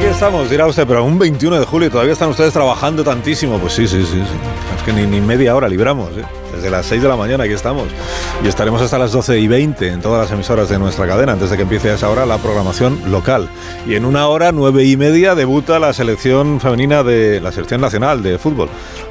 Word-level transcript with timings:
Aquí 0.00 0.08
estamos, 0.08 0.48
dirá 0.48 0.66
usted, 0.66 0.86
pero 0.86 1.04
un 1.04 1.18
21 1.18 1.60
de 1.60 1.66
julio 1.66 1.90
todavía 1.90 2.14
están 2.14 2.30
ustedes 2.30 2.54
trabajando 2.54 3.04
tantísimo. 3.04 3.58
Pues 3.58 3.74
sí, 3.74 3.86
sí, 3.86 4.02
sí, 4.02 4.12
sí. 4.12 4.36
Es 4.74 4.82
que 4.82 4.94
ni, 4.94 5.04
ni 5.04 5.20
media 5.20 5.54
hora 5.54 5.68
libramos, 5.68 6.08
¿eh? 6.16 6.24
Desde 6.54 6.70
las 6.70 6.86
6 6.86 7.02
de 7.02 7.08
la 7.08 7.16
mañana 7.16 7.44
aquí 7.44 7.52
estamos. 7.52 7.88
Y 8.42 8.48
estaremos 8.48 8.80
hasta 8.80 8.98
las 8.98 9.12
12 9.12 9.38
y 9.38 9.46
20 9.46 9.88
en 9.88 10.00
todas 10.00 10.22
las 10.22 10.32
emisoras 10.32 10.70
de 10.70 10.78
nuestra 10.78 11.06
cadena, 11.06 11.32
antes 11.32 11.50
de 11.50 11.56
que 11.56 11.62
empiece 11.62 11.92
esa 11.92 12.08
hora 12.08 12.24
la 12.24 12.38
programación 12.38 12.98
local. 13.10 13.48
Y 13.86 13.94
en 13.94 14.06
una 14.06 14.26
hora, 14.26 14.52
nueve 14.52 14.84
y 14.84 14.96
media, 14.96 15.34
debuta 15.34 15.78
la 15.78 15.92
selección 15.92 16.60
femenina 16.60 17.02
de 17.02 17.40
la 17.40 17.52
selección 17.52 17.82
nacional 17.82 18.22
de 18.22 18.38
fútbol. 18.38 18.68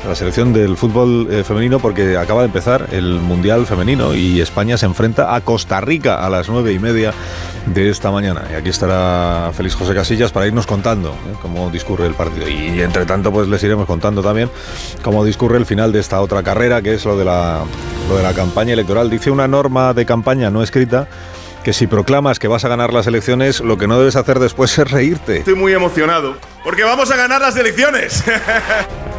La 0.07 0.15
selección 0.15 0.53
del 0.53 0.75
fútbol 0.75 1.27
eh, 1.29 1.43
femenino, 1.43 1.79
porque 1.79 2.17
acaba 2.17 2.41
de 2.41 2.47
empezar 2.47 2.87
el 2.91 3.19
Mundial 3.19 3.67
Femenino 3.67 4.15
y 4.15 4.41
España 4.41 4.77
se 4.77 4.87
enfrenta 4.87 5.35
a 5.35 5.41
Costa 5.41 5.81
Rica 5.81 6.25
a 6.25 6.29
las 6.29 6.49
nueve 6.49 6.73
y 6.73 6.79
media 6.79 7.13
de 7.65 7.89
esta 7.89 8.11
mañana. 8.11 8.43
Y 8.51 8.55
aquí 8.55 8.69
estará 8.69 9.51
Félix 9.53 9.75
José 9.75 9.93
Casillas 9.93 10.31
para 10.31 10.47
irnos 10.47 10.65
contando 10.65 11.09
¿eh? 11.09 11.35
cómo 11.41 11.69
discurre 11.69 12.07
el 12.07 12.13
partido. 12.13 12.47
Y 12.47 12.81
entre 12.81 13.05
tanto, 13.05 13.31
pues 13.31 13.47
les 13.47 13.63
iremos 13.63 13.85
contando 13.85 14.21
también 14.21 14.49
cómo 15.01 15.23
discurre 15.23 15.57
el 15.57 15.65
final 15.65 15.91
de 15.91 15.99
esta 15.99 16.21
otra 16.21 16.43
carrera, 16.43 16.81
que 16.81 16.93
es 16.93 17.05
lo 17.05 17.17
de 17.17 17.25
la, 17.25 17.63
lo 18.07 18.17
de 18.17 18.23
la 18.23 18.33
campaña 18.33 18.73
electoral. 18.73 19.09
Dice 19.09 19.31
una 19.31 19.47
norma 19.47 19.93
de 19.93 20.05
campaña 20.05 20.49
no 20.49 20.63
escrita 20.63 21.07
que 21.63 21.73
si 21.73 21.87
proclamas 21.87 22.39
que 22.39 22.47
vas 22.47 22.63
a 22.63 22.69
ganar 22.69 22.93
las 22.93 23.07
elecciones, 23.07 23.59
lo 23.59 23.77
que 23.77 23.87
no 23.87 23.99
debes 23.99 24.15
hacer 24.15 24.39
después 24.39 24.77
es 24.77 24.89
reírte. 24.89 25.39
Estoy 25.39 25.55
muy 25.55 25.73
emocionado 25.73 26.35
porque 26.63 26.83
vamos 26.83 27.11
a 27.11 27.15
ganar 27.15 27.41
las 27.41 27.55
elecciones. 27.55 28.23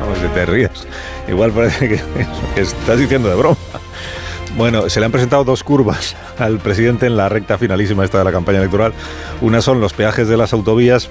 Vamos, 0.01 0.19
que 0.19 0.29
te 0.29 0.47
rías. 0.47 0.87
Igual 1.29 1.53
parece 1.53 1.87
que, 1.87 1.97
que 2.55 2.61
estás 2.63 2.99
diciendo 2.99 3.29
de 3.29 3.35
broma. 3.35 3.57
Bueno, 4.57 4.91
se 4.91 5.01
le 5.01 5.07
han 5.07 5.13
presentado 5.13 5.45
dos 5.45 5.63
curvas 5.63 6.17
al 6.39 6.59
presidente 6.59 7.07
en 7.07 7.17
la 7.17 7.29
recta 7.29 7.59
finalísima 7.59 8.05
esta 8.05 8.19
de 8.19 8.25
la 8.25 8.33
campaña 8.33 8.59
electoral. 8.59 8.93
Una 9.41 9.63
son 9.63 9.81
los 9.81 9.93
peajes 9.93 10.29
de 10.29 10.37
las 10.37 10.53
autovías 10.53 11.11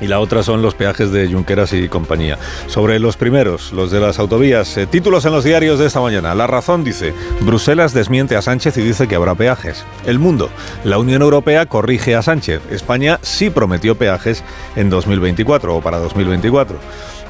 y 0.00 0.08
la 0.08 0.18
otra 0.18 0.42
son 0.42 0.62
los 0.62 0.74
peajes 0.74 1.12
de 1.12 1.30
Junqueras 1.32 1.72
y 1.72 1.88
compañía. 1.88 2.36
Sobre 2.66 2.98
los 2.98 3.16
primeros, 3.16 3.72
los 3.72 3.92
de 3.92 4.00
las 4.00 4.18
autovías, 4.18 4.76
eh, 4.76 4.86
títulos 4.86 5.24
en 5.24 5.32
los 5.32 5.44
diarios 5.44 5.78
de 5.78 5.86
esta 5.86 6.00
mañana. 6.00 6.34
La 6.34 6.48
razón 6.48 6.82
dice, 6.82 7.14
Bruselas 7.40 7.94
desmiente 7.94 8.34
a 8.34 8.42
Sánchez 8.42 8.76
y 8.78 8.82
dice 8.82 9.06
que 9.06 9.14
habrá 9.14 9.36
peajes. 9.36 9.84
El 10.04 10.18
mundo, 10.18 10.50
la 10.82 10.98
Unión 10.98 11.22
Europea 11.22 11.66
corrige 11.66 12.16
a 12.16 12.22
Sánchez. 12.22 12.62
España 12.70 13.20
sí 13.22 13.48
prometió 13.48 13.94
peajes 13.94 14.42
en 14.74 14.90
2024 14.90 15.76
o 15.76 15.80
para 15.80 15.98
2024. 15.98 16.78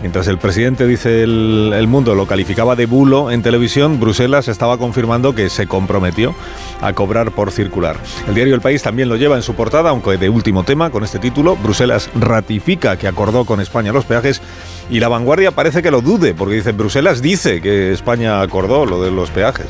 Mientras 0.03 0.27
el 0.27 0.37
presidente 0.37 0.85
dice 0.89 1.23
el, 1.23 1.87
mundo 1.87 2.17
lo 2.17 2.27
calificaba 2.27 2.75
de 2.75 2.87
bulo 2.87 3.31
en 3.31 3.41
televisión, 3.41 4.01
Bruselas 4.01 4.49
estaba 4.49 4.77
confirmando 4.77 5.33
que 5.33 5.49
se 5.49 5.69
comprometió 5.69 6.35
a 6.81 6.93
cobrar 6.93 7.31
por 7.31 7.53
circular. 7.53 7.97
El 8.27 8.35
diario 8.35 8.57
El 8.57 8.61
País 8.61 8.83
también 8.83 9.09
lo 9.09 9.15
lleva 9.15 9.37
en 9.37 9.43
su 9.43 9.55
portada, 9.55 9.91
aunque 9.91 10.17
de 10.17 10.29
último 10.29 10.65
tema, 10.65 10.91
con 10.91 11.05
este 11.05 11.21
título, 11.21 11.55
Bruselas 11.55 12.11
ratifica 12.17 12.97
que 12.97 13.07
acordó 13.07 13.45
con 13.45 13.61
España 13.61 13.93
los 13.93 14.05
peajes 14.05 14.43
y 14.91 14.99
la 14.99 15.07
vanguardia 15.07 15.53
parece 15.53 15.83
que 15.83 15.93
lo 15.93 16.01
dude, 16.01 16.35
porque 16.35 16.57
dice 16.57 16.73
Bruselas 16.73 17.23
dice 17.23 17.61
que 17.61 17.93
España 17.93 18.41
acordó 18.41 18.85
lo 18.87 19.01
de 19.01 19.13
los 19.13 19.31
peajes. 19.31 19.69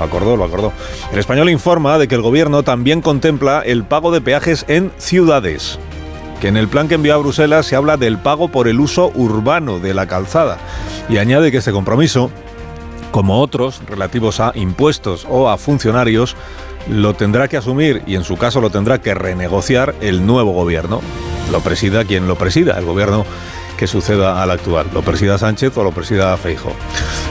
Acordó, 0.00 0.36
lo 0.36 0.42
acordó. 0.42 0.72
El 1.12 1.20
español 1.20 1.50
informa 1.50 1.98
de 1.98 2.08
que 2.08 2.16
el 2.16 2.22
gobierno 2.22 2.64
también 2.64 3.00
contempla 3.00 3.62
el 3.64 3.84
pago 3.84 4.10
de 4.10 4.20
peajes 4.20 4.64
en 4.66 4.90
ciudades 4.98 5.78
que 6.40 6.48
en 6.48 6.56
el 6.56 6.68
plan 6.68 6.88
que 6.88 6.94
envió 6.94 7.14
a 7.14 7.18
Bruselas 7.18 7.66
se 7.66 7.76
habla 7.76 7.96
del 7.96 8.18
pago 8.18 8.48
por 8.48 8.68
el 8.68 8.80
uso 8.80 9.10
urbano 9.14 9.80
de 9.80 9.94
la 9.94 10.06
calzada 10.06 10.58
y 11.08 11.18
añade 11.18 11.50
que 11.50 11.58
este 11.58 11.72
compromiso, 11.72 12.30
como 13.10 13.40
otros 13.40 13.82
relativos 13.86 14.40
a 14.40 14.52
impuestos 14.54 15.26
o 15.28 15.48
a 15.48 15.58
funcionarios, 15.58 16.36
lo 16.88 17.14
tendrá 17.14 17.48
que 17.48 17.56
asumir 17.56 18.02
y 18.06 18.14
en 18.14 18.24
su 18.24 18.36
caso 18.36 18.60
lo 18.60 18.70
tendrá 18.70 19.00
que 19.00 19.14
renegociar 19.14 19.94
el 20.00 20.26
nuevo 20.26 20.52
gobierno. 20.52 21.00
Lo 21.50 21.60
presida 21.60 22.04
quien 22.04 22.28
lo 22.28 22.36
presida, 22.36 22.78
el 22.78 22.84
gobierno 22.84 23.24
que 23.78 23.86
suceda 23.86 24.42
al 24.42 24.50
actual, 24.50 24.88
lo 24.92 25.02
presida 25.02 25.38
Sánchez 25.38 25.74
o 25.78 25.84
lo 25.84 25.92
presida 25.92 26.36
Feijo. 26.36 26.72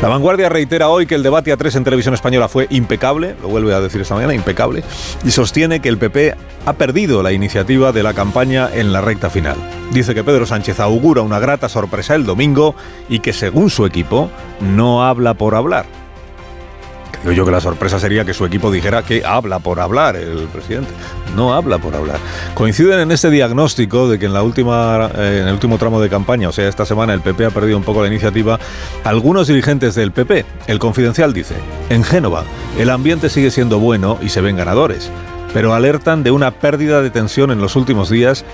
La 0.02 0.08
vanguardia 0.08 0.50
reitera 0.50 0.88
hoy 0.88 1.06
que 1.06 1.14
el 1.14 1.22
debate 1.22 1.52
a 1.52 1.58
tres 1.58 1.76
en 1.76 1.84
televisión 1.84 2.14
española 2.14 2.48
fue 2.48 2.68
impecable, 2.70 3.36
lo 3.42 3.50
vuelve 3.50 3.76
a 3.76 3.82
decir 3.82 4.02
esta 4.02 4.16
mañana, 4.16 4.34
impecable, 4.34 4.84
y 5.26 5.32
sostiene 5.32 5.82
que 5.82 5.90
el 5.90 5.98
PP 5.98 6.36
ha 6.66 6.74
perdido 6.74 7.22
la 7.22 7.34
iniciativa 7.34 7.92
de 7.92 8.02
la 8.02 8.14
campaña 8.14 8.70
en 8.74 8.94
la 8.94 9.02
recta 9.02 9.30
final. 9.30 9.58
Dice 9.92 10.16
que 10.16 10.24
Pedro 10.24 10.46
Sánchez 10.46 10.80
augura 10.80 11.22
una 11.22 11.40
grata 11.40 11.68
sorpresa 11.68 12.16
el 12.16 12.26
domingo 12.26 12.76
y 13.10 13.20
que 13.20 13.34
según 13.34 13.70
su 13.70 13.86
equipo 13.86 14.30
no 14.62 15.06
habla 15.06 15.34
por 15.34 15.54
hablar. 15.54 15.97
Digo 17.22 17.32
yo 17.34 17.46
que 17.46 17.52
la 17.52 17.62
sorpresa 17.62 18.00
sería 18.00 18.26
que 18.26 18.34
su 18.34 18.46
equipo 18.46 18.72
dijera 18.72 19.04
que 19.04 19.26
habla 19.26 19.60
por 19.60 19.80
hablar 19.80 20.16
el 20.16 20.48
presidente. 20.48 20.92
No 21.36 21.54
habla 21.54 21.78
por 21.78 21.96
hablar. 21.96 22.20
Coinciden 22.54 23.00
en 23.00 23.12
este 23.12 23.30
diagnóstico 23.30 24.10
de 24.10 24.18
que 24.18 24.26
en, 24.26 24.34
la 24.34 24.44
última, 24.44 25.10
eh, 25.16 25.40
en 25.42 25.48
el 25.48 25.54
último 25.54 25.78
tramo 25.78 26.00
de 26.00 26.10
campaña, 26.10 26.50
o 26.50 26.52
sea, 26.52 26.68
esta 26.68 26.86
semana 26.86 27.14
el 27.14 27.22
PP 27.22 27.46
ha 27.46 27.50
perdido 27.50 27.78
un 27.78 27.84
poco 27.84 28.02
la 28.02 28.08
iniciativa, 28.08 28.60
algunos 29.04 29.48
dirigentes 29.48 29.96
del 29.96 30.12
PP. 30.12 30.46
El 30.68 30.80
Confidencial 30.80 31.34
dice, 31.34 31.56
en 31.90 32.04
Génova, 32.04 32.44
el 32.78 32.90
ambiente 32.90 33.30
sigue 33.30 33.52
siendo 33.52 33.80
bueno 33.80 34.18
y 34.22 34.30
se 34.30 34.42
ven 34.42 34.56
ganadores, 34.56 35.12
pero 35.54 35.74
alertan 35.74 36.24
de 36.24 36.32
una 36.32 36.52
pérdida 36.52 37.02
de 37.02 37.10
tensión 37.10 37.52
en 37.52 37.60
los 37.60 37.76
últimos 37.76 38.10
días 38.10 38.46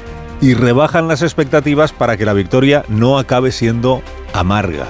y 0.42 0.56
rebajan 0.56 1.08
las 1.08 1.22
expectativas 1.22 1.94
para 1.94 2.18
que 2.18 2.26
la 2.26 2.34
victoria 2.34 2.84
no 2.90 3.18
acabe 3.18 3.52
siendo 3.52 4.02
amarga. 4.34 4.88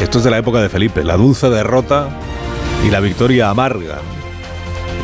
Esto 0.00 0.18
es 0.18 0.24
de 0.24 0.30
la 0.30 0.38
época 0.38 0.60
de 0.60 0.68
Felipe, 0.68 1.04
la 1.04 1.16
dulce 1.16 1.50
derrota 1.50 2.08
y 2.88 2.90
la 2.90 3.00
victoria 3.00 3.50
amarga. 3.50 3.98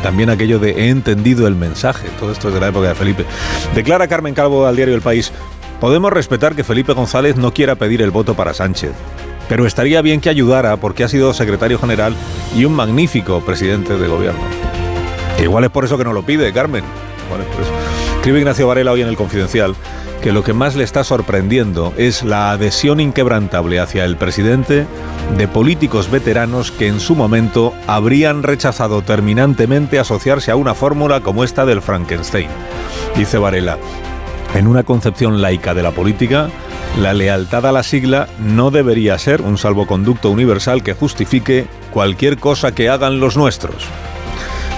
También 0.01 0.31
aquello 0.31 0.57
de 0.57 0.71
he 0.71 0.89
entendido 0.89 1.47
el 1.47 1.55
mensaje. 1.55 2.07
Todo 2.19 2.31
esto 2.31 2.47
es 2.47 2.55
de 2.55 2.59
la 2.59 2.69
época 2.69 2.89
de 2.89 2.95
Felipe. 2.95 3.25
Declara 3.75 4.07
Carmen 4.07 4.33
Calvo 4.33 4.65
al 4.65 4.75
diario 4.75 4.95
El 4.95 5.01
País. 5.01 5.31
Podemos 5.79 6.11
respetar 6.11 6.55
que 6.55 6.63
Felipe 6.63 6.93
González 6.93 7.35
no 7.35 7.53
quiera 7.53 7.75
pedir 7.75 8.01
el 8.01 8.09
voto 8.09 8.33
para 8.33 8.55
Sánchez. 8.55 8.91
Pero 9.47 9.67
estaría 9.67 10.01
bien 10.01 10.19
que 10.19 10.29
ayudara 10.29 10.77
porque 10.77 11.03
ha 11.03 11.07
sido 11.07 11.31
secretario 11.33 11.77
general 11.77 12.15
y 12.55 12.65
un 12.65 12.73
magnífico 12.73 13.41
presidente 13.41 13.95
de 13.95 14.07
gobierno. 14.07 14.41
E 15.37 15.43
igual 15.43 15.65
es 15.65 15.69
por 15.69 15.85
eso 15.85 15.97
que 15.97 16.05
no 16.05 16.13
lo 16.13 16.25
pide, 16.25 16.51
Carmen. 16.51 16.83
Igual 17.27 17.41
es 17.41 17.47
por 17.47 17.61
eso. 17.61 18.04
Escribe 18.25 18.39
Ignacio 18.39 18.65
Varela 18.65 18.91
hoy 18.91 19.03
en 19.03 19.07
el 19.07 19.17
Confidencial 19.17 19.75
que 20.23 20.31
lo 20.31 20.43
que 20.43 20.53
más 20.53 20.75
le 20.75 20.83
está 20.83 21.03
sorprendiendo 21.03 21.93
es 21.95 22.23
la 22.23 22.49
adhesión 22.49 22.99
inquebrantable 22.99 23.79
hacia 23.79 24.03
el 24.03 24.17
presidente 24.17 24.87
de 25.37 25.47
políticos 25.47 26.09
veteranos 26.09 26.71
que 26.71 26.87
en 26.87 26.99
su 26.99 27.13
momento 27.13 27.71
habrían 27.85 28.41
rechazado 28.41 29.03
terminantemente 29.03 29.99
asociarse 29.99 30.49
a 30.49 30.55
una 30.55 30.73
fórmula 30.73 31.21
como 31.21 31.43
esta 31.43 31.67
del 31.67 31.83
Frankenstein. 31.83 32.47
Dice 33.15 33.37
Varela, 33.37 33.77
en 34.55 34.65
una 34.65 34.81
concepción 34.81 35.39
laica 35.39 35.75
de 35.75 35.83
la 35.83 35.91
política, 35.91 36.49
la 36.99 37.13
lealtad 37.13 37.67
a 37.67 37.71
la 37.71 37.83
sigla 37.83 38.27
no 38.39 38.71
debería 38.71 39.19
ser 39.19 39.43
un 39.43 39.59
salvoconducto 39.59 40.31
universal 40.31 40.81
que 40.81 40.95
justifique 40.95 41.67
cualquier 41.91 42.39
cosa 42.39 42.73
que 42.73 42.89
hagan 42.89 43.19
los 43.19 43.37
nuestros. 43.37 43.87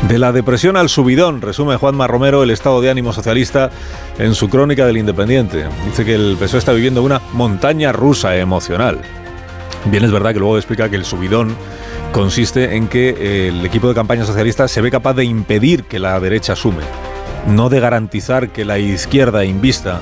De 0.03 0.19
la 0.19 0.31
depresión 0.31 0.78
al 0.78 0.88
subidón, 0.88 1.41
resume 1.41 1.75
Juanma 1.75 2.08
Romero 2.08 2.41
el 2.41 2.52
estado 2.52 2.80
de 2.80 2.90
ánimo 2.90 3.12
socialista 3.12 3.72
en 4.19 4.35
su 4.35 4.47
crónica 4.47 4.85
del 4.85 4.97
Independiente. 4.97 5.66
Dice 5.85 6.06
que 6.06 6.16
el 6.16 6.38
PSOE 6.40 6.59
está 6.59 6.72
viviendo 6.72 7.03
una 7.03 7.20
montaña 7.34 7.91
rusa 7.91 8.38
emocional. 8.38 9.02
Bien 9.85 10.05
es 10.05 10.11
verdad 10.11 10.32
que 10.32 10.40
luego 10.40 10.55
explica 10.55 10.90
que 10.90 10.96
el 10.96 11.03
subidón 11.03 11.55
consiste 12.14 12.76
en 12.76 12.88
que 12.88 13.49
el 13.49 13.66
equipo 13.66 13.90
de 13.90 13.96
campaña 13.96 14.23
socialista 14.23 14.70
se 14.70 14.79
ve 14.82 14.91
capaz 14.91 15.14
de 15.16 15.26
impedir 15.26 15.84
que 15.84 15.99
la 15.99 16.17
derecha 16.22 16.55
sume, 16.55 16.84
no 17.47 17.67
de 17.67 17.82
garantizar 17.82 18.49
que 18.49 18.64
la 18.64 18.79
izquierda 18.79 19.44
invista 19.44 19.99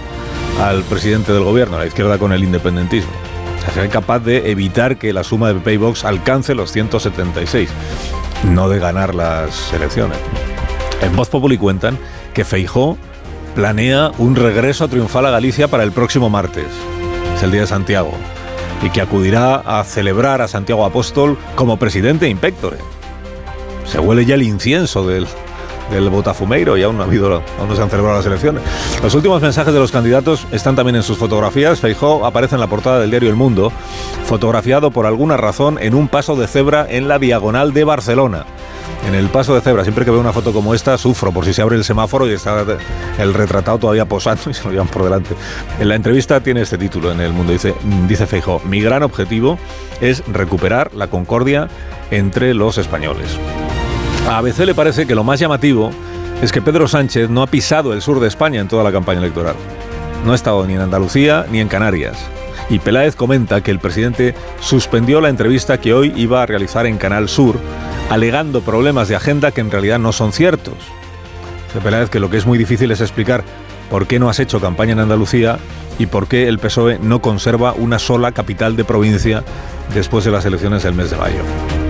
al 0.62 0.84
presidente 0.84 1.34
del 1.34 1.44
gobierno, 1.44 1.80
la 1.80 1.88
izquierda 1.88 2.20
con 2.20 2.32
el 2.32 2.44
independentismo. 2.44 3.12
Sea, 3.62 3.74
se 3.74 3.82
ve 3.82 3.90
capaz 3.90 4.20
de 4.20 4.52
evitar 4.52 4.98
que 4.98 5.14
la 5.14 5.24
suma 5.24 5.48
de 5.48 5.56
PP 5.56 5.74
y 5.74 5.78
Vox 5.78 6.06
alcance 6.06 6.54
los 6.54 6.72
176 6.72 7.70
no 8.44 8.70
de 8.70 8.80
ganar 8.80 9.16
las 9.16 9.74
elecciones. 9.74 10.18
En 11.02 11.16
Voz 11.16 11.30
Populi 11.30 11.58
cuentan 11.58 11.98
que 12.34 12.46
Feijó 12.46 12.98
planea 13.56 14.12
un 14.18 14.36
regreso 14.36 14.88
triunfal 14.88 15.26
a 15.26 15.32
Galicia 15.32 15.68
para 15.68 15.84
el 15.84 15.92
próximo 15.92 16.30
martes. 16.30 16.68
Es 17.36 17.44
el 17.44 17.52
día 17.52 17.62
de 17.62 17.68
Santiago. 17.68 18.12
Y 18.84 18.90
que 18.90 19.02
acudirá 19.02 19.56
a 19.56 19.84
celebrar 19.84 20.42
a 20.42 20.48
Santiago 20.48 20.86
Apóstol 20.86 21.38
como 21.56 21.78
presidente 21.78 22.28
impectore. 22.28 22.78
Se 23.86 24.00
huele 24.00 24.26
ya 24.26 24.36
el 24.36 24.44
incienso 24.44 25.08
del, 25.08 25.28
del 25.92 26.10
Botafumeiro 26.10 26.78
y 26.78 26.84
aún 26.84 26.98
no, 26.98 27.04
ha 27.04 27.06
habido, 27.06 27.42
aún 27.60 27.70
no 27.70 27.76
se 27.76 27.82
han 27.82 27.90
celebrado 27.90 28.18
las 28.18 28.26
elecciones. 28.26 28.64
Los 29.04 29.14
últimos 29.16 29.42
mensajes 29.42 29.74
de 29.74 29.80
los 29.80 29.92
candidatos 29.92 30.48
están 30.52 30.76
también 30.76 30.96
en 30.96 31.04
sus 31.04 31.18
fotografías. 31.18 31.80
Feijó 31.80 32.26
aparece 32.26 32.56
en 32.56 32.62
la 32.62 32.68
portada 32.68 33.00
del 33.00 33.10
diario 33.10 33.30
El 33.30 33.36
Mundo, 33.36 33.72
fotografiado 34.26 34.92
por 34.92 35.06
alguna 35.06 35.38
razón 35.38 35.78
en 35.80 35.96
un 35.96 36.08
paso 36.08 36.36
de 36.36 36.48
cebra 36.48 36.86
en 36.90 37.08
la 37.08 37.20
diagonal 37.20 37.74
de 37.74 37.84
Barcelona 37.84 38.46
en 39.08 39.16
el 39.16 39.30
paso 39.30 39.54
de 39.54 39.62
cebra. 39.62 39.84
Siempre 39.84 40.06
que 40.06 40.12
veo 40.12 40.20
una 40.20 40.34
foto 40.34 40.52
como 40.54 40.74
esta, 40.74 40.98
sufro 40.98 41.32
por 41.32 41.46
si 41.46 41.54
se 41.54 41.62
abre 41.62 41.76
el 41.76 41.84
semáforo 41.84 42.28
y 42.28 42.34
está 42.34 42.66
el 43.20 43.34
retratado 43.34 43.78
todavía 43.78 44.06
posando 44.06 44.50
y 44.50 44.54
se 44.54 44.64
lo 44.64 44.72
llevan 44.72 44.88
por 44.88 45.04
delante. 45.04 45.36
En 45.80 45.90
la 45.90 45.96
entrevista 45.96 46.42
tiene 46.42 46.62
este 46.62 46.78
título 46.78 47.12
en 47.12 47.22
el 47.22 47.34
mundo. 47.34 47.54
Dice, 47.54 47.76
dice 48.08 48.28
Feijó, 48.28 48.62
mi 48.66 48.82
gran 48.82 49.04
objetivo 49.04 49.60
es 50.02 50.24
recuperar 50.28 50.94
la 50.94 51.08
concordia 51.08 51.70
entre 52.12 52.54
los 52.54 52.78
españoles. 52.78 53.38
A 54.28 54.40
ABC 54.40 54.66
le 54.66 54.74
parece 54.74 55.06
que 55.06 55.14
lo 55.14 55.24
más 55.24 55.40
llamativo 55.40 55.92
es 56.42 56.52
que 56.52 56.62
Pedro 56.62 56.88
Sánchez 56.88 57.30
no 57.30 57.44
ha 57.44 57.48
pisado 57.48 57.94
el 57.94 58.02
sur 58.02 58.20
de 58.20 58.28
España 58.28 58.60
en 58.60 58.68
toda 58.68 58.84
la 58.84 58.92
campaña 58.92 59.20
electoral. 59.20 59.56
No 60.26 60.32
ha 60.32 60.36
estado 60.36 60.66
ni 60.66 60.74
en 60.74 60.82
Andalucía 60.82 61.46
ni 61.52 61.60
en 61.60 61.68
Canarias. 61.68 62.18
Y 62.70 62.80
Peláez 62.80 63.16
comenta 63.16 63.62
que 63.62 63.70
el 63.70 63.78
presidente 63.78 64.34
suspendió 64.60 65.22
la 65.22 65.30
entrevista 65.30 65.80
que 65.80 65.94
hoy 65.94 66.12
iba 66.16 66.42
a 66.42 66.46
realizar 66.48 66.88
en 66.88 66.98
Canal 66.98 67.30
Sur 67.30 67.60
alegando 68.10 68.62
problemas 68.62 69.08
de 69.08 69.16
agenda 69.16 69.52
que 69.52 69.62
en 69.62 69.70
realidad 69.70 70.00
no 70.00 70.12
son 70.12 70.34
ciertos. 70.34 70.74
Se 71.72 71.80
Peláez 71.80 72.10
que 72.10 72.20
lo 72.20 72.32
que 72.32 72.38
es 72.38 72.48
muy 72.48 72.58
difícil 72.58 72.90
es 72.90 73.02
explicar 73.02 73.44
por 73.92 74.08
qué 74.08 74.18
no 74.18 74.28
has 74.28 74.40
hecho 74.40 74.60
campaña 74.60 74.94
en 74.94 75.00
Andalucía 75.02 75.60
y 76.00 76.08
por 76.08 76.28
qué 76.28 76.48
el 76.48 76.58
PSOE 76.58 76.98
no 76.98 77.22
conserva 77.22 77.74
una 77.74 78.00
sola 78.00 78.32
capital 78.32 78.76
de 78.76 78.86
provincia 78.86 79.44
después 79.94 80.26
de 80.26 80.32
las 80.32 80.46
elecciones 80.46 80.82
del 80.82 80.96
mes 80.96 81.12
de 81.12 81.18
mayo. 81.18 81.85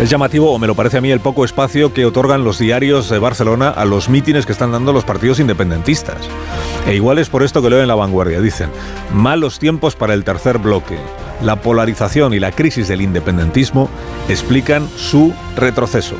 Es 0.00 0.10
llamativo, 0.10 0.52
o 0.52 0.58
me 0.58 0.66
lo 0.66 0.74
parece 0.74 0.98
a 0.98 1.00
mí, 1.00 1.10
el 1.10 1.20
poco 1.20 1.44
espacio 1.44 1.94
que 1.94 2.04
otorgan 2.04 2.42
los 2.42 2.58
diarios 2.58 3.08
de 3.08 3.18
Barcelona 3.18 3.68
a 3.68 3.84
los 3.84 4.08
mítines 4.08 4.44
que 4.44 4.52
están 4.52 4.72
dando 4.72 4.92
los 4.92 5.04
partidos 5.04 5.38
independentistas. 5.38 6.18
E 6.86 6.94
igual 6.94 7.18
es 7.18 7.28
por 7.28 7.44
esto 7.44 7.62
que 7.62 7.70
leo 7.70 7.80
en 7.80 7.88
La 7.88 7.94
Vanguardia. 7.94 8.40
Dicen, 8.40 8.70
malos 9.12 9.58
tiempos 9.60 9.94
para 9.94 10.14
el 10.14 10.24
tercer 10.24 10.58
bloque 10.58 10.98
la 11.42 11.56
polarización 11.56 12.34
y 12.34 12.40
la 12.40 12.52
crisis 12.52 12.88
del 12.88 13.02
independentismo 13.02 13.88
explican 14.28 14.88
su 14.96 15.32
retroceso. 15.56 16.16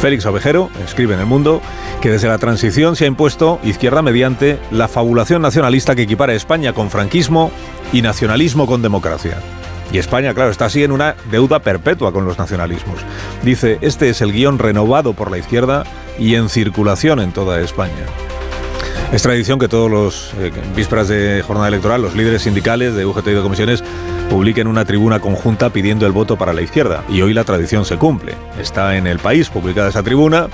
Félix 0.00 0.26
Ovejero 0.26 0.70
escribe 0.84 1.14
en 1.14 1.20
El 1.20 1.26
Mundo 1.26 1.60
que 2.00 2.10
desde 2.10 2.28
la 2.28 2.38
transición 2.38 2.96
se 2.96 3.04
ha 3.04 3.08
impuesto 3.08 3.58
izquierda 3.64 4.02
mediante 4.02 4.58
la 4.70 4.88
fabulación 4.88 5.42
nacionalista 5.42 5.94
que 5.94 6.02
equipara 6.02 6.34
España 6.34 6.72
con 6.72 6.90
franquismo 6.90 7.50
y 7.92 8.02
nacionalismo 8.02 8.66
con 8.66 8.82
democracia. 8.82 9.38
Y 9.92 9.98
España, 9.98 10.34
claro, 10.34 10.50
está 10.50 10.66
así 10.66 10.82
en 10.82 10.92
una 10.92 11.14
deuda 11.30 11.60
perpetua 11.60 12.12
con 12.12 12.24
los 12.24 12.38
nacionalismos. 12.38 12.98
Dice, 13.42 13.78
este 13.80 14.08
es 14.08 14.20
el 14.20 14.32
guion 14.32 14.58
renovado 14.58 15.12
por 15.12 15.30
la 15.30 15.38
izquierda 15.38 15.84
y 16.18 16.34
en 16.34 16.48
circulación 16.48 17.20
en 17.20 17.32
toda 17.32 17.60
España. 17.60 18.04
Es 19.12 19.22
tradición 19.22 19.60
que 19.60 19.68
todos 19.68 19.88
los 19.88 20.34
eh, 20.40 20.50
vísperas 20.74 21.06
de 21.06 21.42
jornada 21.46 21.68
electoral, 21.68 22.02
los 22.02 22.16
líderes 22.16 22.42
sindicales 22.42 22.94
de 22.94 23.06
UGT 23.06 23.28
y 23.28 23.34
de 23.34 23.42
comisiones 23.42 23.84
publiquen 24.28 24.66
una 24.66 24.84
tribuna 24.84 25.20
conjunta 25.20 25.70
pidiendo 25.70 26.06
el 26.06 26.12
voto 26.12 26.36
para 26.36 26.52
la 26.52 26.62
izquierda. 26.62 27.04
Y 27.08 27.22
hoy 27.22 27.32
la 27.32 27.44
tradición 27.44 27.84
se 27.84 27.96
cumple. 27.96 28.34
Está 28.60 28.96
en 28.96 29.06
el 29.06 29.20
país 29.20 29.48
publicada 29.48 29.90
esa 29.90 30.02
tribuna. 30.02 30.48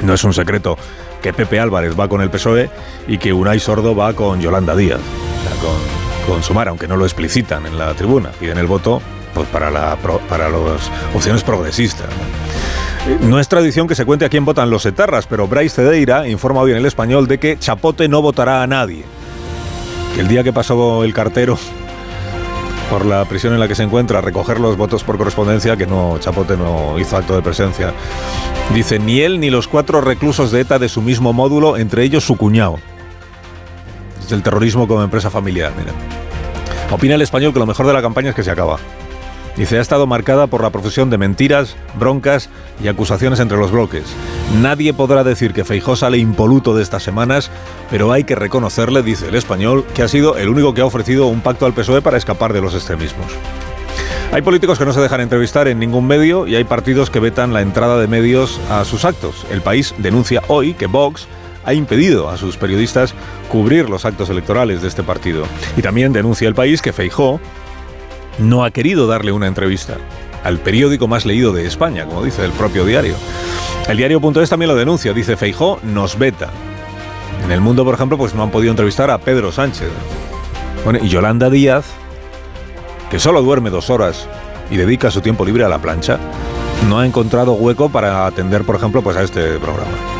No 0.00 0.14
es 0.14 0.24
un 0.24 0.32
secreto 0.32 0.78
que 1.22 1.34
Pepe 1.34 1.60
Álvarez 1.60 1.98
va 1.98 2.08
con 2.08 2.22
el 2.22 2.30
PSOE 2.30 2.70
y 3.06 3.18
que 3.18 3.32
Unai 3.32 3.60
Sordo 3.60 3.94
va 3.94 4.14
con 4.14 4.40
Yolanda 4.40 4.74
Díaz. 4.74 5.00
O 5.00 5.48
sea, 5.48 5.60
con, 5.60 6.05
con 6.26 6.42
Sumar, 6.42 6.68
aunque 6.68 6.88
no 6.88 6.96
lo 6.96 7.04
explicitan 7.04 7.66
en 7.66 7.78
la 7.78 7.94
tribuna. 7.94 8.30
Piden 8.38 8.58
el 8.58 8.66
voto 8.66 9.00
pues, 9.34 9.48
para, 9.48 9.70
la, 9.70 9.96
para 10.28 10.48
las 10.48 10.90
opciones 11.14 11.42
progresistas. 11.42 12.08
¿no? 13.22 13.38
es 13.38 13.48
tradición 13.48 13.86
que 13.86 13.94
se 13.94 14.04
cuente 14.04 14.24
a 14.24 14.28
quién 14.28 14.44
votan 14.44 14.70
los 14.70 14.84
etarras, 14.84 15.26
pero 15.26 15.46
Bryce 15.46 15.76
Cedeira 15.76 16.28
informa 16.28 16.60
hoy 16.60 16.72
en 16.72 16.78
el 16.78 16.86
español 16.86 17.28
de 17.28 17.38
que 17.38 17.58
Chapote 17.58 18.08
no 18.08 18.20
votará 18.22 18.62
a 18.62 18.66
nadie. 18.66 19.04
el 20.18 20.28
día 20.28 20.42
que 20.42 20.52
pasó 20.52 21.04
el 21.04 21.14
cartero 21.14 21.58
por 22.90 23.04
la 23.04 23.24
prisión 23.24 23.52
en 23.52 23.60
la 23.60 23.68
que 23.68 23.74
se 23.74 23.82
encuentra, 23.82 24.20
recoger 24.20 24.60
los 24.60 24.76
votos 24.76 25.04
por 25.04 25.18
correspondencia, 25.18 25.76
que 25.76 25.86
no, 25.86 26.18
Chapote 26.18 26.56
no 26.56 26.98
hizo 26.98 27.16
acto 27.16 27.34
de 27.34 27.42
presencia. 27.42 27.92
Dice, 28.74 28.98
ni 28.98 29.20
él 29.20 29.40
ni 29.40 29.50
los 29.50 29.68
cuatro 29.68 30.00
reclusos 30.00 30.50
de 30.50 30.60
ETA 30.60 30.78
de 30.78 30.88
su 30.88 31.02
mismo 31.02 31.32
módulo, 31.32 31.76
entre 31.76 32.04
ellos 32.04 32.24
su 32.24 32.36
cuñado. 32.36 32.78
Es 34.26 34.32
el 34.32 34.42
terrorismo 34.42 34.88
como 34.88 35.02
empresa 35.04 35.30
familiar, 35.30 35.72
miren. 35.78 35.94
Opina 36.90 37.14
el 37.14 37.22
español 37.22 37.52
que 37.52 37.60
lo 37.60 37.66
mejor 37.66 37.86
de 37.86 37.92
la 37.92 38.02
campaña 38.02 38.30
es 38.30 38.34
que 38.34 38.42
se 38.42 38.50
acaba. 38.50 38.78
Dice, 39.56 39.78
ha 39.78 39.80
estado 39.80 40.06
marcada 40.06 40.48
por 40.48 40.62
la 40.62 40.70
profesión 40.70 41.08
de 41.10 41.16
mentiras, 41.16 41.76
broncas 41.98 42.50
y 42.82 42.88
acusaciones 42.88 43.40
entre 43.40 43.56
los 43.56 43.70
bloques. 43.70 44.04
Nadie 44.60 44.92
podrá 44.92 45.24
decir 45.24 45.54
que 45.54 45.64
Feijó 45.64 45.96
sale 45.96 46.18
impoluto 46.18 46.74
de 46.76 46.82
estas 46.82 47.04
semanas, 47.04 47.50
pero 47.90 48.12
hay 48.12 48.24
que 48.24 48.34
reconocerle, 48.34 49.02
dice 49.02 49.28
el 49.28 49.36
español, 49.36 49.86
que 49.94 50.02
ha 50.02 50.08
sido 50.08 50.36
el 50.36 50.48
único 50.48 50.74
que 50.74 50.82
ha 50.82 50.86
ofrecido 50.86 51.28
un 51.28 51.40
pacto 51.40 51.64
al 51.64 51.72
PSOE 51.72 52.02
para 52.02 52.18
escapar 52.18 52.52
de 52.52 52.60
los 52.60 52.74
extremismos. 52.74 53.26
Hay 54.32 54.42
políticos 54.42 54.78
que 54.78 54.84
no 54.84 54.92
se 54.92 55.00
dejan 55.00 55.20
entrevistar 55.20 55.68
en 55.68 55.78
ningún 55.78 56.06
medio 56.06 56.48
y 56.48 56.56
hay 56.56 56.64
partidos 56.64 57.10
que 57.10 57.20
vetan 57.20 57.54
la 57.54 57.62
entrada 57.62 57.98
de 57.98 58.08
medios 58.08 58.60
a 58.68 58.84
sus 58.84 59.04
actos. 59.04 59.46
El 59.50 59.62
país 59.62 59.94
denuncia 59.98 60.42
hoy 60.48 60.74
que 60.74 60.86
Vox 60.86 61.28
ha 61.64 61.74
impedido 61.74 62.30
a 62.30 62.36
sus 62.36 62.56
periodistas 62.56 63.14
cubrir 63.48 63.88
los 63.88 64.04
actos 64.04 64.28
electorales 64.30 64.82
de 64.82 64.88
este 64.88 65.02
partido. 65.02 65.44
Y 65.76 65.82
también 65.82 66.12
denuncia 66.12 66.48
el 66.48 66.54
país 66.54 66.82
que 66.82 66.92
Feijó 66.92 67.40
no 68.38 68.64
ha 68.64 68.70
querido 68.70 69.06
darle 69.06 69.32
una 69.32 69.46
entrevista 69.46 69.96
al 70.44 70.58
periódico 70.58 71.08
más 71.08 71.26
leído 71.26 71.52
de 71.52 71.66
España, 71.66 72.06
como 72.06 72.24
dice 72.24 72.44
el 72.44 72.52
propio 72.52 72.84
diario. 72.84 73.14
El 73.88 73.96
diario.es 73.96 74.48
también 74.48 74.68
lo 74.68 74.76
denuncia, 74.76 75.12
dice 75.12 75.36
Feijó 75.36 75.80
nos 75.82 76.18
veta. 76.18 76.50
En 77.44 77.52
el 77.52 77.60
mundo, 77.60 77.84
por 77.84 77.94
ejemplo, 77.94 78.16
pues 78.16 78.34
no 78.34 78.42
han 78.42 78.50
podido 78.50 78.70
entrevistar 78.70 79.10
a 79.10 79.18
Pedro 79.18 79.52
Sánchez. 79.52 79.88
Bueno, 80.84 81.00
y 81.02 81.08
Yolanda 81.08 81.50
Díaz, 81.50 81.84
que 83.10 83.18
solo 83.18 83.42
duerme 83.42 83.70
dos 83.70 83.90
horas 83.90 84.28
y 84.70 84.76
dedica 84.76 85.10
su 85.10 85.20
tiempo 85.20 85.44
libre 85.44 85.64
a 85.64 85.68
la 85.68 85.78
plancha, 85.78 86.18
no 86.88 86.98
ha 86.98 87.06
encontrado 87.06 87.54
hueco 87.54 87.88
para 87.88 88.26
atender, 88.26 88.64
por 88.64 88.76
ejemplo, 88.76 89.02
pues 89.02 89.16
a 89.16 89.22
este 89.22 89.58
programa. 89.58 90.15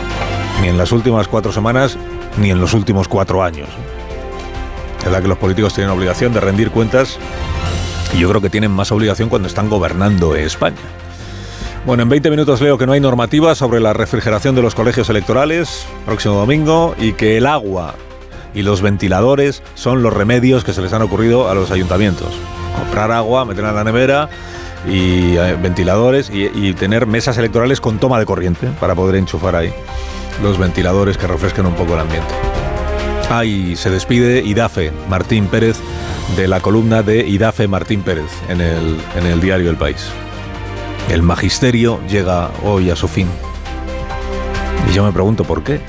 Ni 0.67 0.71
en 0.71 0.79
las 0.79 0.91
últimas 0.91 1.29
cuatro 1.29 1.53
semanas, 1.53 1.97
ni 2.39 2.51
en 2.51 2.61
los 2.61 2.75
últimos 2.75 3.07
cuatro 3.07 3.45
años. 3.45 3.69
Es 4.99 5.05
verdad 5.05 5.23
que 5.23 5.29
los 5.29 5.39
políticos 5.39 5.73
tienen 5.73 5.93
obligación 5.93 6.33
de 6.33 6.41
rendir 6.41 6.73
cuentas 6.73 7.19
y 8.13 8.19
yo 8.19 8.29
creo 8.29 8.41
que 8.41 8.51
tienen 8.51 8.73
más 8.73 8.91
obligación 8.91 9.29
cuando 9.29 9.47
están 9.47 9.71
gobernando 9.71 10.35
España. 10.35 10.75
Bueno, 11.87 12.03
en 12.03 12.09
20 12.09 12.31
minutos 12.31 12.61
leo 12.61 12.79
que 12.79 12.85
no 12.85 12.95
hay 12.95 13.01
normativa 13.01 13.55
sobre 13.55 13.79
la 13.79 13.93
refrigeración 13.93 14.57
de 14.57 14.63
los 14.63 14.75
colegios 14.75 15.09
electorales 15.09 15.87
próximo 16.05 16.35
domingo 16.35 16.97
y 16.99 17.13
que 17.13 17.37
el 17.37 17.47
agua 17.47 17.95
y 18.53 18.63
los 18.63 18.83
ventiladores 18.83 19.63
son 19.77 20.03
los 20.03 20.13
remedios 20.13 20.65
que 20.65 20.73
se 20.73 20.83
les 20.83 20.93
han 20.93 21.03
ocurrido 21.03 21.49
a 21.49 21.55
los 21.55 21.71
ayuntamientos. 21.71 22.35
Comprar 22.77 23.13
agua, 23.13 23.45
meterla 23.45 23.71
en 23.71 23.77
la 23.77 23.85
nevera 23.85 24.29
y 24.85 25.37
eh, 25.37 25.57
ventiladores 25.63 26.29
y, 26.29 26.51
y, 26.53 26.73
tener 26.73 27.07
mesas 27.07 27.39
electorales 27.39 27.81
con 27.81 28.01
toma 28.01 28.19
de 28.19 28.27
corriente 28.27 28.69
para 28.81 28.97
poder 28.97 29.15
enchufar 29.15 29.55
ahí 29.55 29.73
los 30.43 30.59
ventiladores 30.59 31.19
que 31.19 31.27
refresquen 31.27 31.67
un 31.67 31.75
poco 31.75 31.95
el 31.95 32.01
ambiente. 32.01 32.35
Ahí 33.31 33.77
se 33.77 33.91
despide 33.91 34.43
Idafe 34.45 34.93
Martín 35.09 35.49
Pérez 35.49 35.79
de 36.37 36.47
la 36.47 36.61
columna 36.61 37.03
de 37.03 37.27
Idafe 37.27 37.67
Martín 37.67 38.03
Pérez 38.03 38.31
en 38.49 38.61
el, 38.61 39.01
en 39.17 39.27
el 39.27 39.41
diario 39.41 39.71
El 39.71 39.77
País. 39.77 40.09
El 41.11 41.23
magisterio 41.23 42.01
llega 42.09 42.51
hoy 42.63 42.91
a 42.91 42.97
su 42.97 43.09
fin. 43.09 43.29
Y 44.89 44.93
yo 44.93 45.05
me 45.05 45.13
pregunto 45.13 45.45
por 45.45 45.63
qué. 45.63 45.81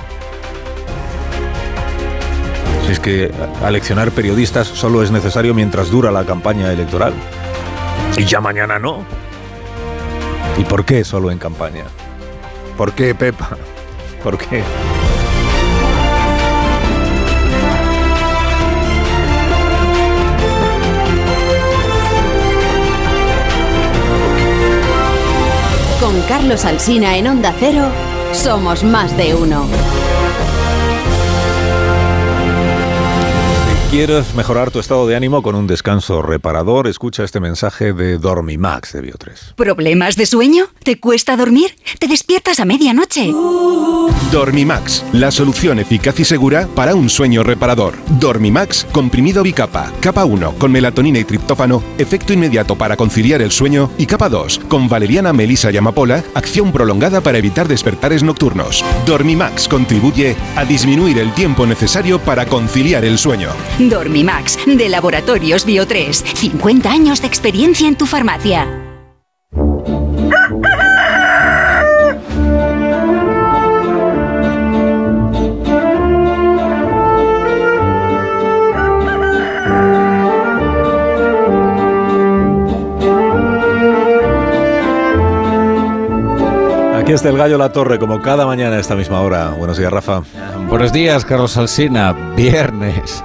Si 2.86 2.94
es 2.94 3.00
que 3.00 3.32
aleccionar 3.63 4.12
periodistas 4.12 4.68
solo 4.68 5.04
es 5.04 5.12
necesario 5.12 5.54
mientras 5.54 5.92
dura 5.92 6.12
la 6.12 6.24
campaña 6.24 6.72
electoral. 6.72 7.13
Y 8.16 8.25
ya 8.25 8.39
mañana 8.42 8.80
no. 8.80 9.04
¿Y 10.58 10.63
por 10.63 10.86
qué 10.86 11.04
solo 11.04 11.30
en 11.30 11.38
campaña? 11.38 11.84
¿Por 12.77 12.94
qué, 12.94 13.13
Pepa? 13.13 13.58
¿Por 14.24 14.38
qué? 14.38 14.64
Con 26.00 26.22
Carlos 26.22 26.66
Alsina 26.66 27.18
en 27.18 27.28
Onda 27.28 27.54
Cero, 27.60 27.90
somos 28.34 28.84
más 28.84 29.16
de 29.18 29.36
uno. 29.36 29.68
¿Quieres 33.89 34.36
mejorar 34.36 34.70
tu 34.70 34.79
estado 34.79 35.08
de 35.08 35.15
ánimo 35.15 35.41
con 35.41 35.56
un 35.56 35.65
descanso 35.65 36.22
reparador? 36.22 36.88
Escucha 36.88 37.24
este 37.24 37.39
mensaje 37.39 37.94
de 37.94 38.17
Dormimax 38.17 38.91
de 38.91 39.01
Bio3. 39.01 39.53
¿Problemas 39.56 40.17
de 40.17 40.25
sueño? 40.25 40.65
¿Te 40.84 41.00
cuesta 41.00 41.38
dormir? 41.38 41.74
¿Te 41.98 42.08
despiertas 42.08 42.60
a 42.60 42.65
medianoche? 42.65 43.32
Dormimax, 44.29 45.06
la 45.13 45.32
solución 45.32 45.79
eficaz 45.79 46.20
y 46.20 46.25
segura 46.25 46.67
para 46.75 46.96
un 46.96 47.10
sueño 47.10 47.44
reparador. 47.44 47.94
Dormimax, 48.20 48.86
comprimido 48.91 49.41
bicapa, 49.41 49.94
capa 50.01 50.25
1 50.25 50.56
con 50.60 50.70
melatonina 50.70 51.20
y 51.20 51.24
triptófano, 51.24 51.82
efecto 51.98 52.34
inmediato 52.34 52.75
para 52.75 52.98
conciliar 52.98 53.41
el 53.41 53.51
sueño 53.51 53.89
y 53.98 54.06
capa 54.06 54.27
2 54.27 54.60
con 54.67 54.89
valeriana, 54.89 55.32
melisa 55.32 55.72
y 55.72 55.77
amapola, 55.77 56.25
acción 56.34 56.74
prolongada 56.74 57.22
para 57.22 57.38
evitar 57.38 57.70
despertares 57.70 58.22
nocturnos. 58.22 58.84
Dormimax 59.06 59.70
contribuye 59.70 60.36
a 60.58 60.65
disminuir 60.65 61.20
el 61.20 61.34
tiempo 61.34 61.65
necesario 61.65 62.20
para 62.20 62.48
conciliar 62.48 63.06
el 63.06 63.17
sueño. 63.17 63.51
Dormimax, 63.79 64.57
de 64.65 64.89
Laboratorios 64.89 65.67
Bio3. 65.67 66.12
50 66.12 66.91
años 66.91 67.22
de 67.22 67.27
experiencia 67.27 67.88
en 67.88 67.96
tu 67.96 68.05
farmacia. 68.05 68.67
Aquí 87.07 87.13
está 87.13 87.29
el 87.29 87.38
gallo 87.38 87.57
La 87.57 87.72
Torre, 87.72 88.00
como 88.00 88.22
cada 88.22 88.46
mañana 88.46 88.75
a 88.75 88.79
esta 88.79 88.93
misma 88.93 89.22
hora. 89.22 89.51
Buenos 89.51 89.77
días, 89.77 89.93
Rafa. 89.93 90.24
Buenos 90.67 90.91
días, 90.91 91.24
Carlos 91.24 91.55
Alsina. 91.55 92.12
Viernes. 92.36 93.24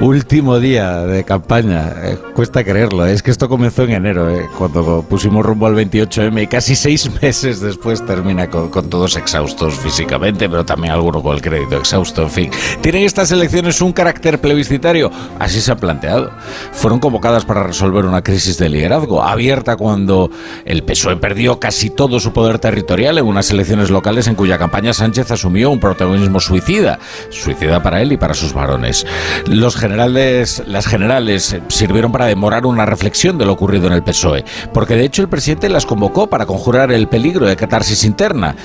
Último 0.00 0.60
día 0.60 1.06
de 1.06 1.24
campaña. 1.24 1.90
Eh, 2.04 2.18
cuesta 2.34 2.62
creerlo, 2.62 3.06
¿eh? 3.06 3.14
es 3.14 3.22
que 3.22 3.30
esto 3.30 3.48
comenzó 3.48 3.84
en 3.84 3.92
enero, 3.92 4.28
eh, 4.28 4.46
cuando 4.58 5.02
pusimos 5.08 5.44
rumbo 5.44 5.66
al 5.66 5.74
28M 5.74 6.42
y 6.42 6.46
casi 6.46 6.76
seis 6.76 7.10
meses 7.22 7.60
después 7.60 8.04
termina 8.04 8.50
con, 8.50 8.68
con, 8.68 8.90
todos 8.90 9.16
exhaustos 9.16 9.74
físicamente, 9.78 10.50
pero 10.50 10.66
también 10.66 10.92
alguno 10.92 11.22
con 11.22 11.34
el 11.34 11.40
crédito 11.40 11.78
exhausto, 11.78 12.24
en 12.24 12.30
fin. 12.30 12.50
¿Tienen 12.82 13.04
estas 13.04 13.32
elecciones 13.32 13.80
un 13.80 13.94
carácter 13.94 14.38
plebiscitario? 14.38 15.10
Así 15.38 15.62
se 15.62 15.72
ha 15.72 15.76
planteado. 15.76 16.30
Fueron 16.72 17.00
convocadas 17.00 17.46
para 17.46 17.62
resolver 17.62 18.04
una 18.04 18.22
crisis 18.22 18.58
de 18.58 18.68
liderazgo, 18.68 19.22
abierta 19.22 19.76
cuando 19.76 20.30
el 20.66 20.82
PSOE 20.82 21.16
perdió 21.16 21.58
casi 21.58 21.88
todo 21.88 22.20
su 22.20 22.34
poder 22.34 22.58
territorial 22.58 23.16
en 23.16 23.24
unas 23.24 23.50
elecciones 23.50 23.88
locales 23.88 24.26
en 24.26 24.34
cuya 24.34 24.58
campaña 24.58 24.92
Sánchez 24.92 25.30
asumió 25.30 25.70
un 25.70 25.80
protagonismo 25.80 26.38
suicida, 26.38 26.98
suicida 27.30 27.82
para 27.82 28.02
él 28.02 28.12
y 28.12 28.18
para 28.18 28.34
sus 28.34 28.52
varones. 28.52 29.06
Los 29.46 29.85
generales, 29.86 30.62
las 30.66 30.86
generales 30.86 31.56
sirvieron 31.68 32.10
para 32.10 32.26
demorar 32.26 32.66
una 32.66 32.86
reflexión 32.86 33.38
de 33.38 33.46
lo 33.46 33.52
ocurrido 33.52 33.86
en 33.86 33.92
el 33.92 34.02
PSOE, 34.02 34.44
porque 34.72 34.96
de 34.96 35.04
hecho 35.04 35.22
el 35.22 35.28
presidente 35.28 35.68
las 35.68 35.86
convocó 35.86 36.26
para 36.26 36.44
conjurar 36.44 36.90
el 36.90 37.06
peligro 37.06 37.46
de 37.46 37.54
catarsis 37.54 38.04
interna. 38.04 38.56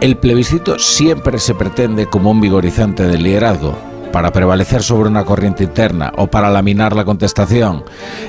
El 0.00 0.16
plebiscito 0.16 0.78
siempre 0.78 1.38
se 1.38 1.54
pretende 1.54 2.06
como 2.06 2.30
un 2.30 2.40
vigorizante 2.40 3.06
del 3.06 3.22
liderazgo, 3.22 3.89
para 4.12 4.32
prevalecer 4.32 4.82
sobre 4.82 5.08
una 5.08 5.24
corriente 5.24 5.64
interna 5.64 6.12
o 6.16 6.26
para 6.26 6.50
laminar 6.50 6.94
la 6.94 7.04
contestación. 7.04 7.84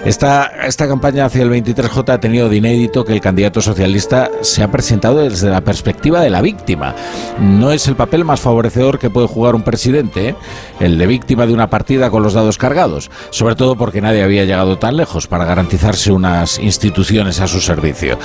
Esta, 0.06 0.52
esta 0.66 0.88
campaña 0.88 1.26
hacia 1.26 1.44
el 1.44 1.52
23J 1.52 2.14
ha 2.14 2.20
tenido 2.20 2.50
de 2.50 2.58
inédito 2.58 3.06
que 3.06 3.14
el 3.14 3.22
candidato 3.22 3.62
socialista 3.62 4.30
se 4.42 4.64
ha 4.64 4.72
presentado 4.72 5.20
desde 5.20 5.50
la 5.50 5.62
perspectiva 5.62 6.22
de 6.22 6.30
la 6.30 6.42
víctima. 6.42 6.96
No 7.40 7.72
es 7.72 7.88
el 7.88 7.96
papel 7.96 8.26
más 8.26 8.42
favorecedor 8.42 9.00
que 9.00 9.10
puede 9.10 9.28
jugar 9.28 9.56
un 9.56 9.64
presidente, 9.64 10.30
¿eh? 10.30 10.36
el 10.80 10.98
de 10.98 11.08
víctima 11.08 11.46
de 11.46 11.54
una 11.54 11.70
partida 11.70 12.10
con 12.10 12.24
los 12.24 12.34
dados 12.34 12.58
cargados, 12.58 13.10
sobre 13.30 13.56
todo 13.56 13.76
porque 13.76 14.02
nadie 14.02 14.24
había 14.24 14.46
llegado 14.46 14.78
tan 14.78 14.98
lejos 14.98 15.28
para 15.28 15.46
garantizarse 15.46 16.12
unas 16.12 16.60
instituciones 16.60 17.40
a 17.40 17.48
su 17.48 17.62
servicio. 17.62 18.18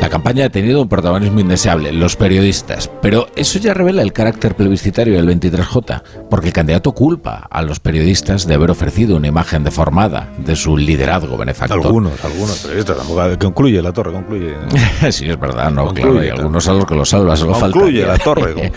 La 0.00 0.08
campaña 0.08 0.46
ha 0.46 0.50
tenido 0.50 0.82
un 0.82 0.88
protagonismo 0.88 1.40
indeseable, 1.40 1.92
los 1.92 2.16
periodistas, 2.16 2.90
pero 3.02 3.26
eso 3.36 3.58
ya 3.58 3.74
revela 3.74 4.02
el 4.02 4.12
carácter 4.12 4.54
plebiscitario 4.54 5.14
del 5.14 5.28
23J, 5.28 6.02
porque 6.28 6.48
el 6.48 6.52
candidato 6.52 6.92
culpa 7.00 7.48
a 7.50 7.62
los 7.62 7.80
periodistas 7.80 8.46
de 8.46 8.52
haber 8.52 8.70
ofrecido 8.70 9.16
una 9.16 9.26
imagen 9.26 9.64
deformada 9.64 10.28
de 10.36 10.54
su 10.54 10.76
liderazgo 10.76 11.38
benefactor. 11.38 11.78
Algunos, 11.78 12.22
algunos 12.22 12.58
periodistas, 12.58 12.98
concluye 13.38 13.80
la 13.80 13.90
torre, 13.90 14.12
concluye. 14.12 14.54
sí, 15.10 15.24
es 15.26 15.40
verdad, 15.40 15.70
no, 15.70 15.86
concluye, 15.86 16.10
claro, 16.10 16.26
y 16.26 16.28
algunos 16.28 16.68
a 16.68 16.74
los 16.74 16.84
que 16.84 16.94
lo 16.94 17.06
salva, 17.06 17.38
solo 17.38 17.54
concluye 17.54 18.04
falta. 18.04 18.12
la 18.12 18.18
torre. 18.22 18.52
Concluye. 18.52 18.72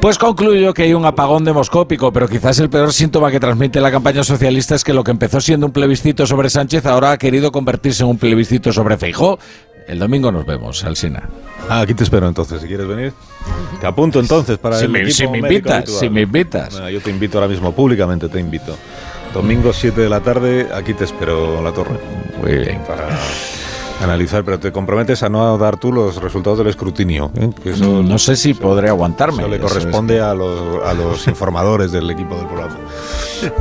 pues 0.00 0.16
concluyo 0.16 0.72
que 0.72 0.84
hay 0.84 0.94
un 0.94 1.04
apagón 1.04 1.44
demoscópico, 1.44 2.10
pero 2.10 2.26
quizás 2.26 2.58
el 2.58 2.70
peor 2.70 2.90
síntoma 2.90 3.30
que 3.30 3.38
transmite 3.38 3.82
la 3.82 3.90
campaña 3.90 4.24
socialista 4.24 4.74
es 4.74 4.82
que 4.82 4.94
lo 4.94 5.04
que 5.04 5.10
empezó 5.10 5.38
siendo 5.38 5.66
un 5.66 5.72
plebiscito 5.72 6.26
sobre 6.26 6.48
Sánchez 6.48 6.86
ahora 6.86 7.10
ha 7.10 7.18
querido 7.18 7.52
convertirse 7.52 8.02
en 8.02 8.08
un 8.08 8.16
plebiscito 8.16 8.72
sobre 8.72 8.96
Feijó. 8.96 9.38
El 9.88 9.98
domingo 9.98 10.30
nos 10.30 10.44
vemos, 10.44 10.84
Alsina. 10.84 11.28
Ah, 11.68 11.80
aquí 11.80 11.94
te 11.94 12.04
espero 12.04 12.28
entonces, 12.28 12.60
si 12.60 12.68
quieres 12.68 12.86
venir. 12.86 13.14
Te 13.80 13.86
apunto 13.86 14.20
entonces 14.20 14.58
para 14.58 14.78
si 14.78 14.84
el 14.84 14.90
me, 14.90 15.00
equipo 15.00 15.14
si 15.14 15.26
me 15.28 15.38
invitas, 15.38 15.76
habitual. 15.76 15.98
si 16.00 16.10
me 16.10 16.20
invitas. 16.22 16.72
Bueno, 16.72 16.90
yo 16.90 17.00
te 17.00 17.10
invito 17.10 17.38
ahora 17.38 17.48
mismo, 17.48 17.72
públicamente 17.72 18.28
te 18.28 18.38
invito. 18.38 18.76
Domingo 19.32 19.72
7 19.72 20.00
de 20.00 20.08
la 20.08 20.20
tarde, 20.20 20.68
aquí 20.74 20.92
te 20.92 21.04
espero 21.04 21.58
en 21.58 21.64
la 21.64 21.72
torre. 21.72 21.98
Muy 22.40 22.52
bien. 22.52 22.82
Para 22.86 23.08
analizar, 24.02 24.44
pero 24.44 24.58
te 24.58 24.70
comprometes 24.72 25.22
a 25.22 25.28
no 25.28 25.56
dar 25.58 25.76
tú 25.76 25.92
los 25.92 26.16
resultados 26.22 26.58
del 26.58 26.68
escrutinio. 26.68 27.30
¿eh? 27.36 27.50
Que 27.62 27.70
eso, 27.70 28.02
no 28.02 28.18
sé 28.18 28.36
si 28.36 28.54
podré 28.54 28.88
aguantarme. 28.88 29.38
Eso 29.42 29.48
le 29.48 29.56
eso 29.56 29.66
corresponde 29.68 30.14
es 30.16 30.20
que- 30.20 30.26
a, 30.26 30.34
los, 30.34 30.84
a 30.86 30.94
los 30.94 31.26
informadores 31.28 31.92
del 31.92 32.10
equipo 32.10 32.36
del 32.36 32.46
programa. 32.46 32.76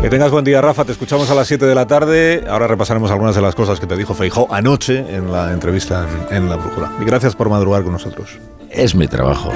Que 0.02 0.10
tengas 0.10 0.32
buen 0.32 0.44
día, 0.46 0.62
Rafa. 0.62 0.86
Te 0.86 0.92
escuchamos 0.92 1.30
a 1.30 1.36
las 1.36 1.48
7 1.48 1.66
de 1.66 1.76
la 1.76 1.86
tarde. 1.88 2.46
Ahora 2.50 2.68
repasaremos 2.68 3.12
algunas 3.12 3.36
de 3.36 3.42
las 3.42 3.56
cosas 3.56 3.80
que 3.80 3.88
te 3.88 3.96
dijo 3.96 4.14
Feijó 4.14 4.48
anoche 4.52 4.98
en 5.16 5.32
la 5.32 5.52
entrevista 5.52 6.08
en, 6.32 6.38
en 6.38 6.50
La 6.50 6.56
Brújula. 6.56 6.92
Y 7.02 7.06
gracias 7.06 7.36
por 7.36 7.50
madrugar 7.50 7.84
con 7.84 7.94
nosotros. 7.94 8.38
Es 8.70 8.96
mi 8.96 9.08
trabajo. 9.08 9.52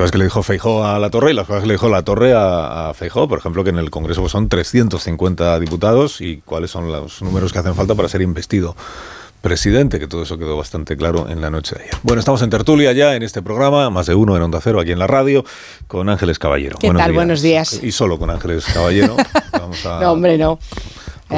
Cosas 0.00 0.12
que 0.12 0.18
le 0.18 0.24
dijo 0.24 0.42
Feijó 0.42 0.86
a 0.86 0.98
la 0.98 1.10
Torre 1.10 1.32
y 1.32 1.34
las 1.34 1.46
cosas 1.46 1.60
que 1.60 1.68
le 1.68 1.74
dijo 1.74 1.90
la 1.90 2.02
Torre 2.02 2.32
a, 2.32 2.88
a 2.88 2.94
Feijó, 2.94 3.28
por 3.28 3.38
ejemplo, 3.38 3.64
que 3.64 3.70
en 3.70 3.78
el 3.78 3.90
Congreso 3.90 4.22
pues, 4.22 4.32
son 4.32 4.48
350 4.48 5.60
diputados 5.60 6.22
y 6.22 6.38
cuáles 6.38 6.70
son 6.70 6.90
los 6.90 7.20
números 7.20 7.52
que 7.52 7.58
hacen 7.58 7.74
falta 7.74 7.94
para 7.94 8.08
ser 8.08 8.22
investido 8.22 8.74
presidente, 9.42 9.98
que 9.98 10.06
todo 10.06 10.22
eso 10.22 10.38
quedó 10.38 10.56
bastante 10.56 10.96
claro 10.96 11.28
en 11.28 11.42
la 11.42 11.50
noche 11.50 11.74
de 11.74 11.82
ayer. 11.82 11.94
Bueno, 12.02 12.20
estamos 12.20 12.40
en 12.40 12.48
tertulia 12.48 12.92
ya 12.92 13.14
en 13.14 13.22
este 13.22 13.42
programa, 13.42 13.90
más 13.90 14.06
de 14.06 14.14
uno 14.14 14.36
en 14.36 14.42
Onda 14.42 14.60
Cero, 14.62 14.80
aquí 14.80 14.92
en 14.92 14.98
la 14.98 15.06
radio, 15.06 15.44
con 15.86 16.08
Ángeles 16.08 16.38
Caballero. 16.38 16.78
¿Qué 16.78 16.90
tal? 16.90 17.12
Buenos 17.12 17.42
días. 17.42 17.82
Y 17.82 17.92
solo 17.92 18.18
con 18.18 18.30
Ángeles 18.30 18.64
Caballero. 18.72 19.16
Vamos 19.52 19.84
a 19.84 20.00
No, 20.00 20.12
hombre, 20.12 20.38
no. 20.38 20.58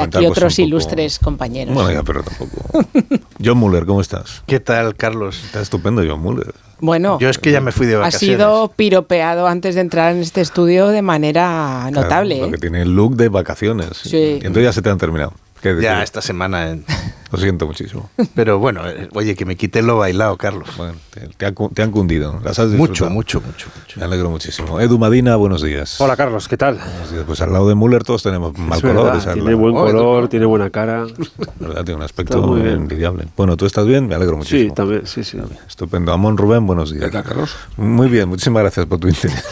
Aquí 0.01 0.17
pues, 0.17 0.31
otros 0.31 0.53
poco- 0.55 0.61
ilustres 0.67 1.19
compañeros. 1.19 1.73
Bueno, 1.75 1.91
ya, 1.91 2.03
pero 2.03 2.23
tampoco. 2.23 2.61
John 3.43 3.57
Muller, 3.57 3.85
¿cómo 3.85 4.01
estás? 4.01 4.43
¿Qué 4.47 4.59
tal, 4.59 4.95
Carlos? 4.95 5.39
Está 5.45 5.61
estupendo 5.61 6.03
John 6.07 6.21
Muller. 6.21 6.53
Bueno, 6.79 7.17
Yo 7.19 7.29
es 7.29 7.37
que 7.37 7.51
ya 7.51 7.61
me 7.61 7.71
fui 7.71 7.85
de 7.85 7.95
ha 7.95 7.99
vacaciones. 7.99 8.37
sido 8.37 8.73
piropeado 8.75 9.47
antes 9.47 9.75
de 9.75 9.81
entrar 9.81 10.13
en 10.13 10.21
este 10.21 10.41
estudio 10.41 10.87
de 10.87 11.01
manera 11.01 11.87
Claro, 11.91 12.01
notable. 12.01 12.39
Lo 12.39 12.47
¿eh? 12.47 12.51
que 12.51 12.57
tiene 12.57 12.81
el 12.81 12.93
look 12.95 13.15
de 13.15 13.29
vacaciones. 13.29 13.89
Sí. 14.03 14.17
Y 14.17 14.45
entonces 14.45 14.63
ya 14.63 14.73
se 14.73 14.81
te 14.81 14.89
han 14.89 14.97
terminado. 14.97 15.33
¿Qué- 15.61 15.77
Ya 15.81 15.97
qué- 15.99 16.03
esta 16.03 16.21
semana. 16.21 16.71
en- 16.71 16.85
Lo 17.33 17.39
siento 17.39 17.65
muchísimo. 17.65 18.09
Pero 18.35 18.59
bueno, 18.59 18.87
eh, 18.87 19.09
oye, 19.13 19.33
que 19.35 19.43
me 19.45 19.55
quité 19.55 19.81
lo 19.81 19.97
bailado, 19.97 20.37
Carlos. 20.37 20.69
Bueno, 20.77 20.93
te, 21.09 21.21
te 21.29 21.45
ha 21.47 21.51
cu- 21.51 21.69
te 21.73 21.81
han 21.81 21.89
cundido. 21.89 22.39
Las 22.43 22.59
has 22.59 22.69
Mucho, 22.69 23.09
mucho, 23.09 23.41
mucho, 23.41 23.69
mucho. 23.75 23.99
Me 23.99 24.05
alegro 24.05 24.29
muchísimo. 24.29 24.79
Edu 24.79 24.99
Madina, 24.99 25.35
buenos 25.35 25.63
días. 25.63 25.99
Hola 25.99 26.15
Carlos, 26.15 26.47
¿qué 26.47 26.57
tal? 26.57 26.75
Buenos 26.77 27.11
días. 27.11 27.23
Pues 27.25 27.41
al 27.41 27.51
lado 27.51 27.67
de 27.67 27.73
Muller 27.75 28.03
todos 28.03 28.21
tenemos 28.21 28.55
mal 28.57 28.77
Es 28.77 28.81
color. 28.83 28.95
verdad, 29.05 29.17
esa 29.17 29.29
es 29.31 29.33
tiene 29.33 29.49
la- 29.51 29.57
buen 29.57 29.75
Oh, 29.75 29.83
color, 29.85 30.27
tiene 30.27 30.45
buena 30.45 30.69
cara. 30.69 31.05
verdad, 31.59 31.83
tiene 31.83 31.95
un 31.95 32.03
aspecto 32.03 32.35
Está 32.37 32.47
muy 32.47 32.61
bien. 32.61 32.75
envidiable. 32.75 33.25
Bueno, 33.35 33.57
¿tú 33.57 33.65
estás 33.65 33.85
bien? 33.87 34.07
Me 34.07 34.13
alegro 34.13 34.35
Sí, 34.35 34.37
muchísimo. 34.37 34.73
también, 34.75 35.07
sí, 35.07 35.23
sí. 35.23 35.39
Estupendo. 35.67 36.13
Amón 36.13 36.37
Rubén, 36.37 36.67
buenos 36.67 36.91
días. 36.91 37.05
¿Qué 37.05 37.11
tal, 37.11 37.23
Carlos? 37.23 37.55
Muy 37.77 38.09
bien, 38.09 38.29
muchísimas 38.29 38.61
gracias 38.61 38.85
por 38.85 38.99
tu 38.99 39.07
interés. 39.07 39.43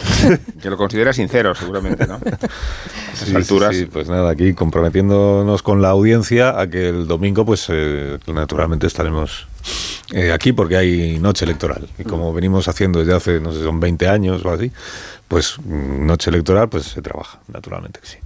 Que 0.62 0.70
lo 0.70 0.76
considera 0.76 1.12
sincero, 1.12 1.52
seguramente, 1.56 2.06
¿no? 2.06 2.14
A 2.22 3.14
esas 3.14 3.28
Sí, 3.28 3.34
alturas. 3.34 3.74
sí, 3.74 3.80
sí, 3.80 3.86
pues 3.92 4.08
nada, 4.08 4.30
aquí 4.30 4.54
comprometiéndonos 4.54 5.62
con 5.62 5.82
la 5.82 5.90
audiencia 5.90 6.58
a 6.60 6.68
que 6.68 6.88
el 6.88 7.06
domingo, 7.08 7.44
pues 7.44 7.68
eh, 7.72 8.18
naturalmente 8.32 8.86
estaremos 8.86 9.46
eh, 10.12 10.32
aquí 10.32 10.52
porque 10.52 10.76
hay 10.76 11.18
noche 11.18 11.44
electoral. 11.44 11.88
Y 11.98 12.04
como 12.04 12.32
venimos 12.32 12.68
haciendo 12.68 12.98
desde 12.98 13.14
hace, 13.14 13.40
no 13.40 13.52
sé, 13.52 13.62
son 13.62 13.80
20 13.80 14.08
años 14.08 14.44
o 14.44 14.50
así, 14.50 14.70
pues 15.28 15.56
mm, 15.58 16.06
noche 16.06 16.30
electoral, 16.30 16.68
pues 16.68 16.84
se 16.84 17.02
trabaja, 17.02 17.40
naturalmente 17.48 18.00
que 18.00 18.06
sí. 18.06 18.18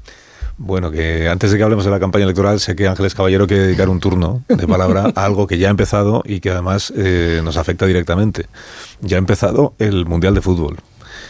Bueno, 0.59 0.91
que 0.91 1.29
antes 1.29 1.51
de 1.51 1.59
que 1.59 1.63
hablemos 1.63 1.85
de 1.85 1.91
la 1.91 2.01
campaña 2.01 2.25
electoral, 2.25 2.61
sé 2.61 2.75
que 2.75 2.89
Ángeles 2.89 3.15
Caballero 3.15 3.47
quiere 3.47 3.65
dedicar 3.65 3.91
un 3.91 4.01
turno 4.01 4.43
de 4.49 4.67
palabra 4.67 5.13
a 5.15 5.25
algo 5.25 5.47
que 5.47 5.59
ya 5.59 5.69
ha 5.69 5.71
empezado 5.71 6.23
y 6.25 6.41
que 6.41 6.51
además 6.51 6.93
eh, 6.97 7.43
nos 7.45 7.59
afecta 7.59 7.85
directamente. 7.85 8.47
Ya 9.03 9.17
ha 9.17 9.19
empezado 9.19 9.75
el 9.79 10.07
Mundial 10.07 10.35
de 10.35 10.41
Fútbol. 10.41 10.79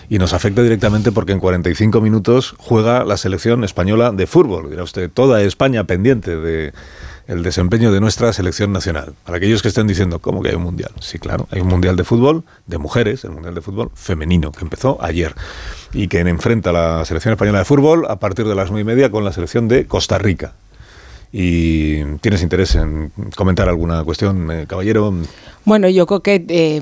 Y 0.09 0.19
nos 0.19 0.33
afecta 0.33 0.63
directamente 0.63 1.11
porque 1.11 1.33
en 1.33 1.41
45 1.41 2.01
minutos 2.01 2.55
juega 2.59 3.05
la 3.05 3.17
selección 3.17 3.65
española 3.65 4.13
de 4.13 4.29
fútbol. 4.29 4.71
Dirá 4.71 4.85
usted, 4.85 5.11
toda 5.11 5.43
España 5.43 5.83
pendiente 5.85 6.37
de 6.37 6.73
el 7.27 7.43
desempeño 7.43 7.93
de 7.93 8.01
nuestra 8.01 8.33
selección 8.33 8.73
nacional. 8.73 9.15
Para 9.25 9.39
aquellos 9.39 9.63
que 9.63 9.69
estén 9.69 9.87
diciendo, 9.87 10.21
¿cómo 10.21 10.43
que 10.43 10.51
hay 10.51 10.55
un 10.55 10.63
mundial? 10.63 10.93
Sí, 11.01 11.19
claro, 11.19 11.49
hay 11.51 11.61
un 11.61 11.69
mundial 11.69 11.97
de 11.97 12.05
fútbol 12.05 12.45
de 12.67 12.79
mujeres, 12.79 13.25
el 13.25 13.33
mundial 13.33 13.55
de 13.55 13.61
fútbol 13.61 13.91
femenino, 13.95 14.53
que 14.53 14.61
empezó 14.61 14.99
ayer 15.01 15.35
y 15.93 16.09
que 16.09 16.21
enfrenta 16.21 16.71
a 16.71 16.73
la 16.73 17.05
selección 17.05 17.33
española 17.33 17.59
de 17.61 17.65
fútbol 17.65 18.07
a 18.09 18.17
partir 18.17 18.47
de 18.47 18.55
las 18.55 18.71
nueve 18.71 18.83
y 18.83 18.95
media 18.95 19.11
con 19.11 19.25
la 19.25 19.33
selección 19.33 19.69
de 19.69 19.87
Costa 19.87 20.19
Rica. 20.19 20.55
Y 21.33 22.05
tienes 22.21 22.43
interés 22.43 22.77
en 22.77 23.13
comentar 23.35 23.69
alguna 23.69 24.03
cuestión, 24.05 24.51
eh, 24.51 24.67
caballero. 24.67 25.13
Bueno, 25.65 25.89
yo 25.89 26.07
creo 26.07 26.21
que 26.21 26.45
eh, 26.49 26.81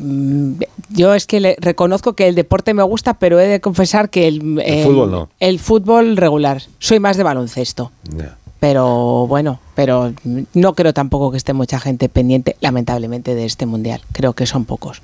yo 0.91 1.15
es 1.15 1.27
que 1.27 1.41
le 1.41 1.57
reconozco 1.59 2.13
que 2.13 2.29
el 2.29 2.35
deporte 2.35 2.75
me 2.75 2.83
gusta, 2.83 3.15
pero 3.15 3.41
he 3.41 3.49
de 3.49 3.61
confesar 3.61 4.11
que 4.11 4.29
el, 4.29 4.61
El 4.61 4.85
fútbol 4.85 5.11
no. 5.11 5.29
El 5.41 5.59
fútbol 5.59 6.17
regular. 6.17 6.63
Soy 6.79 7.01
más 7.01 7.17
de 7.17 7.23
baloncesto. 7.23 7.91
Pero 8.65 9.27
bueno, 9.27 9.61
pero 9.75 10.15
no 10.55 10.73
creo 10.73 10.95
tampoco 10.95 11.31
que 11.31 11.37
esté 11.37 11.53
mucha 11.53 11.79
gente 11.79 12.09
pendiente, 12.09 12.57
lamentablemente, 12.63 13.35
de 13.35 13.45
este 13.45 13.67
mundial. 13.67 14.01
Creo 14.13 14.33
que 14.33 14.47
son 14.47 14.65
pocos. 14.65 15.03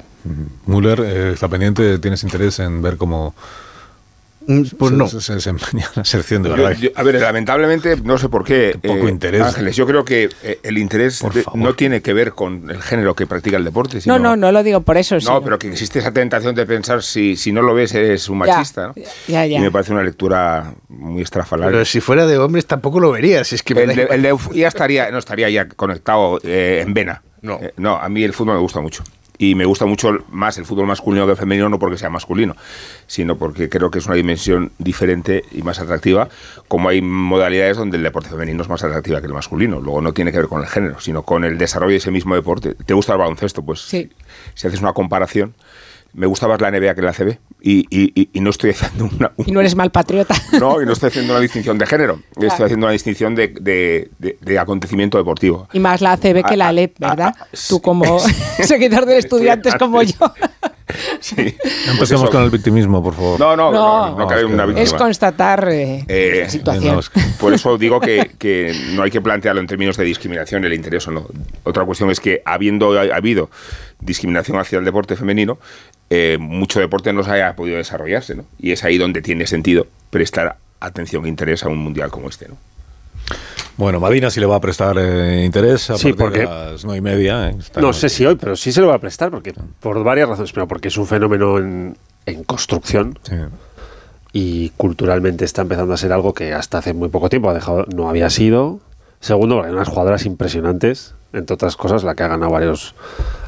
Müller 0.65 1.01
eh, 1.01 1.33
está 1.35 1.47
pendiente, 1.47 1.99
tienes 1.99 2.23
interés 2.23 2.59
en 2.59 2.81
ver 2.81 2.97
cómo 2.97 3.35
Pues 4.47 4.91
se, 4.91 4.97
no. 4.97 5.07
se- 5.09 5.21
se 5.41 6.39
de 6.41 6.77
Yo- 6.79 6.91
a 6.95 7.03
ver, 7.03 7.21
lamentablemente, 7.21 7.97
no 8.03 8.17
sé 8.19 8.29
por 8.29 8.45
qué. 8.45 8.77
poco 8.83 9.09
interés. 9.09 9.43
Ángeles, 9.43 9.77
yo 9.77 9.87
creo 9.87 10.05
que 10.05 10.29
eh, 10.43 10.59
el 10.63 10.79
interés 10.79 11.21
de- 11.35 11.45
no 11.55 11.75
tiene 11.75 12.01
que 12.01 12.13
ver 12.15 12.33
con 12.33 12.71
el 12.71 12.81
género 12.83 13.15
que 13.15 13.27
practica 13.27 13.59
el 13.59 13.65
deporte. 13.65 14.01
Sino, 14.01 14.19
No, 14.19 14.31
no, 14.31 14.37
no 14.37 14.53
lo 14.53 14.63
digo 14.63 14.81
por 14.81 14.97
eso. 14.97 15.17
No, 15.17 15.21
sino- 15.21 15.43
pero 15.43 15.59
que 15.59 15.69
existe 15.69 15.99
esa 15.99 16.13
tentación 16.13 16.55
de 16.55 16.65
pensar 16.67 17.03
si, 17.03 17.37
si 17.37 17.53
no 17.53 17.63
lo 17.63 17.75
ves 17.75 17.95
eres 17.95 18.29
un 18.29 18.45
Ya, 18.45 18.55
machista. 18.57 18.87
¿no? 18.89 18.95
ya, 19.29 19.47
ya. 19.47 19.59
Y 19.59 19.61
me 19.61 19.71
parece 19.71 19.93
una 19.93 20.03
lectura 20.03 20.75
muy 20.89 21.23
estrafalaria. 21.23 21.71
Pero 21.73 21.85
si 21.85 22.01
fuera 22.01 22.27
de 22.27 22.39
hombres 22.39 22.67
tampoco 22.67 22.99
lo 22.99 23.13
verías. 23.13 23.53
Es 23.53 23.63
que 23.63 23.75
el 23.75 23.95
de, 23.95 24.03
el 24.11 24.23
de 24.23 24.33
uf- 24.35 24.53
ya 24.55 24.69
estaría, 24.69 25.11
no 25.11 25.19
estaría 25.19 25.51
ya 25.51 25.69
conectado 25.69 26.41
eh, 26.43 26.83
en 26.85 26.95
vena. 26.95 27.23
No. 27.43 27.59
Eh, 27.61 27.73
no, 27.77 27.97
a 27.97 28.09
mí 28.09 28.25
el 28.25 28.33
fútbol 28.33 28.55
me 28.57 28.61
gusta 28.61 28.81
mucho. 28.81 29.03
Y 29.43 29.55
me 29.55 29.65
gusta 29.65 29.87
mucho 29.87 30.19
más 30.31 30.59
el 30.59 30.67
fútbol 30.67 30.87
masculino 30.87 31.25
que 31.25 31.33
el 31.33 31.39
femenino, 31.39 31.71
no 31.71 31.79
porque 31.79 31.97
sea 31.97 32.11
masculino, 32.11 32.55
sino 33.07 33.39
porque 33.39 33.71
creo 33.71 33.91
que 33.91 33.99
es 33.99 34.05
una 34.07 34.15
dimensión 34.15 34.71
diferente 34.77 35.45
y 35.51 35.63
más 35.63 35.79
atractiva, 35.81 36.29
como 36.69 36.91
hay 36.91 37.01
modalidades 37.01 37.79
donde 37.79 37.97
el 37.97 38.03
deporte 38.03 38.29
femenino 38.29 38.63
es 38.63 38.69
más 38.69 38.85
atractiva 38.85 39.21
que 39.23 39.27
el 39.29 39.33
masculino. 39.33 39.81
Luego 39.81 40.03
no 40.03 40.13
tiene 40.13 40.31
que 40.31 40.37
ver 40.37 40.49
con 40.49 40.61
el 40.61 40.67
género, 40.69 41.01
sino 41.01 41.23
con 41.23 41.45
el 41.45 41.57
desarrollo 41.57 41.93
de 41.93 41.97
ese 41.97 42.11
mismo 42.11 42.35
deporte. 42.35 42.75
¿Te 42.75 42.93
gusta 42.93 43.15
el 43.15 43.19
baloncesto? 43.19 43.63
Pues 43.63 43.81
Sí. 43.81 44.11
si 44.55 44.67
haces 44.67 44.83
una 44.83 44.93
comparación, 44.93 45.55
me 46.13 46.27
gusta 46.27 46.49
más 46.49 46.61
la 46.61 46.71
NBA 46.71 46.95
que 46.95 47.03
la 47.03 47.13
CB. 47.13 47.39
Y, 47.63 47.81
y- 47.91 48.13
y- 48.19 48.31
y 48.33 48.41
no 48.41 48.51
estoy 48.51 48.71
haciendo 48.71 49.11
una, 49.15 49.33
Y 49.47 49.53
no 49.53 49.61
eres 49.61 49.75
mal 49.77 49.91
patriota. 49.91 50.35
no, 50.59 50.81
y 50.81 50.87
no 50.87 50.93
estoy 50.93 51.09
haciendo 51.09 51.35
una 51.35 51.41
distinción 51.43 51.77
de 51.79 51.87
género, 51.87 52.21
Claro. 52.35 52.49
estoy 52.49 52.65
haciendo 52.67 52.87
una 52.87 52.93
distinción 52.93 53.35
de, 53.35 53.49
de- 53.49 54.11
de- 54.19 54.39
de 54.41 54.59
acontecimiento 54.59 55.19
deportivo. 55.19 55.69
Y 55.73 55.79
más 55.79 56.01
la 56.01 56.13
ACB 56.13 56.43
que 56.49 56.57
la 56.57 56.73
LEP, 56.73 56.99
¿verdad? 56.99 57.35
ah, 57.39 57.47
Tú 57.51 57.77
sí. 57.77 57.81
como 57.83 58.19
seguidor 58.65 59.05
del 59.07 59.19
estudiantes 59.19 59.75
como 59.75 60.03
yo. 60.03 60.17
Sí. 61.21 61.35
No 61.37 61.43
Pues 61.63 61.89
empecemos 61.89 62.23
eso. 62.25 62.31
con 62.33 62.43
el 62.43 62.51
victimismo, 62.51 63.03
por 63.03 63.15
favor. 63.15 63.39
No, 63.41 63.57
no, 63.57 63.71
no, 63.71 64.11
No. 64.11 64.19
no, 64.19 64.27
cabe 64.27 64.45
una 64.45 64.65
víctima. 64.67 64.83
Es 64.85 64.93
constatar 64.95 65.69
eh, 65.71 66.05
Eh, 66.09 66.41
la 66.45 66.51
situación. 66.51 66.95
no, 66.95 67.01
es- 67.01 67.11
Por 67.39 67.53
eso 67.55 67.77
digo 67.79 68.01
que, 68.01 68.31
que 68.39 68.75
no 68.93 69.03
hay 69.03 69.11
que 69.11 69.21
plantearlo 69.21 69.61
en 69.61 69.67
términos 69.67 69.97
de 69.97 70.05
discriminación, 70.05 70.65
el 70.65 70.73
interés 70.75 71.07
o 71.09 71.11
no. 71.11 71.27
Otra 71.65 71.85
cuestión 71.85 72.11
es 72.11 72.21
que 72.21 72.43
habiendo 72.45 72.99
ha 72.99 73.03
habido 73.17 73.51
discriminación 74.01 74.59
hacia 74.59 74.79
el 74.79 74.85
deporte 74.85 75.17
femenino, 75.17 75.59
eh, 76.09 76.39
mucho 76.41 76.81
deporte 76.81 77.13
no 77.13 77.23
se 77.23 77.31
haya 77.33 77.55
podido 77.55 77.77
desarrollarse, 77.77 78.35
¿no? 78.35 78.45
Y 78.59 78.73
es 78.73 78.83
ahí 78.85 78.99
donde 78.99 79.23
tiene 79.23 79.47
sentido 79.47 79.87
prestar 80.11 80.57
atención 80.81 81.25
e 81.27 81.29
interés 81.29 81.63
a 81.63 81.69
un 81.69 81.79
mundial 81.79 82.11
como 82.11 82.29
este, 82.29 82.49
¿no? 82.49 82.57
Bueno, 83.81 83.99
Madina 83.99 84.29
sí 84.29 84.41
le 84.41 84.47
va 84.47 84.57
a 84.57 84.61
prestar 84.61 84.95
eh, 84.99 85.43
interés 85.43 85.89
a 85.89 85.97
Sí, 85.97 86.13
partir 86.13 86.17
porque- 86.17 86.39
de 86.41 86.45
las 86.73 86.85
nueve 86.85 86.99
y 86.99 87.01
media. 87.01 87.49
eh, 87.49 87.57
No 87.81 87.95
sé 87.95 88.11
si 88.11 88.27
hoy, 88.27 88.37
pero 88.37 88.55
sí 88.55 88.73
se 88.73 88.83
lo 88.83 88.89
va 88.89 88.97
a 88.97 88.99
prestar 88.99 89.31
porque 89.31 89.55
por 89.81 90.05
varias 90.05 90.29
razones. 90.29 90.53
Primero, 90.53 90.69
porque 90.69 90.89
es 90.89 90.99
un 90.99 91.07
fenómeno 91.07 91.57
en, 91.57 91.97
en 92.27 92.45
construcción 92.45 93.19
Sí. 93.23 93.37
y 94.35 94.69
culturalmente 94.77 95.47
está 95.47 95.63
empezando 95.63 95.95
a 95.95 95.97
ser 95.97 96.13
algo 96.13 96.35
que 96.35 96.53
hasta 96.53 96.77
hace 96.77 96.93
muy 96.93 97.09
poco 97.09 97.31
tiempo 97.31 97.49
ha 97.49 97.55
dejado, 97.55 97.87
no 97.95 98.11
había 98.11 98.29
sido. 98.29 98.81
Segundo, 99.21 99.55
porque 99.57 99.69
hay 99.69 99.75
unas 99.75 99.89
jugadoras 99.89 100.27
impresionantes, 100.27 101.15
entre 101.33 101.55
otras 101.55 101.75
cosas, 101.77 102.05
la 102.05 102.15
que 102.15 102.23
ha 102.23 102.29
ganado 102.29 102.51
varios 102.53 102.95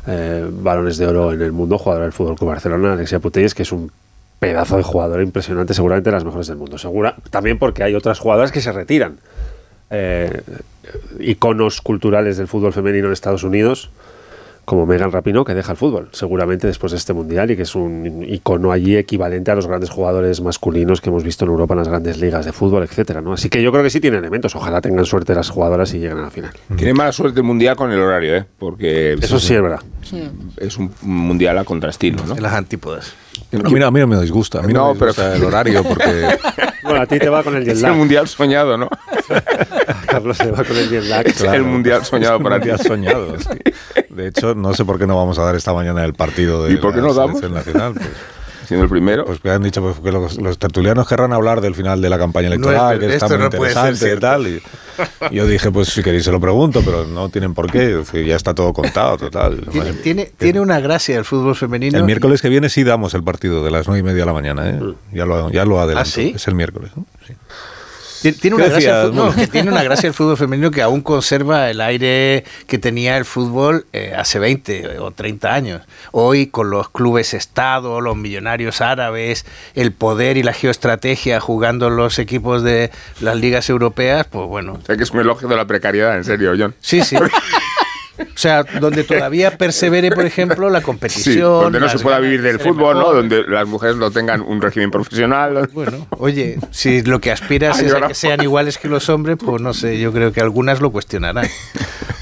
eh, 0.07 0.49
balones 0.51 0.97
de 0.97 1.09
oro 1.09 1.33
en 1.35 1.43
el 1.43 1.53
mundo, 1.53 1.77
jugadora 1.77 2.07
del 2.07 2.13
Fútbol 2.15 2.37
Club 2.37 2.49
Barcelona, 2.49 2.95
Alexia 2.95 3.21
Putellas, 3.21 3.55
que 3.55 3.65
es 3.65 3.73
un 3.73 3.93
pedazo 4.39 4.79
de 4.79 4.83
jugadora 4.83 5.23
impresionante, 5.23 5.75
seguramente 5.75 6.09
de 6.09 6.17
las 6.17 6.25
mejores 6.25 6.47
del 6.47 6.57
mundo. 6.57 6.79
Segura, 6.79 7.17
también 7.31 7.59
porque 7.59 7.85
hay 7.85 7.95
otras 7.95 8.19
jugadoras 8.19 8.51
que 8.51 8.63
se 8.63 8.73
retiran. 8.73 9.19
Eh, 9.95 10.43
iconos 11.21 11.83
culturales 11.83 12.39
del 12.39 12.49
fútbol 12.49 12.73
femenino 12.73 13.09
en 13.09 13.13
Estados 13.13 13.45
Unidos, 13.45 13.91
como 14.65 14.87
Megan 14.87 15.11
Rapinoe, 15.11 15.45
que 15.45 15.55
deja 15.55 15.73
el 15.73 15.79
fútbol, 15.79 16.09
seguramente 16.13 16.67
después 16.69 16.93
de 16.93 16.99
este 16.99 17.13
mundial, 17.13 17.51
y 17.51 17.57
que 17.57 17.63
es 17.63 17.75
un 17.75 18.25
icono 18.29 18.71
allí 18.71 18.97
equivalente 18.97 19.51
a 19.51 19.55
los 19.57 19.67
grandes 19.67 19.91
jugadores 19.91 20.41
masculinos 20.41 21.01
que 21.01 21.11
hemos 21.11 21.25
visto 21.25 21.45
en 21.45 21.51
Europa 21.51 21.75
en 21.75 21.79
las 21.79 21.89
grandes 21.89 22.19
ligas 22.21 22.45
de 22.47 22.53
fútbol, 22.53 22.85
etcétera, 22.85 23.21
¿no? 23.21 23.33
Así 23.33 23.49
que 23.49 23.61
yo 23.63 23.73
creo 23.73 23.83
que 23.83 23.91
sí 23.91 24.01
tiene 24.01 24.19
elementos. 24.19 24.55
Ojalá 24.55 24.81
tengan 24.81 25.05
suerte 25.05 25.35
las 25.35 25.51
jugadoras 25.51 25.93
y 25.95 25.99
lleguen 25.99 26.19
a 26.19 26.23
la 26.23 26.31
final. 26.31 26.53
Tiene 26.77 26.95
mala 26.95 27.11
suerte 27.13 27.41
el 27.41 27.45
mundial 27.45 27.75
con 27.77 27.91
el 27.91 27.99
horario, 28.01 28.37
¿eh? 28.37 28.45
Porque 28.59 29.15
Eso 29.15 29.41
sí 29.41 29.55
es 29.55 29.63
verdad. 29.63 29.81
es 30.59 30.79
un 30.79 30.93
mundial 31.03 31.59
a 31.59 31.65
contraestilo, 31.65 32.25
¿no? 32.27 32.37
En 32.37 32.43
las 32.43 32.53
antípodas. 32.53 33.15
A 33.53 33.57
mí, 33.69 33.81
no- 33.81 33.87
a 33.87 33.91
mí 33.91 34.01
no 34.01 34.07
me 34.07 34.21
disgusta. 34.21 34.61
A 34.61 34.63
mí 34.63 34.73
no, 34.73 34.89
No, 34.89 34.95
me 34.95 35.01
pero- 35.13 35.33
el 35.35 35.45
horario 35.45 35.83
porque 35.83 36.05
Bueno, 36.85 37.01
a 37.03 37.07
ti 37.07 37.19
te 37.19 37.29
va 37.29 37.43
con 37.45 37.55
el 37.57 37.63
jet 37.65 37.73
Es 37.75 37.79
el 37.79 37.83
lag. 37.91 37.97
mundial 37.97 38.27
soñado, 38.29 38.77
¿no? 38.77 38.89
Carlos 40.07 40.37
se 40.37 40.51
va 40.51 40.65
con 40.65 40.77
el 40.77 40.89
jet 40.89 41.05
lag. 41.05 41.27
Es 41.27 41.41
el 41.43 41.63
mundial 41.63 42.05
soñado 42.05 42.41
para 42.41 42.61
ti. 42.61 42.71
soñado. 42.85 43.39
sí. 43.39 43.47
De 44.13 44.27
hecho, 44.29 44.55
no 44.55 44.75
sé 44.75 44.85
por 44.85 44.99
qué 44.99 45.07
no 45.07 45.17
vamos 45.17 45.39
a 45.39 45.43
dar 45.45 45.55
esta 45.57 45.73
mañana 45.73 46.05
el 46.05 46.15
partido 46.15 46.65
de 46.65 46.75
¿Y 46.75 46.77
por 46.77 46.93
qué 46.95 47.01
la 47.01 47.09
no 47.09 47.15
damos? 47.15 47.41
selección 47.41 47.55
nacional. 47.55 47.95
Pues, 47.95 48.09
Siendo 48.67 48.85
el 48.85 48.91
primero. 48.91 49.25
pues 49.25 49.41
que 49.41 49.51
han 49.51 49.63
dicho 49.63 49.83
pues, 49.83 49.99
que 49.99 50.13
los, 50.13 50.41
los 50.41 50.57
tertulianos 50.57 51.09
querrán 51.09 51.33
hablar 51.33 51.61
del 51.61 51.75
final 51.75 52.01
de 52.01 52.09
la 52.09 52.17
campaña 52.17 52.49
No 52.49 52.55
electoral, 52.55 52.99
ver- 53.01 53.09
que 53.11 53.15
está 53.17 53.29
muy 53.29 53.39
no 53.39 53.45
interesante 53.47 54.15
y 54.15 54.19
tal. 54.21 54.47
Y, 54.47 54.63
yo 55.35 55.47
dije, 55.47 55.71
pues 55.73 55.89
si 55.89 56.03
queréis 56.03 56.25
se 56.25 56.31
lo 56.31 56.41
pregunto, 56.41 56.81
pero 56.85 57.05
no 57.05 57.29
tienen 57.29 57.55
por 57.55 57.71
qué. 57.71 57.89
decir, 57.97 58.25
ya 58.25 58.37
está 58.37 58.55
todo 58.55 58.73
contado, 58.73 59.17
total. 59.17 59.67
Tiene, 59.71 59.93
tiene, 59.95 60.31
tiene 60.39 60.61
una 60.61 60.79
gracia 60.79 61.19
el 61.19 61.25
fútbol 61.25 61.57
femenino. 61.57 61.99
El 61.99 62.05
miércoles 62.05 62.41
que 62.41 62.49
viene 62.49 62.69
sí 62.69 62.85
damos 62.85 63.15
el 63.15 63.25
partido 63.25 63.65
de 63.65 63.71
las 63.73 63.89
nueve 63.89 64.01
y 64.01 64.03
media 64.05 64.21
de 64.21 64.27
la 64.27 64.33
mañana, 64.33 64.71
¿eh? 64.71 64.81
Ya 65.13 65.27
lo, 65.27 65.51
ya 65.51 65.65
lo 65.65 65.81
adelanto. 65.81 66.09
¿Ah, 66.09 66.13
sí? 66.13 66.33
Es 66.37 66.47
el 66.47 66.55
miércoles. 66.55 66.93
¿no? 66.97 67.05
Sí. 67.27 67.35
Ti- 68.23 68.33
Tiene 68.33 68.57
¿Qué 68.57 68.63
una, 68.63 68.71
gracia 68.71 68.77
el 68.77 68.97
decías, 68.97 69.07
fútbol, 69.11 69.25
Molo? 69.27 69.37
que 69.37 69.47
tiene 69.49 69.71
una 69.71 69.83
gracia 69.83 70.07
el 70.07 70.15
fútbol 70.15 70.37
femenino 70.37 70.71
que 70.71 70.83
aún 70.83 71.01
conserva 71.03 71.69
el 71.71 71.81
aire 71.81 72.45
que 72.67 72.79
tenía 72.79 73.17
el 73.17 73.25
fútbol 73.25 73.87
eh, 73.93 74.15
hace 74.17 74.39
20 74.39 74.99
o 75.01 75.11
30 75.11 75.53
años. 75.55 75.83
Hoy, 76.13 76.47
con 76.47 76.71
los 76.71 76.89
clubes 76.91 77.35
Estado, 77.35 78.01
los 78.01 78.17
millonarios 78.17 78.81
árabes, 78.81 79.45
el 79.75 79.93
poder 79.93 80.37
y 80.37 80.43
la 80.43 80.53
geoestrategia 80.53 81.41
jugando 81.41 81.91
los 81.91 82.19
equipos 82.19 82.63
de 82.63 82.91
las 83.21 83.37
ligas 83.37 83.69
europeas, 83.69 84.27
pues 84.31 84.47
bueno. 84.49 84.79
O 84.83 84.87
sea, 84.87 84.97
que 84.97 85.03
es 85.03 85.11
un 85.11 85.21
elogio 85.21 85.49
de 85.49 85.57
la 85.57 85.67
precariedad, 85.67 86.17
en 86.17 86.25
serio, 86.25 86.53
John. 86.59 86.75
Sí, 86.81 87.03
sí. 87.03 87.17
O 88.19 88.25
sea, 88.39 88.63
donde 88.63 89.05
todavía 89.05 89.57
persevere, 89.57 90.11
por 90.13 90.27
ejemplo, 90.27 90.69
la 90.71 90.81
Sí, 90.81 90.85
competición. 90.85 91.63
donde 91.63 91.81
no 91.81 91.89
se 91.89 91.99
pueda 91.99 92.19
vivir 92.19 92.43
de 92.43 92.49
del 92.53 92.61
fútbol, 92.61 92.99
¿no? 92.99 93.13
Donde 93.15 93.43
las 93.45 93.67
mujeres 93.67 93.97
no 93.97 94.11
tengan 94.11 94.43
un 94.43 94.61
régimen 94.61 94.91
profesional. 94.91 95.69
Bueno, 95.73 96.07
oye, 96.19 96.59
si 96.71 97.03
lo 97.03 97.21
que 97.21 97.33
aspiras 97.33 97.79
Ay, 97.81 97.87
es 97.87 97.95
a 97.95 98.07
que 98.09 98.15
sean 98.15 98.43
iguales 98.43 98.77
que 98.79 98.89
los 98.89 99.09
hombres, 99.09 99.39
pues 99.45 99.63
no 99.63 99.73
sé, 99.73 99.99
yo 99.99 100.13
creo 100.13 100.33
que 100.33 100.41
algunas 100.41 100.81
lo 100.81 100.91
cuestionarán. 100.91 101.47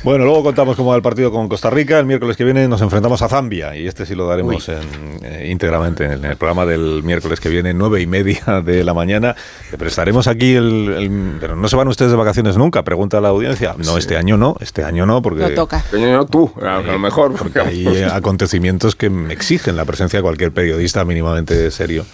Bueno, 0.03 0.25
luego 0.25 0.43
contamos 0.43 0.77
cómo 0.77 0.91
va 0.91 0.97
el 0.97 1.03
partido 1.03 1.31
con 1.31 1.47
Costa 1.47 1.69
Rica. 1.69 1.99
El 1.99 2.07
miércoles 2.07 2.35
que 2.39 2.43
viene 2.45 2.67
nos 2.69 2.81
enfrentamos 2.81 3.21
a 3.21 3.29
Zambia 3.29 3.77
y 3.77 3.87
este 3.87 4.07
sí 4.07 4.15
lo 4.15 4.27
daremos 4.27 4.67
en, 4.71 4.79
eh, 5.23 5.49
íntegramente 5.51 6.05
en 6.07 6.25
el 6.25 6.37
programa 6.39 6.65
del 6.65 7.03
miércoles 7.03 7.39
que 7.39 7.51
viene, 7.51 7.75
nueve 7.75 8.01
y 8.01 8.07
media 8.07 8.63
de 8.65 8.83
la 8.83 8.95
mañana. 8.95 9.37
Le 9.71 9.77
prestaremos 9.77 10.27
aquí 10.27 10.55
el, 10.55 10.95
el- 10.97 11.37
Pero 11.39 11.55
no 11.55 11.69
se 11.69 11.77
van 11.77 11.87
ustedes 11.89 12.11
de 12.13 12.17
vacaciones 12.17 12.57
nunca, 12.57 12.83
pregunta 12.83 13.19
a 13.19 13.21
la 13.21 13.29
audiencia. 13.29 13.75
No, 13.77 13.99
este 13.99 14.17
año 14.17 14.39
no, 14.39 14.57
este 14.61 14.85
año 14.85 15.05
no, 15.05 15.21
porque... 15.21 15.43
No 15.43 15.51
toca. 15.51 15.85
Coño, 15.91 16.11
no 16.17 16.25
tú, 16.25 16.51
a 16.63 16.81
lo 16.81 16.99
mejor. 16.99 17.35
Porque 17.37 17.61
Hay 17.61 17.87
eh, 17.87 18.07
acontecimientos 18.07 18.97
que 18.97 19.11
exigen 19.29 19.77
la 19.77 19.85
presencia 19.85 20.19
de 20.19 20.23
cualquier 20.23 20.53
periodista 20.53 21.05
mínimamente 21.05 21.71
serio 21.71 22.07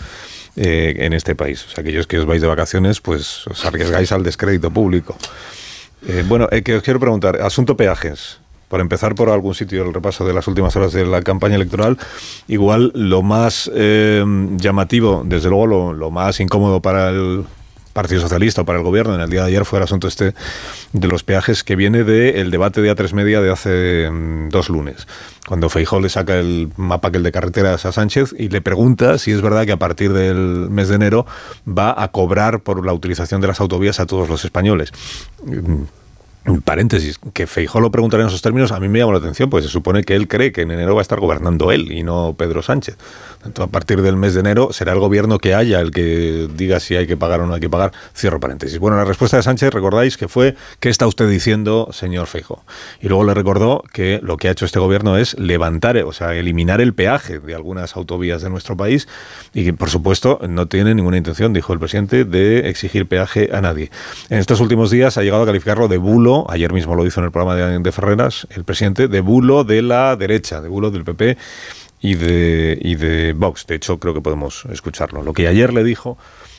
eh, 0.57 0.95
en 0.99 1.13
este 1.13 1.37
país. 1.37 1.65
O 1.67 1.69
sea, 1.71 1.83
aquellos 1.83 2.09
que 2.09 2.19
os 2.19 2.27
vais 2.27 2.43
de 2.43 2.49
vacaciones, 2.49 3.01
pues 3.01 3.47
os 3.47 3.65
arriesgáis 3.65 4.11
al 4.11 4.25
descrédito 4.25 4.73
público. 4.73 5.17
Eh, 6.07 6.25
bueno, 6.27 6.49
eh, 6.51 6.63
que 6.63 6.75
os 6.75 6.83
quiero 6.83 7.01
preguntar, 7.01 7.41
asunto 7.43 7.77
peajes. 7.77 8.41
Por 8.69 8.81
empezar 8.81 9.15
por 9.15 9.31
algún 9.31 9.55
sitio 9.55 9.85
el 9.85 9.95
repaso 9.95 10.27
de 10.27 10.35
las 10.35 10.49
últimas 10.49 10.75
horas 10.75 10.93
de 10.93 11.07
la 11.07 11.23
campaña 11.23 11.55
electoral, 11.55 11.99
igual 12.49 12.91
lo 12.95 13.23
más 13.23 13.71
eh, 13.75 14.25
llamativo, 14.57 15.23
desde 15.25 15.49
luego 15.49 15.67
lo, 15.69 15.93
lo 15.93 16.11
más 16.11 16.41
incómodo 16.41 16.83
para 16.83 17.11
el 17.11 17.45
Partido 17.97 18.21
Socialista 18.21 18.61
o 18.61 18.65
para 18.67 18.79
el 18.79 18.85
gobierno 18.85 19.15
en 19.15 19.23
el 19.23 19.31
día 19.31 19.41
de 19.41 19.47
ayer 19.49 19.65
fue 19.65 19.79
el 19.79 19.85
asunto 19.85 20.07
este 20.07 20.35
de 20.93 21.09
los 21.09 21.25
peajes 21.25 21.65
que 21.65 21.77
viene 21.77 22.05
del 22.05 22.51
debate 22.51 22.83
de 22.83 22.95
A3 22.95 23.15
Media 23.15 23.41
de 23.41 23.51
hace 23.51 24.11
mm, 24.11 24.51
dos 24.51 24.69
lunes, 24.69 25.09
cuando 25.49 25.71
Feijó 25.71 25.99
le 25.99 26.11
saca 26.11 26.37
el 26.37 26.69
mapa 26.77 27.11
que 27.11 27.17
el 27.17 27.23
de 27.23 27.33
carreteras 27.33 27.87
a 27.87 27.93
Sánchez 27.93 28.35
y 28.39 28.51
le 28.51 28.61
pregunta 28.61 29.17
si 29.17 29.33
es 29.33 29.41
verdad 29.41 29.65
que 29.65 29.73
a 29.73 29.79
partir 29.79 30.13
del 30.13 30.69
mes 30.69 30.89
de 30.91 30.97
enero 30.97 31.25
va 31.67 31.95
a 31.97 32.09
cobrar 32.09 32.61
por 32.61 32.85
la 32.85 32.93
utilización 32.93 33.41
de 33.41 33.47
las 33.47 33.61
autovías 33.61 33.99
a 33.99 34.05
todos 34.05 34.29
los 34.29 34.45
españoles. 34.45 34.93
Paréntesis, 36.65 37.19
que 37.33 37.47
Feijó 37.47 37.81
lo 37.81 37.91
preguntará 37.91 38.23
en 38.23 38.29
esos 38.29 38.43
términos, 38.43 38.71
a 38.71 38.79
mí 38.79 38.89
me 38.89 39.01
llama 39.01 39.13
la 39.13 39.19
atención, 39.19 39.51
pues 39.51 39.65
se 39.65 39.71
supone 39.71 40.05
que 40.05 40.15
él 40.15 40.29
cree 40.29 40.53
que 40.53 40.63
en 40.63 40.71
enero 40.71 40.95
va 40.95 41.01
a 41.01 41.03
estar 41.03 41.19
gobernando 41.19 41.73
él 41.73 41.91
y 41.91 42.05
no 42.05 42.35
Pedro 42.39 42.63
Sánchez. 42.63 42.97
Entonces, 43.45 43.69
a 43.69 43.73
partir 43.73 44.01
del 44.03 44.17
mes 44.17 44.35
de 44.35 44.41
enero 44.41 44.73
será 44.73 44.93
el 44.93 45.01
gobierno 45.01 45.39
que 45.39 45.55
haya 45.55 45.81
el 45.81 45.91
que 45.91 46.49
diga 46.55 46.79
si 46.79 46.95
hay 46.95 47.07
que 47.07 47.17
pagar 47.17 47.41
o 47.41 47.47
no 47.47 47.55
hay 47.55 47.61
que 47.61 47.71
pagar. 47.71 47.93
Cierro 48.15 48.39
paréntesis. 48.39 48.79
Bueno, 48.79 48.97
la 48.97 49.05
respuesta 49.05 49.37
de 49.37 49.43
Sánchez, 49.43 49.73
recordáis 49.73 50.17
que 50.17 50.29
fue, 50.29 50.55
¿qué 50.79 50.89
está 50.89 51.07
usted 51.07 51.29
diciendo, 51.29 51.89
señor 51.93 52.27
Feijó? 52.27 52.65
Y 53.01 53.09
luego 53.09 53.25
le 53.25 53.35
recordó 53.35 53.83
que 53.93 54.21
lo 54.23 54.37
que 54.37 54.49
ha 54.49 54.53
hecho 54.53 54.67
este 54.67 54.79
gobierno 54.79 55.17
es 55.17 55.39
levantar, 55.39 55.97
o 55.99 56.13
sea, 56.13 56.35
eliminar 56.35 56.81
el 56.81 56.95
peaje 56.95 57.39
de 57.39 57.55
algunas 57.55 57.97
autovías 57.97 58.43
de 58.43 58.51
nuestro 58.51 58.77
país 58.77 59.09
y 59.55 59.65
que, 59.65 59.73
por 59.73 59.91
supuesto, 59.91 60.41
no 60.49 60.67
tiene 60.67 60.95
ninguna 60.95 61.17
intención, 61.17 61.53
dijo 61.53 61.73
el 61.73 61.79
presidente, 61.79 62.25
de 62.25 62.69
exigir 62.69 63.07
peaje 63.07 63.51
a 63.53 63.61
nadie. 63.61 63.91
En 64.29 64.39
estos 64.39 64.61
últimos 64.61 64.91
días 64.91 65.19
ha 65.19 65.23
llegado 65.23 65.43
a 65.43 65.47
calificarlo 65.47 65.89
de 65.89 65.99
bulo 65.99 66.36
ayer 66.49 66.73
mismo 66.73 66.95
lo 66.95 67.07
hizo 67.07 67.21
en 67.21 67.27
el 67.27 67.33
programa 67.33 67.55
de, 67.57 67.93
Ferreras, 67.93 68.47
el 68.51 68.65
presidente, 68.65 69.09
de 69.09 69.21
bulo 69.21 69.65
de 69.65 69.83
la 69.83 70.17
derecha, 70.17 70.61
de 70.61 70.69
bulo 70.69 70.91
del 70.91 71.05
PP 71.05 71.37
y 72.01 72.15
de, 72.15 72.77
de 72.77 73.33
Vox. 73.33 73.67
De 73.67 73.77
hecho, 73.77 73.99
creo 73.99 74.13
que 74.13 74.21
podemos 74.21 74.65
escucharlo. 74.71 75.23
Lo 75.23 75.33
que 75.33 75.49
ayer 75.49 75.73
le 75.73 75.85
dijo 75.85 76.19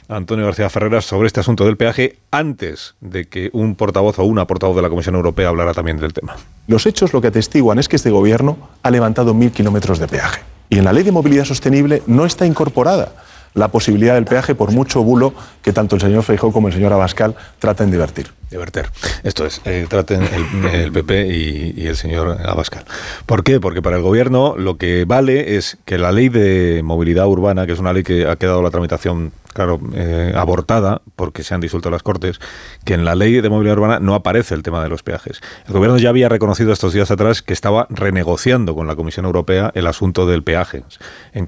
Antonio 0.10 0.46
García 0.46 0.70
Ferreras 0.70 1.06
sobre 1.06 1.28
este 1.28 1.42
asunto 1.42 1.66
del 1.66 1.78
peaje 1.78 2.18
antes 2.32 2.96
de 3.02 3.26
que 3.26 3.50
un 3.54 3.76
portavoz 3.76 4.20
o 4.20 4.24
una 4.24 4.48
portavoz 4.48 4.76
de 4.76 4.82
la 4.82 4.90
Comisión 4.90 5.16
Europea 5.16 5.50
hablara 5.50 5.74
también 5.74 5.98
del 5.98 6.13
tema. 6.13 6.36
Los 6.68 6.86
hechos 6.86 7.13
lo 7.13 7.22
que 7.22 7.28
atestiguan 7.28 7.78
es 7.80 7.90
que 7.90 7.98
este 7.98 8.10
gobierno 8.10 8.58
ha 8.84 8.92
levantado 8.92 9.34
mil 9.34 9.52
kilómetros 9.52 10.00
de 10.00 10.08
peaje. 10.08 10.42
Y 10.70 10.78
en 10.78 10.86
la 10.86 10.94
ley 10.94 11.04
de 11.04 11.12
movilidad 11.12 11.46
sostenible 11.46 12.04
no 12.08 12.26
está 12.26 12.46
incorporada 12.46 13.13
la 13.54 13.70
posibilidad 13.70 14.13
del 14.13 14.26
peaje 14.26 14.56
por 14.56 14.72
mucho 14.72 15.04
bulo 15.04 15.34
que 15.62 15.74
tanto 15.74 15.96
el 15.96 16.02
señor 16.02 16.24
Feijóo 16.24 16.52
como 16.52 16.68
el 16.68 16.74
señor 16.74 16.94
Abascal 16.94 17.36
traten 17.60 17.90
de 17.92 17.98
vertir 17.98 18.32
de 18.50 18.58
verter. 18.58 18.90
Esto 19.24 19.46
es, 19.46 19.62
eh, 19.66 19.86
traten 19.90 20.24
el, 20.24 20.92
PP 20.92 21.28
y, 21.28 21.88
el 21.88 21.96
señor 21.96 22.38
Abascal. 22.46 22.86
¿Por 23.26 23.44
qué? 23.44 23.60
Porque 23.60 23.82
para 23.82 23.98
el 23.98 24.04
gobierno 24.04 24.56
lo 24.58 24.78
que 24.78 25.06
vale 25.06 25.58
es 25.58 25.78
que 25.86 25.98
la 25.98 26.12
ley 26.12 26.30
de 26.30 26.82
movilidad 26.84 27.28
urbana, 27.28 27.66
que 27.66 27.74
es 27.74 27.80
una 27.80 27.94
ley 27.94 28.04
que 28.04 28.28
ha 28.28 28.36
quedado 28.38 28.62
la 28.62 28.70
tramitación, 28.70 29.34
claro, 29.54 29.80
eh, 29.96 30.34
abortada 30.36 31.02
porque 31.16 31.44
se 31.44 31.56
han 31.56 31.62
disuelto 31.62 31.90
las 31.90 32.04
cortes, 32.04 32.40
que 32.86 32.94
en 32.94 33.06
la 33.06 33.16
ley 33.16 33.42
de 33.42 33.50
movilidad 33.50 33.78
urbana 33.78 34.00
no 34.00 34.14
aparece 34.14 34.54
el 34.54 34.64
tema 34.64 34.84
de 34.84 34.90
los 34.90 35.04
peajes. 35.04 35.42
El 35.68 35.74
gobierno 35.74 35.98
ya 35.98 36.10
había 36.10 36.30
reconocido 36.30 36.72
estos 36.72 36.94
días 36.94 37.10
atrás 37.12 37.42
que 37.42 37.54
estaba 37.54 37.88
renegociando 37.90 38.76
con 38.76 38.88
la 38.88 38.96
Comisión 38.96 39.26
Europea 39.26 39.72
el 39.74 39.88
asunto 39.88 40.28
del 40.28 40.44
peaje, 40.44 40.84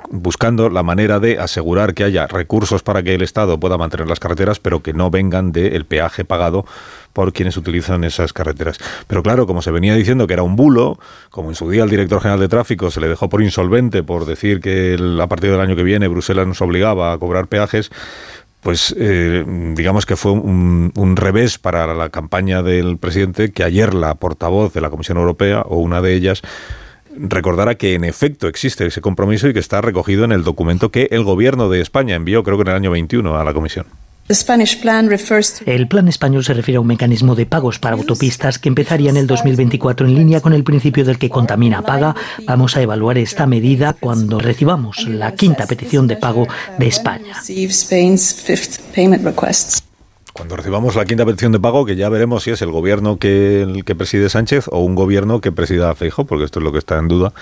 buscando 0.10 0.70
la 0.70 0.82
manera 0.82 1.20
de 1.20 1.40
asegurar 1.40 1.94
que 1.94 2.04
haya 2.04 2.26
recursos 2.26 2.82
para 2.82 3.04
que 3.04 3.14
el 3.14 3.22
Estado 3.22 3.60
pueda 3.60 3.78
mantener 3.78 4.10
las 4.10 4.20
carreteras, 4.20 4.60
pero 4.60 4.82
que 4.82 4.94
no 4.94 5.12
vengan 5.12 5.52
del 5.52 5.86
peaje 5.86 6.26
pagado 6.26 6.66
por 7.14 7.34
quienes 7.34 7.58
utilizan 7.58 8.04
esas 8.04 8.34
carreteras. 8.34 8.78
Pero 9.08 9.24
claro, 9.24 9.48
como 9.48 9.62
se 9.62 9.72
venía 9.72 9.96
diciendo 9.96 10.28
que 10.28 10.34
era 10.34 10.44
un 10.44 10.56
bulo, 10.56 11.00
como 11.30 11.50
en 11.50 11.56
su 11.56 11.70
día 11.70 11.84
el 11.84 11.90
director 11.90 12.22
general 12.22 12.40
de 12.40 12.48
tráfico 12.48 12.92
se 12.92 13.02
le 13.02 13.08
dejó 13.08 13.30
por 13.30 13.42
insolvente 13.42 14.04
por 14.04 14.26
decir 14.26 14.62
que 14.62 14.98
a 15.22 15.28
partir 15.28 15.52
del 15.52 15.62
año 15.62 15.76
que 15.76 15.84
viene 15.84 16.08
Bruselas 16.08 16.48
nos 16.48 16.62
obligaba 16.62 17.14
a 17.14 17.18
cobrar 17.18 17.48
peajes, 17.48 17.92
pues 18.62 18.94
eh, 18.98 19.46
digamos 19.76 20.06
que 20.06 20.16
fue 20.16 20.34
un, 20.34 20.92
un, 20.96 21.16
revés 21.16 21.58
para 21.58 21.94
la 21.94 22.10
campaña 22.10 22.62
del 22.62 22.98
presidente 22.98 23.52
que 23.52 23.64
ayer 23.64 23.94
la 23.94 24.16
portavoz 24.16 24.74
de 24.74 24.82
la 24.82 24.90
Comisión 24.90 25.18
Europea 25.18 25.62
o 25.62 25.78
una 25.78 26.02
de 26.02 26.14
ellas 26.14 26.42
recordara 27.18 27.76
que 27.76 27.96
en 27.96 28.04
efecto 28.04 28.48
existe 28.48 28.86
ese 28.86 29.02
compromiso 29.02 29.48
y 29.48 29.54
que 29.54 29.60
está 29.60 29.82
recogido 29.82 30.26
en 30.26 30.32
el 30.32 30.44
documento 30.44 30.90
que 30.90 31.08
el 31.12 31.24
gobierno 31.24 31.70
de 31.70 31.82
España 31.82 32.16
envió 32.16 32.44
creo 32.44 32.58
que 32.58 32.64
en 32.64 32.68
el 32.70 32.76
año 32.76 32.92
21 32.92 33.38
a 33.38 33.44
la 33.44 33.54
Comisión. 33.54 33.86
El 35.66 35.88
plan 35.88 36.08
español 36.08 36.44
se 36.44 36.54
refiere 36.54 36.78
a 36.78 36.82
un 36.82 36.86
mecanismo 36.88 37.34
de 37.34 37.48
pagos 37.48 37.80
para 37.80 37.96
autopistas 37.96 38.60
que 38.60 38.70
empezaría 38.70 39.10
en 39.10 39.18
el 39.18 39.26
2024 39.26 40.06
en 40.06 40.14
línea 40.14 40.40
con 40.40 40.54
el 40.54 40.64
principio 40.64 41.04
del 41.04 41.18
que 41.18 41.32
contamina 41.32 41.82
paga. 41.82 42.16
Vamos 42.46 42.78
a 42.78 42.82
evaluar 42.84 43.18
esta 43.18 43.48
medida 43.48 43.94
cuando 43.94 44.38
recibamos 44.38 45.08
la 45.08 45.34
quinta 45.34 45.66
petición 45.66 46.06
de 46.06 46.18
pago 46.18 46.48
de 46.78 46.88
España 46.88 47.42
cuando 50.32 50.56
recibamos 50.56 50.96
la 50.96 51.06
quinta 51.06 51.26
petición 51.26 51.52
de 51.52 51.60
pago, 51.60 51.86
que 51.86 51.96
ya 51.96 52.10
veremos 52.10 52.44
si 52.44 52.52
es 52.52 52.62
el 52.62 52.72
gobierno 52.72 53.18
que, 53.18 53.62
el 53.64 53.84
que 53.84 53.96
preside 53.96 54.30
Sánchez 54.30 54.66
o 54.70 54.80
un 54.80 54.96
gobierno 54.96 55.42
que 55.42 55.52
presida 55.52 55.94
Feijo, 55.96 56.26
porque 56.26 56.46
esto 56.46 56.60
es 56.60 56.64
lo 56.64 56.72
que 56.72 56.78
está 56.78 56.98
en 56.98 57.08
duda 57.08 57.34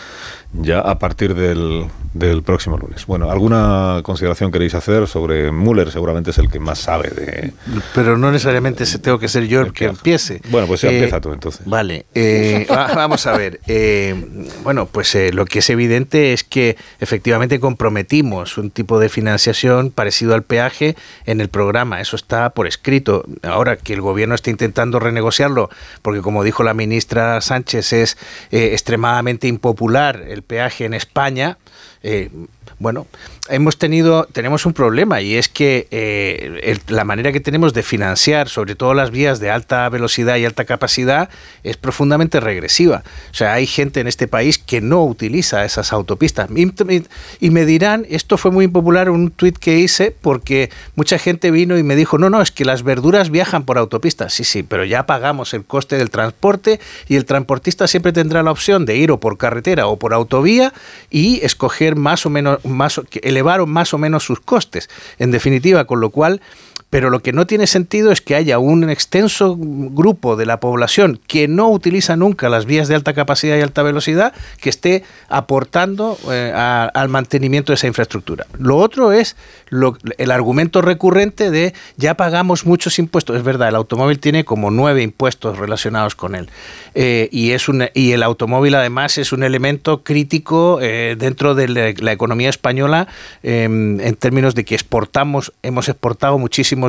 ya 0.54 0.80
a 0.80 0.98
partir 0.98 1.36
del, 1.36 1.88
del 2.14 2.42
próximo 2.42 2.78
lunes. 2.78 3.06
Bueno, 3.06 3.30
¿alguna 3.30 4.00
consideración 4.04 4.52
queréis 4.52 4.74
hacer 4.76 5.08
sobre 5.08 5.52
Müller? 5.52 5.92
Seguramente 5.92 6.32
es 6.32 6.38
el 6.38 6.50
que 6.50 6.60
más 6.60 6.80
sabe 6.80 7.10
de... 7.10 7.54
Pero 7.94 8.18
no 8.18 8.32
necesariamente 8.32 8.86
tengo 9.00 9.20
que 9.20 9.28
ser 9.28 9.48
yo 9.48 9.62
el 9.62 9.74
que 9.74 9.86
empiece. 9.86 10.42
Bueno, 10.50 10.66
pues 10.66 10.82
ya 10.82 10.90
eh, 10.90 10.96
empieza 10.96 11.20
tú 11.20 11.34
entonces. 11.34 11.66
Vale, 11.66 12.06
eh, 12.16 12.66
vamos 12.70 13.28
a 13.28 13.38
ver. 13.38 13.60
Eh, 13.68 14.16
bueno, 14.64 14.86
pues 14.86 15.18
lo 15.34 15.46
que 15.46 15.60
es 15.60 15.70
evidente 15.70 16.32
es 16.32 16.44
que 16.46 16.78
efectivamente 17.00 17.60
comprometimos 17.60 18.58
un 18.58 18.72
tipo 18.72 19.00
de 19.00 19.10
financiación 19.10 19.92
parecido 19.92 20.34
al 20.34 20.44
peaje 20.44 20.96
en 21.26 21.42
el 21.42 21.50
programa. 21.50 22.00
Eso 22.00 22.16
está 22.16 22.52
por 22.52 22.68
escrito 22.68 22.77
escrito. 22.78 23.26
Ahora 23.44 23.76
que 23.76 23.94
el 23.94 24.02
gobierno 24.02 24.36
está 24.36 24.50
intentando 24.50 25.00
renegociarlo, 25.00 25.70
porque 26.02 26.22
como 26.22 26.44
dijo 26.44 26.64
la 26.64 26.74
ministra 26.74 27.42
Sánchez, 27.42 27.94
es 27.94 28.18
eh, 28.52 28.70
extremadamente 28.72 29.48
impopular 29.48 30.24
el 30.28 30.44
peaje 30.44 30.86
en 30.86 30.94
España, 30.94 31.58
eh, 32.04 32.30
bueno, 32.80 33.08
hemos 33.50 33.78
tenido, 33.78 34.26
tenemos 34.32 34.66
un 34.66 34.74
problema 34.74 35.22
y 35.22 35.36
es 35.36 35.50
que 35.50 35.88
eh, 35.92 36.78
la 36.88 37.04
manera 37.04 37.32
que 37.32 37.40
tenemos 37.40 37.74
de 37.74 37.84
financiar, 37.84 38.50
sobre 38.50 38.76
todo 38.76 38.94
las 38.94 39.12
vías 39.12 39.40
de 39.40 39.50
alta 39.50 39.88
velocidad 39.90 40.38
y 40.38 40.46
alta 40.46 40.66
capacidad, 40.66 41.30
es 41.64 41.78
profundamente 41.78 42.40
regresiva. 42.40 43.04
O 43.32 43.34
sea, 43.34 43.54
hay 43.54 43.68
gente 43.68 44.00
en 44.00 44.08
este 44.08 44.28
país 44.28 44.58
que 44.58 44.82
no 44.82 45.04
utiliza 45.04 45.66
esas 45.66 45.94
autopistas. 45.94 46.50
Y, 47.40 47.50
me 47.50 47.66
dirán, 47.66 48.06
esto 48.10 48.38
fue 48.38 48.52
muy 48.52 48.66
impopular 48.66 49.10
un 49.10 49.32
tuit 49.32 49.58
que 49.58 49.78
hice 49.80 50.16
porque 50.22 50.70
mucha 50.96 51.18
gente 51.18 51.52
vino 51.52 51.78
y 51.78 51.84
me 51.84 51.96
dijo, 51.96 52.18
no, 52.18 52.30
no, 52.30 52.42
es 52.42 52.52
que 52.52 52.66
las 52.66 52.84
verduras 52.84 53.30
viajan 53.30 53.64
por 53.64 53.78
autopistas. 53.78 54.34
Sí, 54.34 54.44
sí, 54.44 54.64
pero 54.64 54.86
ya 54.86 55.06
pagamos 55.06 55.54
el 55.54 55.64
coste 55.66 55.98
del 55.98 56.10
transporte 56.10 56.80
y 57.08 57.16
el 57.16 57.26
transportista 57.26 57.88
siempre 57.88 58.12
tendrá 58.12 58.44
la 58.44 58.52
opción 58.52 58.86
de 58.86 58.98
ir 58.98 59.12
o 59.12 59.20
por 59.20 59.38
carretera 59.38 59.88
o 59.88 59.98
por 59.98 60.14
autovía 60.14 60.74
y 61.10 61.40
escoger 61.44 61.96
más 61.96 62.26
o 62.26 62.30
menos, 62.30 62.57
más, 62.64 63.02
elevaron 63.22 63.70
más 63.70 63.94
o 63.94 63.98
menos 63.98 64.24
sus 64.24 64.40
costes. 64.40 64.90
En 65.20 65.32
definitiva, 65.32 65.86
con 65.86 66.00
lo 66.00 66.10
cual 66.10 66.42
pero 66.90 67.10
lo 67.10 67.20
que 67.20 67.34
no 67.34 67.46
tiene 67.46 67.68
sentido 67.68 68.12
es 68.12 68.22
que 68.22 68.36
haya 68.36 68.60
un 68.60 68.90
extenso 68.90 69.56
grupo 69.58 70.36
de 70.36 70.46
la 70.46 70.60
población 70.60 71.20
que 71.28 71.48
no 71.48 71.70
utiliza 71.70 72.16
nunca 72.16 72.50
las 72.50 72.66
vías 72.66 72.88
de 72.88 72.96
alta 72.96 73.14
capacidad 73.14 73.58
y 73.58 73.62
alta 73.62 73.84
velocidad 73.84 74.34
que 74.62 74.70
esté 74.70 75.04
aportando 75.28 76.18
eh, 76.32 76.52
al 76.54 77.10
mantenimiento 77.10 77.72
de 77.72 77.76
esa 77.76 77.88
infraestructura. 77.88 78.46
Lo 78.58 78.78
otro 78.78 79.12
es 79.12 79.36
el 80.18 80.32
argumento 80.32 80.82
recurrente 80.82 81.52
de 81.52 81.74
ya 81.98 82.16
pagamos 82.16 82.66
muchos 82.66 83.00
impuestos. 83.00 83.36
Es 83.36 83.44
verdad, 83.44 83.70
el 83.70 83.76
automóvil 83.76 84.20
tiene 84.20 84.46
como 84.46 84.72
nueve 84.72 85.02
impuestos 85.02 85.58
relacionados 85.58 86.16
con 86.16 86.36
él. 86.36 86.50
Eh, 86.96 87.28
y, 87.32 87.52
es 87.52 87.68
un, 87.68 87.86
y 87.94 88.14
el 88.14 88.24
automóvil 88.24 88.76
además 88.76 89.18
es 89.18 89.34
un 89.34 89.44
elemento 89.44 90.04
crítico 90.04 90.80
eh, 90.82 91.16
dentro 91.18 91.54
de 91.54 91.68
la, 91.68 92.12
economía 92.12 92.50
española 92.50 93.08
em, 93.44 94.00
en 94.00 94.16
términos 94.16 94.56
de 94.56 94.64
que 94.64 94.74
exportamos, 94.74 95.54
hemos 95.62 95.90
exportado 95.90 96.38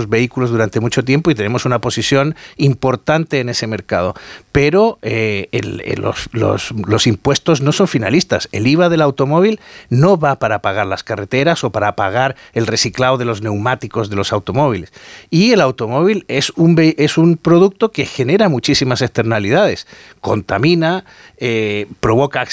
vehículos 0.09 0.51
durante 0.51 0.81
mucho 0.81 1.05
tiempo 1.05 1.31
y 1.31 1.35
tenemos 1.35 1.65
una 1.65 1.81
posición 1.81 2.35
importante 2.57 3.41
en 3.41 3.49
ese 3.49 3.67
mercado. 3.67 4.15
Pero 4.53 4.99
eh, 5.03 5.49
los, 5.97 6.29
los, 6.33 7.07
impuestos 7.07 7.61
no 7.61 7.73
son 7.73 7.89
finalistas. 7.89 8.49
El 8.53 8.67
IVA 8.67 8.89
del 8.89 9.03
automóvil 9.03 9.61
no 9.89 10.19
va 10.19 10.39
para 10.39 10.61
pagar 10.61 10.87
las 10.87 11.05
carreteras 11.05 11.65
o 11.65 11.71
para 11.71 11.97
pagar 11.97 12.37
el 12.53 12.67
reciclado 12.67 13.19
de 13.19 13.25
los 13.25 13.43
neumáticos 13.43 14.11
de 14.11 14.17
los 14.17 14.33
automóviles. 14.33 14.93
Y 15.31 15.53
el 15.53 15.61
automóvil 15.61 16.25
es 16.29 16.51
un, 16.57 16.77
es 16.79 17.19
un 17.19 17.37
producto 17.37 17.91
que 17.93 18.07
genera 18.07 18.49
muchísimas 18.49 19.03
externalidades 19.03 19.87
contamina, 20.21 21.05
eh, 21.39 21.87
provoca, 22.01 22.47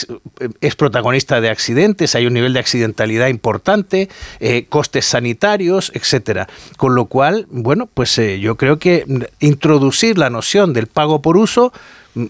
es 0.62 0.76
protagonista 0.76 1.41
de 1.41 1.50
accidentes, 1.50 2.15
hay 2.15 2.26
un 2.26 2.34
nivel 2.34 2.54
de 2.54 2.60
accidentalidad 2.60 3.28
importante, 3.28 4.10
eh, 4.39 4.65
costes 4.69 5.06
sanitarios, 5.06 5.91
etcétera. 5.93 6.48
Con 6.78 6.95
lo 6.95 7.06
cual, 7.06 7.24
bueno, 7.49 7.88
pues 7.91 8.17
eh, 8.17 8.39
yo 8.39 8.55
creo 8.55 8.79
que 8.79 9.05
introducir 9.39 10.17
la 10.17 10.29
noción 10.29 10.73
del 10.73 10.88
pago 10.88 11.21
por 11.21 11.38
uso 11.38 11.71
mm, 12.13 12.25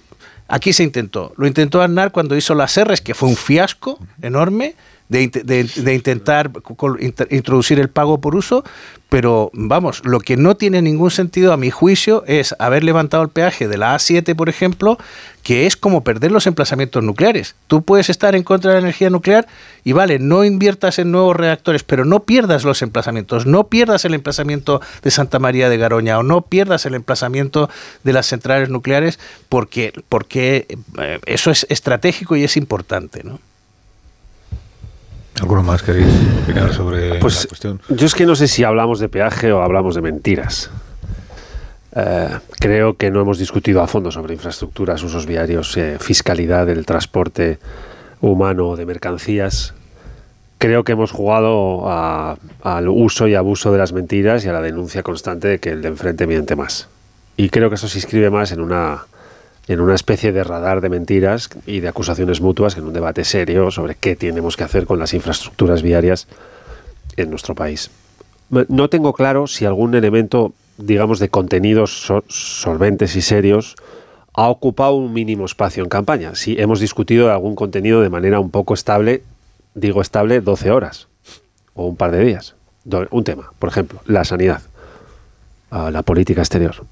Aquí 0.48 0.74
se 0.74 0.84
intentó. 0.84 1.34
Lo 1.38 1.48
intentó 1.48 1.82
Aznar 1.82 2.12
cuando 2.12 2.36
hizo 2.36 2.54
las 2.54 2.80
R's, 2.80 3.02
que 3.02 3.16
fue 3.16 3.30
un 3.30 3.36
fiasco 3.36 4.00
enorme. 4.22 4.76
De, 5.10 5.94
intentar 5.94 6.52
introducir 7.30 7.80
el 7.80 7.90
pago 7.90 8.20
por 8.20 8.36
uso, 8.36 8.64
pero 9.10 9.52
vamos, 9.54 10.02
lo 10.04 10.20
que 10.20 10.36
no 10.36 10.58
tiene 10.58 10.82
ningún 10.82 11.12
sentido 11.12 11.54
a 11.54 11.58
mi 11.58 11.70
juicio 11.70 12.24
es 12.26 12.56
haber 12.58 12.84
levantado 12.84 13.22
el 13.24 13.30
peaje 13.30 13.68
de 13.68 13.78
la 13.78 13.96
A7, 13.96 14.36
por 14.36 14.50
ejemplo, 14.50 14.98
que 15.44 15.68
es 15.68 15.78
como 15.78 16.04
perder 16.04 16.32
los 16.32 16.48
emplazamientos 16.48 17.04
nucleares. 17.04 17.56
Tú 17.68 17.84
puedes 17.84 18.10
estar 18.10 18.36
en 18.36 18.42
contra 18.42 18.72
de 18.72 18.78
la 18.78 18.88
energía 18.88 19.12
nuclear 19.12 19.48
y 19.84 19.92
vale, 19.94 20.18
no 20.18 20.44
inviertas 20.44 20.98
en 20.98 21.12
nuevos 21.12 21.36
reactores, 21.36 21.84
pero 21.84 22.04
no 22.04 22.22
pierdas 22.24 22.64
los 22.64 22.82
emplazamientos, 22.82 23.46
no 23.46 23.68
pierdas 23.68 24.06
el 24.06 24.16
emplazamiento 24.16 24.82
de 25.04 25.12
Santa 25.12 25.38
María 25.38 25.70
de 25.70 25.78
Garoña 25.78 26.18
o 26.18 26.24
no 26.24 26.42
pierdas 26.42 26.88
el 26.88 26.96
emplazamiento 26.96 27.70
de 28.04 28.14
las 28.14 28.26
centrales 28.26 28.70
nucleares 28.70 29.20
porque, 29.50 29.94
porque 30.10 30.66
eh, 30.98 31.20
eso 31.28 31.52
es 31.52 31.68
estratégico 31.70 32.36
y 32.36 32.44
es 32.44 32.58
importante, 32.58 33.24
¿no? 33.24 33.40
¿Alguno 35.42 35.64
más 35.64 35.84
queréis 35.84 36.08
opinar 36.44 36.74
sobre 36.74 37.20
pues, 37.20 37.44
la 37.44 37.48
cuestión? 37.50 37.82
Yo 37.90 38.06
es 38.06 38.16
que 38.16 38.26
no 38.26 38.36
sé 38.36 38.48
si 38.48 38.64
hablamos 38.64 39.00
de 39.00 39.10
peaje 39.10 39.52
o 39.52 39.62
hablamos 39.62 39.96
de 39.96 40.02
mentiras. 40.02 40.72
Eh, 41.96 42.30
creo 42.60 42.96
que 42.96 43.12
no 43.12 43.22
hemos 43.22 43.38
discutido 43.38 43.82
a 43.82 43.88
fondo 43.88 44.12
sobre 44.12 44.34
infraestructuras, 44.34 45.02
usos 45.04 45.26
viarios, 45.26 45.76
eh, 45.78 45.98
fiscalidad 46.00 46.66
del 46.66 46.86
transporte 46.86 47.60
humano 48.22 48.76
de 48.76 48.86
mercancías. 48.86 49.74
Creo 50.58 50.84
que 50.84 50.94
hemos 50.94 51.12
jugado 51.12 51.90
al 51.90 52.88
uso 52.88 53.28
y 53.28 53.36
abuso 53.36 53.72
de 53.72 53.78
las 53.78 53.92
mentiras 53.92 54.46
y 54.46 54.50
a 54.50 54.54
la 54.54 54.62
denuncia 54.62 55.04
constante 55.04 55.48
de 55.50 55.60
que 55.60 55.72
el 55.72 55.82
de 55.82 55.90
enfrente 55.90 56.28
miente 56.28 56.56
más. 56.56 56.88
Y 57.38 57.50
creo 57.50 57.70
que 57.70 57.76
eso 57.76 57.90
se 57.90 57.98
inscribe 57.98 58.30
más 58.30 58.54
en 58.54 58.62
una 58.62 59.06
en 59.68 59.82
una 59.82 59.96
especie 59.96 60.32
de 60.32 60.44
radar 60.44 60.82
de 60.82 60.90
mentiras 60.90 61.50
y 61.66 61.80
de 61.80 61.88
acusaciones 61.88 62.42
mutuas 62.42 62.78
en 62.78 62.86
un 62.86 62.94
debate 62.94 63.24
serio 63.24 63.72
sobre 63.72 63.96
qué 63.96 64.16
tenemos 64.16 64.58
que 64.58 64.64
hacer 64.64 64.86
con 64.86 65.00
las 65.00 65.14
infraestructuras 65.14 65.82
viarias 65.82 66.28
en 67.18 67.30
nuestro 67.30 67.56
país. 67.56 67.90
No 68.50 68.90
tengo 68.90 69.14
claro 69.14 69.48
si 69.48 69.66
algún 69.66 69.96
elemento, 69.96 70.54
digamos, 70.78 71.20
de 71.20 71.30
contenidos 71.30 72.12
solventes 72.28 73.16
y 73.16 73.22
serios 73.22 73.76
ha 74.34 74.50
ocupado 74.50 74.96
un 74.96 75.14
mínimo 75.14 75.46
espacio 75.46 75.84
en 75.84 75.90
campaña. 75.90 76.36
Si 76.36 76.60
hemos 76.60 76.80
discutido 76.80 77.32
algún 77.32 77.56
contenido 77.56 78.02
de 78.02 78.10
manera 78.10 78.40
un 78.40 78.52
poco 78.52 78.74
estable, 78.76 79.24
digo 79.74 80.02
estable, 80.02 80.42
12 80.42 80.72
horas 80.72 81.08
o 81.74 81.88
un 81.88 81.96
par 81.96 82.12
de 82.12 82.24
días. 82.24 82.56
Un 83.10 83.24
tema, 83.24 83.52
por 83.58 83.70
ejemplo, 83.70 84.00
la 84.06 84.26
sanidad, 84.26 84.62
ah, 85.72 85.90
la 85.90 86.04
política 86.04 86.42
exterior 86.42 86.86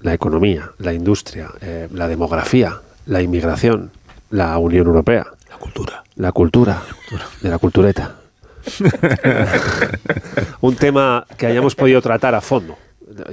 la 0.00 0.14
economía, 0.14 0.72
la 0.78 0.92
industria, 0.92 1.50
eh, 1.60 1.88
la 1.92 2.08
demografía, 2.08 2.80
la 3.06 3.22
inmigración, 3.22 3.90
la 4.30 4.56
Unión 4.58 4.86
Europea. 4.86 5.26
La 5.48 5.56
cultura. 5.56 6.04
La 6.16 6.32
cultura, 6.32 6.82
de 7.40 7.48
la 7.48 7.58
cultureta. 7.58 8.16
Un 10.60 10.76
tema 10.76 11.26
que 11.36 11.46
hayamos 11.46 11.74
podido 11.74 12.00
tratar 12.02 12.34
a 12.34 12.40
fondo. 12.40 12.76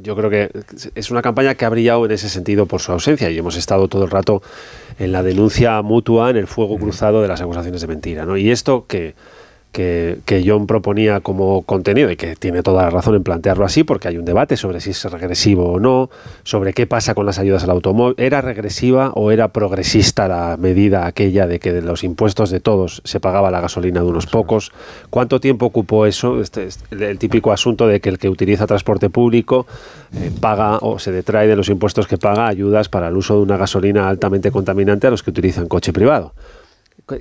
Yo 0.02 0.16
creo 0.16 0.30
que 0.30 0.50
es 0.96 1.12
una 1.12 1.22
campaña 1.22 1.54
que 1.54 1.64
ha 1.64 1.70
brillado 1.70 2.06
en 2.06 2.12
ese 2.12 2.30
sentido 2.30 2.66
por 2.66 2.82
su 2.82 2.92
ausencia 2.92 3.30
y 3.30 3.38
hemos 3.38 3.56
estado 3.56 3.88
todo 3.88 4.06
el 4.06 4.10
rato 4.10 4.42
en 4.98 5.12
la 5.12 5.22
denuncia 5.22 5.82
mutua, 5.84 6.32
en 6.32 6.38
el 6.38 6.48
fuego 6.48 6.78
cruzado 6.80 7.22
de 7.22 7.28
las 7.28 7.42
acusaciones 7.42 7.82
de 7.82 7.88
mentira. 7.88 8.26
¿no? 8.26 8.38
Y 8.38 8.50
esto 8.50 8.88
que 8.88 9.14
que, 9.78 10.18
que, 10.26 10.44
John 10.44 10.66
proponía 10.66 11.20
como 11.20 11.62
contenido 11.62 12.10
y 12.10 12.16
que 12.16 12.36
tiene 12.36 12.64
toda 12.64 12.82
la 12.82 12.90
razón 12.90 13.14
en 13.14 13.22
plantearlo 13.22 13.64
así 13.64 13.84
porque 13.84 14.08
hay 14.08 14.18
un 14.18 14.26
debate 14.26 14.58
sobre 14.58 14.82
si 14.82 14.90
es 14.90 15.04
regresivo 15.04 15.72
o 15.72 15.80
no, 15.80 16.10
sobre 16.42 16.74
qué 16.74 16.88
pasa 16.88 17.14
con 17.14 17.28
las 17.28 17.38
ayudas 17.38 17.64
al 17.64 17.70
automóvil. 17.70 18.16
¿Era 18.18 18.42
regresiva 18.42 19.12
o 19.14 19.30
era 19.30 19.50
progresista 19.50 20.28
la 20.28 20.58
medida 20.58 21.06
aquella 21.06 21.46
de 21.46 21.60
que 21.60 21.74
de 21.74 21.84
los 21.84 22.04
impuestos 22.04 22.50
de 22.50 22.60
todos 22.60 23.04
se 23.06 23.20
pagaba 23.20 23.52
la 23.52 23.62
gasolina 23.62 24.00
de 24.00 24.08
unos 24.08 24.26
pocos? 24.26 24.72
¿Cuánto 25.12 25.40
tiempo 25.40 25.68
ocupó 25.68 26.08
eso? 26.08 26.42
Este, 26.42 26.66
este 26.66 26.96
el 27.08 27.20
típico 27.20 27.52
asunto 27.52 27.88
de 27.88 28.02
que 28.02 28.10
el 28.10 28.18
que 28.18 28.30
utiliza 28.30 28.66
transporte 28.66 29.12
público 29.12 29.68
eh, 30.16 30.32
paga 30.42 30.80
o 30.82 30.98
se 30.98 31.12
detrae 31.12 31.48
de 31.48 31.56
los 31.56 31.70
impuestos 31.70 32.08
que 32.08 32.18
paga 32.18 32.48
ayudas 32.48 32.90
para 32.90 33.10
el 33.10 33.16
uso 33.16 33.36
de 33.36 33.44
una 33.44 33.58
gasolina 33.58 34.10
altamente 34.10 34.50
contaminante 34.50 35.06
a 35.06 35.12
los 35.12 35.22
que 35.22 35.30
utilizan 35.30 35.68
coche 35.68 35.94
privado. 35.94 36.34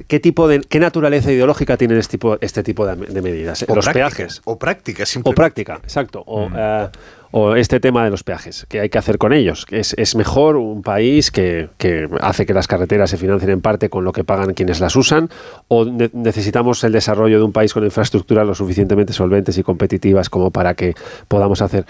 ¿Qué 0.09 0.18
tipo 0.20 0.49
de 0.49 0.61
qué 0.61 0.81
naturaleza 0.81 1.31
ideológica 1.31 1.77
tienen 1.77 1.99
este 1.99 2.12
tipo, 2.12 2.38
este 2.40 2.62
tipo 2.62 2.87
de, 2.87 2.96
medidas? 3.22 3.64
Los 3.68 3.88
peajes. 3.88 4.42
O 4.44 4.59
práctica, 4.59 5.05
O 5.22 5.33
práctica, 5.33 5.81
exacto. 5.83 6.22
O, 6.27 6.49
mm. 6.49 6.55
eh, 6.57 6.88
o 7.31 7.57
este 7.57 7.81
tema 7.81 8.05
de 8.05 8.11
los 8.11 8.23
peajes, 8.23 8.67
¿qué 8.69 8.81
hay 8.81 8.89
que 8.89 8.99
hacer 8.99 9.19
con 9.19 9.33
ellos? 9.33 9.67
¿Es, 9.71 9.95
es 9.99 10.15
mejor 10.15 10.57
un 10.57 10.83
país 10.83 11.31
que, 11.31 11.69
que, 11.79 12.09
hace 12.21 12.47
que 12.47 12.55
las 12.55 12.67
carreteras 12.67 13.11
se 13.11 13.17
financien 13.17 13.51
en 13.51 13.61
parte 13.61 13.89
con 13.89 14.05
lo 14.05 14.12
que 14.12 14.25
pagan 14.25 14.55
quienes 14.55 14.81
las 14.81 14.97
usan? 14.97 15.31
¿O 15.69 15.85
necesitamos 15.85 16.83
el 16.85 16.93
desarrollo 16.93 17.39
de 17.39 17.45
un 17.45 17.53
país 17.53 17.75
con 17.75 17.85
infraestructuras 17.85 18.47
lo 18.47 18.55
suficientemente 18.55 19.12
solventes 19.12 19.59
y 19.59 19.62
competitivas 19.62 20.31
como 20.31 20.51
para 20.51 20.75
que 20.75 20.95
podamos 21.29 21.62
hacer? 21.62 21.85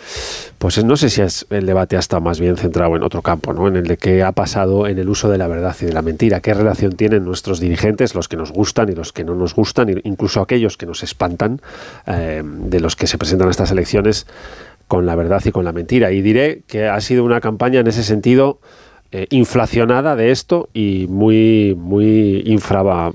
Pues 0.59 0.83
no 0.85 0.96
sé 0.96 1.11
si 1.11 1.22
es 1.22 1.46
el 1.51 1.66
debate 1.66 1.96
hasta 1.96 2.20
más 2.20 2.40
bien 2.40 2.57
centrado 2.57 2.96
en 2.96 3.03
otro 3.03 3.22
campo, 3.22 3.53
¿no? 3.53 3.68
en 3.68 3.77
el 3.77 3.87
de 3.87 3.96
qué 3.96 4.22
ha 4.22 4.33
pasado 4.33 4.87
en 4.87 4.99
el 4.99 5.09
uso 5.09 5.29
de 5.29 5.38
la 5.38 5.49
verdad 5.49 5.77
y 5.81 5.87
de 5.87 5.92
la 5.92 6.03
mentira, 6.03 6.40
qué 6.40 6.55
relación 6.55 6.92
tienen 6.92 7.25
nuestros 7.25 7.61
dirigentes, 7.61 8.14
los 8.14 8.29
que 8.29 8.37
nos 8.37 8.53
gustan 8.53 8.88
y 8.88 8.94
los 8.94 9.12
que 9.12 9.25
no 9.25 9.35
nos 9.35 9.55
gustan, 9.55 10.01
incluso 10.05 10.40
aquellos 10.40 10.77
que 10.77 10.87
nos 10.87 11.03
espantan, 11.03 11.61
eh, 12.07 12.42
de 12.44 12.81
los 12.81 12.96
que 12.96 13.07
se 13.07 13.18
presentan 13.18 13.49
a 13.49 13.51
estas 13.51 13.70
elecciones 13.70 14.27
con 14.88 15.07
la 15.07 15.14
verdad 15.14 15.42
y 15.44 15.51
con 15.51 15.64
la 15.64 15.72
mentira. 15.72 16.12
Y 16.12 16.22
diré 16.22 16.62
que 16.66 16.87
ha 16.87 17.01
sido 17.01 17.25
una 17.25 17.40
campaña 17.40 17.81
en 17.81 17.87
ese 17.87 18.03
sentido 18.03 18.61
eh, 19.12 19.29
inflacionada 19.31 20.16
de 20.16 20.33
esto 20.33 20.68
y 20.75 21.07
muy, 21.09 21.77
muy 21.79 22.42
infra, 22.44 23.12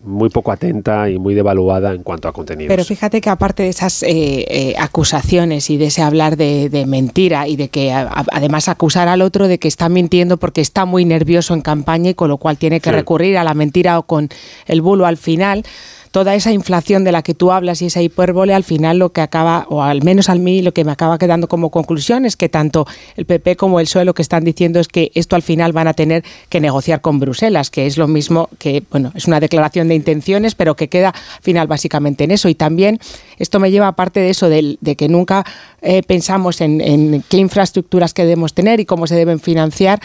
muy 0.00 0.28
poco 0.28 0.50
atenta 0.50 1.08
y 1.08 1.20
muy 1.20 1.34
devaluada 1.34 1.94
en 1.94 2.02
cuanto 2.02 2.26
a 2.26 2.32
contenidos. 2.32 2.68
Pero 2.68 2.84
fíjate 2.84 3.20
que 3.20 3.30
aparte 3.30 3.62
de 3.62 3.68
esas 3.68 4.02
eh, 4.02 4.08
eh, 4.10 4.74
acusaciones 4.76 5.70
y 5.70 5.76
de 5.76 5.86
ese 5.86 6.02
hablar 6.02 6.36
de, 6.36 6.84
mentira 6.86 7.46
y 7.46 7.54
de 7.54 7.68
que 7.68 7.92
además 7.92 8.68
acusar 8.68 9.06
al 9.06 9.22
otro 9.22 9.46
de 9.46 9.60
que 9.60 9.68
está 9.68 9.88
mintiendo 9.88 10.36
porque 10.36 10.60
está 10.60 10.84
muy 10.84 11.04
nervioso 11.04 11.54
en 11.54 11.60
campaña 11.60 12.10
y 12.10 12.14
con 12.14 12.28
lo 12.28 12.38
cual 12.38 12.58
tiene 12.58 12.80
que 12.80 12.90
recurrir 12.90 13.38
a 13.38 13.44
la 13.44 13.54
mentira 13.54 14.00
o 14.00 14.02
con 14.02 14.30
el 14.66 14.82
bulo 14.82 15.06
al 15.06 15.16
final 15.16 15.62
toda 16.10 16.34
esa 16.34 16.52
inflación 16.52 17.04
de 17.04 17.12
la 17.12 17.22
que 17.22 17.34
tú 17.34 17.52
hablas 17.52 17.82
y 17.82 17.86
esa 17.86 18.02
hipérbole, 18.02 18.52
al 18.52 18.64
final 18.64 18.98
lo 18.98 19.12
que 19.12 19.20
acaba, 19.20 19.66
o 19.68 19.82
al 19.82 20.02
menos 20.02 20.28
a 20.28 20.34
mí 20.34 20.62
lo 20.62 20.72
que 20.72 20.84
me 20.84 20.92
acaba 20.92 21.18
quedando 21.18 21.48
como 21.48 21.70
conclusión 21.70 22.24
es 22.24 22.36
que 22.36 22.48
tanto 22.48 22.86
el 23.16 23.26
PP 23.26 23.56
como 23.56 23.80
el 23.80 23.86
PSOE 23.86 24.04
lo 24.04 24.14
que 24.14 24.22
están 24.22 24.44
diciendo 24.44 24.80
es 24.80 24.88
que 24.88 25.12
esto 25.14 25.36
al 25.36 25.42
final 25.42 25.72
van 25.72 25.88
a 25.88 25.94
tener 25.94 26.24
que 26.48 26.60
negociar 26.60 27.00
con 27.00 27.20
Bruselas, 27.20 27.70
que 27.70 27.86
es 27.86 27.96
lo 27.96 28.08
mismo 28.08 28.48
que, 28.58 28.82
bueno, 28.90 29.12
es 29.14 29.26
una 29.26 29.40
declaración 29.40 29.88
de 29.88 29.94
intenciones, 29.94 30.54
pero 30.54 30.74
que 30.74 30.88
queda 30.88 31.10
al 31.10 31.42
final 31.42 31.66
básicamente 31.68 32.24
en 32.24 32.32
eso. 32.32 32.48
Y 32.48 32.54
también 32.54 32.98
esto 33.38 33.60
me 33.60 33.70
lleva 33.70 33.88
aparte 33.88 34.20
de 34.20 34.30
eso, 34.30 34.48
de, 34.48 34.78
que 34.96 35.08
nunca 35.08 35.44
eh, 35.82 36.02
pensamos 36.02 36.60
en, 36.60 37.24
qué 37.28 37.36
infraestructuras 37.36 38.14
que 38.14 38.22
debemos 38.22 38.52
tener 38.52 38.80
y 38.80 38.84
cómo 38.84 39.06
se 39.06 39.14
deben 39.14 39.38
financiar, 39.38 40.00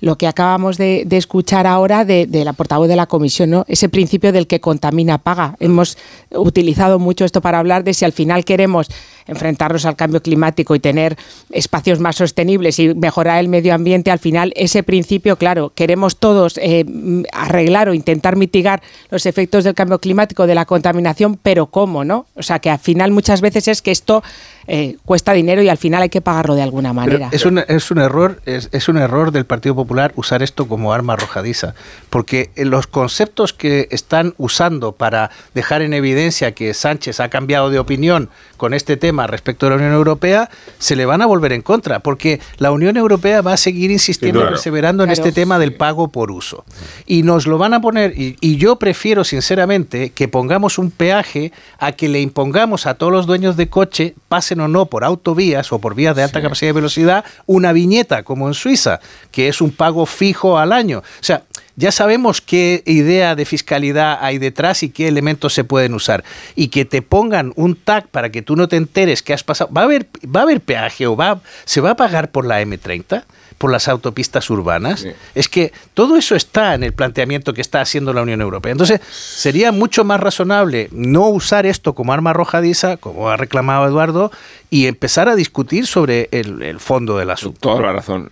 lo 0.00 0.18
que 0.18 0.26
acabamos 0.26 0.76
de, 0.76 1.06
escuchar 1.10 1.66
ahora 1.66 2.04
de, 2.04 2.26
de, 2.26 2.44
la 2.44 2.52
portavoz 2.52 2.88
de 2.88 2.96
la 2.96 3.06
comisión, 3.06 3.48
¿no? 3.48 3.64
ese 3.66 3.88
principio 3.88 4.30
del 4.30 4.46
que 4.46 4.60
contamina 4.60 5.16
paga 5.16 5.45
Hemos 5.60 5.98
utilizado 6.30 6.98
mucho 6.98 7.24
esto 7.24 7.40
para 7.40 7.58
hablar 7.58 7.84
de 7.84 7.94
si 7.94 8.04
al 8.04 8.12
final 8.12 8.44
queremos 8.44 8.88
enfrentarnos 9.26 9.84
al 9.86 9.96
cambio 9.96 10.22
climático 10.22 10.74
y 10.74 10.80
tener 10.80 11.16
espacios 11.50 12.00
más 12.00 12.16
sostenibles 12.16 12.78
y 12.78 12.94
mejorar 12.94 13.40
el 13.40 13.48
medio 13.48 13.74
ambiente, 13.74 14.10
al 14.10 14.18
final 14.18 14.52
ese 14.56 14.82
principio, 14.82 15.36
claro, 15.36 15.72
queremos 15.74 16.16
todos 16.16 16.58
eh, 16.58 16.84
arreglar 17.32 17.88
o 17.88 17.94
intentar 17.94 18.36
mitigar 18.36 18.82
los 19.10 19.26
efectos 19.26 19.64
del 19.64 19.74
cambio 19.74 19.98
climático, 19.98 20.46
de 20.46 20.54
la 20.54 20.64
contaminación, 20.64 21.38
pero 21.42 21.66
¿cómo, 21.66 22.04
no? 22.04 22.26
O 22.34 22.42
sea, 22.42 22.58
que 22.58 22.70
al 22.70 22.78
final 22.78 23.10
muchas 23.10 23.40
veces 23.40 23.68
es 23.68 23.82
que 23.82 23.90
esto 23.90 24.22
eh, 24.68 24.96
cuesta 25.04 25.32
dinero 25.32 25.62
y 25.62 25.68
al 25.68 25.78
final 25.78 26.02
hay 26.02 26.08
que 26.08 26.20
pagarlo 26.20 26.54
de 26.54 26.62
alguna 26.62 26.92
manera. 26.92 27.28
es, 27.32 27.44
un, 27.46 27.58
es 27.58 27.90
un 27.90 27.98
error, 27.98 28.40
es, 28.46 28.68
es, 28.72 28.88
un 28.88 28.96
error 28.96 29.30
del 29.30 29.46
Partido 29.46 29.74
Popular 29.76 30.12
usar 30.16 30.42
esto 30.42 30.66
como 30.66 30.92
arma 30.92 31.12
arrojadiza, 31.12 31.74
porque 32.10 32.50
los 32.56 32.86
conceptos 32.86 33.52
que 33.52 33.86
están 33.90 34.34
usando 34.38 34.92
para 34.92 35.30
dejar 35.54 35.82
en 35.82 35.94
evidencia 35.94 36.52
que 36.52 36.74
Sánchez 36.74 37.20
ha 37.20 37.28
cambiado 37.28 37.70
de 37.70 37.78
opinión 37.78 38.28
con 38.56 38.74
este 38.74 38.96
tema 38.96 39.15
respecto 39.24 39.66
a 39.66 39.70
la 39.70 39.76
Unión 39.76 39.92
Europea, 39.92 40.50
se 40.78 40.96
le 40.96 41.06
van 41.06 41.22
a 41.22 41.26
volver 41.26 41.52
en 41.52 41.62
contra, 41.62 42.00
porque 42.00 42.40
la 42.58 42.72
Unión 42.72 42.96
Europea 42.96 43.40
va 43.40 43.52
a 43.52 43.56
seguir 43.56 43.90
insistiendo, 43.90 44.42
y 44.42 44.44
perseverando 44.44 45.04
en 45.04 45.10
este 45.10 45.30
tema 45.30 45.58
del 45.58 45.74
pago 45.74 46.08
por 46.08 46.30
uso. 46.30 46.64
Y 47.06 47.22
nos 47.22 47.46
lo 47.46 47.56
van 47.56 47.72
a 47.72 47.80
poner, 47.80 48.18
y, 48.18 48.36
y 48.40 48.56
yo 48.56 48.76
prefiero 48.76 49.22
sinceramente 49.22 50.10
que 50.10 50.26
pongamos 50.26 50.78
un 50.78 50.90
peaje 50.90 51.52
a 51.78 51.92
que 51.92 52.08
le 52.08 52.20
impongamos 52.20 52.86
a 52.86 52.94
todos 52.94 53.12
los 53.12 53.26
dueños 53.26 53.56
de 53.56 53.68
coche, 53.68 54.14
pasen 54.28 54.60
o 54.60 54.68
no 54.68 54.86
por 54.86 55.04
autovías 55.04 55.72
o 55.72 55.78
por 55.78 55.94
vías 55.94 56.16
de 56.16 56.24
alta 56.24 56.42
capacidad 56.42 56.70
y 56.70 56.74
velocidad, 56.74 57.24
una 57.46 57.72
viñeta, 57.72 58.24
como 58.24 58.48
en 58.48 58.54
Suiza, 58.54 58.98
que 59.30 59.48
es 59.48 59.60
un 59.60 59.70
pago 59.70 60.06
fijo 60.06 60.58
al 60.58 60.72
año. 60.72 60.98
O 60.98 61.24
sea, 61.24 61.44
ya 61.78 61.92
sabemos 61.92 62.40
qué 62.40 62.82
idea 62.86 63.34
de 63.34 63.44
fiscalidad 63.44 64.18
hay 64.22 64.38
detrás 64.38 64.82
y 64.82 64.88
qué 64.88 65.08
elementos 65.08 65.52
se 65.52 65.62
pueden 65.62 65.92
usar. 65.92 66.24
Y 66.54 66.68
que 66.68 66.86
te 66.86 67.02
pongan 67.02 67.52
un 67.54 67.76
tag 67.76 68.08
para 68.08 68.30
que 68.30 68.40
tú 68.40 68.56
no 68.56 68.66
te 68.66 68.76
enteres 68.76 69.05
que 69.22 69.32
has 69.32 69.44
pasado. 69.44 69.70
¿Va 69.72 69.82
a 69.82 69.84
haber, 69.84 70.06
va 70.24 70.40
a 70.40 70.42
haber 70.44 70.60
peaje 70.60 71.06
o 71.06 71.16
va, 71.16 71.40
se 71.64 71.80
va 71.80 71.90
a 71.90 71.96
pagar 71.96 72.30
por 72.30 72.46
la 72.46 72.62
M30? 72.62 73.24
por 73.58 73.72
las 73.72 73.88
autopistas 73.88 74.50
urbanas. 74.50 75.06
Es 75.34 75.48
que 75.48 75.72
todo 75.94 76.16
eso 76.16 76.34
está 76.34 76.74
en 76.74 76.82
el 76.82 76.92
planteamiento 76.92 77.54
que 77.54 77.60
está 77.60 77.80
haciendo 77.80 78.12
la 78.12 78.22
Unión 78.22 78.40
Europea. 78.40 78.72
Entonces, 78.72 79.00
sería 79.10 79.72
mucho 79.72 80.04
más 80.04 80.20
razonable 80.20 80.88
no 80.92 81.28
usar 81.28 81.66
esto 81.66 81.94
como 81.94 82.12
arma 82.12 82.30
arrojadiza, 82.30 82.96
como 82.96 83.30
ha 83.30 83.36
reclamado 83.36 83.86
Eduardo, 83.86 84.30
y 84.70 84.86
empezar 84.86 85.28
a 85.28 85.36
discutir 85.36 85.86
sobre 85.86 86.28
el, 86.32 86.80
fondo 86.80 87.16
del 87.16 87.30
asunto. 87.30 87.60
Toda 87.60 87.80
la 87.80 87.92
razón. 87.92 88.30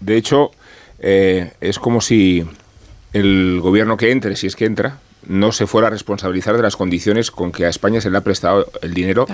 De 0.00 0.16
hecho, 0.16 0.50
eh, 0.98 1.52
es 1.60 1.78
como 1.78 2.00
si 2.00 2.44
el 3.12 3.60
gobierno 3.60 3.96
que 3.96 4.10
entre, 4.10 4.34
si 4.36 4.48
es 4.48 4.56
que 4.56 4.64
entra, 4.64 4.98
no 5.26 5.52
se 5.52 5.66
fuera 5.66 5.88
a 5.88 5.90
responsabilizar 5.90 6.56
de 6.56 6.62
las 6.62 6.76
condiciones 6.76 7.30
con 7.30 7.52
que 7.52 7.64
a 7.64 7.68
España 7.68 8.00
se 8.00 8.10
le 8.10 8.18
ha 8.18 8.22
prestado 8.22 8.66
el 8.82 8.92
dinero, 8.92 9.26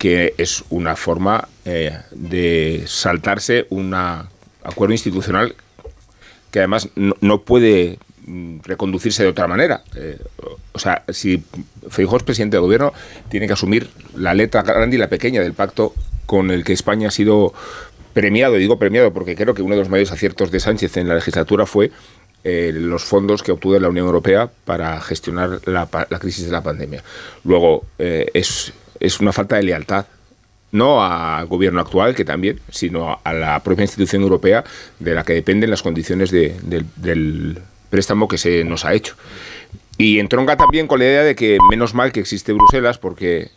que 0.00 0.32
es 0.38 0.64
una 0.70 0.96
forma 0.96 1.46
eh, 1.66 1.94
de 2.10 2.84
saltarse 2.86 3.66
un 3.68 3.92
acuerdo 3.92 4.94
institucional 4.94 5.54
que 6.50 6.60
además 6.60 6.88
no, 6.96 7.42
puede 7.42 7.98
mm, 8.24 8.60
reconducirse 8.64 9.24
de 9.24 9.28
otra 9.28 9.46
manera. 9.46 9.82
Eh, 9.94 10.16
o 10.72 10.78
sea, 10.78 11.04
si 11.10 11.44
Feijóo 11.90 12.16
es 12.16 12.22
presidente 12.22 12.56
del 12.56 12.62
gobierno, 12.62 12.94
tiene 13.28 13.46
que 13.46 13.52
asumir 13.52 13.90
la 14.16 14.32
letra 14.32 14.62
grande 14.62 14.96
y 14.96 14.98
la 14.98 15.10
pequeña 15.10 15.42
del 15.42 15.52
pacto 15.52 15.92
con 16.24 16.50
el 16.50 16.64
que 16.64 16.72
España 16.72 17.08
ha 17.08 17.10
sido 17.10 17.52
premiado, 18.14 18.56
y 18.56 18.60
digo 18.60 18.78
premiado 18.78 19.12
porque 19.12 19.36
creo 19.36 19.52
que 19.52 19.60
uno 19.60 19.74
de 19.74 19.82
los 19.82 19.90
mayores 19.90 20.12
aciertos 20.12 20.50
de 20.50 20.60
Sánchez 20.60 20.96
en 20.96 21.08
la 21.08 21.14
legislatura 21.14 21.66
fue 21.66 21.90
eh, 22.42 22.72
los 22.74 23.04
fondos 23.04 23.42
que 23.42 23.52
obtuvo 23.52 23.78
la 23.78 23.90
Unión 23.90 24.06
Europea 24.06 24.50
para 24.64 24.98
gestionar 25.02 25.60
la, 25.66 25.86
crisis 26.18 26.46
de 26.46 26.52
la 26.52 26.62
pandemia. 26.62 27.04
Luego, 27.44 27.84
es, 27.98 28.72
es 29.00 29.20
una 29.20 29.32
falta 29.32 29.56
de 29.56 29.64
lealtad 29.64 30.06
no 30.72 31.04
al 31.04 31.46
gobierno 31.46 31.80
actual, 31.80 32.14
que 32.14 32.24
también, 32.24 32.60
sino 32.70 33.18
a 33.24 33.32
la 33.32 33.60
propia 33.60 33.82
institución 33.82 34.22
europea 34.22 34.64
de 34.98 35.14
la 35.14 35.24
que 35.24 35.32
dependen 35.32 35.70
las 35.70 35.82
condiciones 35.82 36.30
del 36.30 37.60
préstamo 37.88 38.28
que 38.28 38.38
se 38.38 38.64
nos 38.64 38.84
ha 38.84 38.94
hecho. 38.94 39.16
Y 39.98 40.18
entronca 40.18 40.56
también 40.56 40.86
con 40.86 41.00
la 41.00 41.06
idea 41.06 41.22
de 41.22 41.34
que 41.34 41.58
menos 41.70 41.94
mal 41.94 42.12
que 42.12 42.20
existe 42.20 42.52
Bruselas, 42.52 42.98
porque 42.98 43.50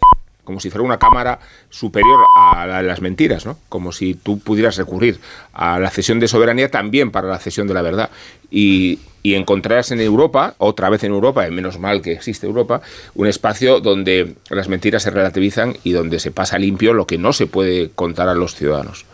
como 0.44 0.60
si 0.60 0.70
fuera 0.70 0.84
una 0.84 1.00
cámara 1.00 1.40
superior 1.70 2.20
a 2.38 2.66
la 2.68 2.82
de 2.82 2.88
las 2.88 3.00
mentiras, 3.00 3.46
¿no? 3.46 3.58
Como 3.70 3.94
si 3.94 4.14
tú 4.14 4.40
pudieras 4.40 4.76
recurrir 4.76 5.22
a 5.54 5.80
la 5.80 5.90
cesión 5.90 6.20
de 6.20 6.28
soberanía 6.28 6.70
también 6.70 7.12
para 7.12 7.30
la 7.30 7.40
cesión 7.40 7.68
de 7.68 7.74
la 7.74 7.82
verdad. 7.82 8.10
Y, 8.52 9.00
y 9.24 9.36
encontrarás 9.36 9.92
en 9.92 10.02
Europa, 10.02 10.54
otra 10.58 10.90
vez 10.90 11.04
en 11.06 11.14
Europa, 11.14 11.48
y 11.48 11.52
menos 11.52 11.80
mal 11.80 12.02
que 12.02 12.12
existe 12.12 12.46
Europa, 12.46 12.82
un 13.16 13.28
espacio 13.28 13.80
donde 13.80 14.36
las 14.50 14.68
mentiras 14.68 15.04
se 15.04 15.12
relativizan 15.12 15.78
y 15.84 15.94
donde 15.94 16.20
se 16.20 16.32
pasa 16.32 16.60
limpio 16.60 16.94
lo 16.94 17.08
que 17.08 17.18
no 17.18 17.32
se 17.32 17.48
puede 17.48 17.90
contar 17.90 18.28
a 18.28 18.36
los 18.36 18.54
ciudadanos 18.54 19.06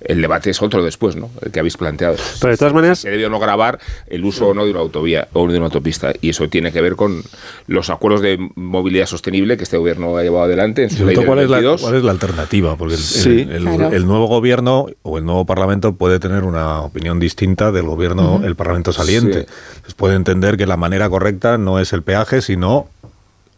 el 0.00 0.20
debate 0.20 0.50
es 0.50 0.62
otro 0.62 0.84
después, 0.84 1.16
¿no? 1.16 1.30
El 1.40 1.52
que 1.52 1.60
habéis 1.60 1.76
planteado. 1.76 2.16
Pero 2.40 2.52
de 2.52 2.56
todas 2.56 2.74
maneras... 2.74 2.98
Se 3.00 3.10
debe 3.10 3.26
o 3.26 3.30
no 3.30 3.38
grabar 3.38 3.78
el 4.06 4.24
uso 4.24 4.48
o 4.48 4.54
no 4.54 4.64
de 4.64 4.70
una 4.70 4.80
autovía 4.80 5.28
o 5.32 5.46
de 5.48 5.56
una 5.56 5.66
autopista. 5.66 6.12
Y 6.20 6.30
eso 6.30 6.48
tiene 6.48 6.72
que 6.72 6.80
ver 6.80 6.96
con 6.96 7.22
los 7.66 7.90
acuerdos 7.90 8.20
de 8.22 8.38
movilidad 8.54 9.06
sostenible 9.06 9.56
que 9.56 9.64
este 9.64 9.76
gobierno 9.76 10.16
ha 10.16 10.22
llevado 10.22 10.44
adelante 10.44 10.84
en 10.84 10.90
su 10.90 11.04
ley 11.04 11.16
¿cuál, 11.16 11.40
es 11.40 11.50
la, 11.50 11.76
¿Cuál 11.80 11.94
es 11.96 12.02
la 12.02 12.10
alternativa? 12.10 12.76
Porque 12.76 12.94
el, 12.94 14.06
nuevo 14.06 14.26
gobierno 14.26 14.86
o 15.02 15.18
el 15.18 15.24
nuevo 15.24 15.44
parlamento 15.46 15.94
puede 15.94 16.18
tener 16.18 16.44
una 16.44 16.80
opinión 16.80 17.20
distinta 17.20 17.72
del 17.72 17.86
gobierno, 17.86 18.42
el 18.44 18.56
parlamento 18.56 18.92
saliente. 18.92 19.46
puede 19.96 20.16
entender 20.16 20.56
que 20.56 20.66
la 20.66 20.76
manera 20.76 21.08
correcta 21.08 21.58
no 21.58 21.78
es 21.78 21.92
el 21.92 22.02
peaje, 22.02 22.42
sino 22.42 22.88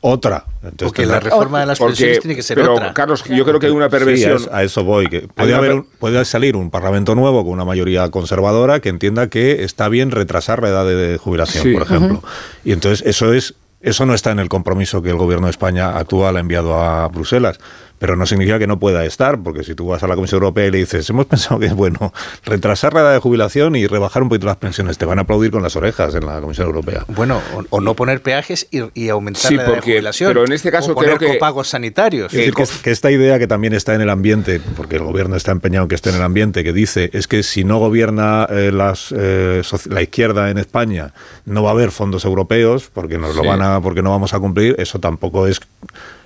otra. 0.07 0.45
Entonces, 0.57 0.89
porque 0.89 1.07
la 1.07 1.19
reforma 1.19 1.61
de 1.61 1.67
las 1.67 1.79
pensiones 1.79 2.21
tiene 2.21 2.37
que 2.37 2.43
ser 2.43 2.59
pero, 2.59 2.75
otra. 2.75 2.93
Carlos, 2.93 3.25
yo 3.25 3.43
creo 3.47 3.59
que 3.59 3.67
hay 3.67 3.73
una 3.73 3.89
perversión. 3.89 4.39
a, 4.53 4.63
eso 4.63 4.85
voy. 4.85 5.09
Que 5.09 5.23
puede, 5.23 5.55
haber, 5.55 5.83
puede 5.99 6.23
salir 6.27 6.57
un 6.57 6.71
parlamento 6.71 7.15
nuevo 7.15 7.43
con 7.43 7.55
una 7.55 7.65
mayoría 7.65 8.11
conservadora 8.11 8.81
que 8.81 8.91
entienda 8.91 9.29
que 9.29 9.65
está 9.65 9.89
bien 9.89 10.11
retrasar 10.11 10.63
la 10.63 10.69
edad 10.69 10.85
de 10.85 11.17
jubilación, 11.17 11.73
por 11.73 11.83
ejemplo. 11.83 12.23
Y 12.65 12.73
entonces 12.73 13.07
eso 13.07 13.33
es 13.33 13.55
eso 13.81 14.07
no 14.07 14.15
está 14.15 14.31
en 14.31 14.39
el 14.39 14.49
compromiso 14.49 15.03
que 15.03 15.11
el 15.11 15.17
gobierno 15.17 15.47
de 15.47 15.53
España 15.53 15.97
actual 15.97 16.37
ha 16.37 16.41
enviado 16.41 16.79
a 16.79 17.09
Bruselas 17.09 17.59
pero 17.99 18.17
no 18.17 18.27
significa 18.27 18.59
que 18.59 18.67
no 18.67 18.79
pueda 18.79 19.05
estar, 19.05 19.43
porque 19.43 19.65
si 19.65 19.75
tú 19.75 19.87
vas 19.87 20.03
a 20.03 20.07
la 20.07 20.15
Comisión 20.15 20.43
Europea 20.43 20.67
y 20.67 20.71
le 20.71 20.79
dices, 20.79 21.09
hemos 21.11 21.27
pensado 21.27 21.61
que 21.61 21.67
es 21.67 21.75
bueno 21.75 22.13
retrasar 22.45 22.95
la 22.95 23.01
edad 23.01 23.13
de 23.13 23.19
jubilación 23.19 23.77
y 23.77 23.87
rebajar 23.87 24.23
un 24.23 24.29
poquito 24.29 24.47
las 24.47 24.57
pensiones, 24.57 24.99
te 24.99 25.05
van 25.05 25.19
a 25.19 25.23
aplaudir 25.23 25.51
con 25.51 25.63
las 25.63 25.77
orejas 25.77 26.15
en 26.15 26.27
la 26.27 26.41
Comisión 26.41 26.67
Europea. 26.67 27.05
Bueno, 27.09 27.41
o, 27.71 27.81
no 27.81 27.95
poner 27.95 28.23
peajes 28.23 28.67
y, 28.71 29.09
aumentar 29.09 29.53
la 29.53 29.63
edad 29.63 29.75
de 29.75 29.81
jubilación. 29.81 30.29
Pero 30.29 30.45
en 30.45 30.53
este 30.53 30.71
caso 30.71 30.93
o 30.93 30.95
poner 30.95 31.19
copagos 31.19 31.69
sanitarios. 31.69 32.33
Es 32.33 32.53
decir, 32.53 32.83
que, 32.83 32.91
esta 32.91 33.11
idea 33.11 33.39
que 33.39 33.47
también 33.47 33.73
está 33.73 33.95
en 33.95 34.01
el 34.01 34.11
ambiente, 34.11 34.61
porque 34.77 34.97
el 34.97 35.03
gobierno 35.03 35.37
está 35.37 35.53
empeñado 35.53 35.85
en 35.85 35.89
que 35.89 35.95
esté 35.95 36.11
en 36.11 36.17
el 36.17 36.23
ambiente, 36.23 36.65
que 36.65 36.73
dice 36.73 37.11
es 37.13 37.29
que 37.29 37.43
si 37.43 37.65
no 37.65 37.79
gobierna 37.79 38.47
eh, 38.51 38.71
las, 38.73 39.15
eh, 39.17 39.63
la 39.89 40.03
izquierda 40.03 40.51
en 40.51 40.59
España, 40.59 41.13
no 41.45 41.63
va 41.63 41.71
a 41.71 41.73
haber 41.73 41.91
fondos 41.91 42.25
europeos 42.25 42.91
porque 42.93 43.19
nos 43.19 43.37
lo 43.37 43.45
van 43.45 43.63
a, 43.63 43.81
porque 43.81 44.03
no 44.03 44.11
vamos 44.11 44.35
a 44.35 44.41
cumplir, 44.41 44.75
eso 44.79 44.99
tampoco 44.99 45.47
es 45.47 45.61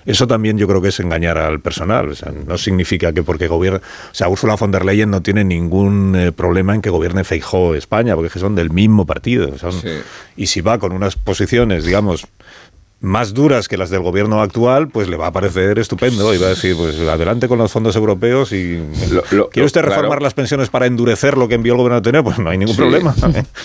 eso 0.09 0.25
también 0.25 0.57
yo 0.57 0.67
creo 0.67 0.81
que 0.81 0.87
es 0.87 0.99
engañar 0.99 1.37
al 1.37 1.59
personal. 1.59 2.09
O 2.09 2.15
sea, 2.15 2.31
no 2.31 2.57
significa 2.57 3.13
que 3.13 3.21
porque 3.21 3.47
gobierna. 3.47 3.77
O 3.77 4.15
sea, 4.15 4.27
Ursula 4.27 4.55
von 4.55 4.71
der 4.71 4.83
Leyen 4.83 5.11
no 5.11 5.21
tiene 5.21 5.43
ningún 5.43 6.15
eh, 6.15 6.31
problema 6.31 6.73
en 6.73 6.81
que 6.81 6.89
gobierne 6.89 7.23
Feijóo 7.23 7.75
España, 7.75 8.15
porque 8.15 8.39
son 8.39 8.55
del 8.55 8.71
mismo 8.71 9.05
partido. 9.05 9.53
Y 10.35 10.47
si 10.47 10.61
va 10.61 10.79
con 10.79 10.93
unas 10.93 11.15
posiciones, 11.15 11.85
digamos, 11.85 12.25
más 13.01 13.33
duras 13.33 13.67
que 13.67 13.77
las 13.77 13.89
del 13.89 14.01
gobierno 14.01 14.41
actual, 14.41 14.89
pues 14.89 15.07
le 15.07 15.15
va 15.15 15.27
a 15.27 15.31
parecer 15.31 15.79
estupendo 15.79 16.33
y 16.33 16.37
va 16.37 16.47
a 16.47 16.49
decir, 16.49 16.75
pues 16.75 16.99
adelante 16.99 17.47
con 17.47 17.57
los 17.57 17.71
fondos 17.71 17.95
europeos 17.95 18.51
y 18.51 18.79
¿quiere 19.51 19.65
usted 19.65 19.81
reformar 19.81 20.21
las 20.21 20.33
pensiones 20.33 20.69
para 20.69 20.85
endurecer 20.85 21.37
lo 21.37 21.47
que 21.47 21.55
envió 21.55 21.73
el 21.73 21.77
gobierno 21.77 21.97
anterior? 21.97 22.23
Pues 22.23 22.39
no 22.39 22.49
hay 22.49 22.57
ningún 22.57 22.75
problema. 22.75 23.15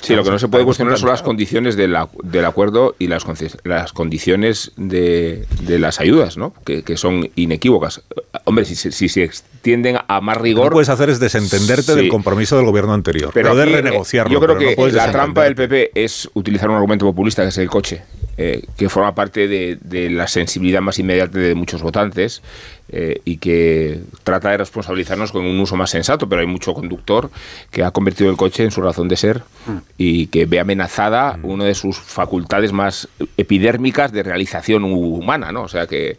Sí, 0.03 0.15
lo 0.15 0.23
que 0.23 0.31
no 0.31 0.39
se 0.39 0.49
puede 0.49 0.65
cuestionar 0.65 0.99
son 0.99 1.09
las 1.09 1.23
condiciones 1.23 1.77
del 1.77 1.97
acuerdo 2.45 2.95
y 2.99 3.09
las, 3.09 3.25
las 3.65 3.93
condiciones 3.93 4.73
de, 4.77 5.47
las 5.67 6.01
ayudas, 6.01 6.37
¿no? 6.37 6.53
Que, 6.65 6.95
son 6.97 7.29
inequívocas. 7.35 8.03
Hombre, 8.45 8.65
si, 8.65 8.77
si, 8.77 9.09
se 9.09 9.25
extienden 9.25 9.99
a 10.07 10.21
más 10.21 10.37
rigor... 10.37 10.65
Lo 10.65 10.71
que 10.71 10.75
puedes 10.75 10.89
hacer 10.89 11.11
es 11.11 11.19
desentenderte 11.19 11.97
del 11.97 12.09
compromiso 12.09 12.57
del 12.57 12.67
gobierno 12.67 12.95
anterior, 12.95 13.31
pero 13.35 13.51
poder 13.51 13.69
eh, 13.69 13.77
renegociarlo. 13.83 14.33
Yo 14.33 14.41
creo 14.41 14.57
que 14.57 14.93
la 14.93 15.11
trampa 15.11 15.43
del 15.43 15.57
PP 15.57 15.91
es 15.95 16.31
utilizar 16.35 16.69
un 16.69 16.77
argumento 16.77 17.05
populista 17.05 17.43
que 17.43 17.49
es 17.49 17.59
el 17.59 17.69
coche. 17.69 18.03
Eh, 18.37 18.65
que 18.77 18.89
forma 18.89 19.15
parte 19.15 19.47
de, 19.47 20.11
la 20.11 20.27
sensibilidad 20.27 20.81
más 20.81 20.99
inmediata 20.99 21.39
de 21.39 21.55
muchos 21.55 21.83
votantes 21.83 22.43
eh, 22.89 23.21
y 23.25 23.37
que 23.37 24.01
trata 24.25 24.51
de 24.51 24.57
responsabilizarnos 24.57 25.31
con 25.31 25.45
un 25.45 25.61
uso 25.61 25.77
más 25.77 25.91
sensato, 25.91 26.29
pero 26.29 26.41
hay 26.41 26.49
mucho 26.49 26.75
conductor 26.75 27.31
que 27.71 27.85
ha 27.85 27.93
convertido 27.93 28.31
el 28.31 28.37
coche 28.37 28.65
en 28.65 28.73
su 28.73 28.83
razón 28.83 29.07
de 29.07 29.17
ser 29.17 29.43
mm. 29.67 29.77
y 29.99 30.27
que 30.27 30.47
ve 30.47 30.59
amenazada 30.59 31.37
mm. 31.37 31.45
una 31.45 31.65
de 31.65 31.77
sus 31.77 31.97
facultades 31.97 32.73
más 32.73 33.09
epidérmicas 33.37 34.11
de 34.11 34.25
realización 34.25 34.83
humana, 34.83 35.53
¿no? 35.53 35.63
O 35.63 35.69
sea 35.69 35.87
que 35.87 36.17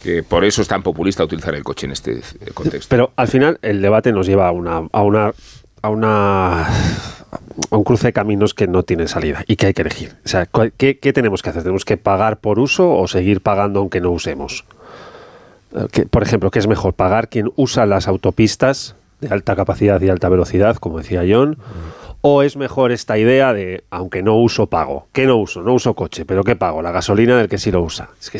que 0.00 0.22
por 0.22 0.46
eso 0.46 0.62
es 0.62 0.68
tan 0.68 0.82
populista 0.82 1.24
utilizar 1.24 1.54
el 1.54 1.62
coche 1.62 1.84
en 1.84 1.92
este 1.92 2.22
contexto. 2.54 2.88
Pero 2.88 3.12
al 3.16 3.28
final 3.28 3.58
el 3.60 3.82
debate 3.82 4.12
nos 4.12 4.26
lleva 4.26 4.48
a 4.48 4.50
una, 4.50 4.88
a 4.92 5.02
una, 5.02 5.34
a 5.82 5.88
una 5.90 6.66
un 7.70 7.84
cruce 7.84 8.08
de 8.08 8.12
caminos 8.12 8.54
que 8.54 8.66
no 8.66 8.82
tiene 8.82 9.08
salida 9.08 9.44
y 9.46 9.56
que 9.56 9.66
hay 9.66 9.74
que 9.74 9.82
elegir. 9.82 10.16
O 10.24 10.28
sea, 10.28 10.46
¿qué, 10.46 10.94
tenemos 11.14 11.42
que 11.42 11.50
hacer? 11.50 11.62
¿Tenemos 11.62 11.84
que 11.84 11.96
pagar 11.96 12.40
por 12.40 12.58
uso 12.58 12.90
o 12.90 13.06
seguir 13.08 13.40
pagando 13.40 13.80
aunque 13.80 14.00
no 14.00 14.10
usemos? 14.10 14.64
Eh, 15.74 16.06
por 16.10 16.22
ejemplo, 16.22 16.50
¿qué 16.50 16.58
es 16.58 16.66
mejor? 16.66 16.94
¿Pagar 16.94 17.28
quien 17.28 17.52
usa 17.56 17.86
las 17.86 18.08
autopistas 18.08 18.96
de 19.20 19.28
alta 19.28 19.54
capacidad 19.54 20.00
y 20.00 20.08
alta 20.08 20.28
velocidad, 20.28 20.76
como 20.76 20.98
decía 20.98 21.22
John? 21.28 21.58
¿O 22.22 22.42
es 22.42 22.58
mejor 22.58 22.92
esta 22.92 23.16
idea 23.16 23.54
de, 23.54 23.82
aunque 23.88 24.22
no 24.22 24.36
uso, 24.36 24.66
pago? 24.66 25.06
¿Qué 25.12 25.24
no 25.24 25.36
uso? 25.36 25.62
No 25.62 25.72
uso 25.72 25.94
coche, 25.94 26.26
pero 26.26 26.44
¿qué 26.44 26.54
pago? 26.54 26.82
La 26.82 26.92
gasolina 26.92 27.38
del 27.38 27.48
que 27.48 27.56
sí 27.56 27.70
lo 27.70 27.80
usa. 27.80 28.10
Es 28.20 28.30
que 28.30 28.38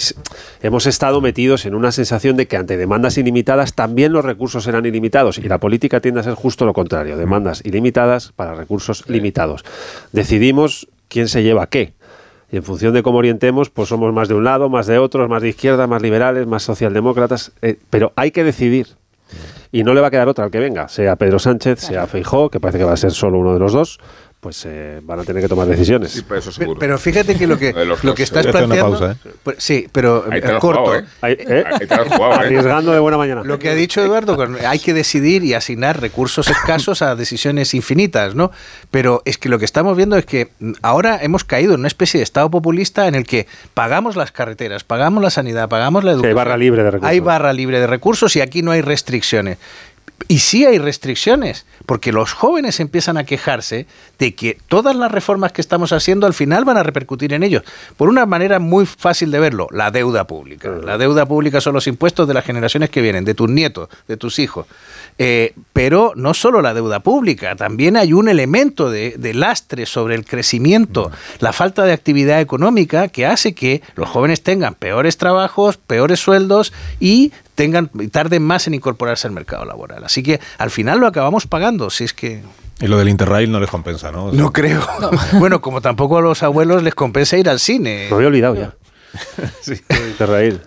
hemos 0.67 0.87
estado 0.87 1.23
metidos 1.23 1.65
en 1.65 1.75
una 1.75 1.91
sensación 1.91 2.37
de 2.37 2.47
que 2.47 2.59
ante 2.59 2.77
demandas 2.77 3.17
ilimitadas 3.17 3.75
también 3.75 4.13
los 4.13 4.23
recursos 4.23 4.65
serán 4.65 4.85
ilimitados 4.85 5.39
y 5.39 5.43
la 5.43 5.59
política 5.59 6.01
tiende 6.01 6.21
a 6.21 6.25
ser 6.25 6.35
justo 6.35 6.67
lo 6.67 6.75
contrario, 6.75 7.17
demandas 7.17 7.65
ilimitadas 7.65 8.33
para 8.37 8.55
recursos 8.55 9.09
limitados. 9.09 9.65
Decidimos 10.13 10.87
quién 11.09 11.29
se 11.29 11.43
lleva 11.43 11.67
qué. 11.67 11.95
Y 12.53 12.57
en 12.57 12.63
función 12.63 12.93
de 12.93 13.03
cómo 13.03 13.19
orientemos, 13.19 13.71
pues 13.71 13.89
somos 13.89 14.13
más 14.13 14.29
de 14.29 14.35
un 14.35 14.45
lado, 14.45 14.69
más 14.69 14.89
de 14.89 14.99
otro, 14.99 15.27
más 15.27 15.41
de 15.41 15.51
izquierda, 15.51 15.87
más 15.87 16.03
liberales, 16.03 16.47
más 16.47 16.65
socialdemócratas. 16.65 17.53
Eh, 17.63 17.79
pero 17.89 18.13
hay 18.17 18.31
que 18.31 18.45
decidir 18.45 18.89
y 19.73 19.83
no 19.83 19.95
le 19.95 20.01
va 20.01 20.09
a 20.09 20.11
quedar 20.11 20.29
otra 20.29 20.45
al 20.45 20.51
que 20.51 20.59
venga, 20.59 20.89
sea 20.89 21.17
Pedro 21.17 21.39
Sánchez, 21.39 21.81
sea 21.81 22.07
Feijó, 22.07 22.51
que 22.51 22.61
parece 22.61 22.79
que 22.79 22.85
va 22.85 22.93
a 22.93 22.97
ser 22.97 23.13
solo 23.13 23.39
uno 23.39 23.53
de 23.53 23.61
los 23.61 23.73
dos, 23.73 23.99
pues 24.41 24.65
eh, 24.67 25.01
van 25.03 25.21
a 25.21 25.25
tener 25.25 25.43
que 25.43 25.49
tomar 25.49 25.67
decisiones. 25.67 26.13
Sí, 26.13 26.23
pero, 26.27 26.41
eso 26.41 26.51
seguro. 26.51 26.81
pero, 26.81 26.99
fíjate 26.99 27.37
que 27.37 27.47
lo 27.47 27.59
que, 27.59 27.73
lo 28.03 28.15
que 28.15 28.23
estás 28.23 28.47
planteando... 28.47 28.99
Pausa, 28.99 29.13
¿eh? 29.13 29.33
pues, 29.43 29.57
sí, 29.59 29.87
pero 29.93 30.25
corto. 30.59 30.97
¿eh? 30.97 31.05
¿eh? 31.23 31.65
Arriesgando 32.33 32.93
de 32.93 33.01
buena 33.01 33.19
mañana. 33.19 33.43
Lo 33.45 33.59
que 33.59 33.69
ha 33.69 33.75
dicho 33.75 34.03
Eduardo, 34.03 34.39
hay 34.67 34.79
que 34.79 34.95
decidir 34.95 35.45
y 35.45 35.53
asignar 35.53 36.01
recursos 36.01 36.49
escasos 36.49 37.03
a 37.03 37.15
decisiones 37.17 37.75
infinitas, 37.75 38.35
¿no? 38.35 38.51
Pero 38.91 39.21
es 39.27 39.37
que 39.37 39.51
lo 39.51 39.59
que 39.59 39.67
estamos 39.67 39.95
viendo 39.95 40.17
es 40.17 40.25
que 40.25 40.49
ahora 40.81 41.19
hemos 41.23 41.45
caído 41.45 41.75
en 41.75 41.81
una 41.81 41.89
especie 41.89 42.19
de 42.19 42.25
estado 42.25 42.51
populista 42.51 43.09
en 43.09 43.15
el 43.15 43.27
que 43.27 43.47
pagamos 43.75 44.17
las 44.17 44.33
carreteras, 44.33 44.85
pagamos 44.85 45.23
la 45.23 45.31
sanidad, 45.31 45.69
pagamos 45.69 46.03
la 46.03 46.13
educación. 46.13 46.31
hay 46.31 46.35
barra 46.35 46.57
libre 46.57 46.83
de 46.83 46.91
recursos. 46.91 47.11
Hay 47.11 47.21
barra 47.21 47.53
libre 47.53 47.81
de 47.81 47.87
recursos 47.87 48.37
y 48.37 48.41
aquí 48.41 48.63
no 48.63 48.71
hay 48.71 48.81
restricciones 48.81 49.59
Y 50.31 50.39
sí 50.39 50.65
hay 50.65 50.79
restricciones, 50.79 51.67
porque 51.87 52.13
los 52.13 52.35
jóvenes 52.35 52.79
empiezan 52.79 53.17
a 53.17 53.25
quejarse 53.25 53.89
de 54.21 54.33
que 54.37 54.57
todas 54.69 54.95
las 54.95 55.11
reformas 55.11 55.51
que 55.51 55.61
estamos 55.61 55.91
haciendo 55.93 56.25
al 56.25 56.35
final 56.35 56.65
van 56.65 56.77
a 56.77 56.85
repercutir 56.85 57.33
en 57.33 57.43
ellos. 57.43 57.65
Por 57.97 58.09
una 58.09 58.27
manera 58.27 58.61
muy 58.61 58.87
fácil 58.87 59.33
de 59.33 59.41
verlo, 59.41 59.67
la 59.73 59.91
deuda 59.91 60.29
pública. 60.29 60.71
La 60.85 60.99
deuda 60.99 61.27
pública 61.27 61.61
son 61.61 61.75
los 61.75 61.89
impuestos 61.89 62.29
de 62.29 62.35
las 62.35 62.45
generaciones 62.45 62.91
que 62.91 63.01
vienen, 63.01 63.25
de 63.25 63.35
tus 63.35 63.51
nietos, 63.51 63.89
de 64.07 64.17
tus 64.17 64.39
hijos. 64.39 64.67
Eh, 65.19 65.53
pero 65.73 66.13
no 66.15 66.33
solo 66.33 66.63
la 66.63 66.75
deuda 66.75 67.01
pública, 67.01 67.57
también 67.57 67.97
hay 67.97 68.13
un 68.13 68.29
elemento 68.29 68.89
de, 68.89 69.17
de 69.19 69.35
lastre 69.35 69.85
sobre 69.85 70.15
el 70.15 70.25
crecimiento, 70.25 71.11
la 71.41 71.53
falta 71.53 71.83
de 71.83 71.93
actividad 71.93 72.41
económica 72.41 73.09
que 73.09 73.27
hace 73.27 73.53
que 73.53 73.83
los 73.97 74.09
jóvenes 74.09 74.45
tengan 74.45 74.77
peores 74.77 75.17
trabajos, 75.17 75.77
peores 75.77 76.21
sueldos 76.21 76.73
y 77.01 77.33
tengan 77.61 77.91
tarden 78.11 78.43
más 78.43 78.67
en 78.69 78.73
incorporarse 78.73 79.27
al 79.27 79.35
mercado 79.35 79.67
laboral. 79.67 80.03
Así 80.03 80.23
que 80.23 80.41
al 80.57 80.71
final 80.71 80.99
lo 80.99 81.07
acabamos 81.07 81.47
pagando, 81.47 81.91
si 81.91 82.05
es 82.05 82.15
que 82.15 82.43
y 82.81 82.87
lo 82.87 82.97
del 82.97 83.11
Interrail 83.11 83.53
no 83.53 83.61
les 83.61 83.69
compensa, 83.69 84.11
¿no? 84.11 84.33
no 84.33 84.53
creo. 84.55 84.81
Bueno, 85.35 85.61
como 85.61 85.83
tampoco 85.83 86.17
a 86.17 86.23
los 86.23 86.43
abuelos 86.43 86.83
les 86.83 86.95
compensa 86.95 87.37
ir 87.37 87.51
al 87.51 87.61
cine. 87.61 88.07
Me 88.09 88.17
había 88.17 88.29
olvidado 88.29 88.55
ya. 88.55 88.75
sí. 89.61 89.75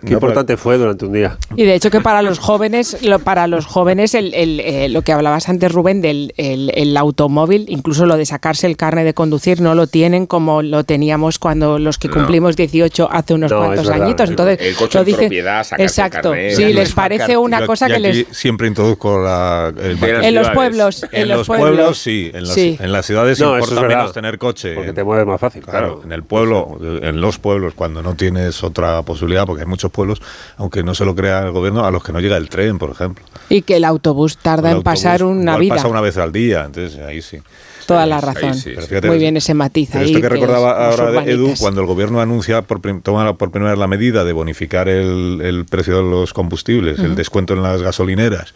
Qué 0.05 0.13
importante 0.13 0.57
fue 0.57 0.77
durante 0.77 1.05
un 1.05 1.13
día. 1.13 1.37
Y 1.55 1.63
de 1.65 1.75
hecho 1.75 1.89
que 1.89 2.01
para 2.01 2.21
los 2.21 2.39
jóvenes, 2.39 2.97
lo, 3.03 3.19
para 3.19 3.47
los 3.47 3.65
jóvenes 3.65 4.13
el, 4.15 4.33
el, 4.33 4.59
eh, 4.59 4.89
lo 4.89 5.01
que 5.01 5.11
hablabas 5.11 5.49
antes, 5.49 5.71
Rubén, 5.71 6.01
del 6.01 6.33
el, 6.37 6.71
el 6.75 6.95
automóvil, 6.97 7.65
incluso 7.69 8.05
lo 8.05 8.17
de 8.17 8.25
sacarse 8.25 8.67
el 8.67 8.77
carne 8.77 9.03
de 9.03 9.13
conducir, 9.13 9.61
no 9.61 9.75
lo 9.75 9.87
tienen 9.87 10.25
como 10.25 10.61
lo 10.61 10.83
teníamos 10.83 11.39
cuando 11.39 11.79
los 11.79 11.97
que 11.97 12.09
cumplimos 12.09 12.55
18 12.55 13.09
hace 13.11 13.33
unos 13.33 13.51
No, 13.51 13.57
cuantos 13.59 13.89
añitos. 13.89 14.29
Entonces, 14.29 14.59
El 14.61 14.75
coche 14.75 14.97
lo 14.99 15.05
dicen- 15.05 15.19
propiedad, 15.21 15.63
sacarse 15.63 15.83
el 15.83 15.87
Exacto. 15.89 16.29
carnet, 16.31 16.55
sí, 16.55 16.73
les 16.73 16.89
es 16.89 16.95
parece 16.95 17.37
una 17.37 17.59
Yo- 17.61 17.67
cosa 17.67 17.85
y 17.85 17.89
que 17.89 17.93
aquí 17.95 18.01
les... 18.23 18.27
siempre 18.37 18.67
introduzco 18.67 19.19
la, 19.19 19.71
el. 19.77 19.97
En 20.03 20.35
los 20.35 20.49
pueblos, 20.49 21.03
En, 21.11 21.21
en 21.23 21.29
los 21.29 21.37
los 21.39 21.47
pueblos, 21.47 21.69
pueblos. 21.75 21.97
sí. 21.97 22.31
En, 22.33 22.43
las- 22.43 22.53
Sí. 22.53 22.77
en 22.79 22.91
las 22.91 23.05
ciudades 23.05 23.39
No, 23.39 23.57
eso 23.57 23.65
importa 23.65 23.81
es 23.81 23.87
menos 23.97 24.13
tener 24.13 24.37
coche. 24.37 24.73
Porque 24.75 24.93
te 24.93 25.03
mueves 25.03 25.25
más 25.25 25.39
fácil. 25.39 25.63
Claro, 25.63 26.01
en 26.03 26.11
el 26.11 26.23
pueblo, 26.23 26.77
en 26.81 27.19
los 27.19 27.39
pueblos, 27.39 27.73
cuando 27.75 28.01
no 28.03 28.15
tienes 28.15 28.32
otra 28.63 29.01
posibilidad, 29.03 29.45
porque 29.45 29.61
hay 29.63 29.67
muchos 29.67 29.91
pueblos, 29.91 30.21
aunque 30.57 30.83
no 30.83 30.93
se 30.95 31.05
lo 31.05 31.15
crea 31.15 31.39
el 31.45 31.51
gobierno, 31.51 31.85
a 31.85 31.91
los 31.91 32.03
que 32.03 32.11
no 32.13 32.19
llega 32.19 32.37
el 32.37 32.49
tren, 32.49 32.77
por 32.77 32.89
ejemplo. 32.91 33.23
Y 33.49 33.61
que 33.61 33.77
el 33.77 33.85
autobús 33.85 34.37
tarda 34.37 34.71
El 34.71 34.77
en 34.77 34.83
pasar 34.83 35.23
una 35.23 35.57
vida. 35.57 35.75
pasa 35.75 35.87
una 35.87 36.01
vez 36.01 36.17
al 36.17 36.31
día, 36.31 36.63
entonces 36.65 36.99
ahí 36.99 37.21
sí. 37.21 37.37
Toda 37.85 38.05
la 38.05 38.21
razón. 38.21 38.53
sí, 38.53 38.73
Muy 39.03 39.17
bien 39.17 39.35
ese 39.35 39.53
matiz 39.53 39.89
Pero 39.91 40.05
ahí. 40.05 40.11
esto 40.11 40.21
que 40.21 40.21
que 40.21 40.29
recordaba 40.29 40.87
los 40.89 40.99
ahora 40.99 41.21
de 41.23 41.31
Edu, 41.31 41.53
cuando 41.59 41.81
el 41.81 41.87
gobierno 41.87 42.21
anuncia, 42.21 42.61
por 42.61 42.79
toma 43.01 43.33
por 43.37 43.51
primera 43.51 43.71
vez 43.71 43.79
la 43.79 43.87
medida 43.87 44.23
de 44.23 44.31
bonificar 44.31 44.87
el, 44.87 45.41
el 45.43 45.65
precio 45.65 45.97
de 45.97 46.03
los 46.03 46.33
combustibles, 46.33 46.99
el 46.99 47.15
descuento 47.15 47.53
en 47.53 47.61
las 47.61 47.81
gasolineras, 47.81 48.53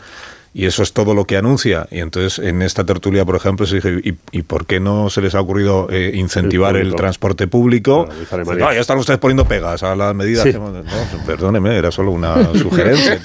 y 0.57 0.65
eso 0.65 0.81
es 0.81 0.91
todo 0.91 1.13
lo 1.13 1.25
que 1.25 1.37
anuncia. 1.37 1.87
Y 1.91 1.99
entonces 1.99 2.39
en 2.43 2.63
esta 2.63 2.83
tertulia, 2.83 3.23
por 3.23 3.35
ejemplo, 3.35 3.67
se 3.67 3.75
dije, 3.75 4.01
¿y, 4.03 4.15
y 4.31 4.41
por 4.41 4.65
qué 4.65 4.79
no 4.79 5.07
se 5.11 5.21
les 5.21 5.35
ha 5.35 5.39
ocurrido 5.39 5.87
eh, 5.91 6.13
incentivar 6.15 6.75
El 6.77 6.95
transporte 6.95 7.45
público? 7.45 8.09
No, 8.43 8.73
ya 8.73 8.79
están 8.79 8.97
ustedes 8.97 9.19
poniendo 9.19 9.45
pegas 9.45 9.83
a 9.83 9.95
las 9.95 10.15
medidas. 10.15 10.45
Sí. 10.45 10.49
que 10.49 10.57
hemos-". 10.57 10.73
No, 10.83 11.25
perdóneme, 11.27 11.77
era 11.77 11.91
solo 11.91 12.09
una 12.09 12.53
sugerencia. 12.55 13.19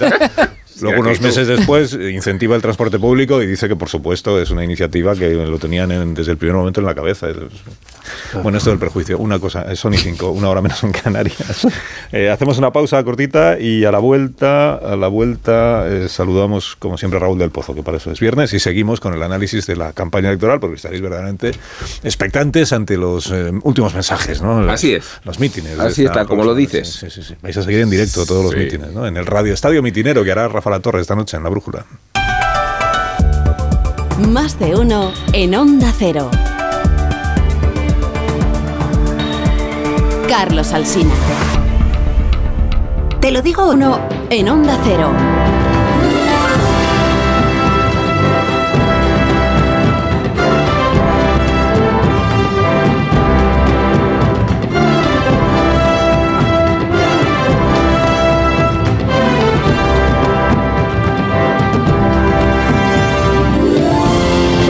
Luego, 0.81 1.01
unos 1.01 1.21
meses 1.21 1.47
después, 1.47 1.93
eh, 1.93 2.11
incentiva 2.11 2.55
el 2.55 2.61
transporte 2.61 2.99
público 2.99 3.41
y 3.41 3.47
dice 3.47 3.67
que, 3.67 3.75
por 3.75 3.89
supuesto, 3.89 4.41
es 4.41 4.49
una 4.51 4.63
iniciativa 4.63 5.15
que 5.15 5.29
lo 5.33 5.59
tenían 5.59 5.91
en- 5.91 6.13
desde 6.13 6.31
el 6.31 6.37
primer 6.37 6.55
momento 6.55 6.79
en 6.79 6.85
la 6.85 6.95
cabeza. 6.95 7.27
Bueno, 8.41 8.57
esto 8.57 8.69
del 8.69 8.79
prejuicio. 8.79 9.17
Una 9.17 9.39
cosa, 9.39 9.71
eh, 9.71 9.75
son 9.75 9.93
y 9.93 9.97
cinco, 9.97 10.31
una 10.31 10.49
hora 10.49 10.61
menos 10.61 10.83
en 10.83 10.91
Canarias. 10.91 11.67
Eh, 12.15 12.29
hacemos 12.29 12.59
una 12.59 12.71
pausa 12.71 13.03
cortita 13.03 13.57
y 13.59 13.85
a 13.85 13.91
la 13.91 13.97
vuelta, 13.97 14.75
a 14.75 14.95
la 14.95 15.07
vuelta 15.07 15.87
eh, 15.87 16.07
saludamos, 16.07 16.75
como 16.77 16.95
siempre, 16.95 17.17
a 17.17 17.21
Raúl 17.21 17.39
del 17.39 17.49
Pozo, 17.49 17.73
que 17.73 17.81
para 17.81 17.97
eso 17.97 18.11
es 18.11 18.19
viernes, 18.19 18.53
y 18.53 18.59
seguimos 18.59 18.99
con 18.99 19.15
el 19.15 19.23
análisis 19.23 19.65
de 19.65 19.75
la 19.75 19.93
campaña 19.93 20.29
electoral, 20.29 20.59
porque 20.59 20.75
estaréis 20.75 21.01
verdaderamente 21.01 21.53
expectantes 22.03 22.71
ante 22.71 22.97
los 22.97 23.31
eh, 23.31 23.51
últimos 23.63 23.95
mensajes, 23.95 24.43
¿no? 24.43 24.61
Los- 24.61 24.71
Así 24.73 24.93
es. 24.93 25.05
Los 25.23 25.39
mítines. 25.39 25.79
Así 25.79 26.05
está, 26.05 26.25
como 26.25 26.43
lo 26.43 26.53
dices. 26.53 26.87
Sí, 26.87 27.09
sí, 27.09 27.23
sí. 27.23 27.35
Vais 27.41 27.57
a 27.57 27.63
seguir 27.63 27.79
en 27.81 27.89
directo 27.89 28.25
todos 28.27 28.43
los 28.45 28.55
mítines, 28.55 28.91
¿no? 28.91 29.07
En 29.07 29.17
el 29.17 29.25
Radio 29.25 29.53
Estadio 29.53 29.81
Mitinero 29.81 30.23
que 30.23 30.31
hará 30.31 30.47
Rafa 30.63 30.77
La 30.77 30.79
Torre 30.79 31.01
esta 31.01 31.13
noche 31.13 31.35
en 31.35 31.43
La 31.43 31.49
Brújula. 31.49 31.85
Más 34.29 34.57
de 34.59 34.75
uno 34.75 35.11
en 35.33 35.55
Onda 35.55 35.91
Cero. 35.97 36.31
Carlos 40.29 40.71
Alsina. 40.71 41.13
Te 43.19 43.31
lo 43.31 43.41
digo 43.41 43.71
uno 43.71 44.07
en 44.29 44.47
Onda 44.47 44.79
Cero. 44.85 45.11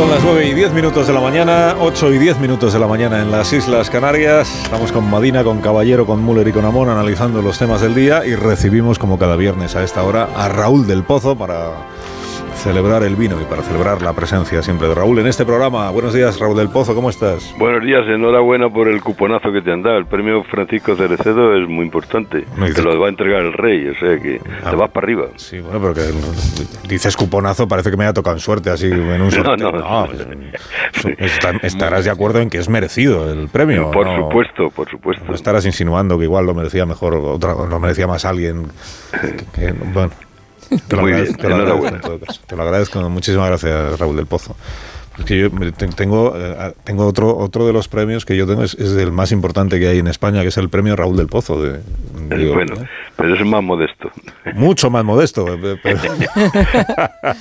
Son 0.04 0.12
las 0.12 0.22
9 0.22 0.48
y 0.50 0.54
10 0.54 0.74
minutos 0.74 1.08
de 1.08 1.14
la 1.14 1.22
mañana, 1.22 1.78
8 1.80 2.12
y 2.12 2.18
10 2.18 2.40
minutos 2.40 2.74
de 2.74 2.80
la 2.80 2.88
mañana 2.88 3.22
en 3.22 3.32
las 3.32 3.54
Islas 3.54 3.90
Canarias. 3.90 4.54
Estamos 4.64 4.92
con 4.92 5.10
Madina, 5.10 5.46
con 5.46 5.62
Caballero, 5.62 6.06
con 6.06 6.26
Müller 6.26 6.46
y 6.50 6.52
con 6.52 6.66
Amón 6.66 6.90
analizando 6.90 7.42
los 7.42 7.58
temas 7.58 7.80
del 7.80 7.96
día 7.96 8.26
y 8.26 8.36
recibimos 8.36 9.00
como 9.00 9.18
cada 9.18 9.38
viernes 9.38 9.78
a 9.78 9.84
esta 9.84 10.04
hora 10.04 10.28
a 10.36 10.50
Raúl 10.50 10.88
del 10.88 11.04
Pozo 11.04 11.38
para 11.38 11.72
celebrar 12.64 13.04
el 13.04 13.16
vino 13.18 13.42
y 13.42 13.44
para 13.44 13.62
celebrar 13.62 14.02
la 14.02 14.14
presencia 14.14 14.62
siempre 14.64 14.88
de 14.88 14.96
Raúl 14.96 15.20
en 15.20 15.28
este 15.28 15.44
programa. 15.46 15.90
Buenos 15.92 16.14
días, 16.14 16.40
Raúl 16.40 16.56
del 16.58 16.70
Pozo, 16.70 16.96
¿cómo 16.96 17.10
estás? 17.10 17.54
Buenos 17.60 17.84
días, 17.84 18.08
enhorabuena 18.08 18.70
por 18.70 18.88
el 18.88 19.02
cuponazo 19.02 19.52
que 19.52 19.62
te 19.62 19.72
han 19.74 19.84
dado. 19.84 19.98
El 19.98 20.06
premio 20.06 20.44
Francisco 20.46 20.96
Cerecedo 20.96 21.58
es 21.62 21.68
muy 21.68 21.86
importante. 21.86 22.46
No, 22.56 22.66
Te 22.72 22.82
lo 22.82 22.98
va 23.00 23.08
a 23.08 23.10
entregar 23.10 23.42
el 23.42 23.52
rey, 23.52 23.90
o 23.90 23.94
sea 24.00 24.18
que 24.18 24.40
Ah. 24.64 24.70
te 24.70 24.76
vas 24.78 24.90
para 24.92 25.06
arriba. 25.06 25.26
Sí, 25.36 25.60
bueno, 25.60 25.80
pero 25.82 25.94
que 25.94 26.88
dices 26.88 27.18
cuponazo, 27.18 27.68
parece 27.68 27.92
que 27.92 27.98
me 27.98 28.06
haya 28.06 28.14
tocado 28.14 28.38
en 28.38 28.40
suerte 28.40 28.70
así 28.70 28.86
en 28.86 29.02
un 29.02 29.18
No, 29.20 29.32
sorteo. 29.32 29.72
no. 29.72 30.08
pues, 31.02 31.16
está- 31.20 31.52
estarás 31.64 32.06
de 32.06 32.12
acuerdo 32.12 32.40
en 32.40 32.50
que 32.50 32.60
es 32.60 32.70
merecido 32.70 33.30
el 33.30 33.50
premio. 33.50 33.92
por 33.92 34.06
¿no? 34.06 34.16
supuesto, 34.30 34.70
por 34.70 34.90
supuesto. 34.90 35.26
No 35.28 35.36
estarás 35.36 35.66
insinuando 35.66 36.18
que 36.18 36.24
igual 36.24 36.46
lo 36.46 36.54
merecía 36.54 36.86
mejor 36.86 37.16
otra, 37.16 37.56
lo 37.56 37.80
merecía 37.80 38.08
más 38.08 38.24
alguien. 38.24 38.68
que- 39.22 39.36
que- 39.68 39.72
bueno, 39.74 40.12
te 40.88 40.96
lo, 40.96 41.02
agradezco, 41.04 41.06
bien, 41.06 41.36
te 41.38 41.50
lo 41.50 41.56
agradezco 41.56 41.58
enhorabuena. 41.62 41.96
en 41.98 42.02
todo 42.02 42.20
caso. 42.20 42.42
Te 42.48 42.56
lo 42.56 42.64
agradezco. 42.64 43.10
Muchísimas 43.10 43.48
gracias, 43.50 44.00
Raúl 44.00 44.16
del 44.16 44.26
Pozo. 44.26 44.56
Es 45.18 45.26
que 45.26 45.38
yo 45.40 45.50
tengo, 45.96 46.34
eh, 46.36 46.74
tengo 46.84 47.06
otro, 47.06 47.38
otro 47.38 47.68
de 47.68 47.74
los 47.74 47.88
premios 47.88 48.26
que 48.26 48.36
yo 48.36 48.48
tengo, 48.48 48.64
es, 48.64 48.74
es 48.74 48.94
el 48.94 49.12
más 49.12 49.32
importante 49.32 49.80
que 49.80 49.88
hay 49.88 50.00
en 50.00 50.08
España, 50.08 50.42
que 50.42 50.48
es 50.48 50.58
el 50.58 50.70
premio 50.70 50.96
Raúl 50.96 51.16
del 51.18 51.28
Pozo. 51.28 51.62
De, 51.62 51.82
digo, 52.36 52.56
bueno, 52.56 52.74
¿eh? 52.82 52.88
pero 53.16 53.36
es 53.36 53.46
más 53.46 53.62
modesto. 53.62 54.10
Mucho 54.56 54.90
más 54.90 55.06
modesto, 55.06 55.46
eh, 55.54 55.78
pero, 55.84 56.00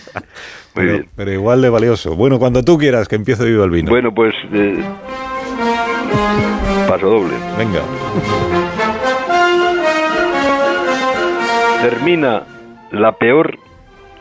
pero- 0.75 1.05
pero 1.17 1.33
igual 1.33 1.63
de 1.63 1.71
valioso. 1.71 2.15
Bueno, 2.15 2.39
cuando 2.39 2.63
tú 2.63 2.77
quieras 2.77 3.09
que 3.09 3.17
empiece 3.17 3.47
Viva 3.47 3.65
el 3.65 3.71
Vino. 3.71 3.91
Bueno, 3.91 4.13
pues 4.15 4.35
eh, 4.53 4.85
paso 6.87 7.09
doble. 7.09 7.33
Venga. 7.57 7.81
Termina 11.83 12.43
la 12.93 13.13
peor 13.13 13.59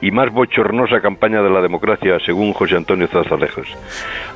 y 0.02 0.10
más 0.12 0.32
bochornosa 0.32 1.02
campaña 1.02 1.42
de 1.44 1.50
la 1.50 1.62
democracia, 1.62 2.18
según 2.26 2.54
José 2.54 2.78
Antonio 2.78 3.08
Zazalejos. 3.08 3.68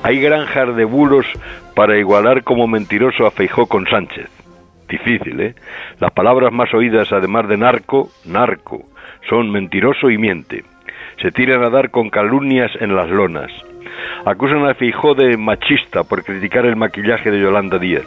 Hay 0.04 0.20
granjas 0.20 0.76
de 0.76 0.86
bulos 0.86 1.26
para 1.74 1.98
igualar 1.98 2.44
como 2.44 2.68
mentiroso 2.68 3.26
a 3.26 3.32
Feijó 3.32 3.66
con 3.66 3.88
Sánchez. 3.88 4.30
Difícil, 4.88 5.40
¿eh? 5.42 5.56
Las 6.00 6.12
palabras 6.12 6.54
más 6.54 6.72
oídas, 6.74 7.12
además 7.12 7.48
de 7.48 7.58
narco, 7.58 8.10
narco, 8.26 8.84
son 9.28 9.52
mentiroso 9.52 10.12
y 10.12 10.20
miente. 10.20 10.64
Se 11.22 11.32
tiran 11.32 11.64
a 11.64 11.72
dar 11.72 11.90
con 11.90 12.10
calumnias 12.10 12.72
en 12.80 12.96
las 12.96 13.10
lonas. 13.10 13.52
Acusan 14.26 14.68
a 14.68 14.76
Feijó 14.76 15.16
de 15.16 15.38
machista 15.38 16.04
por 16.04 16.24
criticar 16.24 16.66
el 16.66 16.76
maquillaje 16.76 17.32
de 17.32 17.40
Yolanda 17.40 17.80
Díaz. 17.80 18.04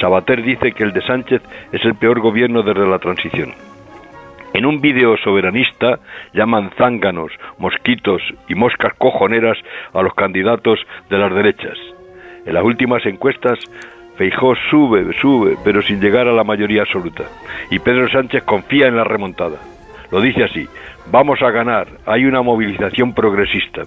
Sabater 0.00 0.42
dice 0.42 0.72
que 0.72 0.84
el 0.84 0.92
de 0.92 1.02
Sánchez 1.02 1.42
es 1.72 1.84
el 1.84 1.94
peor 1.94 2.20
gobierno 2.20 2.62
desde 2.62 2.86
la 2.86 2.98
transición. 2.98 3.54
En 4.54 4.66
un 4.66 4.80
vídeo 4.80 5.16
soberanista 5.16 5.98
llaman 6.32 6.70
zánganos, 6.78 7.32
mosquitos 7.58 8.22
y 8.48 8.54
moscas 8.54 8.94
cojoneras 8.94 9.58
a 9.92 10.00
los 10.00 10.14
candidatos 10.14 10.78
de 11.10 11.18
las 11.18 11.34
derechas. 11.34 11.76
En 12.46 12.54
las 12.54 12.62
últimas 12.62 13.04
encuestas, 13.04 13.58
Feijó 14.16 14.54
sube, 14.70 15.12
sube, 15.20 15.56
pero 15.64 15.82
sin 15.82 16.00
llegar 16.00 16.28
a 16.28 16.32
la 16.32 16.44
mayoría 16.44 16.82
absoluta. 16.82 17.24
Y 17.68 17.80
Pedro 17.80 18.08
Sánchez 18.08 18.44
confía 18.44 18.86
en 18.86 18.94
la 18.94 19.02
remontada. 19.02 19.58
Lo 20.12 20.20
dice 20.20 20.44
así, 20.44 20.68
vamos 21.10 21.42
a 21.42 21.50
ganar, 21.50 21.88
hay 22.06 22.24
una 22.24 22.40
movilización 22.42 23.12
progresista. 23.12 23.82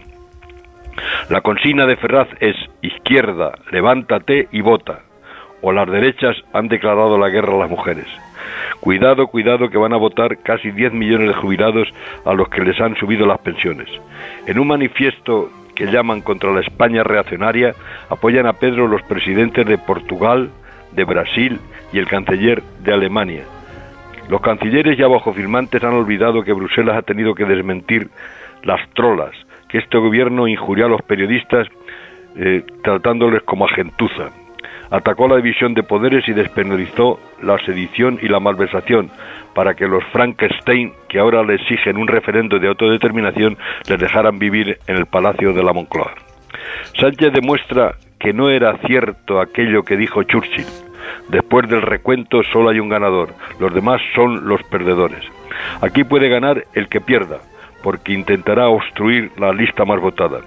La 1.30 1.40
consigna 1.40 1.86
de 1.86 1.96
Ferraz 1.96 2.28
es 2.42 2.58
izquierda, 2.82 3.54
levántate 3.72 4.50
y 4.52 4.60
vota. 4.60 5.00
O 5.62 5.72
las 5.72 5.90
derechas 5.90 6.36
han 6.52 6.68
declarado 6.68 7.18
la 7.18 7.30
guerra 7.30 7.54
a 7.54 7.60
las 7.60 7.70
mujeres. 7.70 8.08
Cuidado, 8.80 9.28
cuidado, 9.28 9.70
que 9.70 9.78
van 9.78 9.94
a 9.94 9.98
votar 9.98 10.38
casi 10.38 10.72
10 10.72 10.94
millones 10.94 11.30
de 11.30 11.34
jubilados 11.34 11.88
a 12.26 12.34
los 12.34 12.48
que 12.50 12.62
les 12.62 12.80
han 12.80 12.96
subido 12.96 13.26
las 13.26 13.40
pensiones. 13.40 13.90
En 14.46 14.60
un 14.60 14.68
manifiesto 14.68 15.50
que 15.76 15.88
llaman 15.88 16.22
contra 16.22 16.52
la 16.52 16.62
España 16.62 17.04
reaccionaria, 17.04 17.74
apoyan 18.10 18.46
a 18.46 18.54
Pedro 18.54 18.88
los 18.88 19.02
presidentes 19.04 19.66
de 19.66 19.78
Portugal, 19.78 20.50
de 20.92 21.04
Brasil 21.04 21.60
y 21.94 22.00
el 22.00 22.08
canciller 22.08 22.64
de 22.84 22.94
Alemania. 22.94 23.44
Los 24.30 24.42
cancilleres 24.42 24.98
ya 24.98 25.08
bajo 25.08 25.34
firmantes 25.34 25.84
han 25.84 25.94
olvidado 25.94 26.44
que 26.44 26.54
Bruselas 26.54 26.98
ha 26.98 27.02
tenido 27.02 27.34
que 27.34 27.46
desmentir 27.46 28.10
las 28.64 28.88
trolas, 28.90 29.32
que 29.70 29.78
este 29.78 29.98
gobierno 29.98 30.48
injurió 30.48 30.86
a 30.86 30.90
los 30.90 31.02
periodistas 31.02 31.68
eh, 32.36 32.64
tratándoles 32.84 33.44
como 33.44 33.66
a 33.66 33.70
gentuza. 33.70 34.32
Atacó 34.90 35.28
la 35.28 35.36
división 35.36 35.74
de 35.74 35.84
poderes 35.84 36.28
y 36.28 36.34
despenalizó 36.34 37.20
la 37.42 37.58
sedición 37.66 38.20
y 38.22 38.28
la 38.28 38.40
malversación 38.40 39.10
para 39.54 39.74
que 39.74 39.88
los 39.88 40.04
Frankenstein, 40.12 40.94
que 41.10 41.20
ahora 41.20 41.44
le 41.44 41.56
exigen 41.56 41.98
un 41.98 42.08
referendo 42.08 42.60
de 42.60 42.68
autodeterminación, 42.68 43.58
les 43.90 44.00
dejaran 44.00 44.38
vivir 44.38 44.78
en 44.88 44.98
el 44.98 45.08
Palacio 45.08 45.52
de 45.52 45.64
la 45.64 45.74
Moncloa. 45.74 46.14
Sánchez 47.00 47.34
demuestra 47.34 47.96
que 48.20 48.34
no 48.34 48.50
era 48.50 48.78
cierto 48.86 49.40
aquello 49.40 49.84
que 49.84 49.98
dijo 49.98 50.24
Churchill. 50.24 50.66
Después 51.30 51.68
del 51.70 51.82
recuento 51.82 52.44
solo 52.44 52.70
hay 52.70 52.80
un 52.80 52.90
ganador, 52.90 53.34
los 53.60 53.74
demás 53.74 54.02
son 54.14 54.48
los 54.48 54.62
perdedores. 54.64 55.24
Aquí 55.82 56.04
puede 56.04 56.30
ganar 56.30 56.64
el 56.74 56.88
que 56.88 57.02
pierda, 57.02 57.40
porque 57.84 58.14
intentará 58.14 58.68
obstruir 58.70 59.32
la 59.38 59.54
lista 59.54 59.86
más 59.86 60.00
votada. 60.00 60.42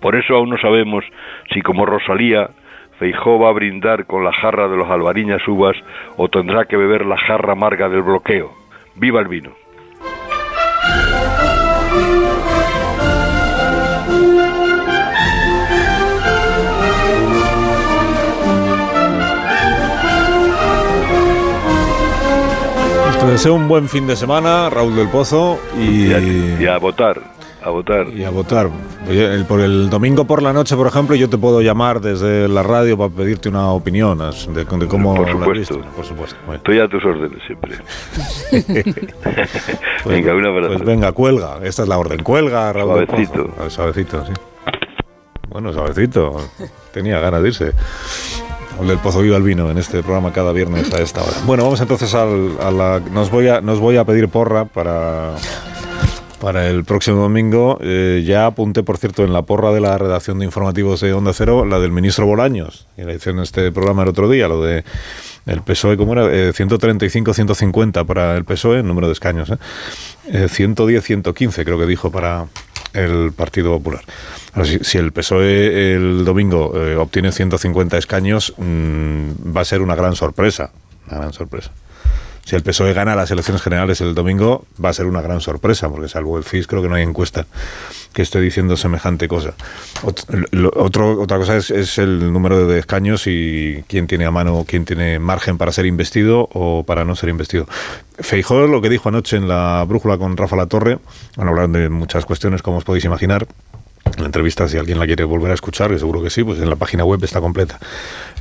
Por 0.00 0.16
eso 0.16 0.34
aún 0.34 0.50
no 0.50 0.58
sabemos 0.58 1.04
si 1.52 1.60
como 1.60 1.86
Rosalía 1.86 2.50
Feijó 2.98 3.38
va 3.38 3.50
a 3.50 3.52
brindar 3.52 4.06
con 4.06 4.24
la 4.24 4.32
jarra 4.32 4.68
de 4.68 4.76
los 4.76 4.90
albariñas 4.90 5.46
uvas 5.46 5.76
o 6.16 6.28
tendrá 6.28 6.64
que 6.64 6.76
beber 6.76 7.06
la 7.06 7.16
jarra 7.16 7.52
amarga 7.52 7.88
del 7.88 8.02
bloqueo. 8.02 8.52
¡Viva 8.96 9.20
el 9.20 9.28
vino! 9.28 9.52
Te 23.20 23.26
deseo 23.26 23.54
un 23.54 23.68
buen 23.68 23.88
fin 23.88 24.06
de 24.06 24.16
semana, 24.16 24.70
Raúl 24.70 24.96
del 24.96 25.08
Pozo, 25.08 25.58
y, 25.76 26.12
y 26.62 26.66
a 26.66 26.78
votar 26.78 27.37
a 27.68 27.70
votar. 27.70 28.08
Y 28.08 28.24
a 28.24 28.30
votar. 28.30 28.68
por 29.46 29.60
el 29.60 29.88
domingo 29.90 30.24
por 30.24 30.42
la 30.42 30.52
noche, 30.52 30.76
por 30.76 30.86
ejemplo, 30.86 31.14
yo 31.14 31.28
te 31.28 31.38
puedo 31.38 31.60
llamar 31.60 32.00
desde 32.00 32.48
la 32.48 32.62
radio 32.62 32.96
para 32.98 33.10
pedirte 33.10 33.48
una 33.48 33.70
opinión 33.70 34.18
de, 34.18 34.64
cómo 34.88 35.14
por 35.14 35.30
supuesto, 35.30 35.80
por 35.94 36.04
supuesto. 36.04 36.36
Estoy 36.52 36.80
a 36.80 36.88
tus 36.88 37.04
órdenes 37.04 37.38
siempre. 37.46 37.76
Pues 40.04 40.16
venga, 40.24 40.34
una 40.34 40.68
Pues 40.68 40.84
venga, 40.84 41.12
cuelga. 41.12 41.58
Esta 41.62 41.82
es 41.82 41.88
la 41.88 41.98
orden. 41.98 42.22
Cuelga, 42.22 42.72
Raúl. 42.72 43.06
Suavecito. 43.06 43.50
Suavecito, 43.68 44.24
sí. 44.24 44.32
Bueno, 45.48 45.72
suavecito. 45.72 46.36
Tenía 46.92 47.18
ganas 47.18 47.42
de 47.42 47.48
irse. 47.48 47.72
Del 48.80 48.98
Pozo 48.98 49.20
Viva 49.20 49.36
el 49.36 49.42
Vino 49.42 49.70
en 49.70 49.78
este 49.78 50.02
programa 50.02 50.32
cada 50.32 50.52
viernes 50.52 50.92
a 50.94 51.02
esta 51.02 51.20
hora. 51.22 51.36
Bueno, 51.44 51.64
vamos 51.64 51.80
entonces 51.80 52.14
al, 52.14 52.56
a 52.62 52.70
la... 52.70 53.00
Nos 53.00 53.28
voy 53.28 53.48
a, 53.48 53.60
nos 53.60 53.80
voy 53.80 53.96
a 53.96 54.04
pedir 54.04 54.28
porra 54.28 54.66
para 54.66 55.34
para 56.40 56.68
el 56.68 56.84
próximo 56.84 57.18
domingo. 57.18 57.78
Eh, 57.80 58.24
ya 58.26 58.46
apunté, 58.46 58.82
por 58.82 58.98
cierto, 58.98 59.24
en 59.24 59.32
la 59.32 59.42
porra 59.42 59.72
de 59.72 59.80
la 59.80 59.98
redacción 59.98 60.38
de 60.38 60.44
informativos 60.44 61.00
de 61.00 61.12
Onda 61.12 61.32
Cero, 61.32 61.64
la 61.64 61.78
del 61.78 61.92
ministro 61.92 62.26
Bolaños, 62.26 62.86
y 62.96 63.02
la 63.02 63.14
hice 63.14 63.30
en 63.30 63.40
este 63.40 63.72
programa 63.72 64.02
el 64.02 64.08
otro 64.08 64.28
día, 64.28 64.48
lo 64.48 64.62
de 64.62 64.84
el 65.46 65.62
PSOE, 65.62 65.96
¿cómo 65.96 66.12
era? 66.12 66.24
135-150 66.24 68.00
eh, 68.00 68.04
para 68.04 68.36
el 68.36 68.44
PSOE, 68.44 68.82
número 68.82 69.06
de 69.06 69.14
escaños. 69.14 69.50
¿eh? 69.50 69.56
110-115 70.46 71.58
eh, 71.58 71.64
creo 71.64 71.78
que 71.78 71.86
dijo 71.86 72.10
para 72.10 72.46
el 72.92 73.32
Partido 73.32 73.72
Popular. 73.72 74.02
si, 74.82 74.98
el 74.98 75.12
PSOE 75.12 75.94
el 75.94 76.24
domingo 76.24 76.72
obtiene 76.98 77.32
150 77.32 77.96
escaños, 77.96 78.54
mm, 78.58 79.56
va 79.56 79.62
a 79.62 79.64
ser 79.64 79.80
una 79.80 79.94
gran 79.94 80.14
sorpresa. 80.14 80.70
Una 81.06 81.18
gran 81.18 81.32
sorpresa 81.32 81.72
si 82.48 82.56
el 82.56 82.62
PSOE 82.62 82.94
gana 82.94 83.14
las 83.14 83.30
elecciones 83.30 83.60
generales 83.60 84.00
el 84.00 84.14
domingo, 84.14 84.64
va 84.82 84.88
a 84.88 84.94
ser 84.94 85.04
una 85.04 85.20
gran 85.20 85.42
sorpresa, 85.42 85.90
porque 85.90 86.08
salvo 86.08 86.38
el 86.38 86.44
FIS 86.44 86.66
creo 86.66 86.80
que 86.80 86.88
no 86.88 86.94
hay 86.94 87.02
encuesta 87.02 87.46
que 88.14 88.22
esté 88.22 88.40
diciendo 88.40 88.74
semejante 88.78 89.28
cosa. 89.28 89.52
Otro, 90.02 91.20
otra 91.20 91.36
cosa 91.36 91.58
es, 91.58 91.98
el 91.98 92.32
número 92.32 92.66
de 92.66 92.78
escaños 92.78 93.26
y 93.26 93.84
quién 93.86 94.06
tiene 94.06 94.24
a 94.24 94.30
mano, 94.30 94.64
quién 94.66 94.86
tiene 94.86 95.18
margen 95.18 95.58
para 95.58 95.72
ser 95.72 95.84
investido 95.84 96.48
o 96.54 96.84
para 96.84 97.04
no 97.04 97.16
ser 97.16 97.28
investido. 97.28 97.68
Feijó 98.18 98.66
lo 98.66 98.80
que 98.80 98.88
dijo 98.88 99.10
anoche 99.10 99.36
en 99.36 99.46
la 99.46 99.84
brújula 99.86 100.16
con 100.16 100.34
Rafa 100.34 100.56
La 100.56 100.68
Torre, 100.68 101.00
bueno, 101.36 101.50
hablaron 101.50 101.74
de 101.74 101.90
muchas 101.90 102.24
cuestiones, 102.24 102.62
como 102.62 102.78
os 102.78 102.84
podéis 102.84 103.04
imaginar, 103.04 103.46
la 104.16 104.26
entrevista, 104.26 104.68
si 104.68 104.78
alguien 104.78 104.98
la 104.98 105.06
quiere 105.06 105.24
volver 105.24 105.50
a 105.50 105.54
escuchar, 105.54 105.90
que 105.90 105.98
seguro 105.98 106.22
que 106.22 106.30
sí, 106.30 106.44
pues 106.44 106.60
en 106.60 106.70
la 106.70 106.76
página 106.76 107.04
web 107.04 107.22
está 107.22 107.40
completa. 107.40 107.78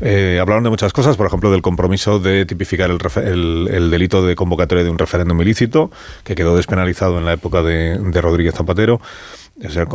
Eh, 0.01 0.38
hablaron 0.39 0.63
de 0.63 0.70
muchas 0.70 0.93
cosas, 0.93 1.18
por 1.18 1.28
ejemplo, 1.28 1.51
del 1.51 1.61
compromiso 1.61 2.20
de 2.20 2.45
tipificar 2.45 2.89
el, 2.89 3.68
el, 3.72 3.91
delito 3.91 4.26
de 4.26 4.36
convocatoria 4.36 4.84
de 4.84 4.89
un 4.89 4.97
referéndum 4.97 5.41
ilícito, 5.41 5.91
que 6.24 6.36
quedó 6.36 6.55
despenalizado 6.55 7.18
en 7.18 7.26
la 7.26 7.34
época 7.34 7.61
de 7.63 8.22
Rodríguez 8.22 8.55
Zapatero 8.55 9.01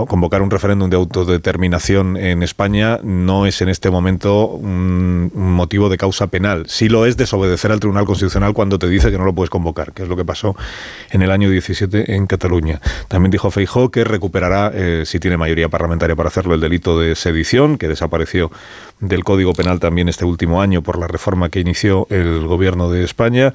convocar 0.06 0.42
un 0.42 0.50
referéndum 0.50 0.90
de 0.90 0.96
autodeterminación 0.96 2.16
en 2.16 2.42
España 2.42 2.98
no 3.04 3.46
es 3.46 3.62
en 3.62 3.68
este 3.68 3.90
momento 3.90 4.46
un, 4.46 5.30
motivo 5.34 5.88
de 5.88 5.96
causa 5.96 6.26
penal. 6.26 6.64
Sí 6.66 6.88
lo 6.88 7.06
es 7.06 7.16
desobedecer 7.16 7.70
al 7.70 7.78
Tribunal 7.78 8.04
Constitucional 8.04 8.54
cuando 8.54 8.78
te 8.78 8.88
dice 8.88 9.12
que 9.12 9.18
no 9.18 9.24
lo 9.24 9.32
puedes 9.34 9.50
convocar, 9.50 9.92
que 9.92 10.02
es 10.02 10.08
lo 10.08 10.16
que 10.16 10.24
pasó 10.24 10.56
en 11.10 11.22
el 11.22 11.30
año 11.30 11.48
17 11.48 12.16
en 12.16 12.26
Cataluña. 12.26 12.80
También 13.06 13.30
dijo 13.30 13.50
Feijó 13.52 13.90
que 13.90 14.02
recuperará, 14.02 14.72
eh, 14.74 15.04
si 15.06 15.20
tiene 15.20 15.36
mayoría 15.36 15.68
parlamentaria 15.68 16.16
para 16.16 16.28
hacerlo, 16.28 16.54
el 16.54 16.60
delito 16.60 16.98
de 16.98 17.14
sedición, 17.14 17.78
que 17.78 17.86
desapareció 17.86 18.50
del 18.98 19.22
Código 19.22 19.52
Penal 19.52 19.78
también 19.78 20.08
este 20.08 20.24
último 20.24 20.60
año 20.60 20.82
por 20.82 20.98
la 20.98 21.06
reforma 21.06 21.50
que 21.50 21.60
inició 21.60 22.06
el 22.10 22.46
Gobierno 22.46 22.90
de 22.90 23.04
España, 23.04 23.52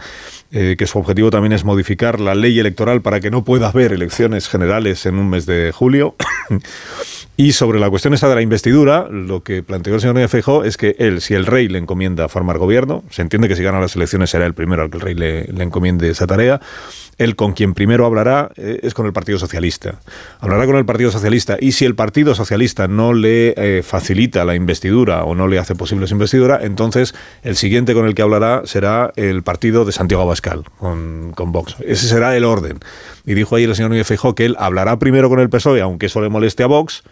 eh, 0.51 0.76
que 0.78 0.88
su 0.88 0.99
objetivo 0.99 1.32
también 1.32 1.53
es 1.53 1.66
modificar 1.66 2.20
la 2.20 2.36
ley 2.36 2.60
electoral 2.60 3.01
para 3.01 3.20
que 3.20 3.30
no 3.30 3.43
pueda 3.43 3.70
haber 3.70 3.91
elecciones 3.91 4.47
generales 4.47 5.05
en 5.05 5.20
un 5.20 5.30
mes 5.30 5.45
de 5.45 5.72
julio 5.74 5.96
y 7.37 7.51
sobre 7.51 7.79
la 7.79 7.89
cuestión 7.89 8.13
esa 8.13 8.29
de 8.29 8.35
la 8.35 8.41
investidura, 8.41 9.07
lo 9.09 9.43
que 9.43 9.63
planteó 9.63 9.95
el 9.95 10.01
señor 10.01 10.15
Núñez 10.15 10.31
Feijóo 10.31 10.63
es 10.63 10.77
que 10.77 10.95
él, 10.99 11.21
si 11.21 11.33
el 11.33 11.45
rey 11.45 11.67
le 11.67 11.79
encomienda 11.79 12.27
formar 12.29 12.57
gobierno, 12.57 13.03
se 13.09 13.21
entiende 13.21 13.47
que 13.47 13.55
si 13.55 13.63
gana 13.63 13.79
las 13.79 13.95
elecciones 13.95 14.29
será 14.29 14.45
el 14.45 14.53
primero 14.53 14.83
al 14.83 14.89
que 14.89 14.97
el 14.97 15.01
rey 15.01 15.15
le, 15.15 15.45
le 15.45 15.63
encomiende 15.63 16.09
esa 16.09 16.27
tarea, 16.27 16.61
él 17.17 17.35
con 17.35 17.53
quien 17.53 17.73
primero 17.73 18.05
hablará 18.05 18.51
eh, 18.57 18.79
es 18.83 18.93
con 18.93 19.05
el 19.05 19.13
Partido 19.13 19.39
Socialista. 19.39 19.99
Hablará 20.39 20.65
con 20.65 20.75
el 20.75 20.85
Partido 20.85 21.11
Socialista 21.11 21.57
y 21.59 21.71
si 21.71 21.85
el 21.85 21.95
Partido 21.95 22.35
Socialista 22.35 22.87
no 22.87 23.13
le 23.13 23.53
eh, 23.57 23.83
facilita 23.83 24.45
la 24.45 24.55
investidura 24.55 25.23
o 25.23 25.33
no 25.33 25.47
le 25.47 25.57
hace 25.57 25.75
posible 25.75 26.07
su 26.07 26.13
investidura, 26.13 26.59
entonces 26.61 27.15
el 27.43 27.55
siguiente 27.55 27.93
con 27.93 28.05
el 28.05 28.13
que 28.13 28.21
hablará 28.21 28.61
será 28.65 29.11
el 29.15 29.41
partido 29.43 29.85
de 29.85 29.91
Santiago 29.91 30.23
Abascal, 30.23 30.63
con, 30.77 31.31
con 31.35 31.51
Vox. 31.51 31.75
Ese 31.85 32.07
será 32.07 32.35
el 32.37 32.43
orden. 32.43 32.79
Y 33.25 33.33
dijo 33.33 33.55
ahí 33.55 33.63
el 33.63 33.75
señor 33.75 33.89
Núñez 33.91 34.07
Feijóo 34.07 34.35
que 34.35 34.45
él 34.45 34.55
hablará 34.59 34.99
primero 34.99 35.27
con 35.27 35.39
el 35.39 35.49
PSOE, 35.49 35.81
aunque 35.88 36.05
eso 36.05 36.21
le 36.21 36.29
moleste 36.29 36.63
a 36.63 36.67
Vox, 36.67 37.03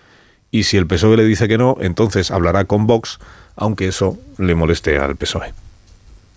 y 0.51 0.63
si 0.63 0.77
el 0.77 0.87
PSOE 0.87 1.17
le 1.17 1.25
dice 1.25 1.47
que 1.47 1.57
no, 1.57 1.77
entonces 1.81 2.31
hablará 2.31 2.65
con 2.65 2.87
Vox, 2.87 3.19
aunque 3.55 3.87
eso 3.87 4.17
le 4.37 4.55
moleste 4.55 4.97
al 4.97 5.15
PSOE. 5.15 5.53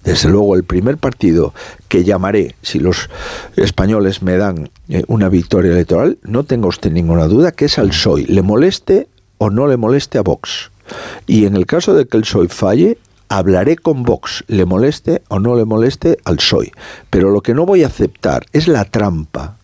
Desde 0.05 0.29
luego, 0.29 0.55
el 0.55 0.65
primer 0.65 0.97
partido 0.97 1.53
que 1.89 2.05
llamaré, 2.05 2.55
si 2.63 2.79
los 2.79 3.11
españoles 3.57 4.23
me 4.23 4.37
dan 4.37 4.71
eh, 4.89 5.05
una 5.09 5.29
victoria 5.29 5.73
electoral, 5.73 6.19
no 6.23 6.45
tenga 6.45 6.69
usted 6.69 6.91
ninguna 6.91 7.27
duda 7.27 7.53
que 7.53 7.67
es 7.67 7.79
al 7.79 7.91
PSOE, 7.91 8.25
le 8.27 8.43
moleste 8.43 9.09
o 9.39 9.51
no 9.51 9.67
le 9.67 9.77
moleste 9.77 10.19
a 10.19 10.23
Vox. 10.23 10.71
Y 11.27 11.45
en 11.45 11.57
el 11.57 11.67
caso 11.67 11.95
de 11.95 12.07
que 12.07 12.17
el 12.17 12.23
PSOE 12.23 12.49
falle, 12.49 12.99
hablaré 13.29 13.77
con 13.77 14.03
Vox, 14.03 14.45
le 14.49 14.65
moleste 14.65 15.23
o 15.29 15.39
no 15.41 15.55
le 15.57 15.65
moleste 15.65 16.19
al 16.25 16.37
PSOE. 16.37 16.73
Pero 17.11 17.31
lo 17.31 17.43
que 17.43 17.55
no 17.55 17.67
voy 17.67 17.83
a 17.83 17.89
aceptar 17.89 18.47
es 18.53 18.69
la 18.69 18.85
trampa 18.85 19.58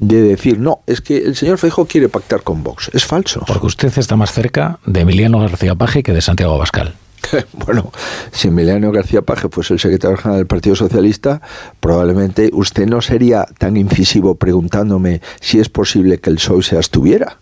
de 0.00 0.22
decir, 0.22 0.58
no, 0.58 0.80
es 0.86 1.00
que 1.00 1.18
el 1.18 1.36
señor 1.36 1.58
Feijo 1.58 1.86
quiere 1.86 2.08
pactar 2.08 2.42
con 2.42 2.64
Vox. 2.64 2.90
Es 2.94 3.04
falso. 3.04 3.44
Porque 3.46 3.66
usted 3.66 3.92
está 3.96 4.16
más 4.16 4.32
cerca 4.32 4.80
de 4.86 5.00
Emiliano 5.00 5.38
García 5.38 5.74
Paje 5.74 6.02
que 6.02 6.12
de 6.12 6.22
Santiago 6.22 6.54
Abascal. 6.54 6.94
Bueno, 7.52 7.92
si 8.32 8.48
Emiliano 8.48 8.90
García 8.90 9.20
Paje 9.22 9.48
fuese 9.50 9.74
el 9.74 9.78
secretario 9.78 10.16
general 10.16 10.38
del 10.38 10.46
Partido 10.46 10.74
Socialista, 10.74 11.42
probablemente 11.78 12.50
usted 12.52 12.86
no 12.86 13.02
sería 13.02 13.46
tan 13.58 13.76
incisivo 13.76 14.36
preguntándome 14.36 15.20
si 15.40 15.60
es 15.60 15.68
posible 15.68 16.18
que 16.18 16.30
el 16.30 16.36
PSOE 16.36 16.62
se 16.62 16.76
abstuviera. 16.76 17.36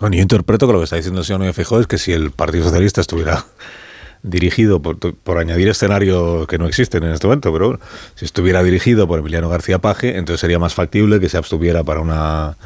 Bueno, 0.00 0.16
yo 0.16 0.22
interpreto 0.22 0.66
que 0.66 0.72
lo 0.72 0.78
que 0.78 0.84
está 0.84 0.96
diciendo 0.96 1.20
el 1.20 1.26
señor 1.26 1.40
Núñez 1.40 1.58
es 1.58 1.86
que 1.86 1.98
si 1.98 2.12
el 2.12 2.30
Partido 2.30 2.64
Socialista 2.64 3.02
estuviera 3.02 3.44
dirigido 4.22 4.80
por, 4.80 4.98
por, 4.98 5.38
añadir 5.38 5.68
escenarios 5.68 6.46
que 6.46 6.58
no 6.58 6.66
existen 6.66 7.04
en 7.04 7.12
este 7.12 7.26
momento, 7.26 7.52
pero 7.52 7.80
si 8.14 8.24
estuviera 8.24 8.62
dirigido 8.62 9.06
por 9.06 9.18
Emiliano 9.20 9.48
García 9.48 9.78
Paje, 9.78 10.16
entonces 10.16 10.40
sería 10.40 10.58
más 10.58 10.74
factible 10.74 11.20
que 11.20 11.28
se 11.28 11.36
abstuviera 11.36 11.84
para 11.84 12.00
una 12.00 12.56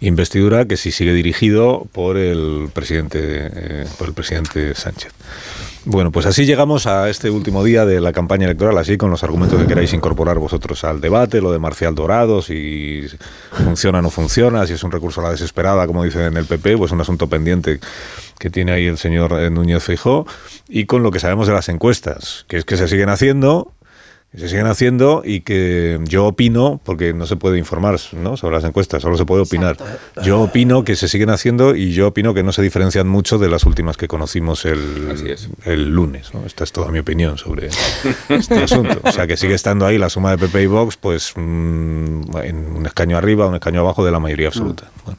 investidura 0.00 0.66
que 0.66 0.76
si 0.76 0.92
sigue 0.92 1.12
dirigido 1.12 1.86
por 1.92 2.16
el 2.16 2.70
presidente, 2.72 3.18
eh, 3.22 3.86
por 3.98 4.08
el 4.08 4.14
presidente 4.14 4.74
Sánchez. 4.74 5.12
Bueno, 5.84 6.12
pues 6.12 6.26
así 6.26 6.44
llegamos 6.44 6.86
a 6.86 7.08
este 7.08 7.30
último 7.30 7.64
día 7.64 7.86
de 7.86 8.00
la 8.00 8.12
campaña 8.12 8.44
electoral, 8.44 8.76
así 8.76 8.98
con 8.98 9.10
los 9.10 9.24
argumentos 9.24 9.58
que 9.58 9.66
queráis 9.66 9.92
incorporar 9.94 10.38
vosotros 10.38 10.84
al 10.84 11.00
debate, 11.00 11.40
lo 11.40 11.50
de 11.50 11.58
Marcial 11.58 11.94
Dorado, 11.94 12.42
si 12.42 13.06
funciona 13.52 14.00
o 14.00 14.02
no 14.02 14.10
funciona, 14.10 14.66
si 14.66 14.74
es 14.74 14.82
un 14.82 14.92
recurso 14.92 15.20
a 15.20 15.24
la 15.24 15.30
desesperada, 15.30 15.86
como 15.86 16.04
dicen 16.04 16.22
en 16.22 16.36
el 16.36 16.44
PP, 16.44 16.76
pues 16.76 16.92
un 16.92 17.00
asunto 17.00 17.26
pendiente 17.26 17.80
que 18.38 18.50
tiene 18.50 18.72
ahí 18.72 18.86
el 18.86 18.98
señor 18.98 19.32
eh, 19.32 19.50
Núñez 19.50 19.82
Feijó, 19.82 20.26
y 20.68 20.86
con 20.86 21.02
lo 21.02 21.10
que 21.10 21.20
sabemos 21.20 21.46
de 21.46 21.52
las 21.52 21.68
encuestas, 21.68 22.44
que 22.48 22.58
es 22.58 22.64
que 22.64 22.76
se 22.76 22.88
siguen 22.88 23.08
haciendo, 23.08 23.72
que 24.30 24.38
se 24.38 24.48
siguen 24.50 24.66
haciendo 24.66 25.22
y 25.24 25.40
que 25.40 25.98
yo 26.04 26.26
opino, 26.26 26.80
porque 26.84 27.14
no 27.14 27.26
se 27.26 27.36
puede 27.36 27.56
informar 27.56 27.98
¿no? 28.12 28.36
sobre 28.36 28.56
las 28.56 28.64
encuestas, 28.64 29.00
solo 29.00 29.16
se 29.16 29.24
puede 29.24 29.42
opinar. 29.42 29.78
Yo 30.22 30.42
opino 30.42 30.84
que 30.84 30.96
se 30.96 31.08
siguen 31.08 31.30
haciendo 31.30 31.74
y 31.74 31.92
yo 31.92 32.08
opino 32.08 32.34
que 32.34 32.42
no 32.42 32.52
se 32.52 32.60
diferencian 32.60 33.08
mucho 33.08 33.38
de 33.38 33.48
las 33.48 33.64
últimas 33.64 33.96
que 33.96 34.06
conocimos 34.06 34.66
el, 34.66 35.34
el 35.64 35.88
lunes. 35.88 36.34
¿no? 36.34 36.44
Esta 36.44 36.64
es 36.64 36.72
toda 36.72 36.90
mi 36.90 36.98
opinión 36.98 37.38
sobre 37.38 37.70
este 38.28 38.54
asunto. 38.62 39.00
O 39.02 39.12
sea, 39.12 39.26
que 39.26 39.38
sigue 39.38 39.54
estando 39.54 39.86
ahí 39.86 39.96
la 39.96 40.10
suma 40.10 40.32
de 40.32 40.38
PP 40.38 40.62
y 40.62 40.66
Vox, 40.66 40.98
pues 40.98 41.32
mm, 41.34 42.36
en 42.42 42.76
un 42.76 42.84
escaño 42.84 43.16
arriba, 43.16 43.46
un 43.46 43.54
escaño 43.54 43.80
abajo 43.80 44.04
de 44.04 44.10
la 44.10 44.20
mayoría 44.20 44.48
absoluta. 44.48 44.90
Bueno. 45.06 45.18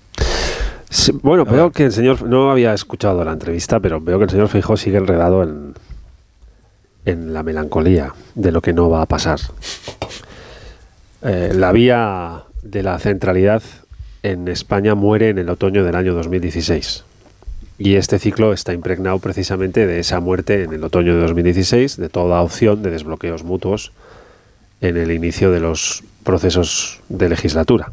Sí, 0.90 1.12
bueno, 1.22 1.46
veo 1.46 1.72
que 1.72 1.86
el 1.86 1.92
señor, 1.92 2.24
no 2.24 2.50
había 2.50 2.74
escuchado 2.74 3.24
la 3.24 3.34
entrevista, 3.34 3.80
pero 3.80 4.02
veo 4.02 4.18
que 4.18 4.24
el 4.24 4.30
señor 4.32 4.48
Feijóo 4.48 4.76
sigue 4.76 4.98
enredado 4.98 5.44
en, 5.44 5.76
en 7.06 7.34
la 7.34 7.44
melancolía 7.44 8.14
de 8.34 8.52
lo 8.52 8.62
que 8.62 8.74
no 8.74 8.90
va 8.90 9.04
a 9.04 9.06
pasar. 9.06 9.40
Eh, 11.22 11.52
la 11.54 11.72
vía 11.72 12.44
de 12.64 12.82
la 12.82 12.98
centralidad 12.98 13.62
en 14.24 14.48
España 14.48 14.96
muere 14.96 15.30
en 15.30 15.38
el 15.38 15.50
otoño 15.50 15.84
del 15.84 15.96
año 15.96 16.14
2016. 16.14 17.04
Y 17.78 17.96
este 17.96 18.20
ciclo 18.20 18.52
está 18.52 18.74
impregnado 18.74 19.20
precisamente 19.20 19.88
de 19.88 20.00
esa 20.00 20.20
muerte 20.20 20.64
en 20.64 20.74
el 20.74 20.84
otoño 20.84 21.16
de 21.16 21.22
2016, 21.22 21.98
de 21.98 22.10
toda 22.10 22.42
opción 22.42 22.82
de 22.84 22.92
desbloqueos 22.92 23.44
mutuos 23.44 23.92
en 24.82 24.98
el 24.98 25.12
inicio 25.12 25.52
de 25.52 25.60
los 25.60 26.04
procesos 26.24 27.00
de 27.10 27.30
legislatura. 27.30 27.92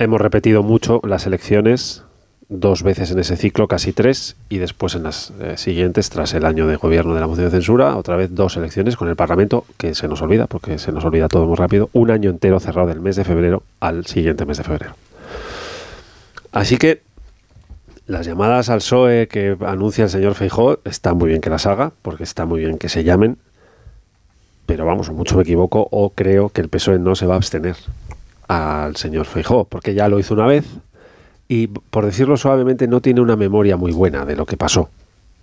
Hemos 0.00 0.18
repetido 0.18 0.62
mucho 0.62 1.02
las 1.04 1.26
elecciones 1.26 2.04
dos 2.48 2.82
veces 2.82 3.10
en 3.10 3.18
ese 3.18 3.36
ciclo, 3.36 3.68
casi 3.68 3.92
tres, 3.92 4.34
y 4.48 4.56
después 4.56 4.94
en 4.94 5.02
las 5.02 5.30
eh, 5.42 5.58
siguientes, 5.58 6.08
tras 6.08 6.32
el 6.32 6.46
año 6.46 6.66
de 6.66 6.76
gobierno 6.76 7.12
de 7.12 7.20
la 7.20 7.26
moción 7.26 7.44
de 7.44 7.50
censura, 7.50 7.94
otra 7.98 8.16
vez 8.16 8.34
dos 8.34 8.56
elecciones 8.56 8.96
con 8.96 9.08
el 9.08 9.16
Parlamento, 9.16 9.66
que 9.76 9.94
se 9.94 10.08
nos 10.08 10.22
olvida, 10.22 10.46
porque 10.46 10.78
se 10.78 10.90
nos 10.90 11.04
olvida 11.04 11.28
todo 11.28 11.44
muy 11.44 11.54
rápido, 11.54 11.90
un 11.92 12.10
año 12.10 12.30
entero 12.30 12.58
cerrado 12.60 12.88
del 12.88 13.02
mes 13.02 13.16
de 13.16 13.24
febrero 13.24 13.62
al 13.78 14.06
siguiente 14.06 14.46
mes 14.46 14.56
de 14.56 14.64
febrero. 14.64 14.94
Así 16.50 16.78
que 16.78 17.02
las 18.06 18.24
llamadas 18.24 18.70
al 18.70 18.78
PSOE 18.78 19.28
que 19.28 19.54
anuncia 19.66 20.04
el 20.04 20.10
señor 20.10 20.34
Feijó, 20.34 20.78
está 20.86 21.12
muy 21.12 21.28
bien 21.28 21.42
que 21.42 21.50
las 21.50 21.66
haga, 21.66 21.92
porque 22.00 22.22
está 22.22 22.46
muy 22.46 22.60
bien 22.60 22.78
que 22.78 22.88
se 22.88 23.04
llamen, 23.04 23.36
pero 24.64 24.86
vamos, 24.86 25.10
mucho 25.10 25.36
me 25.36 25.42
equivoco, 25.42 25.88
o 25.90 26.08
creo 26.08 26.48
que 26.48 26.62
el 26.62 26.70
PSOE 26.70 26.98
no 26.98 27.14
se 27.16 27.26
va 27.26 27.34
a 27.34 27.36
abstener 27.36 27.76
al 28.50 28.96
señor 28.96 29.26
Feijó, 29.26 29.64
porque 29.64 29.94
ya 29.94 30.08
lo 30.08 30.18
hizo 30.18 30.34
una 30.34 30.46
vez, 30.46 30.66
y, 31.46 31.68
por 31.68 32.04
decirlo 32.04 32.36
suavemente, 32.36 32.88
no 32.88 33.00
tiene 33.00 33.20
una 33.20 33.36
memoria 33.36 33.76
muy 33.76 33.92
buena 33.92 34.24
de 34.24 34.34
lo 34.34 34.44
que 34.44 34.56
pasó 34.56 34.90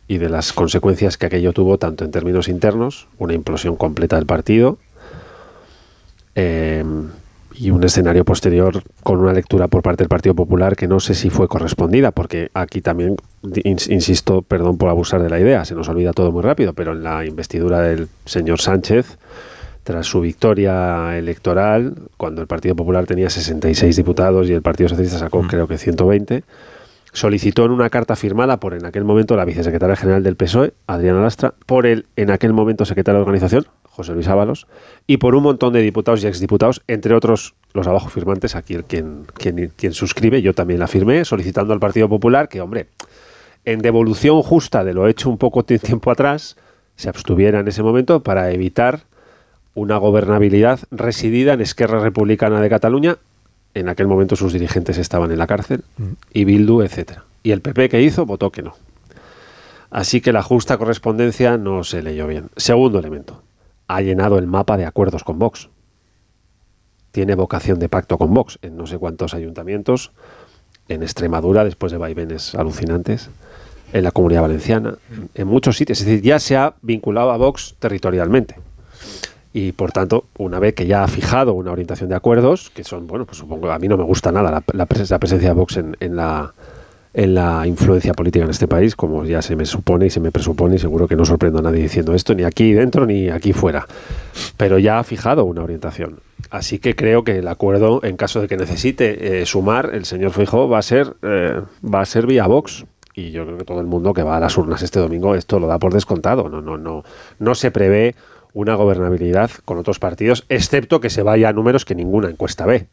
y 0.10 0.18
de 0.18 0.28
las 0.28 0.52
consecuencias 0.52 1.18
que 1.18 1.26
aquello 1.26 1.54
tuvo 1.54 1.78
tanto 1.78 2.04
en 2.04 2.12
términos 2.12 2.50
internos, 2.50 3.08
una 3.18 3.34
implosión 3.34 3.78
completa 3.78 4.18
del 4.18 4.26
partido, 4.26 4.78
eh, 6.36 6.84
y 7.56 7.72
un 7.72 7.82
escenario 7.86 8.26
posterior 8.26 8.84
con 9.04 9.20
una 9.20 9.32
lectura 9.32 9.70
por 9.70 9.84
parte 9.84 10.04
del 10.04 10.10
Partido 10.10 10.36
Popular 10.36 10.76
que 10.76 10.88
no 10.88 11.00
sé 11.00 11.16
si 11.16 11.30
fue 11.30 11.48
correspondida, 11.48 12.12
porque 12.12 12.50
aquí 12.54 12.82
también, 12.82 13.16
insisto, 13.64 14.42
perdón 14.42 14.78
por 14.78 14.90
abusar 14.90 15.24
de 15.24 15.30
la 15.30 15.40
idea, 15.40 15.64
se 15.64 15.76
nos 15.76 15.88
olvida 15.88 16.12
todo 16.12 16.34
muy 16.34 16.44
rápido, 16.44 16.74
pero 16.74 16.92
en 16.92 17.04
la 17.04 17.26
investidura 17.26 17.82
del 17.82 18.10
señor 18.26 18.60
Sánchez, 18.60 19.18
tras 19.88 20.06
su 20.06 20.20
victoria 20.20 21.18
electoral, 21.18 21.94
cuando 22.18 22.42
el 22.42 22.48
Partido 22.48 22.76
Popular 22.76 23.06
tenía 23.06 23.30
66 23.30 23.96
diputados 23.96 24.50
y 24.50 24.52
el 24.52 24.62
Partido 24.62 24.90
Socialista 24.90 25.18
sacó 25.18 25.42
creo 25.44 25.66
que 25.66 25.78
120, 25.78 26.44
solicitó 27.14 27.64
en 27.64 27.72
una 27.72 27.90
carta 27.90 28.18
firmada 28.18 28.60
por 28.60 28.74
en 28.74 28.86
aquel 28.86 29.06
momento 29.06 29.38
la 29.38 29.46
vicesecretaria 29.46 29.96
general 29.96 30.24
del 30.24 30.36
PSOE, 30.36 30.74
Adriana 30.88 31.22
Lastra, 31.22 31.54
por 31.66 31.86
el 31.86 32.06
en 32.18 32.32
aquel 32.32 32.52
momento 32.52 32.84
secretario 32.84 33.20
de 33.20 33.22
organización, 33.22 33.66
José 33.84 34.12
Luis 34.12 34.28
Ábalos, 34.28 34.68
y 35.08 35.18
por 35.18 35.36
un 35.36 35.44
montón 35.44 35.72
de 35.72 35.82
diputados 35.82 36.22
y 36.22 36.28
exdiputados, 36.28 36.82
entre 36.90 37.16
otros 37.16 37.56
los 37.72 37.88
abajo 37.88 38.10
firmantes, 38.10 38.58
aquí 38.58 38.74
el 38.74 38.84
quien, 38.84 39.24
quien, 39.36 39.72
quien 39.74 39.94
suscribe, 39.94 40.42
yo 40.42 40.54
también 40.54 40.82
la 40.82 40.88
firmé, 40.88 41.24
solicitando 41.24 41.74
al 41.74 41.80
Partido 41.80 42.10
Popular 42.10 42.50
que, 42.50 42.60
hombre, 42.60 42.90
en 43.64 43.80
devolución 43.80 44.42
justa 44.42 44.84
de 44.84 44.94
lo 44.94 45.08
hecho 45.08 45.30
un 45.30 45.38
poco 45.38 45.64
tiempo 45.64 46.12
atrás, 46.12 46.58
se 46.98 47.08
abstuviera 47.08 47.62
en 47.62 47.70
ese 47.70 47.84
momento 47.84 48.22
para 48.22 48.52
evitar 48.52 49.04
una 49.78 49.98
gobernabilidad 49.98 50.80
residida 50.90 51.54
en 51.54 51.62
Esquerra 51.62 52.00
Republicana 52.00 52.60
de 52.62 52.68
Cataluña. 52.70 53.18
En 53.76 53.90
aquel 53.90 54.08
momento 54.08 54.36
sus 54.36 54.52
dirigentes 54.52 54.98
estaban 54.98 55.32
en 55.32 55.38
la 55.38 55.46
cárcel, 55.46 55.84
y 56.34 56.46
Bildu, 56.46 56.82
etcétera. 56.82 57.26
Y 57.44 57.52
el 57.52 57.62
PP 57.62 57.88
que 57.88 58.02
hizo 58.02 58.26
votó 58.26 58.52
que 58.52 58.64
no. 58.64 58.74
Así 59.92 60.20
que 60.20 60.34
la 60.34 60.42
justa 60.42 60.80
correspondencia 60.80 61.60
no 61.60 61.84
se 61.84 62.02
leyó 62.02 62.26
bien. 62.26 62.50
Segundo 62.56 62.98
elemento, 62.98 63.44
ha 63.88 64.02
llenado 64.02 64.40
el 64.40 64.48
mapa 64.48 64.78
de 64.78 64.88
acuerdos 64.88 65.24
con 65.24 65.38
Vox. 65.38 65.70
Tiene 67.12 67.36
vocación 67.36 67.78
de 67.78 67.88
pacto 67.88 68.18
con 68.18 68.34
Vox 68.34 68.58
en 68.64 68.78
no 68.78 68.88
sé 68.88 68.98
cuántos 68.98 69.36
ayuntamientos, 69.36 70.12
en 70.88 71.04
Extremadura, 71.04 71.64
después 71.64 71.92
de 71.92 72.00
vaivenes 72.00 72.56
alucinantes, 72.56 73.30
en 73.94 74.04
la 74.04 74.10
comunidad 74.10 74.42
valenciana, 74.42 74.96
en 75.36 75.48
muchos 75.48 75.78
sitios. 75.78 76.00
Es 76.00 76.08
decir, 76.08 76.24
ya 76.24 76.40
se 76.40 76.58
ha 76.58 76.74
vinculado 76.82 77.30
a 77.30 77.38
Vox 77.38 77.76
territorialmente 77.78 78.56
y 79.58 79.72
por 79.72 79.92
tanto, 79.92 80.26
una 80.38 80.60
vez 80.60 80.76
que 80.76 80.86
ya 80.86 81.04
ha 81.04 81.08
fijado 81.08 81.56
una 81.56 81.72
orientación 81.72 82.10
de 82.10 82.16
acuerdos, 82.16 82.70
que 82.70 82.84
son, 82.84 83.08
bueno, 83.08 83.26
pues 83.26 83.40
supongo, 83.40 83.72
a 83.72 83.80
mí 83.80 83.88
no 83.88 83.98
me 83.98 84.04
gusta 84.04 84.32
nada 84.32 84.52
la, 84.52 84.64
la, 84.72 84.86
presencia 84.86 85.18
de 85.18 85.52
Vox 85.52 85.78
en, 85.78 86.16
la, 86.16 86.54
en 87.12 87.34
la 87.34 87.66
influencia 87.66 88.14
política 88.14 88.46
en 88.46 88.52
este 88.52 88.68
país, 88.68 88.96
como 88.96 89.26
ya 89.26 89.42
se 89.42 89.56
me 89.56 89.66
supone 89.66 90.06
y 90.06 90.10
se 90.12 90.20
me 90.20 90.32
presupone, 90.32 90.76
y 90.76 90.78
seguro 90.78 91.08
que 91.08 91.16
no 91.16 91.26
sorprendo 91.26 91.58
a 91.58 91.64
nadie 91.64 91.82
diciendo 91.82 92.14
esto, 92.14 92.36
ni 92.36 92.44
aquí 92.44 92.72
dentro 92.72 93.08
ni 93.08 93.30
aquí 93.30 93.52
fuera. 93.52 93.88
Pero 94.58 94.78
ya 94.78 95.00
ha 95.00 95.04
fijado 95.04 95.44
una 95.46 95.64
orientación. 95.64 96.20
Así 96.52 96.78
que 96.78 96.96
creo 96.96 97.24
que 97.24 97.40
el 97.40 97.48
acuerdo, 97.48 98.02
en 98.04 98.16
caso 98.16 98.42
de 98.42 98.48
que 98.48 98.58
necesite 98.58 99.42
eh, 99.42 99.46
sumar, 99.48 99.90
el 99.92 100.06
señor 100.06 100.34
Feijóo 100.34 100.70
va 100.70 100.78
a 100.78 100.84
ser 100.84 101.16
eh, 101.24 101.62
va 101.84 102.02
a 102.02 102.06
ser 102.06 102.28
vía 102.28 102.46
Vox 102.46 102.86
y 103.16 103.32
yo 103.32 103.44
creo 103.44 103.58
que 103.58 103.66
todo 103.66 103.82
el 103.82 103.88
mundo 103.88 104.14
que 104.14 104.22
va 104.22 104.38
a 104.38 104.40
las 104.40 104.56
urnas 104.56 104.84
este 104.84 105.00
domingo 105.00 105.34
esto 105.34 105.60
lo 105.60 105.66
da 105.66 105.80
por 105.80 105.92
descontado. 105.92 106.48
No, 106.48 106.62
no, 106.62 106.78
no, 106.78 107.04
no 107.40 107.56
se 107.56 107.72
prevé 107.72 108.14
una 108.58 108.74
gobernabilidad 108.74 109.52
con 109.66 109.78
otros 109.78 110.00
partidos, 110.00 110.44
excepto 110.50 111.00
que 111.00 111.12
se 111.12 111.22
vaya 111.22 111.50
a 111.50 111.54
números 111.54 111.86
que 111.86 111.94
ninguna 111.94 112.28
encuesta 112.28 112.66
ve 112.66 112.88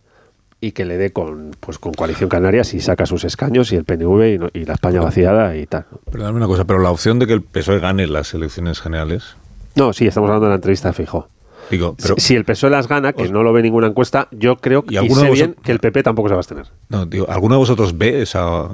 y 0.60 0.72
que 0.72 0.84
le 0.84 0.98
dé 0.98 1.10
con 1.10 1.52
pues 1.58 1.78
con 1.78 1.94
coalición 1.94 2.28
canaria 2.28 2.64
si 2.64 2.80
saca 2.80 3.06
sus 3.06 3.24
escaños 3.24 3.72
y 3.72 3.76
el 3.76 3.84
PNV 3.84 4.50
y, 4.52 4.64
la 4.66 4.74
España 4.74 5.00
vaciada 5.00 5.56
y 5.56 5.64
tal. 5.66 5.86
Perdóname 6.10 6.36
una 6.36 6.46
cosa, 6.46 6.66
pero 6.66 6.80
la 6.80 6.90
opción 6.90 7.18
de 7.18 7.26
que 7.26 7.32
el 7.32 7.40
PSOE 7.40 7.80
gane 7.80 8.06
las 8.06 8.34
elecciones 8.34 8.80
generales. 8.80 9.36
No, 9.74 9.94
sí, 9.94 10.06
estamos 10.06 10.28
hablando 10.28 10.46
de 10.46 10.50
la 10.50 10.56
entrevista 10.56 10.92
Fijo. 10.92 11.28
Digo, 11.70 11.96
pero, 12.00 12.16
si, 12.18 12.34
el 12.34 12.44
PSOE 12.44 12.68
las 12.68 12.86
gana, 12.86 13.14
que 13.14 13.30
no 13.30 13.42
lo 13.42 13.54
ve 13.54 13.62
ninguna 13.62 13.86
encuesta, 13.86 14.28
yo 14.32 14.56
creo 14.56 14.82
que 14.82 15.02
y 15.02 15.08
sé 15.08 15.30
bien 15.30 15.56
que 15.62 15.72
el 15.72 15.80
PP 15.80 16.02
tampoco 16.02 16.28
se 16.28 16.34
va 16.34 16.38
a 16.38 16.40
abstener. 16.40 16.66
No, 16.90 17.06
digo, 17.06 17.26
¿alguno 17.30 17.54
de 17.54 17.60
vosotros 17.60 17.96
ve 17.96 18.20
esa, 18.20 18.68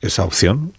esa 0.00 0.24
opción? 0.24 0.72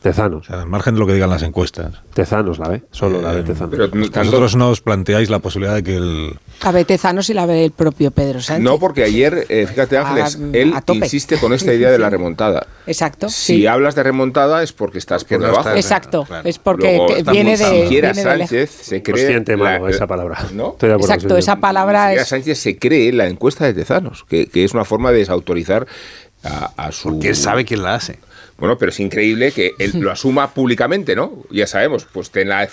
Tezanos. 0.00 0.40
O 0.40 0.44
sea, 0.44 0.62
al 0.62 0.66
margen 0.66 0.94
de 0.94 1.00
lo 1.00 1.06
que 1.06 1.12
digan 1.12 1.28
las 1.28 1.42
encuestas. 1.42 1.92
Tezanos 2.14 2.58
la 2.58 2.68
ve, 2.68 2.82
solo 2.90 3.20
la 3.20 3.32
ve 3.32 3.42
Tezanos. 3.42 3.70
Pero 3.70 3.88
vosotros 3.90 4.56
no 4.56 4.70
os 4.70 4.80
planteáis 4.80 5.28
la 5.28 5.40
posibilidad 5.40 5.74
de 5.74 5.82
que 5.82 5.96
el... 5.96 6.38
La 6.64 6.72
ve 6.72 6.86
Tezanos 6.86 7.28
y 7.28 7.34
la 7.34 7.44
ve 7.44 7.66
el 7.66 7.70
propio 7.70 8.10
Pedro 8.10 8.40
Sánchez. 8.40 8.64
No, 8.64 8.78
porque 8.78 9.04
ayer, 9.04 9.46
eh, 9.50 9.66
fíjate 9.66 9.98
Ángeles, 9.98 10.38
él 10.54 10.74
insiste 10.94 11.36
con 11.36 11.52
esta 11.52 11.74
idea 11.74 11.90
de 11.90 11.98
la 11.98 12.08
remontada. 12.08 12.66
Exacto. 12.86 13.28
Si 13.28 13.56
sí. 13.56 13.66
hablas 13.66 13.94
de 13.94 14.02
remontada 14.02 14.62
es 14.62 14.72
porque 14.72 14.96
estás 14.96 15.24
por 15.24 15.38
debajo. 15.38 15.70
Exacto, 15.70 16.24
claro. 16.24 16.48
es 16.48 16.58
porque 16.58 16.96
Luego, 16.96 17.30
viene 17.30 17.58
de... 17.58 17.82
Siquiera 17.82 18.12
viene 18.12 18.22
Sánchez 18.38 18.78
de 18.78 18.84
se 18.84 19.02
cree... 19.02 19.56
La, 19.56 19.78
la, 19.78 19.90
esa 19.90 20.06
palabra. 20.06 20.38
¿no? 20.54 20.72
Estoy 20.72 20.88
de 20.88 20.94
acuerdo 20.94 21.14
Exacto, 21.14 21.36
esa 21.36 21.56
palabra 21.56 22.14
es... 22.14 22.26
Sánchez 22.26 22.58
se 22.58 22.78
cree 22.78 23.12
la 23.12 23.28
encuesta 23.28 23.66
de 23.66 23.74
Tezanos, 23.74 24.24
que, 24.24 24.46
que 24.46 24.64
es 24.64 24.72
una 24.72 24.86
forma 24.86 25.12
de 25.12 25.18
desautorizar 25.18 25.86
a, 26.42 26.72
a 26.76 26.90
su... 26.90 27.10
Porque 27.10 27.28
él 27.28 27.36
sabe 27.36 27.66
quién 27.66 27.82
la 27.82 27.96
hace. 27.96 28.18
Bueno, 28.60 28.76
pero 28.78 28.90
es 28.90 29.00
increíble 29.00 29.52
que 29.52 29.72
él 29.78 29.92
lo 30.00 30.10
asuma 30.10 30.52
públicamente, 30.52 31.16
¿no? 31.16 31.32
Ya 31.50 31.66
sabemos, 31.66 32.06
pues 32.12 32.30
ten 32.30 32.50
la 32.50 32.68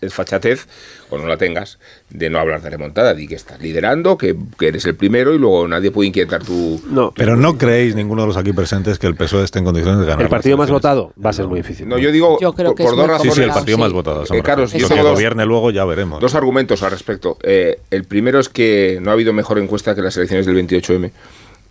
desfachatez, 0.00 0.66
o 1.10 1.18
no 1.18 1.26
la 1.26 1.36
tengas, 1.36 1.78
de 2.08 2.30
no 2.30 2.38
hablar 2.38 2.62
de 2.62 2.70
remontada, 2.70 3.12
di 3.12 3.28
que 3.28 3.34
estás 3.34 3.60
liderando, 3.60 4.16
que, 4.16 4.34
que, 4.58 4.68
eres 4.68 4.86
el 4.86 4.94
primero 4.94 5.34
y 5.34 5.38
luego 5.38 5.68
nadie 5.68 5.90
puede 5.90 6.08
inquietar 6.08 6.42
tu... 6.42 6.80
No, 6.90 7.12
pero 7.14 7.36
no 7.36 7.58
creéis 7.58 7.94
ninguno 7.94 8.22
de 8.22 8.28
los 8.28 8.36
aquí 8.38 8.54
presentes 8.54 8.98
que 8.98 9.06
el 9.06 9.16
PSOE 9.16 9.44
esté 9.44 9.58
en 9.58 9.66
condiciones 9.66 10.00
de 10.00 10.06
ganar. 10.06 10.22
El 10.22 10.30
partido 10.30 10.56
más 10.56 10.70
votado 10.70 11.12
va 11.22 11.30
a 11.30 11.32
ser 11.34 11.46
muy 11.46 11.60
difícil. 11.60 11.86
No, 11.88 11.98
yo 11.98 12.10
digo 12.10 12.38
yo 12.40 12.54
creo 12.54 12.74
por, 12.74 12.86
por 12.86 12.96
dos 12.96 13.06
razones. 13.06 13.34
Sí, 13.34 13.40
sí, 13.40 13.44
el 13.46 13.52
partido 13.52 13.76
más 13.76 13.92
votado. 13.92 14.24
Eh, 14.32 14.42
Carlos, 14.42 14.72
yo 14.72 14.88
que 14.88 15.02
gobierne 15.02 15.44
luego 15.44 15.70
ya 15.70 15.84
veremos. 15.84 16.20
Dos 16.20 16.34
argumentos 16.34 16.82
al 16.82 16.90
respecto. 16.90 17.36
Eh, 17.42 17.80
el 17.90 18.04
primero 18.04 18.40
es 18.40 18.48
que 18.48 18.98
no 19.02 19.10
ha 19.10 19.12
habido 19.12 19.34
mejor 19.34 19.58
encuesta 19.58 19.94
que 19.94 20.00
las 20.00 20.16
elecciones 20.16 20.46
del 20.46 20.56
28M 20.56 21.10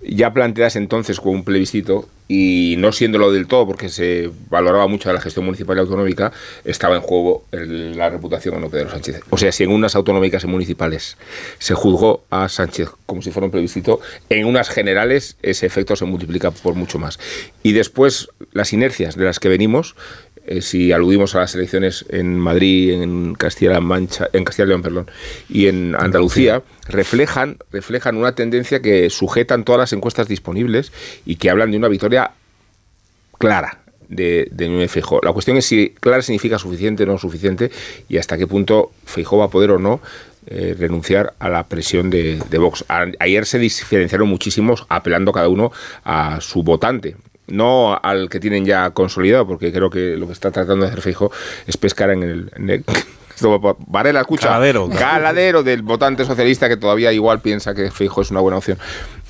ya 0.09 0.33
planteadas 0.33 0.75
entonces 0.75 1.19
con 1.19 1.33
un 1.33 1.43
plebiscito 1.43 2.07
y 2.27 2.75
no 2.77 2.91
siéndolo 2.91 3.31
del 3.31 3.47
todo 3.47 3.65
porque 3.65 3.89
se 3.89 4.29
valoraba 4.49 4.87
mucho 4.87 5.11
la 5.11 5.21
gestión 5.21 5.45
municipal 5.45 5.77
y 5.77 5.79
autonómica, 5.79 6.31
estaba 6.65 6.95
en 6.95 7.01
juego 7.01 7.45
la 7.51 8.09
reputación 8.09 8.55
o 8.55 8.59
no 8.59 8.69
Pedro 8.69 8.89
Sánchez. 8.89 9.21
O 9.29 9.37
sea, 9.37 9.51
si 9.51 9.63
en 9.63 9.71
unas 9.71 9.95
autonómicas 9.95 10.43
y 10.43 10.47
municipales 10.47 11.17
se 11.59 11.73
juzgó 11.73 12.23
a 12.29 12.49
Sánchez 12.49 12.89
como 13.05 13.21
si 13.21 13.31
fuera 13.31 13.45
un 13.45 13.51
plebiscito, 13.51 14.01
en 14.29 14.45
unas 14.45 14.69
generales 14.69 15.37
ese 15.41 15.65
efecto 15.65 15.95
se 15.95 16.05
multiplica 16.05 16.51
por 16.51 16.75
mucho 16.75 16.99
más. 16.99 17.19
Y 17.63 17.71
después 17.71 18.29
las 18.51 18.73
inercias 18.73 19.15
de 19.15 19.25
las 19.25 19.39
que 19.39 19.49
venimos, 19.49 19.95
eh, 20.47 20.61
si 20.61 20.93
aludimos 20.93 21.35
a 21.35 21.39
las 21.39 21.53
elecciones 21.55 22.05
en 22.09 22.39
Madrid, 22.39 23.01
en 23.01 23.35
Castilla-La 23.35 23.81
Mancha, 23.81 24.29
en 24.31 24.45
Castilla 24.45 24.67
León, 24.67 24.81
perdón, 24.81 25.11
y 25.49 25.67
en 25.67 25.93
Andalucía, 25.93 26.63
reflejan, 26.87 27.57
reflejan 27.69 28.15
una 28.15 28.33
tendencia 28.33 28.81
que 28.81 29.09
sujetan 29.09 29.65
todas 29.65 29.79
las 29.79 29.93
encuestas 29.93 30.29
disponibles 30.29 30.93
y 31.25 31.35
que 31.35 31.49
hablan 31.49 31.71
de 31.71 31.77
una 31.77 31.89
victoria 31.89 32.31
clara 33.37 33.79
de, 34.07 34.47
de 34.51 34.69
Núñez 34.69 34.89
Feijóo. 34.89 35.19
La 35.21 35.33
cuestión 35.33 35.57
es 35.57 35.65
si 35.65 35.89
clara 35.99 36.21
significa 36.21 36.57
suficiente 36.57 37.03
o 37.03 37.07
no 37.07 37.17
suficiente 37.17 37.69
y 38.07 38.17
hasta 38.17 38.37
qué 38.37 38.47
punto 38.47 38.91
Feijóo 39.05 39.39
va 39.39 39.45
a 39.45 39.49
poder 39.49 39.71
o 39.71 39.79
no 39.79 39.99
eh, 40.49 40.77
renunciar 40.79 41.33
a 41.39 41.49
la 41.49 41.65
presión 41.65 42.09
de, 42.09 42.41
de 42.49 42.57
Vox. 42.57 42.85
ayer 43.19 43.45
se 43.45 43.59
diferenciaron 43.59 44.29
muchísimos 44.29 44.85
apelando 44.87 45.33
cada 45.33 45.49
uno 45.49 45.73
a 46.05 46.39
su 46.39 46.63
votante 46.63 47.17
no 47.47 47.99
al 48.01 48.29
que 48.29 48.39
tienen 48.39 48.65
ya 48.65 48.89
consolidado, 48.91 49.47
porque 49.47 49.71
creo 49.71 49.89
que 49.89 50.17
lo 50.17 50.27
que 50.27 50.33
está 50.33 50.51
tratando 50.51 50.85
de 50.85 50.91
hacer 50.91 51.01
Feijo 51.01 51.31
es 51.65 51.77
pescar 51.77 52.09
en 52.11 52.23
el, 52.23 52.51
en 52.55 52.69
el 52.69 52.83
Varela, 53.87 54.21
escucha. 54.21 54.47
Caladero. 54.47 54.89
Caladero 54.89 55.63
del 55.63 55.81
votante 55.81 56.25
socialista 56.25 56.67
que 56.67 56.77
todavía 56.77 57.11
igual 57.13 57.39
piensa 57.41 57.73
que 57.75 57.91
Feijo 57.91 58.21
es 58.21 58.31
una 58.31 58.39
buena 58.39 58.57
opción. 58.57 58.77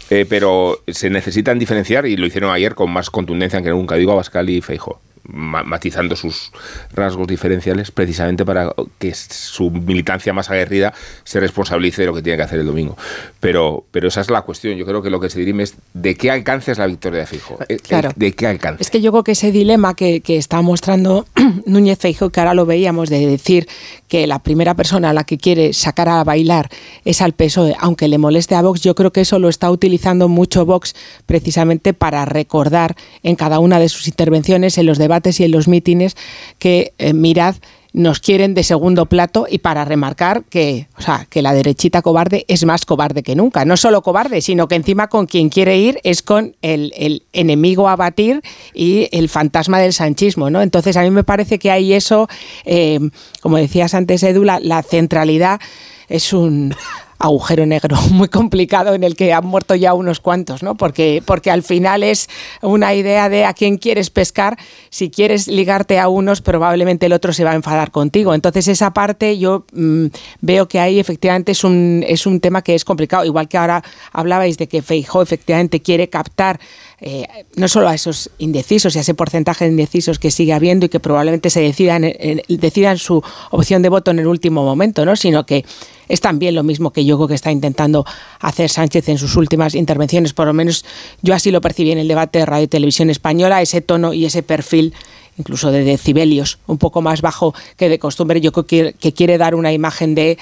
Eh, 0.09 0.25
pero 0.29 0.79
se 0.87 1.09
necesitan 1.09 1.59
diferenciar 1.59 2.05
y 2.05 2.15
lo 2.15 2.25
hicieron 2.25 2.51
ayer 2.51 2.75
con 2.75 2.89
más 2.89 3.09
contundencia 3.09 3.61
que 3.61 3.69
nunca. 3.69 3.95
Digo 3.95 4.13
a 4.13 4.15
Bascal 4.15 4.49
y 4.49 4.61
Feijo 4.61 5.01
matizando 5.27 6.15
sus 6.15 6.51
rasgos 6.93 7.27
diferenciales 7.27 7.91
precisamente 7.91 8.45
para 8.45 8.73
que 8.99 9.13
su 9.13 9.69
militancia 9.71 10.33
más 10.33 10.49
aguerrida 10.49 10.93
se 11.23 11.39
responsabilice 11.39 12.01
de 12.01 12.07
lo 12.07 12.13
que 12.13 12.21
tiene 12.21 12.37
que 12.37 12.43
hacer 12.43 12.59
el 12.59 12.65
domingo. 12.65 12.97
Pero, 13.39 13.85
pero 13.91 14.07
esa 14.07 14.21
es 14.21 14.29
la 14.29 14.41
cuestión. 14.41 14.77
Yo 14.77 14.85
creo 14.85 15.01
que 15.01 15.09
lo 15.09 15.19
que 15.19 15.29
se 15.29 15.39
dirime 15.39 15.63
es 15.63 15.75
de 15.93 16.15
qué 16.15 16.31
alcance 16.31 16.71
es 16.71 16.77
la 16.77 16.87
victoria 16.87 17.21
de 17.21 17.25
Fijo. 17.25 17.57
Eh, 17.67 17.77
claro. 17.77 18.11
¿De 18.15 18.33
qué 18.33 18.47
alcance? 18.47 18.81
Es 18.81 18.89
que 18.89 19.01
yo 19.01 19.11
creo 19.11 19.23
que 19.23 19.33
ese 19.33 19.51
dilema 19.51 19.95
que, 19.95 20.21
que 20.21 20.37
está 20.37 20.61
mostrando 20.61 21.25
Núñez 21.65 21.99
Feijo, 21.99 22.29
que 22.29 22.39
ahora 22.39 22.53
lo 22.53 22.65
veíamos, 22.65 23.09
de 23.09 23.25
decir 23.25 23.67
que 24.07 24.27
la 24.27 24.39
primera 24.39 24.75
persona 24.75 25.09
a 25.09 25.13
la 25.13 25.23
que 25.23 25.37
quiere 25.37 25.73
sacar 25.73 26.09
a 26.09 26.23
bailar 26.23 26.69
es 27.03 27.21
al 27.21 27.33
PSOE, 27.33 27.75
aunque 27.79 28.07
le 28.07 28.17
moleste 28.17 28.55
a 28.55 28.61
Vox, 28.61 28.81
yo 28.81 28.95
creo 28.95 29.11
que 29.11 29.21
eso 29.21 29.39
lo 29.39 29.49
está 29.49 29.69
utilizando 29.69 30.29
mucho 30.29 30.65
Vox 30.65 30.95
precisamente 31.25 31.93
para 31.93 32.25
recordar 32.25 32.95
en 33.23 33.35
cada 33.35 33.59
una 33.59 33.79
de 33.79 33.89
sus 33.89 34.07
intervenciones, 34.07 34.77
en 34.77 34.85
los 34.85 34.97
debates 34.97 35.16
y 35.25 35.43
en 35.43 35.51
los 35.51 35.67
mítines, 35.67 36.15
que 36.59 36.93
eh, 36.97 37.13
mirad, 37.13 37.55
nos 37.93 38.19
quieren 38.19 38.53
de 38.53 38.63
segundo 38.63 39.07
plato 39.07 39.47
y 39.49 39.57
para 39.57 39.83
remarcar 39.83 40.43
que, 40.43 40.87
o 40.97 41.01
sea, 41.01 41.25
que 41.29 41.41
la 41.41 41.53
derechita 41.53 42.01
cobarde 42.01 42.45
es 42.47 42.63
más 42.63 42.85
cobarde 42.85 43.23
que 43.23 43.35
nunca. 43.35 43.65
No 43.65 43.75
solo 43.75 44.03
cobarde, 44.03 44.41
sino 44.41 44.67
que 44.67 44.75
encima 44.75 45.07
con 45.07 45.25
quien 45.25 45.49
quiere 45.49 45.77
ir 45.77 45.99
es 46.03 46.21
con 46.21 46.55
el, 46.61 47.23
enemigo 47.33 47.89
a 47.89 47.95
batir 47.95 48.41
y 48.73 49.09
el 49.11 49.29
fantasma 49.29 49.79
del 49.79 49.93
sanchismo, 49.93 50.49
¿no? 50.49 50.61
Entonces 50.61 50.95
a 50.95 51.01
mí 51.01 51.09
me 51.09 51.23
parece 51.23 51.57
que 51.57 51.71
hay 51.71 51.93
eso, 51.93 52.27
eh, 52.65 52.99
como 53.41 53.57
decías 53.57 53.93
antes, 53.95 54.21
Edu, 54.21 54.43
la 54.43 54.83
centralidad 54.83 55.59
es 56.07 56.33
un 56.33 56.75
agujero 57.19 57.65
negro 57.65 57.97
muy 58.11 58.27
complicado 58.27 58.93
en 58.93 59.03
el 59.03 59.15
que 59.15 59.33
han 59.33 59.45
muerto 59.45 59.75
ya 59.75 59.93
unos 59.93 60.19
cuantos, 60.19 60.63
¿no? 60.63 60.75
Porque, 60.75 61.23
porque 61.25 61.51
al 61.51 61.63
final 61.63 62.03
es 62.03 62.29
una 62.61 62.93
idea 62.93 63.29
de 63.29 63.45
a 63.45 63.53
quién 63.53 63.77
quieres 63.77 64.09
pescar. 64.09 64.57
Si 64.89 65.09
quieres 65.09 65.47
ligarte 65.47 65.99
a 65.99 66.09
unos, 66.09 66.41
probablemente 66.41 67.07
el 67.07 67.13
otro 67.13 67.33
se 67.33 67.43
va 67.43 67.51
a 67.51 67.55
enfadar 67.55 67.91
contigo. 67.91 68.33
Entonces, 68.33 68.67
esa 68.67 68.93
parte 68.93 69.37
yo 69.37 69.65
mm, 69.73 70.07
veo 70.41 70.67
que 70.67 70.79
ahí 70.79 70.99
efectivamente 70.99 71.51
es 71.51 71.63
un, 71.63 72.03
es 72.07 72.25
un 72.25 72.39
tema 72.39 72.61
que 72.61 72.75
es 72.75 72.85
complicado. 72.85 73.25
Igual 73.25 73.47
que 73.47 73.57
ahora 73.57 73.83
hablabais 74.11 74.57
de 74.57 74.67
que 74.67 74.81
Feijó 74.81 75.21
efectivamente 75.21 75.81
quiere 75.81 76.09
captar 76.09 76.59
eh, 76.99 77.27
no 77.55 77.67
solo 77.67 77.87
a 77.87 77.93
esos 77.93 78.31
indecisos 78.39 78.95
y 78.95 78.97
a 78.97 79.01
ese 79.01 79.13
porcentaje 79.13 79.65
de 79.65 79.71
indecisos 79.71 80.17
que 80.17 80.31
sigue 80.31 80.53
habiendo 80.53 80.87
y 80.87 80.89
que 80.89 80.99
probablemente 80.99 81.51
se 81.51 81.61
decidan, 81.61 82.01
decidan 82.47 82.97
su 82.97 83.21
opción 83.51 83.83
de 83.83 83.89
voto 83.89 84.09
en 84.09 84.17
el 84.17 84.25
último 84.25 84.63
momento, 84.63 85.05
¿no? 85.05 85.15
sino 85.15 85.45
que 85.45 85.63
es 86.07 86.21
también 86.21 86.55
lo 86.55 86.63
mismo 86.63 86.91
que 86.91 87.05
yo 87.05 87.17
creo 87.17 87.27
que 87.27 87.35
está 87.35 87.51
intentando 87.51 88.03
hacer 88.39 88.69
Sánchez 88.69 89.09
en 89.09 89.19
sus 89.19 89.35
últimas 89.35 89.75
intervenciones, 89.75 90.33
por 90.33 90.47
lo 90.47 90.53
menos 90.53 90.85
yo 91.21 91.35
así 91.35 91.51
lo 91.51 91.61
percibí 91.61 91.91
en 91.91 91.99
el 91.99 92.07
debate 92.07 92.39
de 92.39 92.47
Radio 92.47 92.63
y 92.63 92.67
Televisión 92.67 93.11
Española, 93.11 93.61
ese 93.61 93.81
tono 93.81 94.13
y 94.13 94.25
ese 94.25 94.41
perfil 94.41 94.95
incluso 95.37 95.71
de 95.71 95.83
decibelios 95.83 96.57
un 96.65 96.79
poco 96.79 97.03
más 97.03 97.21
bajo 97.21 97.53
que 97.77 97.89
de 97.89 97.99
costumbre, 97.99 98.41
yo 98.41 98.51
creo 98.51 98.93
que 98.97 99.13
quiere 99.13 99.37
dar 99.37 99.53
una 99.53 99.71
imagen 99.71 100.15
de 100.15 100.39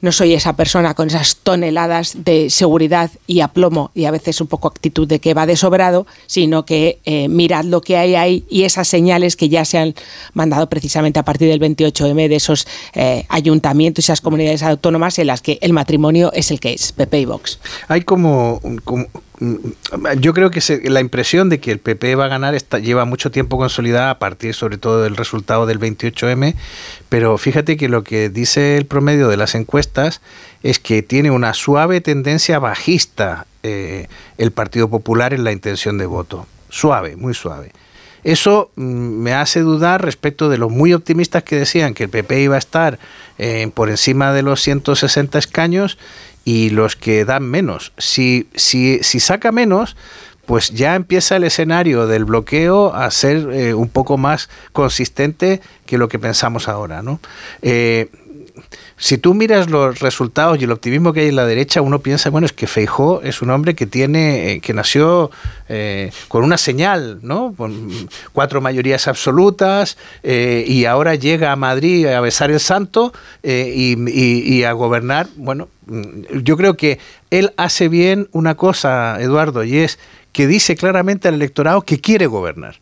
no 0.00 0.12
soy 0.12 0.34
esa 0.34 0.54
persona 0.54 0.94
con 0.94 1.08
esas 1.08 1.36
toneladas 1.36 2.24
de 2.24 2.50
seguridad 2.50 3.10
y 3.26 3.40
aplomo 3.40 3.90
y 3.94 4.04
a 4.04 4.10
veces 4.10 4.40
un 4.40 4.46
poco 4.46 4.68
actitud 4.68 5.06
de 5.06 5.20
que 5.20 5.34
va 5.34 5.46
de 5.46 5.56
sobrado, 5.56 6.06
sino 6.26 6.64
que 6.64 7.00
eh, 7.04 7.28
mirad 7.28 7.64
lo 7.64 7.80
que 7.80 7.96
hay 7.96 8.14
ahí 8.14 8.44
y 8.48 8.62
esas 8.62 8.88
señales 8.88 9.36
que 9.36 9.48
ya 9.48 9.64
se 9.64 9.78
han 9.78 9.94
mandado 10.34 10.68
precisamente 10.68 11.18
a 11.18 11.24
partir 11.24 11.48
del 11.48 11.60
28M 11.60 12.28
de 12.28 12.36
esos 12.36 12.66
eh, 12.94 13.24
ayuntamientos 13.28 14.04
y 14.04 14.06
esas 14.06 14.20
comunidades 14.20 14.62
autónomas 14.62 15.18
en 15.18 15.28
las 15.28 15.40
que 15.40 15.58
el 15.60 15.72
matrimonio 15.72 16.32
es 16.32 16.50
el 16.50 16.60
que 16.60 16.74
es, 16.74 16.92
PP 16.92 17.20
y 17.20 17.24
Vox. 17.24 17.58
Hay 17.88 18.02
como, 18.02 18.60
como 18.84 19.06
yo 20.18 20.34
creo 20.34 20.50
que 20.50 20.60
la 20.84 21.00
impresión 21.00 21.48
de 21.48 21.60
que 21.60 21.70
el 21.70 21.78
PP 21.78 22.14
va 22.14 22.26
a 22.26 22.28
ganar 22.28 22.54
está, 22.54 22.78
lleva 22.78 23.04
mucho 23.04 23.30
tiempo 23.30 23.58
consolidada 23.58 24.10
a 24.10 24.18
partir 24.18 24.54
sobre 24.54 24.78
todo 24.78 25.02
del 25.02 25.16
resultado 25.16 25.66
del 25.66 25.78
28M, 25.78 26.54
pero 27.08 27.36
fíjate 27.38 27.76
que 27.76 27.88
lo 27.88 28.02
que 28.02 28.28
dice 28.30 28.76
el 28.76 28.86
promedio 28.86 29.28
de 29.28 29.36
las 29.36 29.54
encuestas 29.54 30.20
es 30.62 30.78
que 30.78 31.02
tiene 31.02 31.30
una 31.30 31.54
suave 31.54 32.00
tendencia 32.00 32.58
bajista 32.58 33.46
eh, 33.62 34.08
el 34.38 34.52
Partido 34.52 34.88
Popular 34.88 35.34
en 35.34 35.44
la 35.44 35.52
intención 35.52 35.98
de 35.98 36.06
voto. 36.06 36.46
Suave, 36.68 37.16
muy 37.16 37.34
suave. 37.34 37.72
Eso 38.24 38.70
mm, 38.74 38.82
me 38.82 39.34
hace 39.34 39.60
dudar 39.60 40.04
respecto 40.04 40.48
de 40.48 40.58
los 40.58 40.70
muy 40.70 40.92
optimistas 40.92 41.42
que 41.42 41.56
decían 41.56 41.94
que 41.94 42.04
el 42.04 42.10
PP 42.10 42.42
iba 42.42 42.56
a 42.56 42.58
estar 42.58 42.98
eh, 43.38 43.70
por 43.72 43.88
encima 43.88 44.32
de 44.32 44.42
los 44.42 44.62
160 44.62 45.38
escaños 45.38 45.98
y 46.46 46.70
los 46.70 46.94
que 46.94 47.24
dan 47.24 47.42
menos. 47.42 47.92
Si, 47.98 48.48
si, 48.54 49.00
si 49.02 49.18
saca 49.18 49.50
menos, 49.50 49.96
pues 50.46 50.70
ya 50.70 50.94
empieza 50.94 51.34
el 51.34 51.42
escenario 51.42 52.06
del 52.06 52.24
bloqueo 52.24 52.94
a 52.94 53.10
ser 53.10 53.48
eh, 53.52 53.74
un 53.74 53.88
poco 53.88 54.16
más 54.16 54.48
consistente 54.72 55.60
que 55.86 55.98
lo 55.98 56.08
que 56.08 56.20
pensamos 56.20 56.68
ahora. 56.68 57.02
¿no? 57.02 57.18
Eh, 57.62 58.10
si 58.98 59.18
tú 59.18 59.34
miras 59.34 59.68
los 59.68 60.00
resultados 60.00 60.58
y 60.58 60.64
el 60.64 60.72
optimismo 60.72 61.12
que 61.12 61.20
hay 61.20 61.28
en 61.28 61.36
la 61.36 61.44
derecha, 61.44 61.82
uno 61.82 61.98
piensa, 61.98 62.30
bueno, 62.30 62.46
es 62.46 62.52
que 62.54 62.66
Feijó 62.66 63.20
es 63.22 63.42
un 63.42 63.50
hombre 63.50 63.74
que 63.74 63.86
tiene, 63.86 64.52
eh, 64.52 64.60
que 64.60 64.72
nació 64.72 65.30
eh, 65.68 66.10
con 66.28 66.44
una 66.44 66.56
señal, 66.56 67.18
¿no? 67.22 67.52
Con 67.54 67.90
cuatro 68.32 68.62
mayorías 68.62 69.06
absolutas 69.06 69.98
eh, 70.22 70.64
y 70.66 70.86
ahora 70.86 71.14
llega 71.14 71.52
a 71.52 71.56
Madrid 71.56 72.06
a 72.06 72.20
besar 72.20 72.50
el 72.50 72.60
santo 72.60 73.12
y, 73.42 74.62
a 74.64 74.72
gobernar. 74.72 75.28
Bueno, 75.36 75.68
yo 76.42 76.56
creo 76.56 76.76
que 76.76 76.98
él 77.30 77.52
hace 77.58 77.88
bien 77.88 78.28
una 78.32 78.54
cosa, 78.54 79.20
Eduardo, 79.20 79.62
y 79.62 79.78
es 79.78 79.98
que 80.32 80.46
dice 80.46 80.74
claramente 80.74 81.28
al 81.28 81.34
electorado 81.34 81.82
que 81.82 82.00
quiere 82.00 82.26
gobernar. 82.26 82.80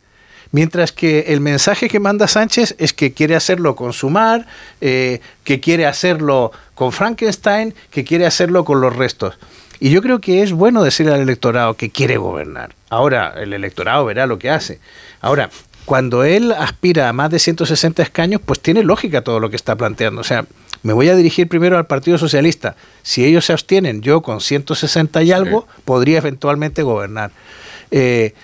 Mientras 0.55 0.93
que 0.93 1.33
el 1.35 1.41
mensaje 1.41 1.89
que 1.89 1.99
manda 1.99 2.29
Sánchez 2.29 2.77
es 2.79 2.93
que 2.93 3.13
quiere 3.13 3.35
hacerlo 3.35 3.75
con 3.75 3.93
Sumar, 3.93 4.47
eh, 4.81 5.21
que 5.43 5.59
quiere 5.59 5.85
hacerlo 5.85 6.53
con 6.77 6.93
Frankenstein, 6.93 7.75
que 7.91 8.05
quiere 8.05 8.25
hacerlo 8.25 8.65
con 8.65 8.81
los 8.81 8.95
restos. 8.95 9.35
Y 9.81 9.91
yo 9.91 10.01
creo 10.01 10.21
que 10.21 10.45
es 10.45 10.53
bueno 10.53 10.85
decirle 10.85 11.13
al 11.13 11.23
electorado 11.23 11.75
que 11.75 11.91
quiere 11.91 12.19
gobernar. 12.19 12.73
Ahora, 12.89 13.35
el 13.37 13.53
electorado 13.53 14.05
verá 14.05 14.29
lo 14.29 14.39
que 14.39 14.49
hace. 14.49 14.79
Ahora, 15.21 15.51
cuando 15.87 16.23
él 16.23 16.53
aspira 16.53 17.09
a 17.09 17.13
más 17.13 17.33
de 17.33 17.41
160 17.41 18.05
escaños, 18.05 18.41
pues 18.41 18.61
tiene 18.61 18.85
lógica 18.85 19.23
todo 19.23 19.41
lo 19.41 19.51
que 19.51 19.57
está 19.57 19.75
planteando. 19.75 20.21
O 20.21 20.25
sea, 20.25 20.47
me 20.85 20.93
voy 20.93 21.09
a 21.09 21.17
dirigir 21.17 21.49
primero 21.49 21.79
al 21.79 21.87
Partido 21.87 22.17
Socialista. 22.17 22.77
Si 23.03 23.25
ellos 23.25 23.45
se 23.45 23.55
abstienen, 23.55 24.03
yo 24.03 24.23
con 24.23 24.41
160 24.41 25.21
y 25.25 25.33
algo, 25.33 25.67
podría 25.85 26.19
eventualmente 26.19 26.85
gobernar. 26.85 27.33
Eh, 27.91 28.35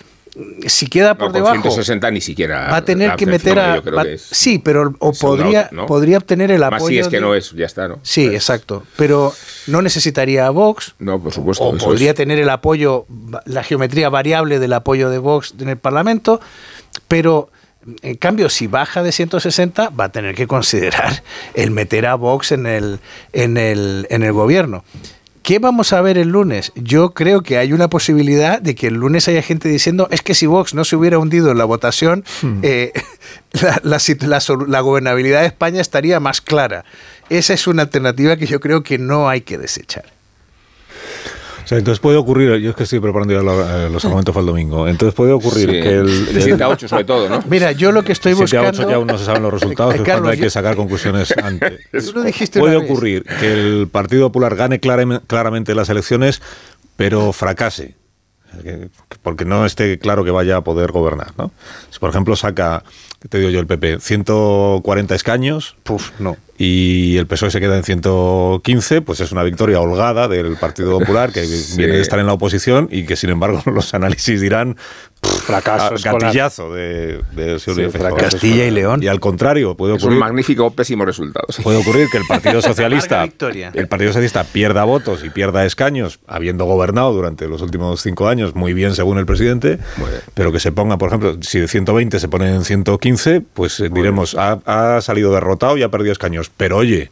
si 0.66 0.86
queda 0.86 1.16
por 1.16 1.32
debajo 1.32 1.54
160 1.54 2.10
ni 2.10 2.20
siquiera 2.20 2.68
va 2.70 2.76
a 2.76 2.84
tener 2.84 3.16
que 3.16 3.26
meter 3.26 3.58
a 3.58 3.82
sí 4.16 4.58
pero 4.58 4.94
o 4.98 5.12
podría 5.12 5.68
podría 5.86 6.18
obtener 6.18 6.50
el 6.50 6.62
apoyo 6.62 6.82
Más 6.82 6.88
si 6.88 6.98
es 6.98 7.08
que 7.08 7.20
no 7.20 7.34
es 7.34 7.50
ya 7.52 7.66
está 7.66 7.88
no 7.88 7.98
sí 8.02 8.26
exacto 8.26 8.84
pero 8.96 9.32
no 9.66 9.82
necesitaría 9.82 10.46
a 10.46 10.50
Vox. 10.50 10.94
No 10.98 11.20
por 11.20 11.32
supuesto 11.32 11.64
o 11.64 11.76
podría 11.76 12.14
tener 12.14 12.38
el 12.38 12.50
apoyo 12.50 13.06
la 13.44 13.62
geometría 13.62 14.08
variable 14.08 14.58
del 14.58 14.72
apoyo 14.72 15.10
de 15.10 15.18
Vox 15.18 15.54
en 15.58 15.68
el 15.68 15.78
Parlamento 15.78 16.40
pero 17.08 17.50
en 18.02 18.16
cambio, 18.16 18.50
si 18.50 18.66
baja 18.66 19.02
de 19.02 19.10
160, 19.10 19.90
va 19.90 20.04
a 20.04 20.12
tener 20.12 20.34
que 20.34 20.46
considerar 20.46 21.22
el 21.54 21.70
meter 21.70 22.06
a 22.06 22.14
Vox 22.14 22.52
en 22.52 22.66
el, 22.66 23.00
en 23.32 23.56
el, 23.56 24.06
en 24.10 24.22
el 24.22 24.32
gobierno. 24.32 24.84
¿Qué 25.42 25.58
vamos 25.58 25.92
a 25.92 26.00
ver 26.00 26.18
el 26.18 26.28
lunes? 26.28 26.72
Yo 26.74 27.10
creo 27.14 27.42
que 27.42 27.56
hay 27.58 27.72
una 27.72 27.88
posibilidad 27.88 28.60
de 28.60 28.74
que 28.74 28.88
el 28.88 28.94
lunes 28.94 29.26
haya 29.28 29.42
gente 29.42 29.68
diciendo 29.68 30.06
es 30.10 30.22
que 30.22 30.34
si 30.34 30.46
Vox 30.46 30.74
no 30.74 30.84
se 30.84 30.96
hubiera 30.96 31.18
hundido 31.18 31.50
en 31.50 31.58
la 31.58 31.64
votación, 31.64 32.24
Hmm. 32.42 32.60
eh, 32.62 32.92
la, 33.52 33.80
la 33.82 34.40
la 34.68 34.80
gobernabilidad 34.80 35.40
de 35.40 35.46
España 35.46 35.80
estaría 35.80 36.20
más 36.20 36.40
clara. 36.40 36.84
Esa 37.28 37.54
es 37.54 37.66
una 37.66 37.82
alternativa 37.82 38.36
que 38.36 38.46
yo 38.46 38.60
creo 38.60 38.82
que 38.82 38.98
no 38.98 39.28
hay 39.28 39.40
que 39.40 39.58
desechar. 39.58 40.04
O 41.64 41.66
sea, 41.70 41.78
entonces 41.78 42.00
puede 42.00 42.16
ocurrir, 42.16 42.56
yo 42.56 42.70
es 42.70 42.76
que 42.76 42.82
estoy 42.82 42.98
preparando 43.00 43.32
ya 43.34 43.40
eh, 43.40 43.88
los 43.90 44.04
argumentos 44.04 44.34
para 44.34 44.40
el 44.42 44.46
domingo, 44.46 44.88
entonces 44.88 45.14
puede 45.14 45.32
ocurrir 45.32 45.66
Sí, 45.70 45.80
que 45.80 45.88
el... 45.94 46.34
de 46.34 46.40
siete 46.42 46.62
a 46.64 46.68
ocho 46.68 46.88
sobre 46.88 47.04
todo, 47.04 47.28
¿no? 47.28 47.42
Mira, 47.48 47.72
yo 47.72 47.92
lo 47.92 48.02
que 48.02 48.12
estoy 48.12 48.34
7 48.34 48.56
a 48.56 48.60
buscando... 48.62 48.82
8 48.82 48.90
ya 48.90 48.96
aún 48.96 49.06
no 49.06 49.18
se 49.18 49.24
saben 49.24 49.42
los 49.42 49.52
resultados, 49.52 49.94
Eh, 49.94 49.98
es 49.98 50.02
Carlos, 50.02 50.14
cuando 50.22 50.30
hay 50.30 50.38
yo- 50.38 50.44
que 50.44 50.50
sacar 50.50 50.74
conclusiones 50.76 51.32
antes. 51.42 51.80
Tú 52.06 52.12
lo 52.14 52.22
dijiste 52.22 52.58
Puede 52.60 52.78
vez. 52.78 52.84
ocurrir 52.90 53.24
que 53.38 53.52
el 53.52 53.88
Partido 53.88 54.28
Popular 54.28 54.56
gane 54.56 54.80
claramente 54.80 55.74
las 55.74 55.88
elecciones, 55.90 56.42
pero 56.96 57.32
fracase. 57.32 57.94
Que- 58.64 58.88
Porque 59.22 59.44
no 59.44 59.64
esté 59.64 59.98
claro 60.00 60.24
que 60.24 60.30
vaya 60.32 60.56
a 60.56 60.60
poder 60.64 60.90
gobernar. 60.90 61.32
¿no? 61.38 61.52
Si, 61.90 61.98
por 62.00 62.10
ejemplo, 62.10 62.34
saca, 62.34 62.82
¿qué 63.20 63.28
te 63.28 63.38
digo 63.38 63.50
yo, 63.50 63.60
el 63.60 63.66
PP, 63.66 64.00
140 64.00 65.14
escaños 65.14 65.76
Puf, 65.82 66.10
no. 66.18 66.36
y 66.58 67.16
el 67.18 67.26
PSOE 67.26 67.50
se 67.50 67.60
queda 67.60 67.76
en 67.76 67.84
115, 67.84 69.02
pues 69.02 69.20
es 69.20 69.30
una 69.30 69.42
victoria 69.42 69.80
holgada 69.80 70.26
del 70.26 70.56
Partido 70.56 70.98
Popular, 70.98 71.30
que 71.32 71.42
viene 71.76 71.94
de 71.94 72.00
estar 72.00 72.18
en 72.18 72.26
la 72.26 72.32
oposición 72.32 72.88
y 72.90 73.04
que, 73.04 73.16
sin 73.16 73.30
embargo, 73.30 73.62
los 73.66 73.92
análisis 73.94 74.40
dirán 74.40 74.76
Fracaso 75.50 75.92
a- 75.92 75.96
escolar. 75.96 76.22
gatillazo 76.22 76.72
de, 76.72 77.22
de 77.32 77.58
Silvio 77.58 77.86
Sí, 77.86 77.92
Feijóo. 77.92 78.10
fracaso 78.10 78.30
Castilla 78.36 78.64
y 78.66 78.70
León. 78.70 79.02
Y 79.02 79.08
al 79.08 79.20
contrario, 79.20 79.74
puede 79.76 79.94
Es 79.96 80.02
un 80.02 80.08
ocurrir 80.08 80.20
magnífico 80.20 80.66
o 80.66 80.70
pésimo 80.70 81.04
resultado. 81.04 81.46
sí. 81.50 81.62
Puede 81.62 81.78
ocurrir 81.78 82.08
que 82.10 82.18
el 82.18 82.24
Partido 82.26 82.60
Socialista, 82.62 83.24
el 83.24 83.88
Partido 83.88 84.10
Socialista 84.10 84.44
pierda 84.44 84.84
votos 84.84 85.24
y 85.24 85.30
pierda 85.30 85.64
escaños, 85.64 86.20
habiendo 86.26 86.64
gobernado 86.64 87.12
durante 87.12 87.48
los 87.48 87.62
últimos 87.62 88.00
cinco 88.02 88.28
años 88.28 88.54
muy 88.54 88.72
bien 88.74 88.94
según 88.94 89.18
el 89.18 89.26
presidente, 89.26 89.78
pero 90.34 90.52
que 90.52 90.60
se 90.60 90.72
ponga, 90.72 90.98
por 90.98 91.08
ejemplo, 91.08 91.36
si 91.42 91.58
de 91.60 91.68
120 91.68 92.18
se 92.20 92.28
pone 92.28 92.54
en 92.54 92.64
115, 92.64 93.40
pues 93.54 93.80
eh, 93.80 93.88
diremos, 93.92 94.34
ha, 94.36 94.58
ha 94.66 95.00
salido 95.00 95.32
derrotado 95.32 95.76
y 95.76 95.82
ha 95.82 95.88
perdido 95.88 96.12
escaños. 96.12 96.50
Pero 96.56 96.76
oye, 96.78 97.10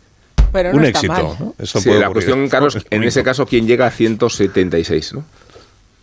Pero 0.53 0.73
no 0.73 0.79
un 0.79 0.85
está 0.85 0.99
éxito. 1.01 1.55
Eso 1.59 1.81
Sí, 1.81 1.89
puede 1.89 2.01
la 2.01 2.07
ocurrir. 2.09 2.27
cuestión, 2.27 2.49
Carlos, 2.49 2.79
en 2.91 3.05
ese 3.05 3.23
caso, 3.23 3.47
¿quién 3.47 3.67
llega 3.67 3.87
a 3.87 3.91
176? 3.91 5.15
¿no? 5.15 5.25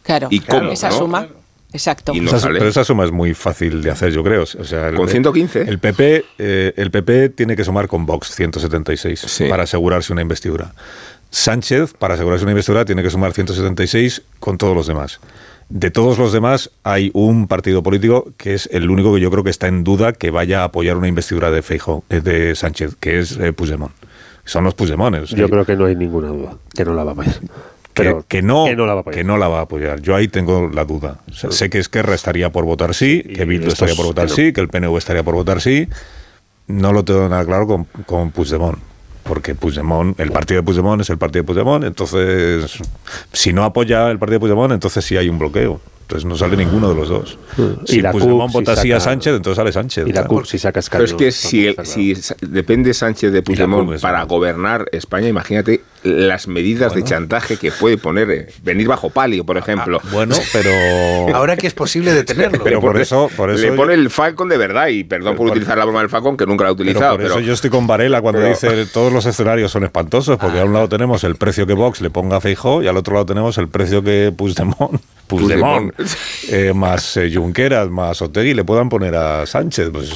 Claro, 0.03 0.27
¿Y 0.29 0.39
cómo, 0.41 0.71
esa 0.71 0.89
no? 0.89 0.97
suma. 0.97 1.27
Exacto. 1.76 2.13
Y 2.15 2.21
no 2.21 2.30
Esa- 2.30 2.39
sale. 2.39 2.59
pero 2.59 2.69
esa 2.69 2.84
suma 2.84 3.03
es 3.05 3.11
muy 3.11 3.34
fácil 3.34 3.82
de 3.84 3.91
hacer, 3.91 4.11
yo 4.13 4.23
creo. 4.23 4.43
O 4.43 4.63
sea, 4.63 4.88
el- 4.89 4.95
Con 4.95 5.09
115. 5.09 5.61
El 5.63 5.80
PP, 5.80 6.23
eh, 6.38 6.73
el 6.78 6.89
PP 6.91 7.30
tiene 7.30 7.55
que 7.55 7.63
sumar 7.63 7.88
con 7.88 8.05
Vox 8.05 8.32
176 8.34 9.43
para 9.49 9.63
asegurarse 9.63 10.13
una 10.13 10.21
investidura. 10.21 10.73
Sánchez, 11.30 11.93
para 11.99 12.13
asegurarse 12.13 12.45
una 12.45 12.51
investidura, 12.53 12.86
tiene 12.86 13.03
que 13.03 13.09
sumar 13.09 13.34
176 13.34 14.21
con 14.39 14.57
todos 14.57 14.76
los 14.76 14.88
demás. 14.88 15.19
De 15.67 15.89
todos 15.91 16.17
los 16.19 16.32
demás, 16.32 16.69
hay 16.84 17.09
un 17.13 17.47
partido 17.47 17.82
político 17.84 18.32
que 18.38 18.53
es 18.53 18.69
el 18.71 18.89
único 18.89 19.13
que 19.15 19.19
yo 19.19 19.32
creo 19.32 19.43
que 19.43 19.49
está 19.49 19.67
en 19.67 19.84
duda 19.84 20.13
que 20.13 20.30
vaya 20.30 20.61
a 20.61 20.65
apoyar 20.65 20.95
una 20.95 21.07
investidura 21.07 21.49
de 21.51 21.61
Feijóo, 21.63 22.03
eh, 22.09 22.21
de 22.21 22.55
Sánchez, 22.55 22.95
que 22.99 23.19
es 23.19 23.38
eh, 23.38 23.51
Puigdemont. 23.51 23.91
Son 24.45 24.63
los 24.63 24.76
Puigdemones. 24.76 25.32
Yo 25.32 25.49
creo 25.49 25.65
que 25.65 25.76
no 25.76 25.86
hay 25.86 25.95
ninguna 25.95 26.28
duda 26.28 26.55
que 26.73 26.86
no 26.86 26.93
la 26.93 27.03
va 27.03 27.11
a 27.11 27.13
apoyar. 27.13 27.36
Que, 27.96 28.04
Pero 28.04 28.26
que 28.28 28.41
no, 28.43 28.66
que 28.66 28.76
no 28.76 28.86
la 28.86 28.93
va 28.93 29.00
a 29.00 29.02
apoyar. 29.02 29.18
que 29.18 29.24
no 29.24 29.38
la 29.38 29.48
va 29.48 29.60
a 29.60 29.62
apoyar. 29.62 30.02
Yo 30.02 30.16
ahí 30.16 30.28
tengo 30.28 30.70
la 30.72 30.86
duda. 30.86 31.22
O 31.32 31.34
sea, 31.34 31.50
sé 31.52 31.70
que 31.70 31.80
Esquerra 31.80 32.14
estaría 32.14 32.52
por 32.52 32.66
votar 32.66 32.93
sí, 32.93 33.24
que 33.24 33.46
Bildu 33.46 33.70
estaría 33.70 33.96
por 33.96 34.06
votar 34.06 34.28
no. 34.30 34.36
sí, 34.36 34.54
que 34.54 34.62
el 34.62 34.68
PNV 34.68 34.98
estaría 34.98 35.24
por 35.24 35.34
votar 35.34 35.62
sí. 35.62 35.88
No 36.68 36.93
lo 36.93 37.04
tengo 37.06 37.28
nada 37.30 37.43
claro 37.46 37.66
con, 37.68 37.86
con 38.06 38.32
Puigdemont. 38.32 38.78
Porque 39.24 39.56
Puigdemont, 39.56 40.20
el 40.20 40.32
partido 40.32 40.62
de 40.62 40.66
Puigdemont 40.66 41.02
es 41.02 41.10
el 41.10 41.18
partido 41.18 41.41
de 41.41 41.48
Puigdemont, 41.48 41.84
entonces 41.84 42.78
si 43.34 43.54
no 43.54 43.64
apoya 43.64 44.12
el 44.12 44.20
partido 44.20 44.36
de 44.36 44.39
Puigdemont, 44.41 44.72
entonces 44.74 45.04
sí 45.04 45.18
hay 45.18 45.30
un 45.30 45.39
bloqueo. 45.39 45.82
Entonces 46.02 46.26
no 46.26 46.38
sale 46.38 46.56
ninguno 46.56 46.89
de 46.89 46.93
los 46.96 47.10
dos. 47.10 47.39
Si 47.86 47.98
Y 47.98 48.02
la 48.02 48.12
Puigdemont 48.12 48.52
CUP, 48.52 48.62
vota 48.62 48.76
si 48.76 48.84
sí 48.84 48.91
a 48.91 49.00
Sánchez, 49.00 49.38
entonces 49.38 49.56
sale 49.56 49.72
Sánchez. 49.72 50.08
Y 50.08 50.12
la. 50.14 50.28
CUP 50.28 50.46
si 50.46 50.60
saca 50.60 50.80
Pero 50.91 51.04
es 51.06 51.14
que 51.16 51.32
si, 51.32 51.66
el- 51.66 51.76
si 51.84 52.14
depende 52.41 52.93
Sánchez 52.93 53.32
de 53.32 53.41
Puigdemont 53.41 54.00
para 54.00 54.22
gobernar 54.26 54.86
España, 54.91 55.28
imagínate 55.28 55.82
las 56.06 56.47
medidas 56.47 56.93
de 56.95 57.03
chantaje 57.03 57.58
que 57.58 57.72
puede 57.72 57.97
poner. 57.97 58.30
eh, 58.32 58.47
venir 58.64 58.88
bajo 58.88 59.10
palio, 59.10 59.43
por 59.45 59.58
ejemplo. 59.58 59.99
Bueno, 60.12 60.36
pero... 60.53 60.70
Ahora 61.36 61.58
que 61.58 61.68
es 61.68 61.74
posible 61.74 62.14
detenerlo. 62.14 62.64
Pero 62.64 62.80
por 62.80 62.99
eso, 62.99 63.30
por 63.36 63.49
eso 63.49 63.62
le 63.62 63.70
yo- 63.70 63.76
pone 63.76 63.93
el 63.95 64.10
Falcon 64.10 64.47
de 64.49 64.58
verdad, 64.58 64.88
y 64.88 65.03
perdón 65.03 65.36
por 65.36 65.47
utilizar 65.47 65.78
la 65.78 65.86
broma 65.86 65.99
del 66.01 66.10
Falcon, 66.10 66.38
que 66.38 66.45
nunca 66.45 66.64
la 66.66 66.72
he 66.72 66.76
Pero 66.76 66.84
utilizado. 66.89 67.16
por 67.16 67.26
eso 67.26 67.34
pero- 67.36 67.45
yo 67.45 67.53
estoy 67.53 67.70
con 67.70 67.88
Varela 67.88 68.22
cuando 68.22 68.39
pero- 68.41 68.49
dice 68.49 68.86
todos 68.93 69.12
los 69.12 69.26
escenarios 69.26 69.72
son 69.72 69.84
espantosos, 69.84 70.38
porque 70.38 70.60
a 70.60 70.66
un 70.66 70.74
lado 70.74 70.88
tenemos 70.88 71.24
el 71.24 71.36
precio 71.36 71.66
que 71.68 71.74
Vox 71.74 72.01
le 72.01 72.10
ponga 72.10 72.38
a 72.38 72.41
Feijó 72.41 72.84
y 72.84 72.88
al 72.88 72.97
otro 72.97 73.14
lado 73.16 73.26
tenemos 73.26 73.58
el 73.58 73.68
precio 73.68 74.03
que 74.03 74.32
Puigdemont, 74.36 75.01
Puigdemont 75.28 75.91
eh, 76.49 76.72
más 76.76 77.18
eh, 77.18 77.32
Junqueras, 77.34 77.89
más 77.89 78.22
Otegui 78.22 78.53
le 78.53 78.64
puedan 78.64 78.89
poner 78.89 79.16
a 79.16 79.45
Sánchez. 79.45 79.89
Pues, 79.91 80.12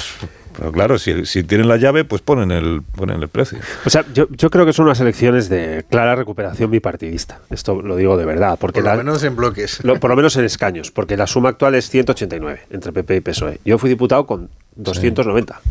pero 0.60 0.72
claro, 0.74 0.99
si, 0.99 1.26
si 1.26 1.43
tienen 1.43 1.68
la 1.70 1.78
llave, 1.78 2.03
pues 2.03 2.22
ponen 2.22 2.51
el, 2.51 2.82
ponen 2.95 3.22
el 3.22 3.30
precio. 3.30 3.57
O 3.86 3.89
sea, 3.89 4.03
yo, 4.14 4.28
yo 4.30 4.49
creo 4.49 4.66
que 4.66 4.74
son 4.74 4.86
unas 4.86 4.99
elecciones 4.99 5.47
de 5.49 5.86
clara 5.89 6.16
recuperación 6.16 6.70
bipartidista. 6.70 7.39
Esto 7.49 7.82
lo 7.82 7.95
digo 7.95 8.18
de 8.18 8.26
verdad. 8.26 8.57
Porque 8.60 8.82
Por 8.82 8.89
lo 8.91 8.97
la- 8.97 9.03
menos 9.03 9.24
en 9.24 9.36
bloques. 9.36 9.84
lo- 9.84 9.99
por 9.99 10.10
lo 10.10 10.16
menos 10.18 10.36
en 10.36 10.43
escaños, 10.45 10.91
porque 10.91 11.16
la 11.18 11.26
suma 11.28 11.49
actual 11.49 11.76
es 11.76 11.89
189 11.89 12.62
entre 12.70 12.91
PP 12.91 13.16
y 13.16 13.22
PSOE. 13.22 13.60
Yo 13.66 13.78
fui 13.78 13.89
diputado 13.89 14.26
con 14.28 14.49
290. 14.76 15.62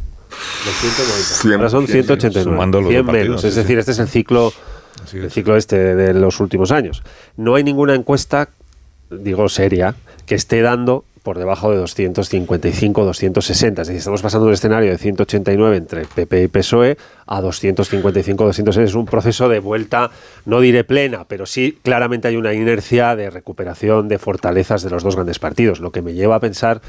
290. 0.65 1.57
Ahora 1.57 1.71
son 1.71 1.87
189. 1.87 2.45
Sumando 2.45 2.81
los 2.81 2.91
100 2.91 3.03
dos 3.03 3.07
partidos, 3.07 3.29
menos. 3.29 3.41
sí, 3.43 3.47
Es 3.49 3.55
sí. 3.55 3.61
decir, 3.61 3.79
este 3.79 3.93
es 3.93 3.99
el 3.99 4.09
ciclo, 4.09 4.53
el 5.13 5.31
ciclo 5.31 5.57
este 5.57 5.95
de 5.95 6.15
los 6.15 6.41
últimos 6.41 6.71
años. 6.73 7.03
No 7.37 7.55
hay 7.55 7.65
ninguna 7.65 7.95
encuesta, 7.95 8.49
digo 9.11 9.49
seria, 9.49 9.95
que 10.27 10.35
esté 10.35 10.61
dando 10.61 11.05
por 11.23 11.39
debajo 11.39 11.71
de 11.71 11.77
255, 11.77 13.05
260. 13.05 13.83
Es 13.83 13.89
decir, 13.89 13.99
estamos 13.99 14.23
pasando 14.23 14.47
un 14.47 14.53
escenario 14.53 14.91
de 14.91 14.99
189 14.99 15.77
entre 15.77 16.05
PP 16.05 16.43
y 16.43 16.49
PSOE 16.49 16.97
a 17.27 17.41
255, 17.41 18.45
260. 18.45 18.89
Es 18.89 18.95
un 18.95 19.07
proceso 19.07 19.49
de 19.49 19.59
vuelta, 19.59 20.11
no 20.45 20.61
diré 20.61 20.85
plena, 20.85 21.25
pero 21.25 21.47
sí 21.47 21.79
claramente 21.83 22.29
hay 22.29 22.37
una 22.37 22.55
inercia 22.55 23.17
de 23.17 23.31
recuperación 23.31 24.09
de 24.09 24.19
fortalezas 24.19 24.83
de 24.83 24.91
los 24.91 25.03
dos 25.03 25.15
grandes 25.17 25.39
partidos, 25.39 25.81
lo 25.81 25.93
que 25.93 26.03
me 26.03 26.15
lleva 26.15 26.37
a 26.37 26.41
pensar 26.41 26.81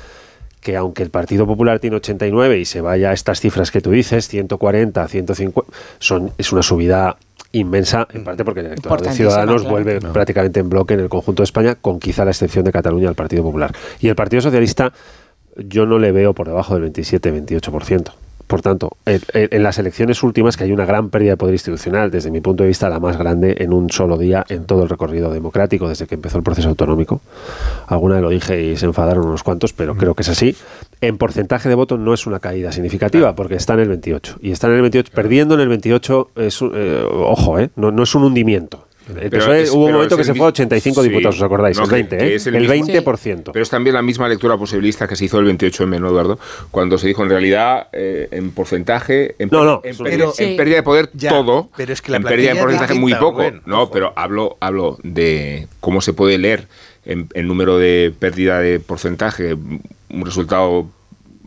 que 0.61 0.75
aunque 0.75 1.03
el 1.03 1.09
Partido 1.09 1.45
Popular 1.47 1.79
tiene 1.79 1.95
89 1.97 2.59
y 2.59 2.65
se 2.65 2.81
vaya 2.81 3.11
a 3.11 3.13
estas 3.13 3.39
cifras 3.39 3.71
que 3.71 3.81
tú 3.81 3.91
dices, 3.91 4.27
140, 4.27 5.07
150, 5.07 5.71
son, 5.99 6.33
es 6.37 6.51
una 6.51 6.63
subida 6.63 7.17
inmensa, 7.51 8.07
en 8.13 8.23
parte 8.23 8.45
porque 8.45 8.59
el 8.61 8.67
electorado 8.67 9.03
de 9.03 9.11
Ciudadanos 9.11 9.61
claro. 9.61 9.69
vuelve 9.69 9.99
prácticamente 9.99 10.59
en 10.59 10.69
bloque 10.69 10.93
en 10.93 10.99
el 11.01 11.09
conjunto 11.09 11.41
de 11.41 11.45
España, 11.45 11.75
con 11.75 11.99
quizá 11.99 12.25
la 12.25 12.31
excepción 12.31 12.63
de 12.65 12.71
Cataluña 12.71 13.09
al 13.09 13.15
Partido 13.15 13.43
Popular. 13.43 13.73
Y 13.99 14.07
el 14.07 14.15
Partido 14.15 14.41
Socialista 14.41 14.93
yo 15.57 15.85
no 15.85 15.99
le 15.99 16.11
veo 16.11 16.33
por 16.33 16.47
debajo 16.47 16.77
del 16.77 16.91
27-28%. 16.93 18.13
Por 18.49 18.63
tanto, 18.63 18.97
en, 19.05 19.61
las 19.61 19.77
elecciones 19.77 20.23
últimas, 20.23 20.57
que 20.57 20.63
hay 20.63 20.71
una 20.71 20.83
gran 20.83 21.11
pérdida 21.11 21.33
de 21.33 21.37
poder 21.37 21.53
institucional, 21.53 22.09
desde 22.09 22.31
mi 22.31 22.41
punto 22.41 22.63
de 22.63 22.69
vista 22.69 22.89
la 22.89 22.99
más 22.99 23.15
grande 23.15 23.57
en 23.59 23.71
un 23.73 23.91
solo 23.91 24.17
día 24.17 24.43
en 24.49 24.65
todo 24.65 24.81
el 24.81 24.89
recorrido 24.89 25.31
democrático, 25.31 25.87
desde 25.87 26.07
que 26.07 26.15
empezó 26.15 26.39
el 26.39 26.43
proceso 26.43 26.67
autonómico. 26.67 27.21
Alguna 27.85 28.15
vez 28.15 28.23
lo 28.23 28.29
dije 28.29 28.59
y 28.59 28.75
se 28.75 28.87
enfadaron 28.87 29.27
unos 29.27 29.43
cuantos, 29.43 29.71
pero 29.71 29.95
creo 29.95 30.15
que 30.15 30.23
es 30.23 30.29
así. 30.29 30.55
En 30.99 31.19
porcentaje 31.19 31.69
de 31.69 31.75
voto 31.75 31.99
no 31.99 32.11
es 32.11 32.25
una 32.25 32.39
caída 32.39 32.71
significativa, 32.71 33.35
porque 33.35 33.53
está 33.53 33.75
en 33.75 33.81
el 33.81 33.89
28. 33.89 34.37
Y 34.41 34.49
está 34.49 34.65
en 34.65 34.73
el 34.73 34.81
28, 34.81 35.11
perdiendo 35.13 35.53
en 35.53 35.61
el 35.61 35.69
28, 35.69 36.31
es, 36.37 36.59
eh, 36.73 37.05
ojo, 37.07 37.59
eh, 37.59 37.69
no, 37.75 37.91
no 37.91 38.01
es 38.01 38.15
un 38.15 38.23
hundimiento. 38.23 38.88
El 39.09 39.29
Pero 39.29 39.43
PSOE 39.45 39.61
es- 39.63 39.71
hubo 39.71 39.85
un 39.85 39.91
momento 39.93 40.15
que 40.17 40.23
se 40.23 40.33
fue 40.33 40.45
a 40.45 40.49
85 40.49 41.01
Sí, 41.03 41.09
diputados, 41.09 41.35
¿os 41.37 41.41
acordáis? 41.41 41.77
no, 41.77 41.83
el 41.83 41.89
que- 41.89 41.95
20, 41.95 42.17
que 42.17 42.27
¿eh? 42.27 42.35
es 42.35 42.47
el, 42.47 42.55
el 42.55 42.61
mismo- 42.69 42.85
20%. 42.87 43.51
Pero 43.51 43.63
es 43.63 43.69
también 43.69 43.93
la 43.95 44.01
misma 44.01 44.27
lectura 44.27 44.57
posibilista 44.57 45.07
que 45.07 45.15
se 45.15 45.25
hizo 45.25 45.39
el 45.39 45.45
28M, 45.45 45.99
¿no, 45.99 46.09
Eduardo? 46.09 46.39
Cuando 46.71 46.97
se 46.97 47.07
dijo 47.07 47.23
en 47.23 47.29
realidad, 47.29 47.87
eh, 47.91 48.27
en 48.31 48.51
porcentaje, 48.51 49.35
en, 49.39 49.49
No, 49.51 49.63
no, 49.65 49.81
en, 49.83 49.97
pérdida, 49.97 50.29
en 50.37 50.57
de 50.57 50.83
poder 50.83 51.09
Ya, 51.13 51.29
todo, 51.29 51.69
pero 51.75 51.91
es 51.93 52.01
que 52.01 52.11
la 52.11 52.17
en 52.17 52.23
pérdida 52.23 52.53
de 52.53 52.59
porcentaje 52.61 52.93
muy 52.93 53.13
poco. 53.15 53.43
No, 53.65 53.83
ojo. 53.83 53.91
pero 53.91 54.13
hablo, 54.15 54.57
hablo 54.59 54.97
de 55.03 55.67
cómo 55.79 56.01
se 56.01 56.13
puede 56.13 56.37
leer 56.37 56.67
en, 57.05 57.27
en 57.33 57.47
número 57.47 57.77
de 57.77 58.13
pérdida 58.17 58.59
de 58.59 58.79
porcentaje 58.79 59.53
un 59.53 60.25
resultado 60.25 60.87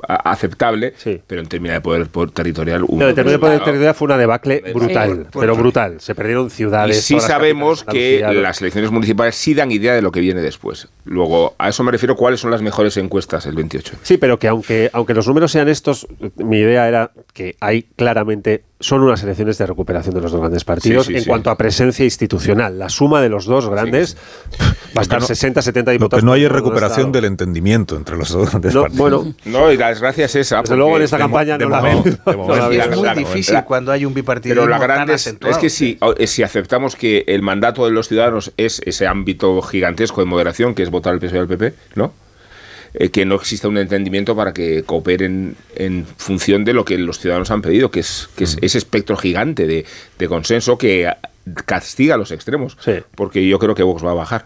aceptable, 0.09 0.95
pero 1.27 1.41
en 1.41 1.47
términos 1.49 1.75
de 1.77 1.81
poder, 1.81 2.07
poder 2.09 2.31
territorial... 2.31 2.85
un 2.87 2.99
No, 2.99 3.09
el 3.09 3.15
término 3.15 3.33
de 3.33 3.39
poder 3.39 3.59
territorial 3.63 3.95
fue 3.95 4.07
una 4.07 4.19
debacle 4.19 4.63
brutal, 4.75 5.27
Sí. 5.33 5.39
pero 5.41 5.57
brutal. 5.57 6.01
Se 6.01 6.15
perdieron 6.15 6.47
Y 6.47 6.51
ciudades. 6.51 7.03
sí 7.03 7.15
todas 7.15 7.29
las 7.29 7.39
sabemos 7.39 7.85
que 7.85 8.21
las 8.35 8.61
elecciones 8.61 8.91
municipales 8.91 9.35
sí 9.37 9.55
dan 9.55 9.71
idea 9.71 9.95
de 9.95 10.03
lo 10.03 10.13
que 10.13 10.21
viene 10.21 10.41
después. 10.41 10.89
Luego, 11.05 11.55
a 11.59 11.69
eso 11.69 11.83
me 11.85 11.93
refiero, 11.93 12.17
¿cuáles 12.17 12.41
son 12.41 12.51
las 12.51 12.63
mejores 12.63 12.97
encuestas 12.97 13.47
el 13.47 13.55
28? 13.55 13.97
Sí, 14.03 14.17
pero 14.17 14.39
que 14.39 14.49
aunque, 14.49 14.91
aunque 14.93 15.15
los 15.15 15.27
números 15.27 15.53
sean 15.53 15.69
estos, 15.69 16.07
mi 16.37 16.59
idea 16.59 16.89
era 16.89 17.11
que 17.33 17.57
hay 17.61 17.83
claramente 17.83 18.65
son 18.83 19.03
unas 19.03 19.23
elecciones 19.23 19.57
de 19.59 19.67
recuperación 19.67 20.15
de 20.15 20.21
los 20.21 20.31
dos 20.33 20.41
grandes 20.41 20.65
partidos 20.65 21.07
Sí, 21.07 21.13
sí, 21.13 21.17
en 21.19 21.23
sí. 21.25 21.29
cuanto 21.29 21.51
a 21.51 21.57
presencia 21.57 22.05
institucional. 22.05 22.79
La 22.79 22.89
suma 22.91 23.21
de 23.23 23.29
los 23.31 23.47
dos 23.47 23.69
grandes 23.69 24.17
va 24.97 25.01
a 25.01 25.03
estar 25.03 25.21
no- 25.21 25.27
60, 25.27 25.63
70 25.63 25.91
Lo 25.91 25.93
diputados. 25.93 26.21
que 26.21 26.27
no 26.27 26.33
hay 26.33 26.45
es 26.45 26.53
recuperación 26.53 27.13
del 27.13 27.25
entendimiento 27.25 27.97
entre 27.97 28.17
los 28.17 28.31
dos 28.31 28.51
grandes 28.51 28.75
No, 28.75 28.83
partidos. 28.83 28.99
bueno, 28.99 29.35
No, 29.47 29.73
y 29.73 29.77
la 29.77 29.89
desgracia 29.89 30.27
es 30.27 30.35
esa. 30.37 30.61
Desde 30.61 30.77
luego 30.77 30.97
en 30.97 31.03
esta 31.05 31.17
de 31.17 31.23
campaña 31.23 31.57
de 31.57 31.65
no 31.65 31.71
la 31.71 31.81
veo. 31.81 32.05
Es 32.05 32.97
muy 32.97 33.09
difícil 33.17 33.55
la- 33.55 33.65
cuando 33.65 33.93
hay 33.93 34.05
un 34.05 34.13
bipartidismo 34.15 34.63
Pero 34.63 34.69
la 34.71 34.79
tan 34.79 34.89
grande 34.89 35.15
es, 35.15 35.23
acentuado. 35.23 35.53
es 35.57 35.59
que 35.61 35.71
si, 35.71 35.97
o- 36.01 36.15
si 36.27 36.43
aceptamos 36.43 36.97
que 36.97 37.25
el 37.29 37.43
mandato 37.43 37.85
de 37.85 37.93
los 37.93 38.09
ciudadanos 38.09 38.53
es 38.57 38.83
ese 38.85 39.07
ámbito 39.07 39.61
gigantesco 39.63 40.21
de 40.21 40.27
moderación 40.27 40.75
que 40.75 40.83
es 40.83 40.91
votar 40.91 41.15
el 41.15 41.21
PSOE 41.21 41.39
al 41.41 41.47
PP, 41.49 41.75
¿no? 41.95 42.13
Eh, 42.95 43.09
que 43.11 43.25
no 43.25 43.37
exista 43.37 43.69
un 43.69 43.79
entendimiento 43.79 44.37
para 44.37 44.53
que 44.53 44.83
cooperen 44.83 45.57
en 45.77 46.05
función 46.19 46.65
de 46.65 46.75
lo 46.75 46.85
que 46.85 46.99
los 46.99 47.19
ciudadanos 47.19 47.51
han 47.51 47.63
pedido, 47.63 47.91
que 47.91 48.01
es, 48.01 48.29
que 48.37 48.45
Mm. 48.45 48.49
es 48.49 48.59
ese 48.61 48.79
espectro 48.79 49.17
gigante 49.17 49.67
de, 49.67 49.87
de 50.19 50.29
consenso 50.29 50.77
que 50.77 51.11
castiga 51.65 52.15
a 52.17 52.19
los 52.19 52.31
extremos. 52.33 52.77
Porque 53.15 53.47
yo 53.49 53.59
creo 53.59 53.75
que 53.75 53.83
Vox 53.83 54.05
va 54.05 54.11
a 54.11 54.15
bajar. 54.15 54.45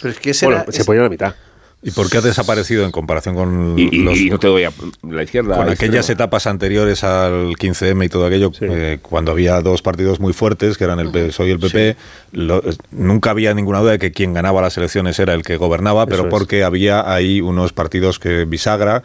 Pero 0.00 0.12
es 0.12 0.20
que 0.20 0.30
ese 0.30 0.46
Bueno, 0.46 0.62
era- 0.62 0.72
se 0.72 0.84
puede 0.84 0.98
ir 0.98 1.00
a 1.00 1.04
la 1.04 1.10
mitad. 1.10 1.34
¿Y 1.82 1.92
por 1.92 2.10
qué 2.10 2.18
ha 2.18 2.20
desaparecido 2.20 2.84
en 2.84 2.90
comparación 2.90 3.34
con 3.34 3.78
Y, 3.78 3.88
y- 3.90 4.02
los- 4.02 4.18
y 4.18 4.28
no 4.28 4.38
te 4.38 4.48
doy 4.48 4.64
a 4.64 4.72
la 5.08 5.22
izquierda. 5.22 5.56
con 5.56 5.64
la 5.66 5.72
aquellas 5.72 6.00
izquierda. 6.04 6.24
etapas 6.24 6.46
anteriores 6.46 7.02
al 7.04 7.54
15M 7.56 8.04
y 8.04 8.08
todo 8.10 8.26
aquello, 8.26 8.52
eh, 8.60 8.98
cuando 9.00 9.32
había 9.32 9.60
dos 9.62 9.80
partidos 9.80 10.20
muy 10.20 10.34
fuertes, 10.34 10.76
que 10.76 10.84
eran 10.84 11.00
el 11.00 11.10
PSOE 11.10 11.48
y 11.48 11.50
el 11.52 11.58
PP, 11.58 11.96
lo- 12.32 12.58
eh, 12.58 12.74
nunca 12.90 13.30
había 13.30 13.54
ninguna 13.54 13.78
duda 13.80 13.92
de 13.92 13.98
que 13.98 14.12
quien 14.12 14.34
ganaba 14.34 14.60
las 14.60 14.76
elecciones 14.76 15.18
era 15.18 15.32
el 15.32 15.42
que 15.42 15.56
gobernaba, 15.56 16.04
pero 16.06 16.24
es. 16.24 16.28
porque 16.28 16.64
había 16.64 17.10
ahí 17.10 17.40
unos 17.40 17.72
partidos 17.72 18.18
que 18.18 18.44
bisagra, 18.44 19.02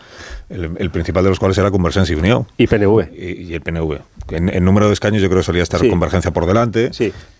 el, 0.49 0.71
el 0.77 0.89
principal 0.91 1.23
de 1.23 1.29
los 1.29 1.39
cuales 1.39 1.57
era 1.57 1.71
Convergencia 1.71 2.13
y 2.15 2.19
Unión. 2.19 2.45
Y 2.57 2.67
PNV. 2.67 3.07
Y, 3.17 3.43
y 3.43 3.53
el 3.53 3.61
PNV. 3.61 3.97
En, 4.31 4.49
en 4.49 4.65
número 4.65 4.87
de 4.87 4.93
escaños 4.93 5.21
yo 5.21 5.27
creo 5.29 5.39
que 5.41 5.45
solía 5.45 5.63
estar 5.63 5.79
Sí. 5.79 5.89
Convergencia 5.89 6.31
por 6.31 6.45
delante. 6.45 6.91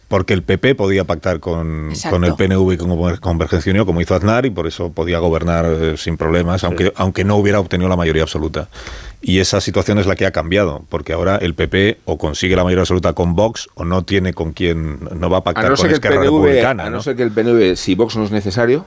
Porque 0.07 0.35
el 0.35 0.43
PP 0.43 0.75
podía 0.75 1.03
pactar 1.03 1.39
con, 1.39 1.91
con 2.11 2.23
el 2.25 2.35
PNV 2.35 2.73
y 2.73 2.77
con 2.77 2.91
Conver- 2.91 3.19
Convergencia 3.19 3.69
y 3.69 3.71
Unión, 3.71 3.87
como 3.87 4.01
hizo 4.01 4.13
Aznar, 4.13 4.45
y 4.45 4.51
por 4.51 4.67
eso 4.67 4.91
podía 4.91 5.17
gobernar 5.17 5.65
eh, 5.65 5.97
sin 5.97 6.15
problemas, 6.15 6.63
aunque, 6.63 6.93
aunque 6.95 7.23
no 7.23 7.37
hubiera 7.37 7.59
obtenido 7.59 7.89
la 7.89 7.95
mayoría 7.95 8.21
absoluta. 8.21 8.67
Y 9.23 9.39
esa 9.39 9.61
situación 9.61 9.97
es 9.97 10.05
la 10.05 10.15
que 10.15 10.27
ha 10.27 10.31
cambiado, 10.31 10.83
porque 10.89 11.13
ahora 11.13 11.37
el 11.37 11.55
PP 11.55 11.97
o 12.05 12.19
consigue 12.19 12.55
la 12.55 12.63
mayoría 12.63 12.81
absoluta 12.83 13.13
con 13.13 13.33
Vox 13.33 13.67
o 13.73 13.83
no 13.83 14.03
tiene 14.03 14.35
con 14.35 14.51
quién, 14.53 14.99
no 15.19 15.27
va 15.31 15.37
a 15.37 15.39
A 15.39 15.43
pactar 15.43 15.71
no 15.71 15.75
con 15.75 15.89
Esquerra 15.89 16.21
PNV, 16.21 16.23
Republicana. 16.43 16.83
a 16.85 16.89
no 16.91 16.97
¿no? 16.97 17.01
ser 17.01 17.15
que 17.15 17.23
el 17.23 17.31
PNV, 17.31 17.75
si 17.75 17.95
Vox 17.95 18.15
no 18.15 18.25
es 18.25 18.31
necesario, 18.31 18.85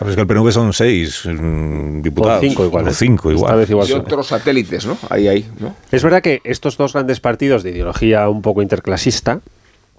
Pero 0.00 0.10
es 0.10 0.16
que 0.16 0.22
el 0.22 0.26
PNV 0.26 0.50
son 0.50 0.72
seis 0.72 1.22
mm, 1.26 2.02
diputados. 2.02 2.40
cinco 2.40 2.64
igual, 2.64 2.86
O 2.86 2.90
¿eh? 2.90 2.94
cinco 2.94 3.30
igual. 3.30 3.50
Esta 3.50 3.56
vez 3.56 3.70
igual 3.70 3.88
y 3.88 3.92
otros 3.92 4.26
satélites, 4.26 4.86
¿no? 4.86 4.96
Ahí, 5.10 5.28
ahí, 5.28 5.46
¿no? 5.60 5.76
Es 5.92 6.02
verdad 6.02 6.22
que 6.22 6.40
estos 6.42 6.76
dos 6.76 6.94
grandes 6.94 7.20
partidos 7.20 7.62
de 7.62 7.70
ideología 7.70 8.28
un 8.28 8.40
poco 8.42 8.62
interclasista, 8.62 9.40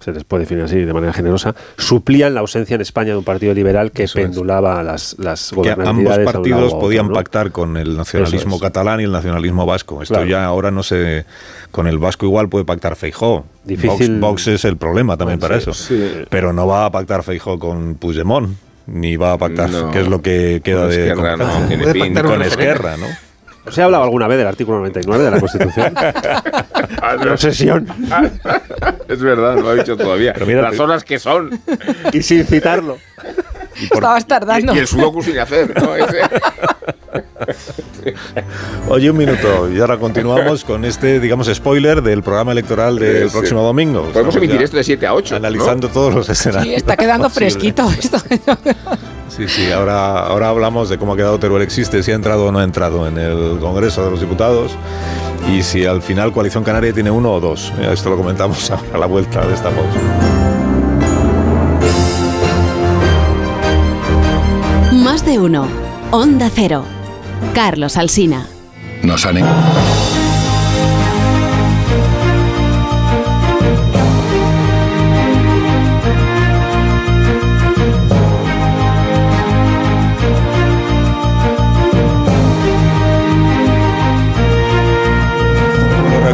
se 0.00 0.10
les 0.10 0.24
puede 0.24 0.40
definir 0.40 0.64
así 0.64 0.74
de 0.78 0.92
manera 0.92 1.12
generosa, 1.12 1.54
suplían 1.78 2.34
la 2.34 2.40
ausencia 2.40 2.74
en 2.74 2.80
España 2.80 3.12
de 3.12 3.18
un 3.18 3.22
partido 3.24 3.54
liberal 3.54 3.92
que 3.92 4.08
pendulaba 4.12 4.82
las, 4.82 5.14
las 5.20 5.50
que 5.50 5.54
gobernabilidades 5.54 5.86
ambos 5.88 5.94
a 5.96 6.18
un 6.18 6.24
lado 6.24 6.32
partidos 6.32 6.64
otro, 6.72 6.78
podían 6.80 7.06
¿no? 7.06 7.14
pactar 7.14 7.52
con 7.52 7.76
el 7.76 7.96
nacionalismo 7.96 8.56
es. 8.56 8.62
catalán 8.62 9.00
y 9.00 9.04
el 9.04 9.12
nacionalismo 9.12 9.64
vasco. 9.64 10.02
Esto 10.02 10.14
Claro. 10.14 10.28
ya 10.28 10.44
ahora 10.44 10.72
no 10.72 10.82
se... 10.82 11.24
Con 11.70 11.86
el 11.86 11.98
vasco 11.98 12.26
igual 12.26 12.48
puede 12.48 12.64
pactar 12.64 12.96
Feijó. 12.96 13.44
Difícil- 13.64 14.18
Vox, 14.18 14.42
Vox 14.42 14.46
es 14.48 14.64
el 14.64 14.76
problema 14.76 15.16
también 15.16 15.38
Bueno, 15.38 15.54
para 15.54 15.60
sí, 15.60 15.70
eso. 15.70 15.74
sí. 15.74 16.24
Pero 16.28 16.52
no 16.52 16.66
va 16.66 16.86
a 16.86 16.90
pactar 16.90 17.22
Feijó 17.22 17.60
con 17.60 17.94
Puigdemont. 17.94 18.56
Ni 18.86 19.16
va 19.16 19.32
a 19.32 19.38
pactar, 19.38 19.70
No. 19.70 19.90
que 19.90 20.00
es 20.00 20.08
lo 20.08 20.20
que 20.22 20.60
queda 20.64 20.80
Con 20.82 20.90
de 20.90 21.08
Esquerra, 21.08 21.36
no, 21.36 21.66
tiene 21.68 21.82
Puede 21.84 21.98
pactar 22.00 22.24
con. 22.24 22.42
Esquerra, 22.42 22.96
¿no? 22.96 23.06
¿Os 23.64 23.78
he 23.78 23.82
hablado 23.82 24.02
alguna 24.02 24.26
vez 24.26 24.38
del 24.38 24.48
artículo 24.48 24.78
99 24.78 25.22
de 25.24 25.30
la 25.30 25.38
Constitución? 25.40 25.94
La 27.24 27.32
obsesión. 27.32 27.86
es 29.08 29.20
verdad, 29.20 29.54
no 29.54 29.62
lo 29.62 29.72
he 29.74 29.76
dicho 29.78 29.96
todavía. 29.96 30.32
Pero 30.34 30.46
mira, 30.46 30.62
Las 30.62 30.80
horas 30.80 31.04
que 31.04 31.18
son. 31.20 31.60
y 32.12 32.22
sin 32.22 32.44
citarlo. 32.44 32.98
Estabas 33.80 34.26
tardando. 34.26 34.72
Y, 34.72 34.76
y 34.76 34.80
el 34.80 34.86
sudoku 34.88 35.22
sin 35.22 35.38
hacer, 35.38 35.80
¿no? 35.80 35.94
Ese. 35.94 36.20
Oye, 38.88 39.10
un 39.10 39.16
minuto, 39.16 39.70
y 39.72 39.80
ahora 39.80 39.98
continuamos 39.98 40.64
con 40.64 40.84
este, 40.84 41.20
digamos, 41.20 41.48
spoiler 41.52 42.02
del 42.02 42.22
programa 42.22 42.52
electoral 42.52 42.98
del 42.98 43.28
Sí. 43.28 43.32
próximo 43.36 43.62
domingo. 43.62 44.00
Podemos 44.00 44.34
Estamos 44.34 44.36
emitir 44.36 44.62
esto 44.62 44.76
de 44.76 44.84
7 44.84 45.06
a 45.06 45.14
8. 45.14 45.36
Analizando 45.36 45.88
todos 45.88 46.14
los 46.14 46.28
escenarios. 46.28 46.68
Sí, 46.68 46.74
está 46.74 46.96
quedando 46.96 47.24
posibles. 47.28 47.54
fresquito 47.54 47.88
esto. 47.98 48.18
Sí, 49.34 49.48
sí, 49.48 49.72
ahora, 49.72 50.18
ahora 50.26 50.50
hablamos 50.50 50.90
de 50.90 50.98
cómo 50.98 51.14
ha 51.14 51.16
quedado 51.16 51.38
Teruel 51.38 51.62
Existe, 51.62 52.02
si 52.02 52.12
ha 52.12 52.14
entrado 52.14 52.44
o 52.44 52.52
no 52.52 52.58
ha 52.58 52.64
entrado 52.64 53.08
en 53.08 53.16
el 53.16 53.56
Congreso 53.60 54.04
de 54.04 54.10
los 54.10 54.20
Diputados 54.20 54.72
y 55.50 55.62
si 55.62 55.86
al 55.86 56.02
final 56.02 56.32
Coalición 56.34 56.62
Canaria 56.64 56.92
tiene 56.92 57.10
uno 57.10 57.32
o 57.32 57.40
dos. 57.40 57.72
Esto 57.80 58.10
lo 58.10 58.18
comentamos 58.18 58.70
a 58.70 58.98
la 58.98 59.06
vuelta 59.06 59.40
de 59.46 59.54
esta 59.54 59.70
pausa. 59.70 59.98
Más 64.92 65.24
de 65.24 65.38
uno. 65.38 65.66
Onda 66.10 66.50
Cero. 66.54 66.84
Carlos 67.54 67.98
Alsina. 67.98 68.46
Nos 69.02 69.26
han 69.26 69.36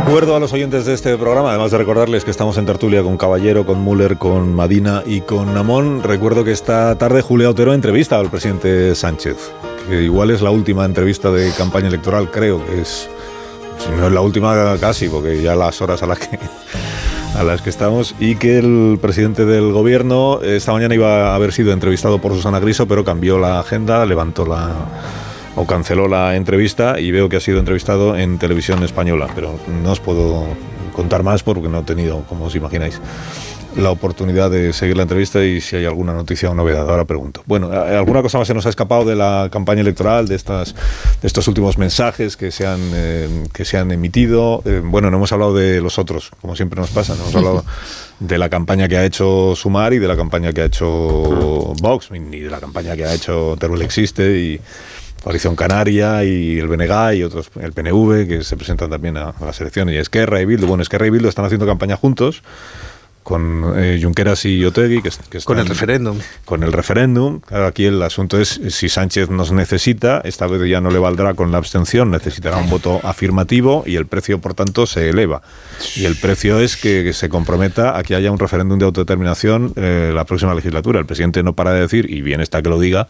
Recuerdo 0.09 0.37
a 0.37 0.41
los 0.41 0.53
oyentes 0.53 0.87
de 0.87 0.95
este 0.95 1.19
programa, 1.19 1.51
además 1.51 1.71
de 1.71 1.79
recordarles 1.79 2.25
que 2.25 2.31
estamos 2.31 2.57
en 2.57 2.65
tertulia 2.65 3.03
con 3.03 3.19
Caballero, 3.19 3.67
con 3.67 3.85
Müller, 3.85 4.17
con 4.17 4.55
Madina 4.55 5.03
y 5.05 5.21
con 5.21 5.53
Namón, 5.53 6.03
recuerdo 6.03 6.45
que 6.45 6.53
esta 6.53 6.97
tarde 6.97 7.21
Julia 7.21 7.51
Otero 7.51 7.75
entrevista 7.75 8.19
al 8.19 8.31
presidente 8.31 8.95
Sánchez, 8.95 9.53
igual 9.91 10.31
es 10.31 10.43
la 10.43 10.51
última 10.51 10.85
entrevista 10.85 11.31
de 11.31 11.53
campaña 11.53 11.89
electoral, 11.89 12.31
creo 12.31 12.65
que 12.65 12.81
es, 12.81 13.09
si 13.79 13.91
no 13.91 14.07
es 14.07 14.13
la 14.13 14.21
última 14.21 14.77
casi, 14.81 15.09
porque 15.09 15.43
ya 15.43 15.55
las 15.55 15.81
horas 15.81 16.03
a 16.03 16.07
las 16.07 16.19
que 16.19 16.39
a 17.35 17.43
las 17.43 17.63
que 17.63 17.71
estamos 17.71 18.15
y 18.19 18.37
que 18.37 18.59
el 18.59 18.99
presidente 19.01 19.45
del 19.45 19.73
gobierno 19.73 20.41
esta 20.43 20.73
mañana 20.73 20.95
iba 20.95 21.31
a 21.31 21.35
haber 21.35 21.53
sido 21.53 21.73
entrevistado 21.73 22.21
por 22.21 22.33
Susana 22.35 22.59
Griso, 22.59 22.89
pero 22.89 23.05
cambió 23.05 23.39
la 23.39 23.61
agenda, 23.61 24.05
levantó 24.07 24.47
la 24.47 24.71
o 25.55 25.67
canceló 25.67 26.07
la 26.07 26.37
entrevista 26.37 27.01
y 27.01 27.11
veo 27.11 27.29
que 27.29 27.37
ha 27.37 27.41
sido 27.41 27.59
entrevistado 27.59 28.17
en 28.17 28.39
televisión 28.39 28.83
española, 28.85 29.27
pero 29.35 29.59
no 29.83 29.93
os 29.93 30.01
puedo 30.01 30.47
contar 30.93 31.23
más 31.23 31.43
porque 31.43 31.69
no 31.69 31.81
he 31.81 31.83
tenido, 31.83 32.23
como 32.29 32.47
os 32.47 32.55
imagináis, 32.55 33.01
la 33.79 33.91
oportunidad 33.91 34.51
de 34.51 34.73
seguir 34.73 34.97
la 34.97 35.03
entrevista 35.05 35.43
y 35.45 35.61
si 35.61 35.77
hay 35.77 35.85
alguna 35.87 36.13
noticia 36.13 36.51
o 36.51 36.55
novedad. 36.55 36.89
Ahora 36.91 37.05
pregunto. 37.05 37.43
Bueno, 37.47 37.71
¿a- 37.73 37.99
¿alguna 37.99 38.23
cosa 38.23 38.39
más 38.39 38.47
se 38.49 38.55
nos 38.55 38.67
ha 38.67 38.69
escapado 38.69 39.05
de 39.05 39.15
la 39.17 39.49
campaña 39.53 39.81
electoral, 39.83 40.27
de, 40.29 40.35
estas, 40.35 40.75
de 40.75 41.27
estos 41.27 41.47
últimos 41.49 41.79
mensajes 41.79 42.37
que 42.37 42.51
se 42.51 42.67
han, 42.67 42.81
eh, 42.95 43.45
que 43.53 43.65
se 43.65 43.79
han 43.79 43.91
emitido? 43.93 44.63
Eh, 44.65 44.83
bueno, 44.85 45.11
no 45.11 45.17
hemos 45.19 45.33
hablado 45.33 45.55
de 45.55 45.81
los 45.81 45.99
otros, 45.99 46.31
como 46.41 46.57
siempre 46.57 46.81
nos 46.81 46.91
pasa, 46.91 47.15
no 47.15 47.23
hemos 47.23 47.35
hablado 47.37 47.65
de 48.21 48.39
la 48.39 48.49
campaña 48.49 48.89
que 48.89 48.97
ha 48.97 49.05
hecho 49.05 49.55
Sumar 49.55 49.93
y 49.95 49.99
de 49.99 50.09
la 50.09 50.17
campaña 50.17 50.53
que 50.53 50.63
ha 50.63 50.65
hecho 50.65 50.87
Vox, 51.81 52.11
ni 52.11 52.41
de 52.41 52.51
la 52.51 52.59
campaña 52.61 52.97
que 52.97 53.05
ha 53.05 53.15
hecho 53.15 53.57
Teruel 53.59 53.83
Existe 53.83 54.39
y 54.39 54.61
Coalición 55.23 55.57
Canaria 55.57 56.25
y 56.25 56.59
el 56.59 56.69
BNG 56.69 57.15
y 57.17 57.23
otros, 57.23 57.51
el 57.61 57.73
PNV, 57.73 58.27
que 58.29 58.43
se 58.45 58.57
presentan 58.57 58.91
también 58.91 59.17
a, 59.17 59.31
a 59.31 59.45
las 59.47 59.61
elecciones, 59.61 59.95
y 59.95 59.99
Esquerra 59.99 60.41
y 60.41 60.45
Bildu. 60.47 60.67
Bueno, 60.67 60.83
Esquerra 60.83 61.07
y 61.07 61.11
Bildu 61.11 61.29
están 61.29 61.45
haciendo 61.45 61.67
campaña 61.67 61.97
juntos 61.97 62.43
con 63.29 63.75
eh, 63.77 64.01
Junqueras 64.03 64.47
y 64.47 64.65
Otegui, 64.65 65.03
que, 65.03 65.41
Con 65.45 65.59
el 65.59 65.67
referéndum. 65.67 66.19
Con 66.47 66.63
el 66.63 66.73
referéndum. 66.73 67.41
Claro, 67.41 67.67
aquí 67.67 67.85
el 67.85 68.03
asunto 68.03 68.41
es 68.41 68.59
si 68.71 68.89
Sánchez 68.89 69.29
nos 69.29 69.53
necesita, 69.53 70.23
esta 70.25 70.47
vez 70.47 70.67
ya 70.67 70.81
no 70.81 70.91
le 70.91 70.99
valdrá 70.99 71.35
con 71.35 71.53
la 71.53 71.59
abstención, 71.59 72.11
necesitará 72.11 72.57
un 72.57 72.71
voto 72.71 73.01
afirmativo 73.03 73.85
y 73.85 73.97
el 73.97 74.07
precio, 74.07 74.39
por 74.39 74.55
tanto, 74.55 74.87
se 74.87 75.11
eleva. 75.11 75.43
Y 75.95 76.07
el 76.07 76.17
precio 76.17 76.59
es 76.59 76.79
que, 76.79 77.05
que 77.05 77.13
se 77.13 77.29
comprometa 77.29 77.99
a 77.99 78.03
que 78.03 78.15
haya 78.15 78.33
un 78.33 78.39
referéndum 78.39 78.79
de 78.79 78.87
autodeterminación 78.87 79.75
eh, 79.77 80.11
la 80.15 80.25
próxima 80.25 80.55
legislatura. 80.55 80.99
El 80.99 81.05
presidente 81.05 81.43
no 81.43 81.53
para 81.53 81.73
de 81.73 81.81
decir, 81.81 82.11
y 82.11 82.23
bien 82.23 82.41
está 82.41 82.63
que 82.63 82.71
lo 82.71 82.81
diga, 82.81 83.09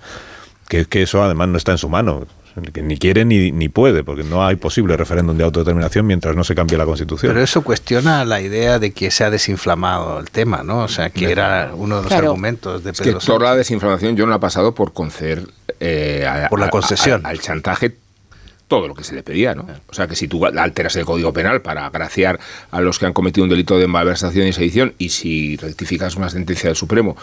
que, 0.68 0.84
que 0.86 1.02
eso 1.02 1.22
además 1.22 1.46
no 1.46 1.58
está 1.58 1.70
en 1.70 1.78
su 1.78 1.88
mano. 1.88 2.26
Que 2.72 2.82
ni 2.82 2.96
quiere 2.98 3.24
ni, 3.24 3.52
ni 3.52 3.68
puede, 3.68 4.02
porque 4.04 4.24
no 4.24 4.44
hay 4.44 4.56
posible 4.56 4.96
referéndum 4.96 5.36
de 5.36 5.44
autodeterminación 5.44 6.06
mientras 6.06 6.34
no 6.34 6.42
se 6.44 6.54
cambie 6.54 6.76
la 6.76 6.84
Constitución. 6.86 7.30
Pero 7.32 7.42
eso 7.44 7.62
cuestiona 7.62 8.24
la 8.24 8.40
idea 8.40 8.78
de 8.78 8.92
que 8.92 9.10
se 9.10 9.22
ha 9.24 9.30
desinflamado 9.30 10.18
el 10.18 10.30
tema, 10.30 10.62
¿no? 10.64 10.80
O 10.80 10.88
sea, 10.88 11.10
que 11.10 11.30
era 11.30 11.70
uno 11.74 11.96
de 11.96 12.02
los 12.02 12.08
Claro. 12.10 12.28
argumentos 12.28 12.82
de 12.82 12.90
Es 12.90 12.98
que 12.98 13.04
Pedro 13.12 13.18
toda 13.20 13.50
la 13.50 13.56
desinflamación 13.56 14.16
yo 14.16 14.24
no 14.26 14.30
la 14.30 14.36
he 14.36 14.40
pasado 14.40 14.74
por 14.74 14.92
conceder 14.92 15.46
eh, 15.80 16.26
a- 16.28 16.48
Por 16.48 16.58
la 16.58 16.66
a- 16.66 16.70
concesión. 16.70 17.24
a- 17.24 17.28
al 17.28 17.40
chantaje 17.40 17.94
todo 18.68 18.86
lo 18.86 18.94
que 18.94 19.02
se 19.02 19.14
le 19.14 19.22
pedía, 19.22 19.54
¿no? 19.54 19.66
O 19.88 19.94
sea, 19.94 20.06
que 20.06 20.14
si 20.14 20.28
tú 20.28 20.44
alteras 20.46 20.94
el 20.96 21.04
Código 21.04 21.32
Penal 21.32 21.62
para 21.62 21.86
agraciar 21.86 22.38
a 22.70 22.80
los 22.80 22.98
que 22.98 23.06
han 23.06 23.14
cometido 23.14 23.44
un 23.44 23.50
delito 23.50 23.78
de 23.78 23.86
malversación 23.86 24.46
y 24.46 24.52
sedición 24.52 24.94
y 24.98 25.08
si 25.08 25.56
rectificas 25.56 26.16
una 26.16 26.28
sentencia 26.28 26.68
del 26.68 26.76
Supremo 26.76 27.16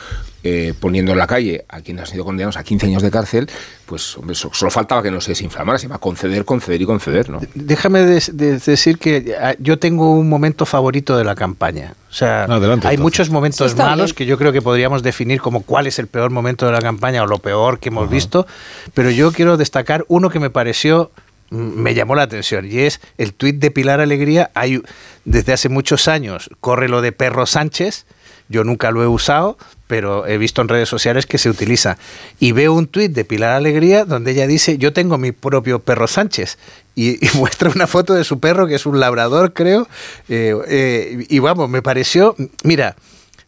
eh, 0.43 0.73
poniendo 0.79 1.11
en 1.11 1.19
la 1.19 1.27
calle 1.27 1.63
a 1.69 1.81
quienes 1.81 2.01
han 2.01 2.07
sido 2.07 2.25
condenados 2.25 2.57
a 2.57 2.63
15 2.63 2.87
años 2.87 3.03
de 3.03 3.11
cárcel, 3.11 3.49
pues 3.85 4.17
hombre, 4.17 4.35
solo 4.35 4.71
faltaba 4.71 5.03
que 5.03 5.11
no 5.11 5.21
se 5.21 5.31
desinflamara, 5.31 5.77
se 5.77 5.87
va 5.87 5.97
a 5.97 5.99
conceder, 5.99 6.45
conceder 6.45 6.81
y 6.81 6.85
conceder, 6.85 7.29
¿no? 7.29 7.39
Déjame 7.53 8.01
decir 8.01 8.97
que 8.97 9.35
ah, 9.39 9.53
yo 9.59 9.77
tengo 9.77 10.11
un 10.11 10.27
momento 10.27 10.65
favorito 10.65 11.15
de 11.15 11.23
la 11.23 11.35
campaña. 11.35 11.93
O 12.09 12.13
sea, 12.13 12.47
hay 12.83 12.97
muchos 12.97 13.29
momentos 13.29 13.75
malos 13.75 14.13
que 14.13 14.25
yo 14.25 14.37
creo 14.37 14.51
que 14.51 14.61
podríamos 14.61 15.03
definir 15.03 15.41
como 15.41 15.63
cuál 15.63 15.85
es 15.85 15.99
el 15.99 16.07
peor 16.07 16.31
momento 16.31 16.65
de 16.65 16.71
la 16.71 16.81
campaña 16.81 17.21
o 17.23 17.27
lo 17.27 17.39
peor 17.39 17.79
que 17.79 17.89
hemos 17.89 18.09
visto, 18.09 18.47
pero 18.93 19.11
yo 19.11 19.31
quiero 19.33 19.57
destacar 19.57 20.05
uno 20.07 20.29
que 20.29 20.39
me 20.39 20.49
pareció 20.49 21.11
me 21.49 21.93
llamó 21.93 22.15
la 22.15 22.23
atención 22.23 22.69
y 22.69 22.79
es 22.79 22.99
el 23.17 23.33
tuit 23.33 23.57
de 23.57 23.71
Pilar 23.71 24.01
Alegría. 24.01 24.51
Hay, 24.53 24.81
desde 25.25 25.53
hace 25.53 25.69
muchos 25.69 26.07
años 26.07 26.49
corre 26.59 26.89
lo 26.89 27.01
de 27.01 27.11
Perro 27.11 27.45
Sánchez. 27.45 28.05
Yo 28.47 28.63
nunca 28.63 28.91
lo 28.91 29.01
he 29.01 29.07
usado, 29.07 29.57
pero 29.87 30.27
he 30.27 30.37
visto 30.37 30.61
en 30.61 30.67
redes 30.67 30.87
sociales 30.87 31.25
que 31.25 31.37
se 31.37 31.49
utiliza. 31.49 31.97
Y 32.39 32.51
veo 32.51 32.73
un 32.73 32.87
tuit 32.87 33.11
de 33.11 33.25
Pilar 33.25 33.53
Alegría 33.53 34.05
donde 34.05 34.31
ella 34.31 34.45
dice, 34.45 34.77
yo 34.77 34.93
tengo 34.93 35.17
mi 35.17 35.31
propio 35.31 35.79
perro 35.79 36.07
Sánchez. 36.07 36.57
Y, 36.95 37.19
muestra 37.35 37.69
una 37.69 37.87
foto 37.87 38.13
de 38.13 38.23
su 38.23 38.39
perro, 38.39 38.67
que 38.67 38.75
es 38.75 38.85
un 38.85 38.99
labrador, 38.99 39.53
creo. 39.53 39.87
Eh, 40.29 40.55
eh, 40.67 41.25
y 41.27 41.39
vamos, 41.39 41.69
me 41.69 41.81
pareció, 41.81 42.35
mira, 42.63 42.95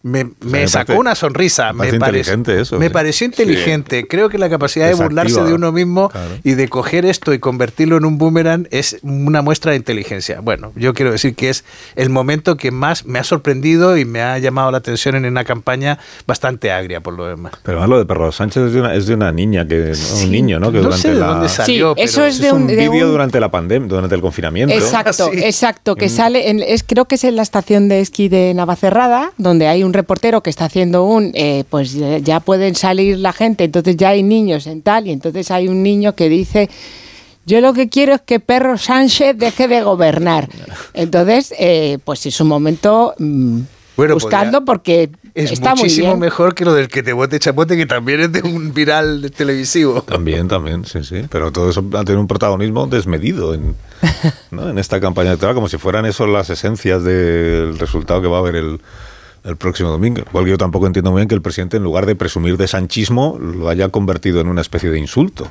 me, 0.08 0.68
sacó 0.68 0.96
una 0.96 1.16
sonrisa. 1.16 1.74
Me, 1.74 1.90
eso, 2.60 2.80
me 2.80 2.90
pareció 2.90 3.26
inteligente. 3.26 4.08
Creo 4.08 4.30
que 4.30 4.38
la 4.38 4.50
capacidad 4.50 4.88
de 4.88 4.96
burlarse 4.96 5.42
de 5.44 5.54
uno 5.54 5.72
mismo 5.72 6.12
y 6.44 6.54
de 6.54 6.68
coger 6.68 7.06
esto 7.06 7.34
y 7.34 7.40
convertirlo 7.40 7.98
en 7.98 8.06
un 8.06 8.18
boomerang 8.18 8.68
es 8.72 8.98
una 9.02 9.42
muestra 9.42 9.72
de 9.72 9.78
inteligencia. 9.78 10.40
Bueno, 10.42 10.72
yo 10.76 10.94
quiero 10.94 11.12
decir 11.12 11.36
que 11.36 11.50
es 11.50 11.64
el 11.96 12.10
momento 12.10 12.58
que 12.58 12.72
más 12.72 13.06
me 13.06 13.20
ha 13.20 13.24
sorprendido 13.24 13.98
y 13.98 14.06
me 14.06 14.22
ha 14.22 14.38
llamado 14.38 14.72
la 14.72 14.78
atención 14.78 15.16
en 15.16 15.26
una 15.26 15.44
campaña 15.44 16.00
bastante 16.26 16.72
agria 16.72 17.02
por 17.02 17.14
lo 17.14 17.28
demás. 17.28 17.54
Pero 17.64 17.80
más 17.80 17.90
lo 17.90 18.00
de 18.00 18.06
Perro 18.06 18.32
Sánchez 18.32 18.64
es 18.64 18.74
de 18.74 18.80
una, 18.80 18.96
es 18.96 19.06
de 19.08 19.14
una 19.14 19.32
niña, 19.32 19.68
que 19.68 19.94
un 20.24 20.32
niño, 20.32 20.60
¿no? 20.60 20.72
Que 20.72 20.80
durante 20.80 20.98
sé 21.02 21.14
de 21.14 21.20
dónde 21.20 21.50
salió. 21.50 21.94
Sí, 21.96 22.02
eso 22.02 22.26
es 22.26 22.40
de 22.40 22.52
un, 22.52 22.68
vídeo 22.68 23.08
durante 23.08 23.40
la 23.40 23.50
pandemia, 23.50 23.88
durante 23.88 24.16
el 24.16 24.22
confinamiento. 24.22 24.74
Exacto, 24.74 25.30
exacto, 25.34 25.96
que 25.96 26.10
sale, 26.10 26.50
en, 26.50 26.62
es, 26.62 26.84
creo 26.84 27.06
que 27.06 27.16
es 27.16 27.24
en 27.24 27.36
la 27.36 27.42
estación 27.42 27.90
de 27.90 28.02
esquí 28.02 28.30
de 28.30 28.54
Navacerrada, 28.54 29.32
donde 29.38 29.68
hay 29.68 29.84
un 29.84 29.94
reportero 29.98 30.42
que 30.42 30.50
está 30.50 30.66
haciendo 30.66 31.04
un, 31.04 31.32
eh, 31.34 31.66
pues 31.70 31.98
ya 32.24 32.40
pueden 32.40 32.76
salir 32.76 33.18
la 33.18 33.34
gente, 33.34 33.66
entonces 33.66 33.98
ya 33.98 34.10
hay 34.10 34.24
niños 34.24 34.68
en 34.68 34.82
tal, 34.82 35.08
y 35.08 35.12
entonces 35.12 35.52
hay 35.52 35.68
un 35.68 35.84
niño 35.84 36.16
que 36.16 36.30
dice, 36.30 36.70
yo 37.48 37.62
lo 37.62 37.74
que 37.74 37.88
quiero 37.88 38.14
es 38.14 38.22
que 38.22 38.42
Perro 38.42 38.78
Sánchez 38.78 39.38
deje 39.38 39.70
de 39.70 39.82
gobernar. 39.82 40.50
Entonces, 40.94 41.54
eh, 41.58 41.98
pues 42.04 42.26
es 42.26 42.42
un 42.42 42.50
momento... 42.50 43.16
Mm, 43.18 43.62
buscando 43.96 44.64
porque 44.64 45.10
es 45.34 45.52
está 45.52 45.74
muchísimo 45.74 46.10
muy 46.10 46.20
mejor 46.20 46.54
que 46.54 46.66
lo 46.66 46.74
del 46.74 46.88
que 46.88 47.02
te 47.02 47.14
bote 47.14 47.40
chapote, 47.40 47.76
que 47.76 47.86
también 47.88 48.20
es 48.20 48.32
de 48.32 48.42
un 48.42 48.74
viral 48.74 49.32
televisivo. 49.36 50.04
También, 50.04 50.48
también, 50.48 50.86
sí, 50.86 51.04
sí. 51.04 51.24
Pero 51.32 51.52
todo 51.52 51.70
eso 51.70 51.90
va 51.90 52.02
a 52.02 52.04
tener 52.04 52.20
un 52.20 52.28
protagonismo 52.28 52.86
desmedido 52.86 53.56
en, 53.56 53.76
en 54.52 54.78
esta 54.78 55.00
campaña 55.00 55.30
electoral, 55.30 55.56
como 55.56 55.68
si 55.68 55.78
fueran 55.78 56.06
eso 56.06 56.28
las 56.28 56.50
esencias 56.52 57.04
del 57.04 57.80
resultado 57.80 58.22
que 58.22 58.28
va 58.28 58.38
a 58.38 58.40
haber 58.42 58.56
el, 58.58 58.82
el 59.48 59.56
próximo 59.56 59.90
domingo. 59.90 60.22
Igual 60.30 60.46
yo 60.46 60.58
tampoco 60.58 60.86
entiendo 60.88 61.12
muy 61.12 61.22
bien 61.22 61.28
que 61.28 61.36
el 61.36 61.42
presidente, 61.42 61.78
en 61.78 61.84
lugar 61.84 62.06
de 62.06 62.16
presumir 62.16 62.58
de 62.58 62.68
sanchismo, 62.68 63.38
lo 63.40 63.70
haya 63.70 63.90
convertido 63.90 64.42
en 64.42 64.48
una 64.48 64.62
especie 64.62 64.90
de 64.90 65.00
insulto 65.00 65.48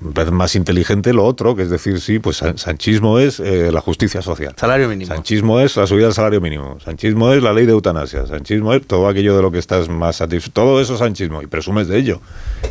me 0.00 0.12
parece 0.12 0.32
más 0.32 0.56
inteligente 0.56 1.12
lo 1.12 1.24
otro, 1.24 1.54
que 1.54 1.62
es 1.62 1.70
decir, 1.70 2.00
sí, 2.00 2.18
pues 2.18 2.42
sanchismo 2.56 3.18
es 3.18 3.38
eh, 3.38 3.70
la 3.70 3.82
justicia 3.82 4.22
social. 4.22 4.54
Salario 4.56 4.88
mínimo. 4.88 5.14
Sanchismo 5.14 5.60
es 5.60 5.76
la 5.76 5.86
subida 5.86 6.06
del 6.06 6.14
salario 6.14 6.40
mínimo. 6.40 6.78
Sanchismo 6.80 7.32
es 7.32 7.42
la 7.42 7.52
ley 7.52 7.66
de 7.66 7.72
eutanasia. 7.72 8.26
Sanchismo 8.26 8.72
es 8.72 8.86
todo 8.86 9.08
aquello 9.08 9.36
de 9.36 9.42
lo 9.42 9.50
que 9.50 9.58
estás 9.58 9.90
más 9.90 10.16
satisfecho. 10.16 10.52
Todo 10.52 10.80
eso 10.80 10.94
es 10.94 11.00
sanchismo 11.00 11.42
y 11.42 11.46
presumes 11.46 11.86
de 11.86 11.98
ello. 11.98 12.20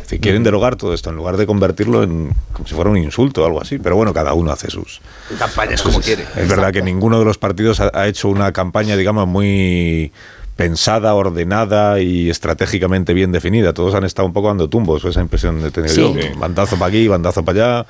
Si 0.06 0.18
quieren 0.18 0.42
derogar 0.42 0.74
todo 0.74 0.92
esto 0.92 1.10
en 1.10 1.16
lugar 1.16 1.36
de 1.36 1.46
convertirlo 1.46 2.02
en 2.02 2.32
como 2.52 2.66
si 2.66 2.74
fuera 2.74 2.90
un 2.90 2.96
insulto 2.96 3.42
o 3.42 3.46
algo 3.46 3.62
así. 3.62 3.78
Pero 3.78 3.94
bueno, 3.94 4.12
cada 4.12 4.34
uno 4.34 4.50
hace 4.50 4.68
sus 4.68 5.00
campañas 5.38 5.82
como 5.82 6.00
quiere. 6.00 6.24
Es 6.36 6.48
verdad 6.48 6.72
que 6.72 6.82
ninguno 6.82 7.20
de 7.20 7.24
los 7.24 7.38
partidos 7.38 7.80
ha 7.80 8.08
hecho 8.08 8.28
una 8.28 8.52
campaña, 8.52 8.96
digamos, 8.96 9.28
muy 9.28 10.12
pensada, 10.60 11.14
ordenada 11.14 12.00
y 12.00 12.28
estratégicamente 12.28 13.14
bien 13.14 13.32
definida. 13.32 13.72
Todos 13.72 13.94
han 13.94 14.04
estado 14.04 14.26
un 14.26 14.34
poco 14.34 14.48
dando 14.48 14.68
tumbos, 14.68 15.02
esa 15.06 15.22
impresión 15.22 15.62
de 15.62 15.70
tener 15.70 15.90
yo. 15.90 16.14
Bandazo 16.36 16.76
para 16.76 16.90
aquí, 16.90 17.08
bandazo 17.08 17.42
para 17.42 17.78
allá 17.78 17.86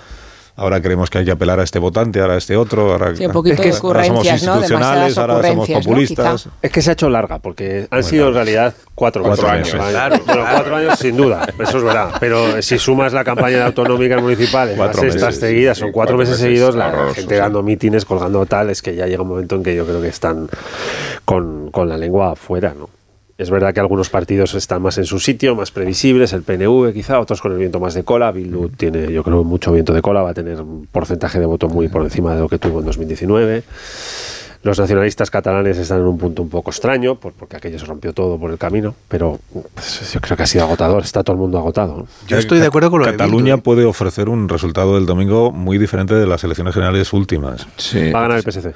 ahora 0.57 0.81
creemos 0.81 1.11
que 1.11 1.19
hay 1.19 1.25
que 1.25 1.31
apelar 1.31 1.61
a 1.61 1.63
este 1.63 1.79
votante, 1.79 2.21
ahora 2.21 2.35
a 2.35 2.39
este 2.39 2.57
otro, 2.57 2.93
ahora, 2.93 3.15
sí, 3.17 3.27
un 3.27 3.33
poquito 3.33 3.63
es 3.63 3.81
que 3.81 3.87
ahora 3.87 4.05
somos 4.05 4.27
institucionales, 4.27 5.19
ahora 5.19 5.43
somos 5.43 5.69
populistas. 5.69 6.49
Es 6.63 6.71
que 6.71 6.83
se 6.83 6.91
ha 6.91 6.93
hecho 6.93 7.09
larga, 7.09 7.39
porque 7.39 7.87
han 7.91 8.05
sido 8.05 8.29
en 8.29 8.35
realidad 8.35 8.75
cuatro, 8.95 9.25
años. 9.49 9.71
Claro, 9.71 10.17
bueno, 10.27 10.45
cuatro 10.51 10.77
años 10.77 10.99
sin 10.99 11.17
duda, 11.17 11.47
eso 11.59 11.79
es 11.79 11.85
verdad. 11.85 12.15
Pero 12.21 12.61
si 12.63 12.79
sumas 12.79 13.13
la 13.13 13.25
campaña 13.25 13.59
de 13.59 13.65
autonómicas 13.65 14.21
municipales, 14.23 14.77
las 14.77 15.03
estas 15.03 15.37
seguidas, 15.37 15.79
son 15.79 15.93
cuatro, 15.93 16.17
meses, 16.17 16.39
seguidos, 16.39 16.75
la 16.75 17.13
gente 17.15 17.37
dando 17.37 17.63
mítines, 17.63 18.05
colgando 18.05 18.45
tal, 18.47 18.71
es 18.71 18.83
que 18.83 18.95
ya 18.95 19.07
llega 19.07 19.23
un 19.23 19.29
momento 19.29 19.57
en 19.57 19.63
que 19.63 19.75
yo 19.75 19.87
creo 19.87 20.01
que 20.01 20.09
están 20.09 20.49
con, 21.25 21.71
con 21.71 21.89
la 21.89 21.97
lengua 21.97 22.33
afuera, 22.33 22.75
¿no? 22.77 23.00
Es 23.41 23.49
verdad 23.49 23.73
que 23.73 23.81
algunos 23.81 24.11
partidos 24.11 24.53
están 24.53 24.83
más 24.83 24.99
en 24.99 25.07
su 25.07 25.19
sitio, 25.19 25.57
más 25.57 25.71
previsibles, 25.71 26.35
el 26.35 26.43
PNV 26.43 26.93
quizá, 26.93 27.19
otros 27.19 27.41
con 27.41 27.53
el 27.53 27.57
viento 27.57 27.81
más 27.81 27.95
de 27.95 28.05
cola. 28.05 28.31
Bildu 28.33 28.69
tiene, 28.69 29.11
yo 29.11 29.23
creo, 29.23 29.45
mucho 29.45 29.73
viento 29.73 29.95
de 29.95 30.03
cola, 30.03 30.21
va 30.21 30.33
a 30.33 30.35
tener 30.35 30.61
un 30.61 30.87
porcentaje 30.93 31.41
de 31.41 31.47
voto 31.47 31.67
muy 31.67 31.89
por 31.89 32.03
encima 32.03 32.35
de 32.35 32.41
lo 32.43 32.51
que 32.51 32.59
tuvo 32.59 32.81
en 32.81 32.85
2019. 32.85 33.63
Los 34.63 34.79
nacionalistas 34.79 35.31
catalanes 35.31 35.79
están 35.79 36.01
en 36.01 36.07
un 36.09 36.19
punto 36.19 36.43
un 36.43 36.51
poco 36.51 36.71
extraño, 36.71 37.15
porque 37.15 37.57
aquello 37.57 37.79
se 37.79 37.87
rompió 37.87 38.13
todo 38.13 38.39
por 38.39 38.51
el 38.51 38.59
camino, 38.59 38.95
pero 39.09 39.41
pues, 39.73 40.13
yo 40.13 40.21
creo 40.21 40.37
que 40.37 40.43
ha 40.43 40.47
sido 40.47 40.65
agotador, 40.65 41.03
está 41.03 41.25
todo 41.25 41.33
el 41.33 41.41
mundo 41.41 41.57
agotado. 41.57 42.07
Yo 42.29 42.37
estoy 42.37 42.59
de 42.59 42.67
acuerdo 42.67 42.91
con 42.91 43.01
lo 43.01 43.07
Cataluña 43.07 43.55
¿eh? 43.55 43.57
puede 43.57 43.87
ofrecer 43.87 44.29
un 44.29 44.51
resultado 44.51 44.97
del 44.97 45.07
domingo 45.07 45.51
muy 45.51 45.79
diferente 45.79 46.15
de 46.15 46.27
las 46.27 46.45
elecciones 46.45 46.75
generales 46.75 47.11
últimas. 47.15 47.67
Va 48.15 48.19
a 48.19 48.29
ganar 48.29 48.37
el 48.37 48.43
PSC 48.43 48.75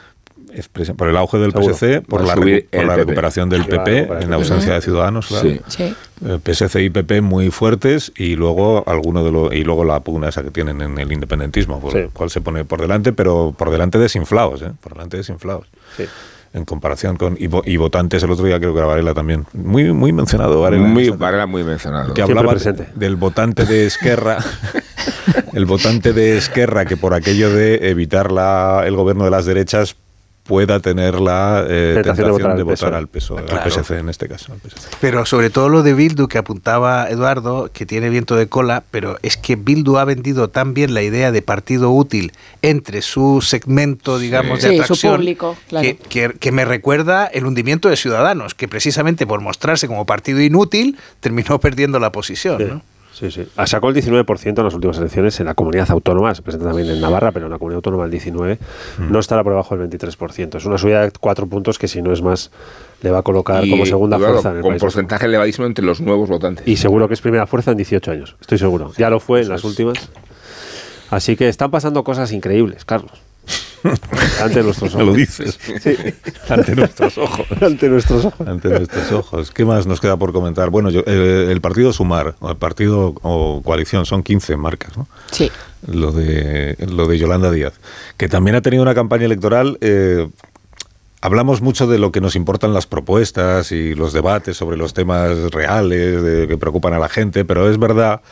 por 0.96 1.08
el 1.08 1.16
auge 1.16 1.38
del 1.38 1.52
PSC, 1.52 2.02
por 2.02 2.22
la, 2.24 2.34
recuperación 2.34 3.48
del 3.48 3.66
PP, 3.66 4.08
en 4.22 4.32
ausencia 4.32 4.74
de 4.74 4.80
Ciudadanos, 4.80 5.26
claro. 5.26 5.48
Sí. 5.68 5.94
Eh, 6.24 6.38
PSC 6.42 6.76
y 6.82 6.90
PP 6.90 7.20
muy 7.20 7.50
fuertes 7.50 8.12
y 8.16 8.36
luego 8.36 8.84
alguno 8.86 9.24
de 9.24 9.32
lo, 9.32 9.52
y 9.52 9.64
luego 9.64 9.84
la 9.84 10.00
pugna 10.00 10.28
esa 10.28 10.42
que 10.42 10.50
tienen 10.50 10.80
en 10.80 10.98
el 10.98 11.12
independentismo, 11.12 11.80
por 11.80 11.96
el 11.96 12.10
cual 12.10 12.30
se 12.30 12.40
pone 12.40 12.64
por 12.64 12.80
delante, 12.80 13.12
pero 13.12 13.54
por 13.56 13.70
delante 13.70 13.98
desinflados, 13.98 14.62
¿eh? 14.62 14.72
por 14.80 14.94
delante 14.94 15.16
desinflados. 15.16 15.66
Sí. 15.96 16.04
En 16.52 16.64
comparación 16.64 17.16
con 17.16 17.36
y, 17.36 17.76
votantes 17.76 18.22
el 18.22 18.30
otro 18.30 18.44
día 18.44 18.60
creo 18.60 18.72
que 18.72 18.78
era 18.78 18.86
Varela 18.86 19.12
también. 19.12 19.44
Muy 19.54 19.92
muy 19.92 20.12
mencionado 20.12 20.60
Varela 20.60 20.86
muy 20.86 21.10
Varela 21.10 21.46
muy 21.46 21.64
mencionado. 21.64 22.14
Que 22.14 22.22
hablaba 22.22 22.54
del 22.94 23.16
votante 23.16 23.64
de 23.64 23.86
Esquerra 23.86 24.38
el 25.52 25.66
votante 25.66 26.12
de 26.12 26.36
Esquerra 26.36 26.84
que 26.84 26.96
por 26.96 27.12
aquello 27.12 27.50
de 27.50 27.90
evitar 27.90 28.30
la, 28.30 28.84
el 28.86 28.94
gobierno 28.94 29.24
de 29.24 29.30
las 29.32 29.46
derechas 29.46 29.96
pueda 30.44 30.78
tener 30.78 31.20
la 31.20 31.64
eh, 31.66 31.92
tentación, 31.94 32.56
de 32.56 32.62
votar, 32.62 32.94
al, 32.94 33.08
PSOE, 33.08 33.44
al 33.50 33.70
PSC 33.70 33.98
en 33.98 34.10
este 34.10 34.28
caso. 34.28 34.52
Pero 35.00 35.24
sobre 35.24 35.48
todo 35.48 35.70
lo 35.70 35.82
de 35.82 35.94
Bildu 35.94 36.28
que 36.28 36.36
apuntaba 36.36 37.08
Eduardo, 37.08 37.70
que 37.72 37.86
tiene 37.86 38.10
viento 38.10 38.36
de 38.36 38.46
cola, 38.46 38.84
pero 38.90 39.18
es 39.22 39.38
que 39.38 39.56
Bildu 39.56 39.96
ha 39.96 40.04
vendido 40.04 40.48
tan 40.48 40.74
bien 40.74 40.92
la 40.92 41.02
idea 41.02 41.32
de 41.32 41.40
partido 41.40 41.90
útil 41.90 42.32
entre 42.60 43.00
su 43.00 43.40
segmento, 43.40 44.18
digamos, 44.18 44.60
de 44.60 44.80
atracción, 44.80 45.16
público, 45.16 45.56
que, 45.70 46.28
que, 46.38 46.52
me 46.52 46.66
recuerda 46.66 47.26
el 47.26 47.46
hundimiento 47.46 47.88
de 47.88 47.96
Ciudadanos, 47.96 48.54
que 48.54 48.68
precisamente 48.68 49.26
por 49.26 49.40
mostrarse 49.40 49.88
como 49.88 50.04
partido 50.04 50.40
inútil 50.42 50.98
terminó 51.20 51.58
perdiendo 51.58 51.98
la 51.98 52.12
posición. 52.12 52.68
¿no? 52.68 52.93
Sí, 53.14 53.30
sí. 53.30 53.46
Ah, 53.56 53.66
sacó 53.66 53.90
el 53.90 53.94
19% 53.94 54.58
en 54.58 54.64
las 54.64 54.74
últimas 54.74 54.98
elecciones 54.98 55.38
en 55.38 55.46
la 55.46 55.54
comunidad 55.54 55.88
autónoma, 55.92 56.34
se 56.34 56.42
presenta 56.42 56.66
también 56.66 56.90
en 56.90 57.00
Navarra, 57.00 57.30
pero 57.30 57.46
en 57.46 57.52
la 57.52 57.58
comunidad 57.58 57.76
autónoma 57.76 58.04
el 58.06 58.10
19% 58.10 58.58
mm. 58.98 59.12
no 59.12 59.20
estará 59.20 59.44
por 59.44 59.52
debajo 59.52 59.76
del 59.76 59.88
23%. 59.88 60.56
Es 60.56 60.64
una 60.64 60.78
subida 60.78 61.02
de 61.02 61.12
cuatro 61.20 61.46
puntos 61.46 61.78
que 61.78 61.86
si 61.86 62.02
no 62.02 62.12
es 62.12 62.22
más 62.22 62.50
le 63.02 63.10
va 63.12 63.18
a 63.18 63.22
colocar 63.22 63.68
como 63.68 63.86
segunda 63.86 64.18
fuerza 64.18 64.50
en 64.50 64.56
el 64.56 64.62
con 64.62 64.76
porcentaje 64.78 65.26
elevadísimo 65.26 65.66
entre 65.66 65.84
los 65.84 66.00
nuevos 66.00 66.28
votantes. 66.28 66.66
Y 66.66 66.76
seguro 66.76 67.06
que 67.06 67.14
es 67.14 67.20
primera 67.20 67.46
fuerza 67.46 67.70
en 67.70 67.76
18 67.76 68.10
años, 68.10 68.36
estoy 68.40 68.58
seguro. 68.58 68.92
Ya 68.98 69.10
lo 69.10 69.20
fue 69.20 69.42
en 69.42 69.48
las 69.48 69.62
últimas. 69.62 70.10
Así 71.10 71.36
que 71.36 71.48
están 71.48 71.70
pasando 71.70 72.02
cosas 72.02 72.32
increíbles, 72.32 72.84
Carlos. 72.84 73.12
Ante 74.42 74.62
nuestros 74.62 74.94
ojos. 74.94 75.06
Lo 75.06 75.12
dices. 75.12 75.58
Ante 76.48 76.74
nuestros 76.74 77.18
ojos. 77.18 77.46
Ante 77.60 77.88
nuestros 77.88 78.24
ojos. 78.24 78.48
Ante 78.48 78.68
nuestros 78.68 79.12
ojos. 79.12 79.50
¿Qué 79.50 79.64
más 79.64 79.86
nos 79.86 80.00
queda 80.00 80.16
por 80.16 80.32
comentar? 80.32 80.70
Bueno, 80.70 80.90
yo, 80.90 81.02
eh, 81.06 81.48
el 81.50 81.60
partido 81.60 81.92
Sumar, 81.92 82.34
o 82.40 82.50
el 82.50 82.56
partido 82.56 83.14
o 83.22 83.60
coalición, 83.62 84.06
son 84.06 84.22
15 84.22 84.56
marcas, 84.56 84.96
¿no? 84.96 85.06
Sí. 85.30 85.50
Lo 85.86 86.12
de, 86.12 86.76
lo 86.88 87.06
de 87.06 87.18
Yolanda 87.18 87.50
Díaz, 87.50 87.74
que 88.16 88.28
también 88.28 88.56
ha 88.56 88.62
tenido 88.62 88.82
una 88.82 88.94
campaña 88.94 89.26
electoral. 89.26 89.76
Eh, 89.82 90.28
hablamos 91.20 91.60
mucho 91.60 91.86
de 91.86 91.98
lo 91.98 92.10
que 92.10 92.22
nos 92.22 92.36
importan 92.36 92.72
las 92.72 92.86
propuestas 92.86 93.70
y 93.70 93.94
los 93.94 94.14
debates 94.14 94.56
sobre 94.56 94.78
los 94.78 94.94
temas 94.94 95.50
reales 95.50 96.48
que 96.48 96.56
preocupan 96.56 96.94
a 96.94 96.98
la 96.98 97.10
gente, 97.10 97.44
pero 97.44 97.70
es 97.70 97.78
verdad 97.78 98.22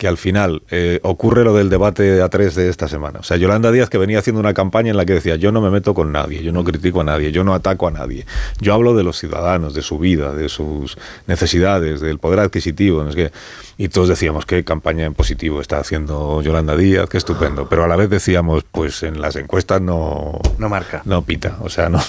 que 0.00 0.08
al 0.08 0.16
final 0.16 0.62
eh, 0.70 0.98
ocurre 1.02 1.44
lo 1.44 1.52
del 1.52 1.68
debate 1.68 2.22
A3 2.22 2.54
de 2.54 2.70
esta 2.70 2.88
semana. 2.88 3.18
O 3.18 3.22
sea, 3.22 3.36
Yolanda 3.36 3.70
Díaz 3.70 3.90
que 3.90 3.98
venía 3.98 4.18
haciendo 4.18 4.40
una 4.40 4.54
campaña 4.54 4.90
en 4.90 4.96
la 4.96 5.04
que 5.04 5.12
decía, 5.12 5.36
yo 5.36 5.52
no 5.52 5.60
me 5.60 5.68
meto 5.68 5.92
con 5.92 6.10
nadie, 6.10 6.42
yo 6.42 6.52
no 6.52 6.64
critico 6.64 7.02
a 7.02 7.04
nadie, 7.04 7.32
yo 7.32 7.44
no 7.44 7.52
ataco 7.52 7.86
a 7.86 7.90
nadie, 7.90 8.24
yo 8.62 8.72
hablo 8.72 8.96
de 8.96 9.02
los 9.02 9.18
ciudadanos, 9.18 9.74
de 9.74 9.82
su 9.82 9.98
vida, 9.98 10.32
de 10.32 10.48
sus 10.48 10.96
necesidades, 11.26 12.00
del 12.00 12.18
poder 12.18 12.40
adquisitivo, 12.40 13.04
no 13.04 13.12
sé 13.12 13.30
Y 13.76 13.88
todos 13.90 14.08
decíamos, 14.08 14.46
qué 14.46 14.64
campaña 14.64 15.04
en 15.04 15.12
positivo 15.12 15.60
está 15.60 15.80
haciendo 15.80 16.40
Yolanda 16.40 16.78
Díaz, 16.78 17.06
qué 17.10 17.18
estupendo. 17.18 17.68
Pero 17.68 17.84
a 17.84 17.86
la 17.86 17.96
vez 17.96 18.08
decíamos, 18.08 18.64
pues 18.72 19.02
en 19.02 19.20
las 19.20 19.36
encuestas 19.36 19.82
no... 19.82 20.40
No 20.56 20.70
marca. 20.70 21.02
No 21.04 21.20
pita, 21.20 21.58
o 21.60 21.68
sea, 21.68 21.90
no, 21.90 22.00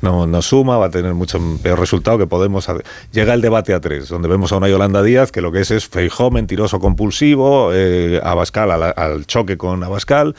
no, 0.00 0.28
no, 0.28 0.42
suma, 0.42 0.78
va 0.78 0.86
a 0.86 0.90
tener 0.90 1.14
mucho 1.14 1.40
peor 1.60 1.80
resultado 1.80 2.18
que 2.18 2.28
Podemos... 2.28 2.68
Llega 3.10 3.34
el 3.34 3.40
debate 3.40 3.74
A3, 3.74 4.06
donde 4.06 4.28
vemos 4.28 4.52
a 4.52 4.58
una 4.58 4.68
Yolanda 4.68 5.02
Díaz 5.02 5.32
que 5.32 5.40
lo 5.40 5.50
que 5.50 5.62
es 5.62 5.72
es 5.72 5.88
feijó, 5.88 6.30
mentiroso 6.30 6.78
con 6.78 6.94
impulsivo, 7.00 7.70
eh, 7.72 8.20
Abascal 8.22 8.70
al, 8.70 9.26
choque 9.26 9.56
con 9.56 9.82
Abascal, 9.82 10.34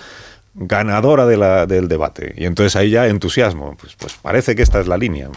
ganadora 0.53 1.25
de 1.25 1.37
la, 1.37 1.65
del 1.65 1.87
debate. 1.87 2.35
Y 2.37 2.45
entonces 2.45 2.75
ahí 2.75 2.91
ya 2.91 3.07
entusiasmo. 3.07 3.75
Pues, 3.79 3.95
pues 3.97 4.13
parece 4.21 4.55
que 4.55 4.61
esta 4.61 4.79
es 4.79 4.87
la 4.87 4.97
línea. 4.97 5.29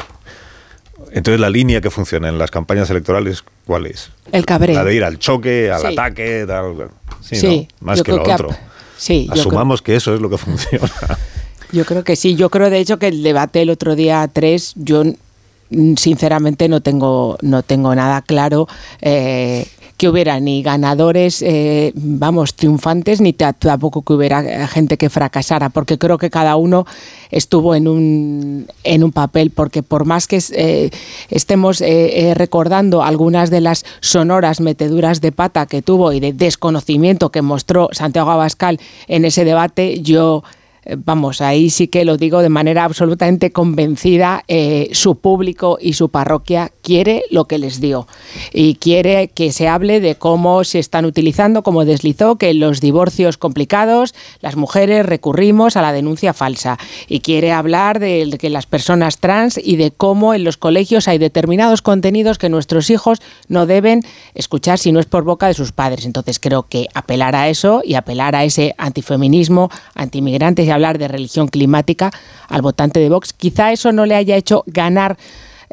Entonces 1.12 1.40
la 1.40 1.48
línea 1.48 1.80
que 1.80 1.90
funciona 1.90 2.28
en 2.28 2.38
las 2.38 2.50
campañas 2.50 2.90
electorales, 2.90 3.42
¿cuál 3.66 3.86
es? 3.86 4.10
El 4.32 4.44
cabreo. 4.44 4.74
La 4.74 4.84
de 4.84 4.94
ir 4.94 5.04
al 5.04 5.18
choque, 5.18 5.70
al 5.70 5.86
ataque, 5.86 6.44
tal, 6.46 6.90
sí, 7.20 7.68
más 7.80 8.02
que 8.02 8.12
lo 8.12 8.22
otro. 8.22 8.50
sí, 8.96 9.28
Asumamos 9.30 9.80
que 9.80 9.96
eso 9.96 10.14
es 10.14 10.20
lo 10.20 10.28
que 10.28 10.38
funciona. 10.38 10.90
Yo 11.72 11.84
creo 11.84 12.04
que 12.04 12.16
sí. 12.16 12.36
Yo 12.36 12.50
creo 12.50 12.68
de 12.68 12.78
hecho 12.78 12.98
que 12.98 13.08
el 13.08 13.22
debate 13.22 13.62
el 13.62 13.70
otro 13.70 13.96
día 13.96 14.28
3, 14.32 14.74
yo 14.76 15.04
sinceramente 15.96 16.68
no 16.68 16.80
tengo, 16.80 17.38
no 17.42 17.62
tengo 17.62 17.94
nada 17.94 18.22
claro. 18.22 18.68
Eh, 19.00 19.66
que 19.96 20.08
hubiera 20.08 20.40
ni 20.40 20.62
ganadores, 20.62 21.42
eh, 21.42 21.92
vamos, 21.94 22.54
triunfantes, 22.54 23.20
ni 23.20 23.32
tampoco 23.32 24.02
que 24.02 24.12
hubiera 24.12 24.66
gente 24.66 24.96
que 24.96 25.08
fracasara, 25.08 25.68
porque 25.68 25.98
creo 25.98 26.18
que 26.18 26.30
cada 26.30 26.56
uno 26.56 26.86
estuvo 27.30 27.74
en 27.74 27.88
un, 27.88 28.66
en 28.82 29.04
un 29.04 29.12
papel, 29.12 29.50
porque 29.50 29.82
por 29.82 30.04
más 30.04 30.26
que 30.26 30.42
eh, 30.52 30.90
estemos 31.30 31.80
eh, 31.80 32.32
recordando 32.36 33.02
algunas 33.02 33.50
de 33.50 33.60
las 33.60 33.84
sonoras 34.00 34.60
meteduras 34.60 35.20
de 35.20 35.32
pata 35.32 35.66
que 35.66 35.82
tuvo 35.82 36.12
y 36.12 36.20
de 36.20 36.32
desconocimiento 36.32 37.30
que 37.30 37.42
mostró 37.42 37.88
Santiago 37.92 38.30
Abascal 38.30 38.80
en 39.06 39.24
ese 39.24 39.44
debate, 39.44 40.00
yo 40.00 40.42
eh, 40.84 40.96
vamos, 40.98 41.40
ahí 41.40 41.70
sí 41.70 41.88
que 41.88 42.04
lo 42.04 42.16
digo 42.16 42.42
de 42.42 42.48
manera 42.48 42.84
absolutamente 42.84 43.52
convencida, 43.52 44.44
eh, 44.48 44.90
su 44.92 45.16
público 45.16 45.78
y 45.80 45.94
su 45.94 46.08
parroquia 46.08 46.72
quiere 46.84 47.24
lo 47.30 47.46
que 47.46 47.58
les 47.58 47.80
dio 47.80 48.06
y 48.52 48.74
quiere 48.76 49.28
que 49.28 49.50
se 49.50 49.66
hable 49.66 50.00
de 50.00 50.14
cómo 50.14 50.62
se 50.62 50.78
están 50.78 51.06
utilizando, 51.06 51.62
como 51.62 51.84
deslizó, 51.84 52.36
que 52.36 52.50
en 52.50 52.60
los 52.60 52.80
divorcios 52.80 53.38
complicados 53.38 54.14
las 54.40 54.56
mujeres 54.56 55.06
recurrimos 55.06 55.76
a 55.76 55.82
la 55.82 55.92
denuncia 55.92 56.34
falsa 56.34 56.78
y 57.08 57.20
quiere 57.20 57.50
hablar 57.50 57.98
de 57.98 58.36
que 58.38 58.50
las 58.50 58.66
personas 58.66 59.18
trans 59.18 59.58
y 59.58 59.76
de 59.76 59.90
cómo 59.90 60.34
en 60.34 60.44
los 60.44 60.56
colegios 60.56 61.08
hay 61.08 61.18
determinados 61.18 61.82
contenidos 61.82 62.38
que 62.38 62.48
nuestros 62.48 62.90
hijos 62.90 63.20
no 63.48 63.66
deben 63.66 64.02
escuchar 64.34 64.78
si 64.78 64.92
no 64.92 65.00
es 65.00 65.06
por 65.06 65.24
boca 65.24 65.46
de 65.46 65.54
sus 65.54 65.72
padres. 65.72 66.04
Entonces 66.04 66.38
creo 66.38 66.64
que 66.64 66.88
apelar 66.94 67.34
a 67.34 67.48
eso 67.48 67.80
y 67.82 67.94
apelar 67.94 68.36
a 68.36 68.44
ese 68.44 68.74
antifeminismo, 68.76 69.70
antimigrantes 69.94 70.68
hablar 70.74 70.98
de 70.98 71.08
religión 71.08 71.48
climática 71.48 72.12
al 72.48 72.62
votante 72.62 73.00
de 73.00 73.08
Vox. 73.08 73.32
Quizá 73.32 73.72
eso 73.72 73.92
no 73.92 74.04
le 74.04 74.14
haya 74.14 74.36
hecho 74.36 74.64
ganar 74.66 75.16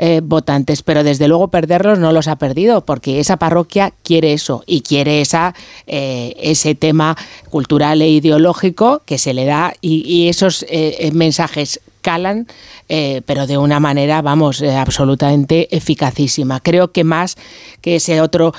eh, 0.03 0.19
votantes, 0.23 0.81
pero 0.81 1.03
desde 1.03 1.27
luego 1.27 1.49
perderlos 1.49 1.99
no 1.99 2.11
los 2.11 2.27
ha 2.27 2.35
perdido, 2.37 2.83
porque 2.83 3.19
esa 3.19 3.37
parroquia 3.37 3.93
quiere 4.01 4.33
eso 4.33 4.63
y 4.65 4.81
quiere 4.81 5.21
esa, 5.21 5.53
eh, 5.85 6.33
ese 6.41 6.73
tema 6.73 7.15
cultural 7.51 8.01
e 8.01 8.09
ideológico 8.09 9.03
que 9.05 9.19
se 9.19 9.35
le 9.35 9.45
da 9.45 9.75
y, 9.79 10.27
esos 10.27 10.65
eh, 10.69 11.11
mensajes 11.13 11.81
calan, 12.01 12.47
pero 12.87 13.45
de 13.45 13.59
una 13.59 13.79
manera, 13.79 14.23
vamos, 14.23 14.63
absolutamente 14.63 15.67
eficacísima. 15.75 16.59
Creo 16.59 16.91
que 16.91 17.03
más 17.03 17.37
que 17.79 17.97
ese 17.97 18.21
otro 18.21 18.55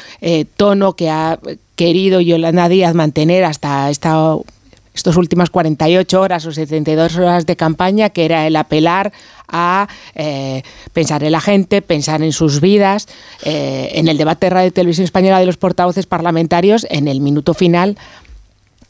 tono 0.56 0.94
que 0.94 1.10
ha 1.10 1.40
querido 1.74 2.20
Yolanda 2.20 2.68
Díaz 2.68 2.94
mantener 2.94 3.42
hasta 3.44 3.90
esta 3.90 4.36
estas 4.94 5.16
últimas 5.16 5.50
48 5.50 6.20
horas 6.20 6.44
o 6.46 6.52
72 6.52 7.16
horas 7.16 7.46
de 7.46 7.56
campaña, 7.56 8.10
que 8.10 8.24
era 8.24 8.46
el 8.46 8.56
apelar 8.56 9.12
a 9.48 9.88
eh, 10.14 10.62
pensar 10.92 11.24
en 11.24 11.32
la 11.32 11.40
gente, 11.40 11.82
pensar 11.82 12.22
en 12.22 12.32
sus 12.32 12.60
vidas. 12.60 13.08
Eh, 13.44 13.90
en 13.94 14.08
el 14.08 14.18
debate 14.18 14.46
de 14.46 14.50
Radio 14.50 14.68
y 14.68 14.72
Televisión 14.72 15.04
Española 15.04 15.40
de 15.40 15.46
los 15.46 15.56
portavoces 15.56 16.06
parlamentarios, 16.06 16.86
en 16.90 17.08
el 17.08 17.20
minuto 17.20 17.54
final, 17.54 17.96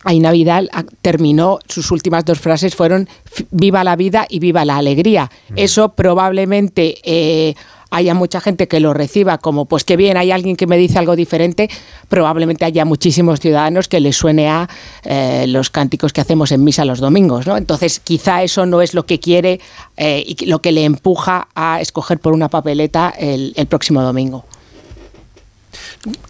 Aina 0.05 0.33
Vidal 0.33 0.71
terminó, 1.01 1.61
sus 1.69 1.91
últimas 1.91 2.25
dos 2.25 2.41
frases 2.41 2.75
fueron 2.75 3.09
viva 3.51 3.85
la 3.85 3.97
vida 3.97 4.27
y 4.29 4.41
viva 4.41 4.65
la 4.65 4.77
alegría. 4.77 5.31
Mm. 5.51 5.55
Eso 5.57 5.91
probablemente 5.91 6.97
eh, 7.05 7.55
haya 7.93 8.15
mucha 8.15 8.41
gente 8.41 8.69
que 8.69 8.81
lo 8.81 8.95
reciba 8.95 9.39
como, 9.39 9.67
pues 9.67 9.85
que 9.85 9.97
bien, 9.97 10.17
hay 10.17 10.33
alguien 10.33 10.57
que 10.57 10.67
me 10.67 10.79
dice 10.79 10.99
algo 10.99 11.15
diferente, 11.15 11.69
probablemente 12.09 12.65
haya 12.65 12.85
muchísimos 12.85 13.39
ciudadanos 13.39 13.87
que 13.87 14.01
les 14.01 14.17
suene 14.17 14.49
a 14.49 14.69
eh, 15.05 15.45
los 15.47 15.71
cánticos 15.71 16.13
que 16.13 16.23
hacemos 16.23 16.53
en 16.53 16.65
misa 16.65 16.85
los 16.87 17.01
domingos. 17.01 17.47
¿no? 17.47 17.57
Entonces, 17.57 18.01
quizá 18.01 18.43
eso 18.43 18.65
no 18.65 18.81
es 18.81 18.95
lo 18.95 19.05
que 19.05 19.21
quiere 19.21 19.61
eh, 19.99 20.25
y 20.27 20.47
lo 20.47 20.61
que 20.61 20.73
le 20.73 20.85
empuja 20.85 21.49
a 21.55 21.81
escoger 21.81 22.19
por 22.19 22.33
una 22.33 22.49
papeleta 22.49 23.11
el, 23.11 23.53
el 23.57 23.67
próximo 23.67 24.03
domingo. 24.03 24.45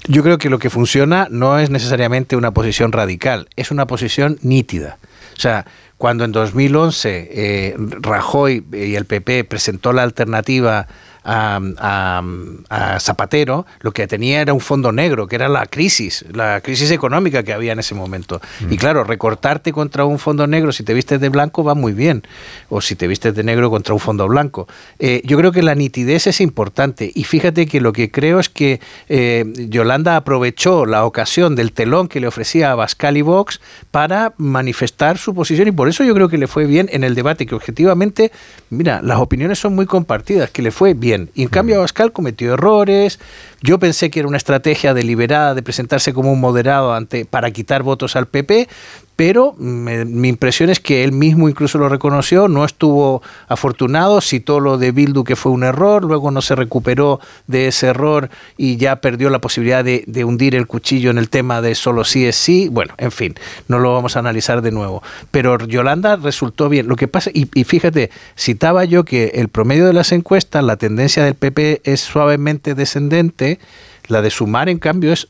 Yo 0.09 0.23
creo 0.23 0.39
que 0.39 0.51
lo 0.51 0.59
que 0.59 0.69
funciona 0.69 1.29
no 1.31 1.59
es 1.59 1.71
necesariamente 1.71 2.37
una 2.37 2.53
posición 2.53 2.93
radical, 2.93 3.49
es 3.57 3.71
una 3.71 3.87
posición 3.87 4.39
nítida. 4.43 4.99
O 5.37 5.41
sea, 5.41 5.65
cuando 6.03 6.25
en 6.25 6.33
2011 6.33 7.29
eh, 7.31 7.77
Rajoy 7.79 8.65
y 8.73 8.97
el 8.97 9.05
PP 9.07 9.45
presentó 9.45 9.93
la 9.93 10.03
alternativa 10.03 10.89
a, 11.25 12.99
Zapatero, 12.99 13.67
lo 13.81 13.93
que 13.93 14.07
tenía 14.07 14.41
era 14.41 14.53
un 14.53 14.61
fondo 14.61 14.93
negro, 14.93 15.27
que 15.27 15.37
era 15.37 15.49
la 15.49 15.67
crisis, 15.67 16.25
la 16.33 16.61
crisis 16.61 16.91
económica 16.91 17.43
que 17.43 17.53
había 17.53 17.73
en 17.73 17.79
ese 17.79 17.95
momento. 17.95 18.41
Y 18.61 18.75
mm. 18.75 18.77
claro, 18.77 19.05
recortarte 19.05 19.73
contra 19.73 20.05
un 20.05 20.19
fondo 20.19 20.47
negro, 20.47 20.73
si 20.73 20.83
te 20.83 20.95
vistes 20.95 21.21
de 21.21 21.29
blanco, 21.29 21.65
va 21.65 21.75
muy 21.75 21.93
bien, 21.93 22.23
o 22.69 22.81
si 22.81 22.97
te 22.97 23.07
vistes 23.07 23.35
de 23.35 23.43
negro 23.43 23.71
contra 23.71 23.95
un 23.95 24.01
fondo 24.01 24.27
blanco. 24.29 24.69
Eh, 24.99 25.23
yo 25.25 25.37
creo 25.37 25.53
que 25.53 25.63
la 25.63 25.75
nitidez 25.75 26.27
es 26.27 26.41
importante, 26.41 27.11
y 27.15 27.25
fíjate 27.25 27.67
que 27.67 27.81
lo 27.81 27.93
que 27.93 28.11
creo 28.11 28.39
es 28.39 28.49
que 28.49 28.81
eh, 29.09 29.45
Yolanda 29.69 30.17
aprovechó 30.17 30.87
la 30.87 31.05
ocasión 31.05 31.57
del 31.57 31.73
telón 31.73 32.09
que 32.09 32.21
le 32.21 32.27
ofrecía 32.27 32.73
a 32.73 32.75
Bascal 32.75 33.17
y 33.17 33.23
Vox 33.23 33.61
para 33.91 34.35
manifestar 34.39 35.19
su 35.19 35.35
posición, 35.35 35.69
y 35.69 35.73
por 35.73 35.89
eso 35.89 36.05
yo 36.05 36.15
creo 36.15 36.29
que 36.29 36.39
le 36.39 36.47
fue 36.47 36.67
bien 36.67 36.89
en 36.93 37.05
el 37.05 37.15
debate, 37.15 37.47
que 37.47 37.55
objetivamente, 37.55 38.33
mira, 38.71 39.01
las 39.03 39.19
opiniones 39.19 39.59
son 39.59 39.75
muy 39.75 39.87
compartidas, 39.87 40.51
que 40.51 40.63
le 40.63 40.71
fue 40.71 40.95
bien 40.95 41.12
y 41.35 41.43
en 41.43 41.49
cambio 41.49 41.77
Abascal 41.77 42.13
cometió 42.13 42.55
errores. 42.55 43.19
Yo 43.61 43.79
pensé 43.79 44.11
que 44.11 44.21
era 44.21 44.29
una 44.29 44.37
estrategia 44.37 44.95
deliberada 44.95 45.55
de 45.55 45.63
presentarse 45.63 46.13
como 46.13 46.33
un 46.33 46.41
moderado 46.41 46.95
ante, 46.95 47.25
para 47.25 47.51
quitar 47.51 47.83
votos 47.83 48.17
al 48.17 48.27
PP, 48.27 48.69
pero 49.17 49.55
mi 49.59 50.29
impresión 50.29 50.71
es 50.71 50.81
que 50.81 51.05
él 51.05 51.13
mismo 51.13 51.49
incluso 51.49 51.79
lo 51.79 51.89
reconoció, 51.89 52.49
no 52.49 52.65
estuvo 52.65 53.23
afortunado, 53.47 54.21
citó 54.21 54.59
lo 54.59 54.79
de 54.79 54.91
Bildu 54.93 55.25
que 55.25 55.37
fue 55.37 55.53
un 55.53 55.65
error, 55.65 56.05
luego 56.05 56.31
no 56.31 56.43
se 56.43 56.55
recuperó 56.55 57.21
de 57.47 57.69
ese 57.69 57.89
error 57.89 58.31
y 58.57 58.77
ya 58.77 58.97
perdió 58.97 59.31
la 59.31 59.41
posibilidad 59.41 59.85
de, 59.85 60.25
hundir 60.25 60.55
el 60.55 60.67
cuchillo 60.67 61.11
en 61.11 61.19
el 61.19 61.29
tema 61.29 61.61
de 61.61 61.75
solo 61.75 62.05
sí 62.05 62.27
es 62.27 62.37
sí, 62.37 62.69
bueno, 62.69 62.95
en 62.99 63.11
fin, 63.11 63.35
no 63.69 63.79
lo 63.79 63.93
vamos 63.93 64.17
a 64.17 64.21
analizar 64.21 64.63
de 64.63 64.71
nuevo. 64.71 65.03
Pero 65.31 65.59
Yolanda 65.59 66.17
resultó 66.17 66.69
bien. 66.69 66.89
Lo 66.89 66.97
que 66.97 67.09
pasa, 67.09 67.31
y, 67.35 67.49
y 67.55 67.65
fíjate, 67.65 68.11
citaba 68.37 68.85
yo 68.85 69.05
que 69.05 69.33
el 69.35 69.49
promedio 69.49 69.87
de 69.87 69.93
las 69.93 70.13
encuestas, 70.13 70.65
la 70.65 70.77
tendencia 70.77 71.25
del 71.25 71.35
PP 71.35 71.83
es 71.85 72.01
suavemente 72.01 72.75
descendente, 72.75 73.59
la 74.09 74.23
de 74.23 74.31
Sumar, 74.31 74.69
en 74.69 74.79
cambio, 74.79 75.13
es, 75.13 75.29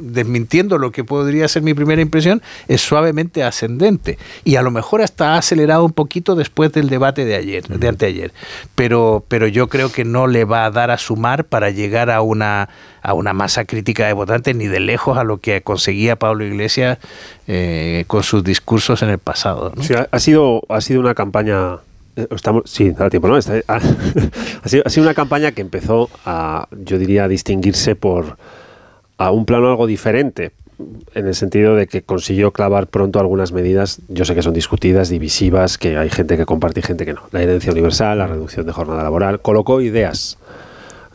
desmintiendo 0.00 0.78
lo 0.78 0.92
que 0.92 1.04
podría 1.04 1.48
ser 1.48 1.62
mi 1.62 1.74
primera 1.74 2.00
impresión, 2.00 2.42
es 2.68 2.80
suavemente 2.80 3.42
ascendente. 3.44 4.18
Y 4.44 4.56
a 4.56 4.62
lo 4.62 4.70
mejor 4.70 5.02
hasta 5.02 5.34
ha 5.34 5.38
acelerado 5.38 5.84
un 5.84 5.92
poquito 5.92 6.34
después 6.34 6.72
del 6.72 6.88
debate 6.88 7.24
de 7.24 7.36
ayer, 7.36 7.66
de 7.66 7.88
anteayer. 7.88 8.32
Pero, 8.74 9.24
pero 9.28 9.46
yo 9.46 9.68
creo 9.68 9.92
que 9.92 10.04
no 10.04 10.26
le 10.26 10.44
va 10.44 10.64
a 10.64 10.70
dar 10.70 10.90
a 10.90 10.98
Sumar 10.98 11.44
para 11.44 11.70
llegar 11.70 12.10
a 12.10 12.22
una, 12.22 12.68
a 13.02 13.14
una 13.14 13.32
masa 13.32 13.64
crítica 13.64 14.06
de 14.06 14.12
votantes, 14.12 14.54
ni 14.56 14.66
de 14.66 14.80
lejos 14.80 15.18
a 15.18 15.24
lo 15.24 15.38
que 15.38 15.62
conseguía 15.62 16.16
Pablo 16.16 16.44
Iglesias 16.44 16.98
eh, 17.46 18.04
con 18.06 18.22
sus 18.22 18.44
discursos 18.44 19.02
en 19.02 19.10
el 19.10 19.18
pasado. 19.18 19.72
ha, 20.10 20.18
sido, 20.18 20.62
ha 20.68 20.80
sido 20.80 21.00
una 21.00 21.14
campaña 21.14 21.74
eh, 21.74 21.87
estamos, 22.30 22.64
sí, 22.66 22.90
da 22.90 23.10
tiempo, 23.10 23.28
¿no? 23.28 23.34
ha, 23.36 23.40
sido, 23.40 24.84
una 24.98 25.14
campaña 25.14 25.52
que 25.52 25.60
empezó 25.60 26.10
a, 26.24 26.68
yo 26.72 26.98
diría, 26.98 27.24
a 27.24 27.28
distinguirse 27.28 27.94
por 27.94 28.36
a 29.16 29.30
un 29.32 29.44
plano 29.44 29.68
algo 29.68 29.86
diferente, 29.86 30.52
en 31.14 31.26
el 31.26 31.34
sentido 31.34 31.74
de 31.74 31.88
que 31.88 32.02
consiguió 32.02 32.52
clavar 32.52 32.86
pronto 32.86 33.18
algunas 33.18 33.52
medidas, 33.52 34.00
yo 34.08 34.24
sé 34.24 34.34
que 34.34 34.42
son 34.42 34.54
discutidas, 34.54 35.08
divisivas, 35.08 35.76
que 35.76 35.96
hay 35.96 36.08
gente 36.08 36.36
que 36.36 36.46
comparte 36.46 36.80
y 36.80 36.82
gente 36.84 37.04
que 37.04 37.14
no. 37.14 37.22
La 37.32 37.42
herencia 37.42 37.72
universal, 37.72 38.18
la 38.18 38.28
reducción 38.28 38.64
de 38.64 38.72
jornada 38.72 39.02
laboral, 39.02 39.40
colocó 39.40 39.80
ideas, 39.80 40.38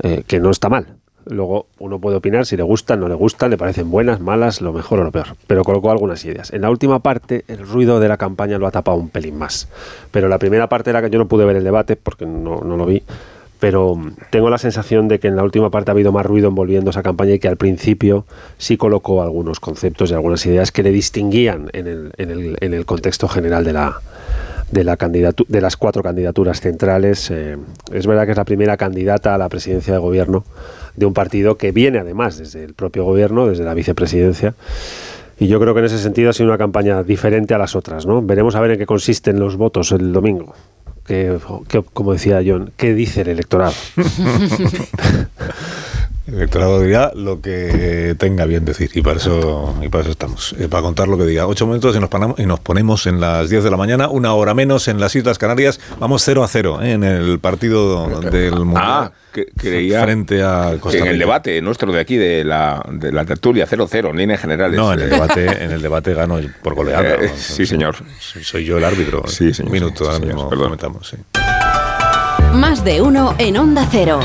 eh, 0.02 0.24
que 0.28 0.42
no 0.42 0.52
está 0.52 0.68
mal, 0.68 0.98
Luego 1.26 1.68
uno 1.80 2.00
puede 2.00 2.18
opinar 2.18 2.46
si 2.46 2.58
le 2.58 2.64
gustan, 2.64 3.00
no 3.00 3.08
le 3.08 3.16
gustan, 3.16 3.50
le 3.50 3.58
parecen 3.58 3.90
buenas, 3.90 4.20
malas, 4.20 4.62
lo 4.62 4.74
mejor 4.74 5.00
o 5.00 5.04
lo 5.04 5.12
peor. 5.12 5.36
Pero 5.48 5.64
colocó 5.64 5.92
algunas 5.92 6.24
ideas. 6.26 6.52
En 6.52 6.62
la 6.62 6.70
última 6.70 7.00
parte, 7.00 7.46
el 7.48 7.60
ruido 7.68 8.00
de 8.00 8.08
la 8.08 8.18
campaña 8.18 8.58
lo 8.58 8.68
ha 8.68 8.72
tapado 8.72 8.98
un 8.98 9.10
pelín 9.10 9.38
más. 9.38 9.70
Pero 10.12 10.28
la 10.28 10.38
primera 10.38 10.68
parte 10.68 10.90
era 10.90 11.02
que 11.02 11.10
yo 11.10 11.20
no 11.20 11.28
pude 11.28 11.46
ver 11.46 11.56
el 11.56 11.64
debate 11.64 11.96
porque 11.96 12.26
no, 12.26 12.62
no 12.62 12.78
lo 12.78 12.86
vi. 12.86 13.04
Pero 13.60 13.98
tengo 14.30 14.50
la 14.50 14.58
sensación 14.58 15.08
de 15.08 15.20
que 15.20 15.30
en 15.30 15.38
la 15.38 15.44
última 15.44 15.70
parte 15.70 15.90
ha 15.90 15.94
habido 15.94 16.12
más 16.12 16.26
ruido 16.26 16.50
envolviendo 16.50 16.90
esa 16.90 17.02
campaña 17.02 17.36
y 17.36 17.40
que 17.40 17.48
al 17.48 17.56
principio 17.56 18.26
sí 18.58 18.76
colocó 18.76 19.22
algunos 19.22 19.62
conceptos 19.62 20.12
y 20.12 20.14
algunas 20.14 20.46
ideas 20.46 20.74
que 20.74 20.84
le 20.84 20.92
distinguían 20.92 21.70
en 21.72 21.88
el, 21.88 22.12
en 22.18 22.32
el, 22.32 22.58
en 22.60 22.74
el 22.74 22.86
contexto 22.86 23.30
general 23.30 23.64
de 23.64 23.72
la, 23.72 24.02
de, 24.72 24.84
la 24.84 24.96
de 24.96 25.62
las 25.62 25.78
cuatro 25.78 26.04
candidaturas 26.04 26.62
centrales. 26.62 27.30
Eh, 27.32 27.58
es 27.92 28.08
verdad 28.08 28.26
que 28.26 28.32
es 28.32 28.38
la 28.38 28.46
primera 28.46 28.78
candidata 28.78 29.36
a 29.36 29.38
la 29.38 29.50
presidencia 29.50 29.94
de 29.94 30.00
gobierno 30.00 30.44
de 30.96 31.06
un 31.06 31.14
partido 31.14 31.58
que 31.58 31.72
viene 31.72 32.00
además 32.00 32.38
desde 32.38 32.64
el 32.64 32.74
propio 32.74 33.04
gobierno, 33.04 33.48
desde 33.48 33.64
la 33.64 33.74
vicepresidencia. 33.74 34.54
Y 35.40 35.48
yo 35.48 35.60
creo 35.60 35.74
que 35.74 35.80
en 35.80 35.86
ese 35.86 35.98
sentido 35.98 36.30
ha 36.30 36.34
sido 36.34 36.50
una 36.50 36.58
campaña 36.58 37.04
diferente 37.04 37.54
a 37.54 37.58
las 37.58 37.76
otras. 37.76 38.06
¿no? 38.06 38.22
Veremos 38.22 38.56
a 38.56 38.62
ver 38.62 38.72
en 38.72 38.80
qué 38.80 38.86
consisten 38.86 39.40
los 39.40 39.58
votos 39.58 39.92
el 39.92 40.14
domingo. 40.14 40.54
Que, 41.06 41.38
como 41.92 42.14
decía 42.14 42.42
John, 42.46 42.72
¿qué 42.78 42.94
dice 42.94 43.22
el 43.22 43.30
electorado? 43.30 43.74
El 46.26 46.36
electorado 46.36 46.80
dirá 46.80 47.12
lo 47.16 47.42
que 47.42 48.16
tenga 48.18 48.46
bien 48.46 48.64
decir 48.64 48.90
y 48.94 49.02
para 49.02 49.18
eso, 49.18 49.76
y 49.82 49.90
para 49.90 50.04
eso 50.04 50.12
estamos, 50.12 50.56
eh, 50.58 50.70
para 50.70 50.82
contar 50.82 51.10
lo 51.10 51.18
que 51.18 51.26
diga. 51.26 51.48
Ocho 51.48 51.68
minutos 51.68 51.98
y 51.98 52.00
nos, 52.00 52.10
panamos, 52.10 52.40
y 52.40 52.46
nos 52.46 52.62
ponemos 52.62 53.06
en 53.08 53.20
las 53.20 53.50
10 53.50 53.66
de 53.66 53.70
la 53.70 53.76
mañana, 53.76 54.08
una 54.08 54.34
hora 54.34 54.54
menos 54.54 54.88
en 54.88 55.02
las 55.02 55.14
Islas 55.18 55.38
Canarias. 55.38 55.82
Vamos 56.00 56.24
0 56.24 56.44
a 56.44 56.48
0 56.48 56.80
eh, 56.82 56.94
en 56.94 57.04
el 57.04 57.40
partido 57.40 58.08
del 58.22 58.56
Mundial. 58.56 58.84
Ah, 58.86 59.12
que, 59.34 59.48
creía 59.48 60.04
frente 60.04 60.42
a 60.44 60.78
Costa 60.80 60.98
que 60.98 61.04
en 61.04 61.10
el 61.10 61.20
debate 61.20 61.62
nuestro 61.62 61.92
de 61.92 62.00
aquí, 62.00 62.16
de 62.16 62.46
la, 62.46 62.82
de 62.90 63.12
la 63.12 63.26
tertulia 63.26 63.68
0-0, 63.68 64.12
en 64.12 64.16
líneas 64.16 64.40
generales. 64.40 64.78
No, 64.78 64.94
en 64.94 65.02
el 65.02 65.10
debate, 65.10 65.64
en 65.64 65.72
el 65.72 65.82
debate 65.82 66.14
gano 66.14 66.40
por 66.62 66.74
goleada. 66.74 67.16
Eh, 67.16 67.32
sí, 67.36 67.66
señor. 67.66 67.98
Soy 68.20 68.64
yo 68.64 68.78
el 68.78 68.86
árbitro. 68.86 69.24
Sí, 69.28 69.54
señor. 69.54 69.68
Un 69.68 69.74
minuto, 69.74 69.98
sí, 69.98 70.04
ahora 70.06 70.20
señor, 70.20 70.36
mismo 70.36 70.50
perdón. 70.50 70.66
comentamos, 70.66 71.08
sí. 71.10 71.18
Más 72.54 72.86
de 72.86 73.02
uno 73.02 73.36
en 73.40 73.58
Onda 73.58 73.86
Cero. 73.92 74.22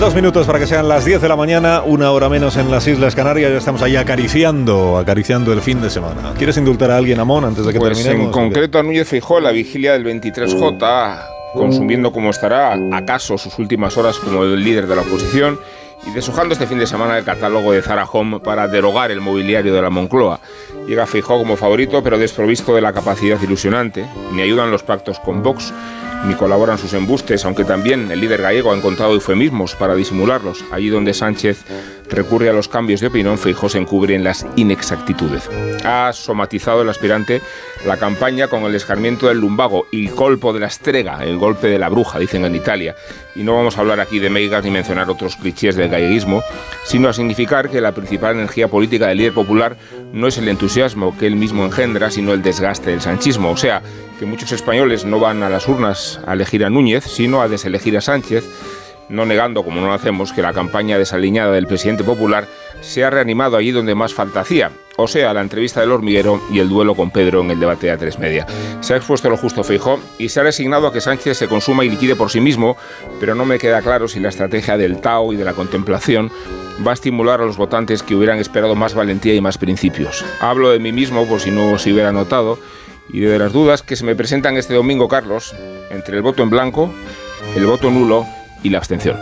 Dos 0.00 0.14
minutos 0.14 0.46
para 0.46 0.58
que 0.58 0.66
sean 0.66 0.88
las 0.88 1.04
10 1.04 1.20
de 1.20 1.28
la 1.28 1.36
mañana, 1.36 1.82
una 1.84 2.10
hora 2.10 2.30
menos 2.30 2.56
en 2.56 2.70
las 2.70 2.88
Islas 2.88 3.14
Canarias. 3.14 3.52
Ya 3.52 3.58
estamos 3.58 3.82
ahí 3.82 3.96
acariciando, 3.96 4.96
acariciando 4.96 5.52
el 5.52 5.60
fin 5.60 5.82
de 5.82 5.90
semana. 5.90 6.32
¿Quieres 6.38 6.56
indultar 6.56 6.90
a 6.90 6.96
alguien, 6.96 7.20
Amón, 7.20 7.44
antes 7.44 7.66
de 7.66 7.74
que 7.74 7.78
Pues 7.78 7.98
terminemos? 7.98 8.26
en 8.28 8.32
concreto 8.32 8.78
a 8.78 8.82
Núñez 8.82 9.06
Feijóo, 9.06 9.40
la 9.40 9.50
vigilia 9.50 9.92
del 9.92 10.04
23J, 10.06 11.18
consumiendo 11.52 12.12
como 12.12 12.30
estará 12.30 12.78
acaso 12.92 13.36
sus 13.36 13.58
últimas 13.58 13.98
horas 13.98 14.18
como 14.18 14.42
el 14.44 14.64
líder 14.64 14.86
de 14.86 14.96
la 14.96 15.02
oposición 15.02 15.60
y 16.06 16.14
deshojando 16.14 16.54
este 16.54 16.66
fin 16.66 16.78
de 16.78 16.86
semana 16.86 17.18
el 17.18 17.24
catálogo 17.24 17.72
de 17.72 17.82
Zara 17.82 18.06
Home 18.10 18.40
para 18.40 18.68
derogar 18.68 19.10
el 19.10 19.20
mobiliario 19.20 19.74
de 19.74 19.82
la 19.82 19.90
Moncloa. 19.90 20.40
Llega 20.88 21.06
Feijóo 21.06 21.36
como 21.38 21.58
favorito, 21.58 22.02
pero 22.02 22.16
desprovisto 22.16 22.74
de 22.74 22.80
la 22.80 22.94
capacidad 22.94 23.38
ilusionante. 23.42 24.06
Ni 24.32 24.40
ayudan 24.40 24.70
los 24.70 24.82
pactos 24.82 25.20
con 25.20 25.42
Vox, 25.42 25.74
ni 26.24 26.34
colaboran 26.34 26.78
sus 26.78 26.92
embustes, 26.92 27.44
aunque 27.44 27.64
también 27.64 28.10
el 28.10 28.20
líder 28.20 28.42
gallego 28.42 28.72
ha 28.72 28.76
encontrado 28.76 29.14
eufemismos 29.14 29.74
para 29.74 29.94
disimularlos. 29.94 30.64
Allí 30.70 30.88
donde 30.88 31.14
Sánchez 31.14 31.64
recurre 32.10 32.50
a 32.50 32.52
los 32.52 32.68
cambios 32.68 33.00
de 33.00 33.06
opinión, 33.06 33.38
Feijóo 33.38 33.68
se 33.68 33.78
encubre 33.78 34.14
en 34.14 34.24
las 34.24 34.46
inexactitudes. 34.56 35.48
Ha 35.84 36.12
somatizado 36.12 36.82
el 36.82 36.88
aspirante 36.88 37.40
la 37.86 37.96
campaña 37.96 38.48
con 38.48 38.64
el 38.64 38.74
escarmiento 38.74 39.28
del 39.28 39.38
lumbago, 39.38 39.86
el 39.92 40.10
colpo 40.10 40.52
de 40.52 40.60
la 40.60 40.66
estrega, 40.66 41.24
el 41.24 41.38
golpe 41.38 41.68
de 41.68 41.78
la 41.78 41.88
bruja, 41.88 42.18
dicen 42.18 42.44
en 42.44 42.54
Italia. 42.54 42.94
Y 43.34 43.42
no 43.42 43.54
vamos 43.54 43.78
a 43.78 43.80
hablar 43.80 44.00
aquí 44.00 44.18
de 44.18 44.28
meigas 44.28 44.64
ni 44.64 44.70
mencionar 44.70 45.08
otros 45.08 45.36
clichés 45.36 45.76
del 45.76 45.88
galleguismo, 45.88 46.42
sino 46.84 47.08
a 47.08 47.12
significar 47.12 47.70
que 47.70 47.80
la 47.80 47.92
principal 47.92 48.36
energía 48.36 48.68
política 48.68 49.06
del 49.06 49.18
líder 49.18 49.32
popular 49.32 49.76
no 50.12 50.26
es 50.26 50.36
el 50.36 50.48
entusiasmo 50.48 51.16
que 51.16 51.26
él 51.26 51.36
mismo 51.36 51.64
engendra, 51.64 52.10
sino 52.10 52.32
el 52.32 52.42
desgaste 52.42 52.90
del 52.90 53.00
sanchismo. 53.00 53.50
O 53.50 53.56
sea, 53.56 53.82
que 54.20 54.26
muchos 54.26 54.52
españoles 54.52 55.06
no 55.06 55.18
van 55.18 55.42
a 55.42 55.48
las 55.48 55.66
urnas 55.66 56.20
a 56.26 56.34
elegir 56.34 56.62
a 56.66 56.68
Núñez, 56.68 57.04
sino 57.04 57.40
a 57.40 57.48
deselegir 57.48 57.96
a 57.96 58.02
Sánchez, 58.02 58.44
no 59.08 59.24
negando, 59.24 59.64
como 59.64 59.80
no 59.80 59.86
lo 59.86 59.94
hacemos, 59.94 60.34
que 60.34 60.42
la 60.42 60.52
campaña 60.52 60.98
desaliñada 60.98 61.52
del 61.52 61.66
presidente 61.66 62.04
popular 62.04 62.46
se 62.82 63.02
ha 63.02 63.08
reanimado 63.08 63.56
allí 63.56 63.70
donde 63.70 63.94
más 63.94 64.12
falta 64.12 64.40
hacía, 64.40 64.72
o 64.98 65.08
sea, 65.08 65.32
la 65.32 65.40
entrevista 65.40 65.80
del 65.80 65.90
hormiguero 65.90 66.38
y 66.52 66.58
el 66.58 66.68
duelo 66.68 66.94
con 66.94 67.10
Pedro 67.10 67.40
en 67.40 67.50
el 67.50 67.60
debate 67.60 67.90
a 67.90 67.96
tres 67.96 68.18
media. 68.18 68.46
Se 68.80 68.92
ha 68.92 68.98
expuesto 68.98 69.30
lo 69.30 69.38
justo 69.38 69.64
Feijó 69.64 69.98
y 70.18 70.28
se 70.28 70.40
ha 70.40 70.42
resignado 70.42 70.86
a 70.86 70.92
que 70.92 71.00
Sánchez 71.00 71.38
se 71.38 71.48
consuma 71.48 71.86
y 71.86 71.88
liquide 71.88 72.14
por 72.14 72.30
sí 72.30 72.42
mismo, 72.42 72.76
pero 73.20 73.34
no 73.34 73.46
me 73.46 73.58
queda 73.58 73.80
claro 73.80 74.06
si 74.06 74.20
la 74.20 74.28
estrategia 74.28 74.76
del 74.76 75.00
Tao 75.00 75.32
y 75.32 75.36
de 75.36 75.46
la 75.46 75.54
contemplación 75.54 76.30
va 76.86 76.90
a 76.90 76.94
estimular 76.94 77.40
a 77.40 77.46
los 77.46 77.56
votantes 77.56 78.02
que 78.02 78.14
hubieran 78.14 78.38
esperado 78.38 78.74
más 78.74 78.92
valentía 78.92 79.34
y 79.34 79.40
más 79.40 79.56
principios. 79.56 80.26
Hablo 80.40 80.68
de 80.72 80.78
mí 80.78 80.92
mismo, 80.92 81.26
por 81.26 81.40
si 81.40 81.50
no 81.50 81.78
se 81.78 81.90
hubiera 81.90 82.12
notado, 82.12 82.58
y 83.12 83.20
de 83.20 83.38
las 83.38 83.52
dudas 83.52 83.82
que 83.82 83.96
se 83.96 84.04
me 84.04 84.14
presentan 84.14 84.56
este 84.56 84.74
domingo, 84.74 85.08
Carlos, 85.08 85.54
entre 85.90 86.16
el 86.16 86.22
voto 86.22 86.42
en 86.42 86.50
blanco, 86.50 86.92
el 87.56 87.66
voto 87.66 87.90
nulo 87.90 88.26
y 88.62 88.70
la 88.70 88.78
abstención. 88.78 89.16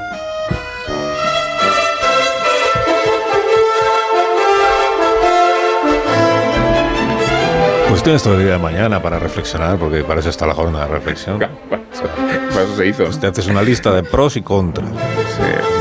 Pues 7.89 8.03
tienes 8.03 8.23
todo 8.23 8.35
el 8.35 8.45
día 8.45 8.53
de 8.53 8.59
mañana 8.59 9.03
para 9.03 9.19
reflexionar, 9.19 9.79
porque 9.79 10.05
para 10.05 10.21
eso 10.21 10.31
está 10.31 10.47
la 10.47 10.55
jornada 10.55 10.87
de 10.87 10.93
reflexión. 10.93 11.39
Para 11.39 12.63
eso 12.63 12.77
se 12.77 12.87
hizo. 12.87 13.05
Te 13.19 13.27
haces 13.27 13.47
una 13.49 13.63
lista 13.63 13.93
de 13.93 14.03
pros 14.03 14.37
y 14.37 14.43
contras. 14.43 14.89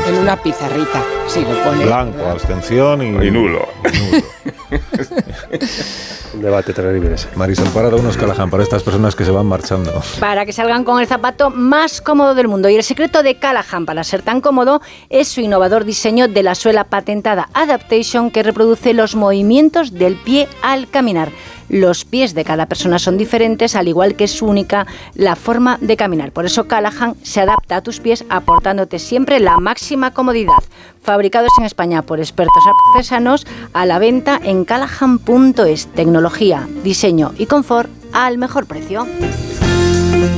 En 0.08 0.14
una 0.16 0.36
pizarrita, 0.42 1.02
si 1.26 1.42
lo 1.42 1.62
pones. 1.62 1.86
Blanco, 1.86 2.24
abstención 2.24 3.02
y, 3.02 3.26
Y 3.26 3.30
nulo. 3.30 3.68
Un 6.34 6.42
debate 6.42 6.72
terrible 6.72 7.14
ese. 7.14 7.28
Marisol 7.36 7.68
Parada, 7.68 7.96
unos 7.96 8.16
Callahan 8.16 8.50
para 8.50 8.62
estas 8.62 8.82
personas 8.82 9.14
que 9.16 9.24
se 9.24 9.30
van 9.30 9.46
marchando. 9.46 10.02
para 10.20 10.44
que 10.46 10.52
salgan 10.52 10.84
con 10.84 11.00
el 11.00 11.06
zapato 11.06 11.50
más 11.50 12.00
cómodo 12.00 12.34
del 12.34 12.48
mundo. 12.48 12.68
Y 12.68 12.76
el 12.76 12.84
secreto 12.84 13.22
de 13.22 13.36
Callahan 13.36 13.86
para 13.86 14.04
ser 14.04 14.22
tan 14.22 14.40
cómodo 14.40 14.80
es 15.10 15.28
su 15.28 15.40
innovador 15.40 15.84
diseño 15.84 16.28
de 16.28 16.42
la 16.42 16.54
suela 16.54 16.84
patentada 16.84 17.48
Adaptation 17.54 18.30
que 18.30 18.42
reproduce 18.42 18.92
los 18.94 19.14
movimientos 19.14 19.92
del 19.94 20.16
pie 20.16 20.48
al 20.62 20.88
caminar. 20.88 21.30
Los 21.68 22.04
pies 22.04 22.34
de 22.34 22.44
cada 22.44 22.66
persona 22.66 22.98
son 22.98 23.18
diferentes, 23.18 23.74
al 23.74 23.88
igual 23.88 24.14
que 24.14 24.24
es 24.24 24.42
única 24.42 24.86
la 25.14 25.36
forma 25.36 25.78
de 25.80 25.96
caminar. 25.96 26.32
Por 26.32 26.46
eso 26.46 26.66
Callahan 26.66 27.14
se 27.22 27.40
adapta 27.40 27.76
a 27.76 27.82
tus 27.82 28.00
pies 28.00 28.24
aportándote 28.28 28.98
siempre 28.98 29.40
la 29.40 29.58
máxima 29.58 30.12
comodidad. 30.12 30.62
Fabricados 31.02 31.52
en 31.58 31.64
España 31.64 32.02
por 32.02 32.18
expertos 32.20 32.62
artesanos, 32.94 33.46
a 33.72 33.86
la 33.86 33.98
venta 33.98 34.40
en 34.42 34.64
callahan.es. 34.64 35.86
Tecnología, 35.94 36.68
diseño 36.82 37.32
y 37.38 37.46
confort 37.46 37.90
al 38.12 38.38
mejor 38.38 38.66
precio. 38.66 39.06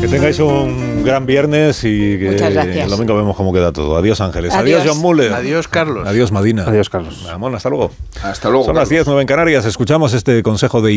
Que 0.00 0.08
tengáis 0.08 0.38
un 0.40 1.04
gran 1.04 1.26
viernes 1.26 1.84
y 1.84 2.18
que 2.18 2.30
Muchas 2.32 2.52
gracias. 2.54 2.84
el 2.84 2.90
domingo 2.90 3.16
vemos 3.16 3.36
cómo 3.36 3.52
queda 3.52 3.72
todo. 3.72 3.96
Adiós 3.96 4.20
Ángeles. 4.20 4.54
Adiós. 4.54 4.80
Adiós, 4.80 4.94
John 4.94 5.02
Muller. 5.02 5.32
Adiós, 5.32 5.68
Carlos. 5.68 6.06
Adiós 6.08 6.32
Madina. 6.32 6.64
Adiós, 6.66 6.88
Carlos. 6.88 7.24
Ramón, 7.26 7.54
hasta 7.54 7.68
luego. 7.68 7.90
Hasta 8.22 8.48
luego. 8.48 8.64
Son 8.64 8.74
las 8.74 8.88
Carlos. 8.88 9.06
10, 9.06 9.06
9 9.06 9.20
en 9.22 9.26
Canarias. 9.26 9.64
Escuchamos 9.66 10.14
este 10.14 10.42
consejo 10.42 10.80
de 10.80 10.88